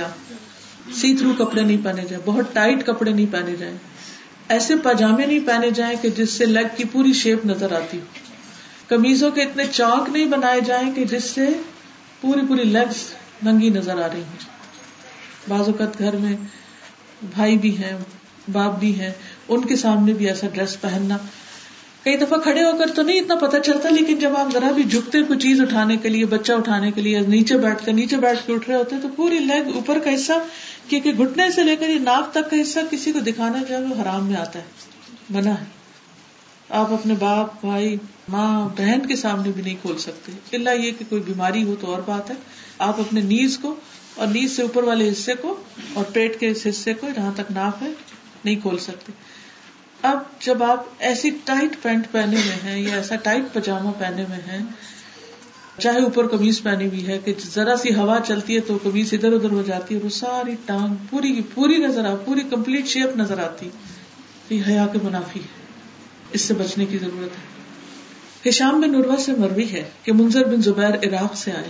سی 0.95 1.17
تھرو 1.17 1.33
کپڑے 1.39 1.63
نہیں 1.63 1.85
پہنے 1.85 2.03
جائیں، 2.03 2.23
بہت 2.25 2.55
ٹائٹ 2.55 2.87
کپڑے 2.87 3.11
نہیں 3.11 3.27
پہنے 3.31 3.57
جائیں۔ 3.57 3.77
ایسے 4.49 4.77
پاجامے 4.77 5.27
نہیں 5.27 5.47
پہنے 5.47 5.71
جائیں 5.71 5.97
کہ 6.03 6.11
جس 6.11 6.31
سے 6.31 6.47
لیگ 6.47 6.67
کی 6.77 6.85
پوری 6.85 7.13
شیپ 7.13 7.47
نظر 7.47 7.73
آتی 7.73 7.99
ہو۔ 7.99 8.05
کمیزوں 8.89 9.31
کے 9.31 9.43
اتنے 9.43 9.65
چاک 9.73 10.11
نہیں 10.11 10.25
بنائے 10.25 10.61
جائیں 10.61 10.95
کہ 10.95 11.05
جس 11.05 11.25
سے 11.25 11.49
پوری 12.21 12.41
پوری 12.49 12.65
لیگس 12.65 13.15
ننگی 13.43 13.69
نظر 13.69 14.03
آ 14.03 14.09
رہی 14.13 14.21
ہوں۔ 14.21 14.53
بعض 15.49 15.61
اوقات 15.61 15.99
گھر 15.99 16.17
میں 16.17 16.37
بھائی 17.23 17.59
بھی 17.59 17.79
ہیں، 17.79 17.97
باپ 18.53 18.79
بھی 18.79 19.01
ہیں، 19.01 19.13
ان 19.49 19.67
کے 19.67 19.77
سامنے 19.77 20.13
بھی 20.13 20.29
ایسا 20.29 20.47
ڈریس 20.53 20.81
پہننا۔ 20.81 21.17
کئی 22.05 22.17
دفعہ 22.17 22.39
کھڑے 22.39 22.65
ہو 22.65 22.77
کر 22.79 22.87
تو 22.95 23.03
نہیں 23.03 23.21
اتنا 23.21 23.35
پتا 23.35 23.61
چلتا، 23.61 23.89
لیکن 23.89 24.19
جب 24.19 24.37
آپ 24.37 24.53
ذرا 24.53 24.71
بھی 24.71 24.83
جھکتے 24.83 25.23
کوئی 25.23 25.39
چیز 25.39 25.61
اٹھانے 25.61 25.97
کے 25.97 26.09
لیے، 26.09 26.25
بچہ 26.25 26.53
اٹھانے 26.53 26.91
کے 26.91 27.01
لیے، 27.01 27.21
نیچے 27.21 27.59
بیٹھ 27.59 27.87
کر، 27.87 27.93
نیچے 27.93 28.17
بیٹھ 28.17 28.47
کے 28.47 28.53
اٹھ 28.53 28.71
رہے 28.71 28.77
ہوتے 28.77 28.97
تو 29.03 29.09
پوری 29.09 29.39
لیگ 29.39 29.75
اوپر 29.75 29.99
کا 29.99 30.15
حصہ 30.15 30.33
کیونکہ 30.89 31.13
گھٹنے 31.13 31.51
سے 31.51 31.63
لے 31.63 31.77
کر 31.77 31.89
یہ 31.89 31.99
ناک 31.99 32.33
تک 32.33 32.51
کا 32.51 32.57
حصہ 32.63 32.81
کسی 32.91 33.13
کو 33.13 33.19
دکھانا 33.19 33.63
جو 33.69 33.75
ہے 33.75 33.83
وہ 33.83 34.03
حرام 34.03 34.27
میں 34.27 34.37
آتا 34.37 34.59
ہے، 34.59 34.65
منع 35.31 35.51
ہے۔ 35.51 35.65
آپ 36.69 36.93
اپنے 36.93 37.15
باپ، 37.19 37.67
بھائی، 37.67 37.97
ماں، 38.29 38.69
بہن 38.79 39.07
کے 39.07 39.17
سامنے 39.17 39.51
بھی 39.51 39.63
نہیں 39.63 39.77
کھول 39.83 39.99
سکتے۔ 39.99 40.33
اللہ 40.53 40.71
یہ 40.71 40.91
کہ 40.99 41.05
کوئی 41.09 41.23
بیماری 41.23 41.63
ہو 41.63 41.75
تو 41.81 41.87
اور 41.87 42.03
بات 42.07 42.31
ہے۔ 42.31 42.35
آپ 42.79 43.01
اپنے 43.01 43.21
نیز 43.21 43.59
کو 43.59 43.75
اور 44.15 44.27
نیز 44.27 44.57
سے 44.57 44.63
اوپر 44.63 44.83
والے 44.85 45.09
حصے 45.09 45.35
کو 45.35 45.57
اور 45.93 46.05
پیٹ 46.05 46.41
کے 46.41 46.49
اس 46.49 46.67
حصے 46.71 46.95
کو 46.95 47.09
جہاں 47.17 47.33
تک 47.37 47.51
ناپ 47.51 47.83
ہے، 47.83 47.91
نہیں 48.45 48.57
کھول 48.57 48.79
سکتے۔ 48.79 49.13
اب 50.03 50.19
جب 50.41 50.63
آپ 50.63 50.85
ایسی 50.99 51.31
ٹائٹ 51.45 51.83
پینٹ 51.83 52.07
پہنے 52.11 52.37
ہوئے 52.37 52.59
ہیں 52.65 52.81
یا 52.83 52.95
ایسا 52.95 53.17
ٹائٹ 53.17 53.55
پاجامہ 53.55 53.91
پہنے 53.99 54.23
ہوئے 54.23 54.39
ہیں، 54.53 54.67
چاہے 55.79 56.03
اوپر 56.03 56.27
کمیز 56.27 56.63
پہنی 56.63 56.87
ہوئی 56.87 57.07
ہے 57.07 57.19
کہ 57.25 57.35
ذرا 57.55 57.77
سی 57.77 57.95
ہوا 57.95 58.19
چلتی 58.27 58.55
ہے 58.55 58.61
تو 58.61 58.79
کمیز 58.79 59.13
ادھر 59.13 59.33
ادھر 59.33 59.51
ہو 59.51 59.63
جاتی 59.63 59.95
ہے 59.95 59.99
اور 59.99 60.05
وہ 60.05 60.11
ساری 60.11 60.57
ٹانگ 60.67 60.95
پوری 61.11 61.33
کی 61.33 61.43
پوری 61.55 61.77
نظر 61.77 62.05
آ 62.05 62.15
پوری 62.15 62.41
کمپلیٹ 62.41 62.87
شیپ 62.87 63.17
نظر 63.17 63.39
آتی 63.39 63.71
یہ 64.51 64.63
حیا 64.69 64.87
کے 64.93 64.99
منافی 65.03 65.41
ہے۔ 65.41 65.63
اس 66.33 66.41
سے 66.41 66.55
بچنے 66.55 66.87
کی 66.87 66.99
ضرورت 66.99 67.31
ہے۔ 67.33 67.53
ہشام 68.51 68.81
بن 68.81 68.93
نروا 68.93 69.17
سے 69.17 69.33
مروی 69.33 69.71
ہے 69.73 69.91
کہ 70.03 70.13
منظر 70.13 70.45
بن 70.45 70.63
زبیر 70.63 70.95
عراق 70.95 71.37
سے 71.37 71.53
آئے۔ 71.53 71.69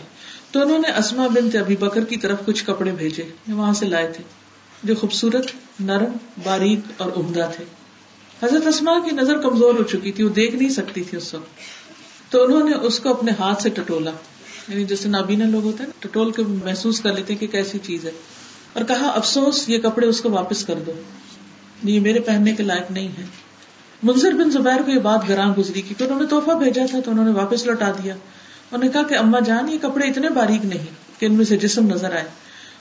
تو 0.51 0.61
انہوں 0.61 0.79
نے 0.79 0.93
اسما 0.99 1.27
بن 1.27 1.59
ابھی 1.59 1.77
بکر 1.77 2.05
کی 2.05 2.17
طرف 2.17 2.39
کچھ 2.47 2.65
کپڑے 2.65 2.91
بھیجے۔ 2.91 3.23
وہاں 3.49 3.73
سے 3.73 3.87
لائے 3.87 4.13
تھے۔ 4.17 4.25
جو 4.83 4.95
خوبصورت، 4.95 5.47
نرم، 5.81 6.13
باریک 6.43 6.81
اور 6.97 7.13
عمدہ 7.17 7.51
تھے۔ 7.57 7.65
حضرت 8.43 8.67
اسما 8.67 8.99
کی 9.05 9.17
نظر 9.17 9.39
کمزور 9.39 9.75
ہو 9.75 9.83
چکی 9.83 10.13
تھی، 10.13 10.25
وہ 10.25 10.29
دیکھ 10.29 10.55
نہیں 10.55 10.69
سکتی 10.69 11.03
تھی 11.03 11.19
اس 11.19 11.35
وقت۔ 11.35 11.51
تو 12.33 12.45
انہوں 12.45 12.69
نے 12.69 12.75
اس 12.75 13.01
کو 13.01 13.09
اپنے 13.11 13.33
ہاتھ 13.39 13.63
سے 13.63 13.69
ٹٹولا۔ 13.69 14.11
یعنی 14.69 14.85
جیسے 14.85 15.09
نابینا 15.09 15.45
لوگ 15.45 15.65
ہوتے 15.65 15.83
ہیں 15.85 15.91
ٹٹول 15.99 16.31
کے 16.31 16.43
محسوس 16.43 17.01
کر 17.01 17.13
لیتے 17.13 17.35
کہ 17.35 17.47
کیسی 17.47 17.79
چیز 17.83 18.05
ہے۔ 18.05 18.11
اور 18.73 18.85
کہا، 18.85 19.09
افسوس، 19.09 19.69
یہ 19.69 19.79
کپڑے 19.79 20.07
اس 20.07 20.21
کو 20.21 20.31
واپس 20.31 20.65
کر 20.65 20.75
دو۔ 20.87 20.93
یہ 21.83 22.01
میرے 22.01 22.21
پہننے 22.21 22.53
کے 22.53 22.63
لائق 22.63 22.91
نہیں 22.91 23.09
ہے۔ 23.09 23.25
منظر 24.03 24.33
بن 24.33 24.51
زبیر 24.51 24.83
کو 24.83 24.91
یہ 24.91 24.99
بات 24.99 25.29
گراں 25.29 25.55
گزری 25.59 25.83
کی 25.83 26.05
انہوں 26.05 26.21
نے 26.21 26.27
توحفہ 26.27 26.51
بھیجا 26.51 26.83
تھا 26.91 27.01
تو 27.01 27.11
انہوں 27.11 27.25
نے 27.25 27.33
واپس 27.33 27.67
لوٹا 27.67 27.91
دیا۔ 27.91 28.15
انہوں 28.15 28.85
نے 28.85 28.89
کہا 28.89 29.03
کہ 29.03 29.15
اما 29.15 29.39
جان، 29.41 29.69
یہ 29.69 29.79
کپڑے 29.83 30.09
اتنے 30.09 30.29
باریک 30.29 30.65
نہیں 30.65 31.21
کہ 31.21 31.27
ان 31.27 31.35
میں 31.35 31.45
سے 31.45 31.57
جسم 31.57 31.87
نظر 31.87 32.13
آئے۔ 32.13 32.25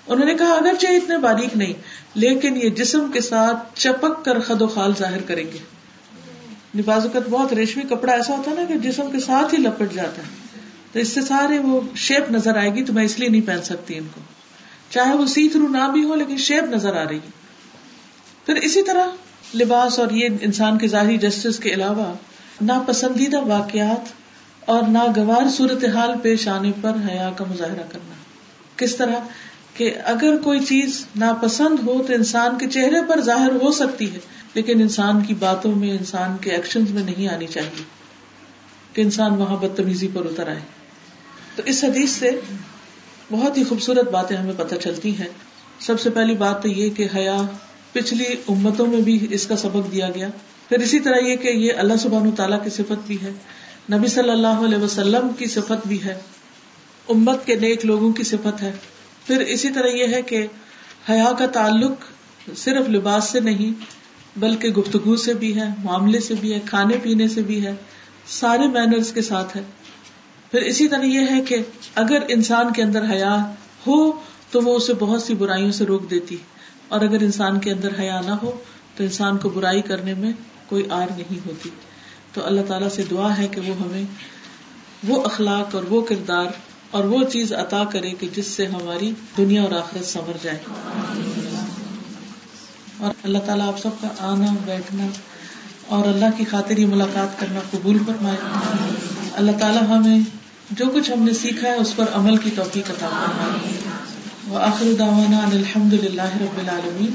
انہوں 0.07 0.25
نے 0.25 0.33
کہا، 0.33 0.51
اگر 0.51 0.73
چاہے 0.79 0.95
اتنے 0.95 1.17
باریک 1.17 1.57
نہیں، 1.57 1.73
لیکن 2.15 2.57
یہ 2.57 2.69
جسم 2.69 3.11
کے 3.13 3.21
ساتھ 3.21 3.79
چپک 3.79 4.25
کر 4.25 4.39
خد 4.39 4.61
و 4.61 4.67
خال 4.67 4.91
ظاہر 4.99 5.21
کریں 5.21 5.43
گے۔ 5.43 5.57
یعنی 5.57 6.81
نبازت 6.81 7.29
بہت 7.29 7.53
ریشمی 7.53 7.83
کپڑا 7.83 8.13
ایسا 8.13 8.37
ہوتا 8.37 8.51
ہے 8.51 8.55
نا 8.55 8.65
کہ 8.65 8.73
جسم 8.73 9.11
کے 9.11 9.19
ساتھ 9.19 9.55
ہی 9.55 9.59
لپٹ 9.59 9.93
جاتا 9.93 10.21
ہے۔ 10.21 10.57
تو 10.91 10.99
اس 10.99 11.07
سے 11.07 11.21
سارے 11.21 11.59
وہ 11.59 11.81
شیپ 11.95 12.31
نظر 12.31 12.57
آئے 12.57 12.73
گی، 12.73 12.83
تو 12.83 12.93
میں 12.93 13.03
اس 13.03 13.19
لیے 13.19 13.29
نہیں 13.29 13.47
پہن 13.47 13.61
سکتی 13.63 13.97
ان 13.97 14.07
کو۔ 14.15 14.21
چاہے 14.89 15.13
وہ 15.13 15.25
سی 15.25 15.49
تھرو 15.49 15.67
نہ 15.67 15.91
بھی 15.93 16.03
ہو، 16.03 16.15
لیکن 16.15 16.37
شیپ 16.37 16.63
نظر 16.63 16.95
آ 16.95 17.03
رہی 17.09 17.19
پھر 18.45 18.55
اسی 18.55 18.83
طرح 18.83 19.07
لباس 19.55 19.99
اور 19.99 20.09
یہ 20.09 20.29
انسان 20.41 20.77
کے 20.77 20.87
ظاہری 20.87 21.17
جسٹس 21.17 21.59
کے 21.59 21.69
علاوہ 21.73 22.13
ناپسندیدہ 22.61 23.41
واقعات 23.41 24.09
اور 24.65 24.83
ناگوار 24.83 25.49
صورت 25.49 25.85
حال 25.85 26.09
پیش 26.21 26.47
آنے 26.47 26.71
پر 26.81 26.91
حیا 27.09 27.31
کا 27.37 27.45
مظاہرہ 27.49 27.83
کرنا۔ 27.89 28.13
کس 28.77 28.95
طرح؟ 28.95 29.15
کہ 29.73 29.93
اگر 30.03 30.37
کوئی 30.37 30.59
چیز 30.59 31.05
ناپسند 31.15 31.87
ہو 31.87 32.03
تو 32.07 32.13
انسان 32.13 32.57
کے 32.57 32.69
چہرے 32.69 32.95
پر 33.07 33.21
ظاہر 33.21 33.51
ہو 33.61 33.71
سکتی 33.71 34.13
ہے، 34.13 34.19
لیکن 34.53 34.81
انسان 34.81 35.23
کی 35.23 35.33
باتوں 35.33 35.75
میں، 35.75 35.91
انسان 35.91 36.37
کے 36.41 36.51
ایکشن 36.51 36.83
میں 36.89 37.03
نہیں 37.03 37.27
آنی 37.27 37.47
چاہیے 37.47 37.83
کہ 38.93 39.01
انسان 39.01 39.31
وہاں 39.31 39.57
بدتمیزی 39.57 40.07
پر 40.13 40.25
اتر 40.25 40.47
آئے۔ 40.47 40.59
تو 41.55 41.63
اس 41.65 41.83
حدیث 41.83 42.11
سے 42.11 42.31
بہت 43.31 43.57
ہی 43.57 43.63
خوبصورت 43.63 44.11
باتیں 44.11 44.37
ہمیں 44.37 44.53
پتہ 44.57 44.75
چلتی 44.75 45.19
ہیں۔ 45.19 45.27
سب 45.79 45.99
سے 45.99 46.09
پہلی 46.09 46.35
بات 46.35 46.61
تو 46.61 46.67
یہ 46.67 46.89
کہ 46.89 47.07
حیا 47.15 47.41
پچھلی 47.91 48.25
امتوں 48.47 48.87
میں 48.87 49.01
بھی 49.01 49.27
اس 49.29 49.47
کا 49.47 49.55
سبق 49.55 49.91
دیا 49.91 50.09
گیا۔ 50.09 50.27
پھر 50.69 50.79
اسی 50.79 50.99
طرح 50.99 51.17
یہ 51.17 51.35
کہ 51.35 51.47
یہ 51.47 51.73
اللہ 51.77 51.93
سبحان 51.99 52.31
تعالیٰ 52.31 52.63
کی 52.63 52.69
صفت 52.69 53.07
بھی 53.07 53.17
ہے، 53.21 53.31
نبی 53.91 54.07
صلی 54.07 54.29
اللہ 54.29 54.65
علیہ 54.65 54.77
وسلم 54.77 55.27
کی 55.37 55.45
صفت 55.45 55.87
بھی 55.87 56.03
ہے، 56.03 56.19
امت 57.09 57.45
کے 57.45 57.55
نیک 57.55 57.85
لوگوں 57.85 58.13
کی 58.13 58.23
صفت 58.23 58.61
ہے۔ 58.61 58.71
پھر 59.27 59.39
اسی 59.39 59.69
طرح 59.69 59.87
یہ 59.87 60.07
ہے 60.07 60.21
کہ 60.21 60.47
حیا 61.09 61.31
کا 61.39 61.45
تعلق 61.45 61.91
صرف 62.57 62.89
لباس 62.89 63.23
سے 63.23 63.39
نہیں، 63.39 63.73
بلکہ 64.39 64.69
گفتگو 64.69 65.15
سے 65.15 65.33
بھی 65.33 65.59
ہے، 65.59 65.67
معاملے 65.83 66.19
سے 66.19 66.33
بھی 66.39 66.53
ہے، 66.53 66.59
کھانے 66.65 66.97
پینے 67.03 67.27
سے 67.27 67.41
بھی 67.41 67.65
ہے، 67.65 67.75
سارے 68.27 68.67
مینرز 68.67 69.13
کے 69.13 69.21
ساتھ 69.21 69.57
ہے۔ 69.57 69.63
پھر 70.51 70.61
اسی 70.61 70.87
طرح 70.87 71.03
یہ 71.03 71.21
ہے 71.29 71.41
کہ 71.41 71.57
اگر 71.95 72.17
انسان 72.27 72.73
کے 72.73 72.83
اندر 72.83 73.03
حیا 73.11 73.53
ہو، 73.87 74.11
تو 74.51 74.61
وہ 74.61 74.75
اسے 74.75 74.93
بہت 74.93 75.23
سی 75.23 75.33
برائیوں 75.33 75.71
سے 75.71 75.85
روک 75.85 76.11
دیتی۔ 76.11 76.37
اور 76.87 77.01
اگر 77.01 77.21
انسان 77.21 77.59
کے 77.59 77.71
اندر 77.71 77.99
حیا 77.99 78.21
نہ 78.21 78.31
ہو، 78.31 78.51
تو 78.95 79.03
انسان 79.03 79.37
کو 79.37 79.49
برائی 79.49 79.81
کرنے 79.81 80.13
میں 80.13 80.31
کوئی 80.67 80.83
آر 80.89 81.07
نہیں 81.17 81.39
ہوتی۔ 81.45 81.69
تو 82.33 82.45
اللہ 82.45 82.61
تعالیٰ 82.67 82.89
سے 82.89 83.03
دعا 83.11 83.37
ہے 83.37 83.47
کہ 83.47 83.61
وہ 83.61 83.75
ہمیں 83.75 84.03
وہ 85.07 85.23
اخلاق 85.23 85.75
اور 85.75 85.83
وہ 85.83 86.01
کردار 86.01 86.45
اور 86.91 87.03
وہ 87.03 87.23
چیز 87.23 87.53
عطا 87.53 87.83
کرے 87.83 88.11
کہ 88.11 88.27
جس 88.35 88.47
سے 88.47 88.65
ہماری 88.65 89.11
دنیا 89.37 89.63
اور 89.63 89.71
آخرت 89.71 90.05
سمر 90.05 90.37
جائے۔ 90.41 90.59
اور 92.97 93.13
اللہ 93.23 93.37
تعالیٰ 93.37 93.67
آپ 93.67 93.79
سب 93.79 93.89
کا 94.01 94.07
آنا، 94.19 94.55
بیٹھنا 94.65 95.07
اور 95.85 96.07
اللہ 96.07 96.25
کی 96.37 96.45
خاطر 96.45 96.77
یہ 96.77 96.85
ملاقات 96.85 97.39
کرنا 97.39 97.59
قبول 97.71 97.97
فرمائے۔ 98.05 98.37
اللہ 99.33 99.51
تعالیٰ 99.51 99.81
ہمیں 99.81 100.19
جو 100.71 100.85
کچھ 100.93 101.11
ہم 101.11 101.23
نے 101.23 101.33
سیکھا 101.33 101.67
ہے 101.67 101.75
اس 101.75 101.95
پر 101.95 102.05
عمل 102.13 102.37
کی 102.37 102.49
توفیق 102.55 102.89
عطا 102.89 103.07
فرمائے۔ 103.07 103.77
وآخر 104.49 104.85
دعوانا 104.99 105.37
الحمد 105.37 105.93
للہ 105.93 106.21
رب 106.21 106.59
العالمین۔ 106.59 107.11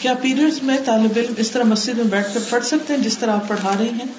کیا 0.00 0.14
پیریڈز 0.14 0.62
میں 0.62 0.78
طالب 0.84 1.12
علم 1.16 1.34
اس 1.36 1.50
طرح 1.50 1.62
مسجد 1.62 1.94
میں 1.94 2.04
بیٹھ 2.04 2.34
کر 2.34 2.40
پڑھ 2.50 2.64
سکتے 2.64 2.94
ہیں 2.94 3.00
جس 3.00 3.18
طرح 3.18 3.32
آپ 3.32 3.48
پڑھا 3.48 3.74
رہی 3.78 3.88
ہیں؟ 3.88 4.12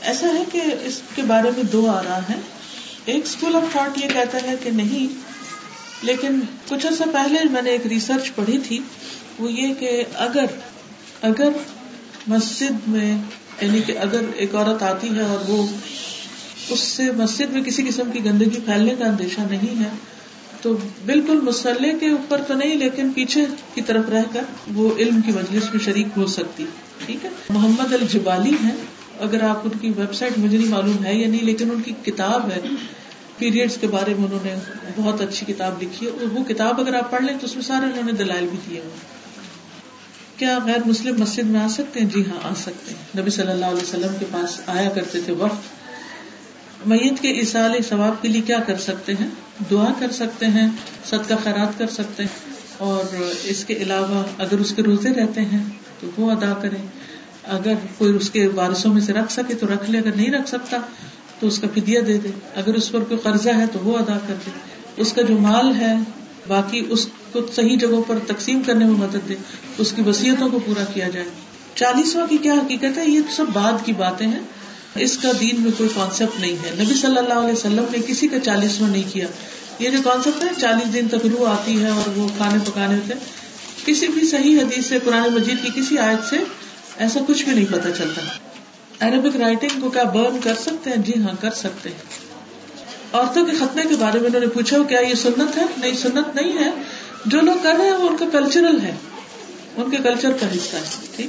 ایسا 0.00 0.26
ہے 0.26 0.44
کہ 0.52 0.62
اس 0.82 1.00
کے 1.14 1.22
بارے 1.22 1.50
میں 1.50 1.62
دو 1.62 1.90
آ 1.90 2.02
رہا 2.02 2.18
ہے 2.18 2.59
ایک 3.06 3.22
اسکول 3.24 3.56
آف 3.56 3.72
تھاٹ 3.72 3.98
یہ 3.98 4.08
کہتا 4.12 4.38
ہے 4.46 4.54
کہ 4.62 4.70
نہیں، 4.72 5.06
لیکن 6.02 6.40
کچھ 6.68 6.86
عرصہ 6.86 7.04
پہلے 7.12 7.38
میں 7.50 7.62
نے 7.62 7.70
ایک 7.70 7.86
ریسرچ 7.86 8.34
پڑھی 8.34 8.58
تھی، 8.58 8.78
وہ 9.38 9.52
یہ 9.52 9.74
کہ 9.78 10.02
اگر 10.18 10.58
اگر 11.22 11.58
مسجد 12.28 12.88
میں 12.88 13.10
یعنی 13.62 13.80
کہ 13.86 13.96
اگر 13.98 14.30
ایک 14.36 14.54
عورت 14.54 14.82
آتی 14.82 15.08
ہے 15.16 15.22
اور 15.22 15.48
وہ 15.48 15.66
اس 16.70 16.80
سے 16.80 17.10
مسجد 17.16 17.52
میں 17.52 17.62
کسی 17.62 17.82
قسم 17.82 18.10
کی 18.12 18.24
گندگی 18.24 18.60
پھیلنے 18.64 18.94
کا 18.98 19.04
اندیشہ 19.04 19.40
نہیں 19.50 19.82
ہے، 19.82 19.88
تو 20.62 20.76
بالکل 21.06 21.40
مسلح 21.42 21.98
کے 22.00 22.10
اوپر 22.10 22.42
تو 22.48 22.54
نہیں، 22.54 22.76
لیکن 22.76 23.10
پیچھے 23.12 23.44
کی 23.74 23.82
طرف 23.82 24.08
رہ 24.08 24.22
کر 24.32 24.42
وہ 24.74 24.90
علم 24.98 25.20
کی 25.20 25.32
مجلس 25.32 25.72
میں 25.72 25.80
شریک 25.84 26.16
ہو 26.16 26.26
سکتی، 26.28 26.64
ٹھیک 27.06 27.24
ہے؟ 27.24 27.30
محمد 27.50 27.92
الجبالی 27.92 28.54
ہے 28.64 28.74
اگر 29.20 29.42
آپ 29.42 29.60
ان 29.64 29.78
کی 29.80 29.92
ویب 29.96 30.14
سائٹ 30.14 30.38
مجھے 30.38 30.58
نہیں 30.58 30.68
معلوم 30.68 31.04
ہے 31.04 31.14
یا 31.14 31.28
نہیں، 31.28 31.44
لیکن 31.44 31.70
ان 31.70 31.82
کی 31.82 32.10
کتاب 32.12 32.50
ہے 32.50 32.60
پیریڈس 33.38 33.78
کے 33.80 33.86
بارے 33.86 34.14
میں 34.14 34.24
انہوں 34.24 34.44
نے 34.44 34.54
بہت 34.96 35.20
اچھی 35.20 35.52
کتاب 35.52 35.82
لکھی 35.82 36.06
ہے۔ 36.06 36.12
وہ 36.32 36.44
کتاب 36.44 36.80
اگر 36.80 36.94
آپ 36.94 37.10
پڑھ 37.10 37.22
لیں 37.22 37.38
تو 37.40 37.46
اس 37.46 37.54
میں 37.54 37.62
سارے 37.62 37.86
انہوں 37.86 38.02
نے 38.02 38.12
دلائل 38.12 38.46
بھی 38.50 38.58
دیے 38.70 38.80
ہوئے 38.80 38.90
کیا 40.36 40.58
غیر 40.66 40.78
مسلم 40.86 41.20
مسجد 41.20 41.42
میں 41.42 41.60
آ 41.60 41.68
سکتے 41.68 42.00
ہیں؟ 42.00 42.06
جی 42.06 42.20
ہاں 42.20 42.50
آ 42.50 42.54
سکتے 42.54 42.94
ہیں۔ 42.94 43.20
نبی 43.20 43.30
صلی 43.30 43.50
اللہ 43.50 43.66
علیہ 43.66 43.82
وسلم 43.82 44.12
کے 44.18 44.24
پاس 44.30 44.60
آیا 44.66 44.90
کرتے 44.90 45.20
تھے 45.20 45.32
وقت۔ 45.32 45.80
میت 46.86 47.20
کے 47.20 47.30
اصال 47.30 47.82
ثواب 47.88 48.22
کے 48.22 48.28
لیے 48.28 48.40
کیا 48.40 48.58
کر 48.66 48.76
سکتے 48.76 49.12
ہیں؟ 49.12 49.28
دعا 49.70 49.92
کر 49.98 50.10
سکتے 50.10 50.46
ہیں، 50.46 50.68
صدقہ 51.04 51.34
خیرات 51.44 51.78
کر 51.78 51.86
سکتے 51.86 52.22
ہیں۔ 52.22 52.50
اور 52.78 53.14
اس 53.44 53.64
کے 53.64 53.74
علاوہ 53.74 54.24
اگر 54.38 54.58
اس 54.58 54.72
کے 54.72 54.82
روزے 54.82 55.10
رہتے 55.10 55.40
ہیں 55.40 55.64
تو 56.00 56.10
وہ 56.16 56.30
ادا 56.30 56.54
کریں۔ 56.62 56.86
اگر 57.50 57.72
کوئی 57.98 58.12
اس 58.12 58.30
کے 58.30 58.46
وارثوں 58.46 58.94
میں 58.94 59.00
سے 59.00 59.12
رکھ 59.12 59.32
سکے 59.32 59.54
تو 59.54 59.66
رکھ 59.66 59.90
لے، 59.90 59.98
اگر 59.98 60.10
نہیں 60.16 60.30
رکھ 60.30 60.48
سکتا 60.48 60.76
تو 61.40 61.46
اس 61.46 61.58
کا 61.58 61.66
فدیا 61.74 62.00
دے 62.06 62.18
دے۔ 62.18 62.28
اگر 62.54 62.74
اس 62.74 62.92
پر 62.92 63.00
کوئی 63.00 63.20
قرضہ 63.22 63.50
ہے 63.56 63.64
تو 63.72 63.78
وہ 63.78 63.98
ادا 63.98 64.18
کر 64.26 64.34
دے۔ 64.46 64.50
اس 64.96 65.12
کا 65.12 65.22
جو 65.22 65.38
مال 65.38 65.74
ہے، 65.74 65.94
باقی 66.48 66.86
اس 66.88 67.08
کو 67.32 67.40
صحیح 67.54 67.76
جگہوں 67.76 68.02
پر 68.06 68.18
تقسیم 68.26 68.62
کرنے 68.66 68.84
میں 68.84 68.94
مدد 68.94 69.28
دے۔ 69.28 69.34
اس 69.78 69.92
کی 69.92 70.02
وسیعتوں 70.02 70.48
کو 70.48 70.58
پورا 70.58 70.84
کیا 70.84 71.08
جائے۔ 71.08 71.26
چالیسواں 71.74 72.26
کی 72.26 72.36
کیا 72.36 72.54
حقیقت 72.54 72.98
ہے؟ 72.98 73.10
یہ 73.10 73.20
سب 73.36 73.44
بعد 73.52 73.72
کی 73.84 73.92
باتیں 73.92 74.26
ہیں۔ 74.26 74.40
اس 74.94 75.18
کا 75.18 75.32
دین 75.40 75.62
میں 75.62 75.70
کوئی 75.76 75.88
کانسیپٹ 75.94 76.40
نہیں 76.40 76.52
ہے۔ 76.52 76.84
نبی 76.84 76.94
صلی 76.94 77.16
اللہ 77.16 77.34
علیہ 77.34 77.52
وسلم 77.52 77.84
نے 77.92 77.98
کسی 78.06 78.28
کا 78.28 78.40
چالیسواں 78.40 78.90
نہیں 78.90 79.02
کیا۔ 79.12 79.26
یہ 79.78 79.90
جو 79.90 79.98
کانسیپٹ 80.04 80.44
ہے، 80.44 80.48
چالیس 80.60 80.94
دن 80.94 81.08
تک 81.08 81.26
روح 81.26 81.48
آتی 81.48 81.82
ہے 81.82 81.88
اور 81.88 82.18
وہ 82.18 82.28
کھانے 82.36 82.58
پکانے 82.64 82.94
ہوتے 82.94 83.14
کسی 83.84 84.08
بھی 84.08 84.26
صحیح 84.26 84.60
حدیث 84.60 84.86
سے، 84.86 84.98
قرآن 85.04 85.34
مجید 85.34 85.56
کی 85.62 85.80
کسی 85.80 85.98
آیت 85.98 86.28
سے 86.30 86.36
ایسا 87.00 87.20
کچھ 87.26 87.44
بھی 87.44 87.52
نہیں 87.52 87.64
پتا 87.72 87.90
چلتا۔ 87.90 88.22
عربک 89.06 89.36
رائٹنگ 89.36 89.80
کو 89.80 89.90
کیا 89.90 90.02
برن 90.02 90.38
کر 90.44 90.54
سکتے 90.54 90.90
ہیں؟ 90.90 90.96
جی 90.96 91.12
ہاں 91.22 91.32
کر 91.40 91.50
سکتے 91.50 91.88
ہیں۔ 91.88 92.30
عورتوں 93.12 93.46
کے 93.46 93.52
ختنے 93.56 93.82
کے 93.88 93.94
بارے 94.00 94.18
میں 94.18 94.26
انہوں 94.26 94.40
نے 94.40 94.46
پوچھا 94.46 94.76
کیا 94.88 95.00
یہ 95.00 95.14
سنت 95.14 95.56
ہے؟ 95.56 95.62
نہیں، 95.76 95.94
سنت 95.94 96.36
نہیں 96.36 96.64
ہے۔ 96.64 96.70
جو 97.26 97.40
لوگ 97.40 97.54
کر 97.62 97.74
رہے 97.78 97.84
ہیں، 97.84 97.92
وہ 97.92 98.08
ان 98.08 98.16
کا 98.16 98.24
کلچرل 98.32 98.80
ہے۔ 98.80 98.92
ان 99.76 99.90
کے 99.90 99.96
کلچر 99.96 100.30
کا 100.40 100.46
حصہ 100.46 100.76
ہے، 100.76 101.06
ٹھیک۔ 101.16 101.28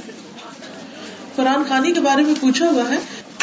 قرآن 1.36 1.62
خانی 1.68 1.92
کے 1.92 2.00
بارے 2.00 2.22
میں 2.22 2.34
پوچھا 2.40 2.68
ہوا 2.68 2.82
ہے۔ 2.90 2.98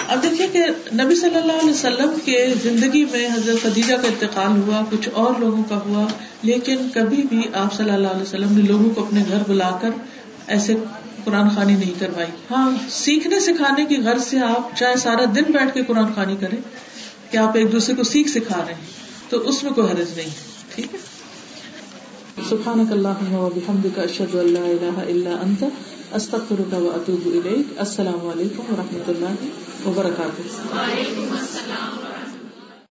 اب 0.07 0.23
دیکھیے 0.23 0.47
کہ 0.47 0.65
نبی 1.03 1.15
صلی 1.15 1.35
اللہ 1.35 1.53
علیہ 1.53 1.71
وسلم 1.71 2.13
کے 2.25 2.53
زندگی 2.63 3.05
میں 3.05 3.27
حضرت 3.27 3.63
خدیجہ 3.63 3.95
کا 3.95 4.07
انتقال 4.07 4.61
ہوا، 4.61 4.81
کچھ 4.89 5.09
اور 5.13 5.33
لوگوں 5.39 5.63
کا 5.63 5.75
ہوا، 5.75 6.07
لیکن 6.41 6.89
کبھی 6.93 7.23
بھی 7.29 7.41
آپ 7.53 7.73
صلی 7.73 7.91
اللہ 7.91 8.07
علیہ 8.07 8.21
وسلم 8.21 8.57
نے 8.57 8.63
لوگوں 8.63 8.89
کو 8.89 9.05
اپنے 9.05 9.23
گھر 9.29 9.43
بلا 9.47 9.77
کر 9.81 9.89
ایسے 10.47 10.75
قرآن 11.25 11.49
خانی 11.49 11.75
نہیں 11.75 11.99
کروائی۔ 11.99 12.27
ہاں۔ 12.51 12.71
سیکھنے 12.89 13.39
سکھانے 13.39 13.85
کی 13.85 13.97
غرض 13.97 14.23
سے 14.23 14.39
آپ 14.39 14.77
چاہے 14.77 14.95
سارا 14.95 15.25
دن 15.35 15.51
بیٹھ 15.51 15.73
کے 15.73 15.83
قرآن 15.83 16.13
خانی 16.15 16.35
کریں 16.39 16.57
کہ 17.31 17.37
آپ 17.37 17.57
ایک 17.57 17.71
دوسرے 17.71 17.95
کو 17.95 18.03
سیکھ 18.03 18.29
سکھا 18.29 18.63
رہے 18.67 18.73
ہیں 18.73 18.97
تو 19.29 19.37
اس 19.49 19.63
میں 19.63 19.71
کوئی 19.71 19.87
حرض 19.87 20.17
نہیں۔ 20.17 20.29
ٹھیک 20.75 20.93
ہے؟ 20.93 20.99
سبحانك 22.49 22.91
اللهم 22.91 23.33
وبحمدك 23.33 23.99
اشهد 23.99 24.35
ان 24.35 24.47
لا 24.47 24.63
اله 24.65 25.01
الا 25.07 25.41
انت 25.41 25.63
استغفرك 26.13 26.73
واتوب 26.73 27.25
اليك 27.25 27.73
السلام 27.77 28.27
علیکم 28.27 28.73
و 28.73 28.75
رحمۃ 28.77 29.09
اللہ 29.09 29.87
وبرکاتہ۔ 29.87 30.75
وعلیکم 30.75 31.35
السلام 31.39 32.18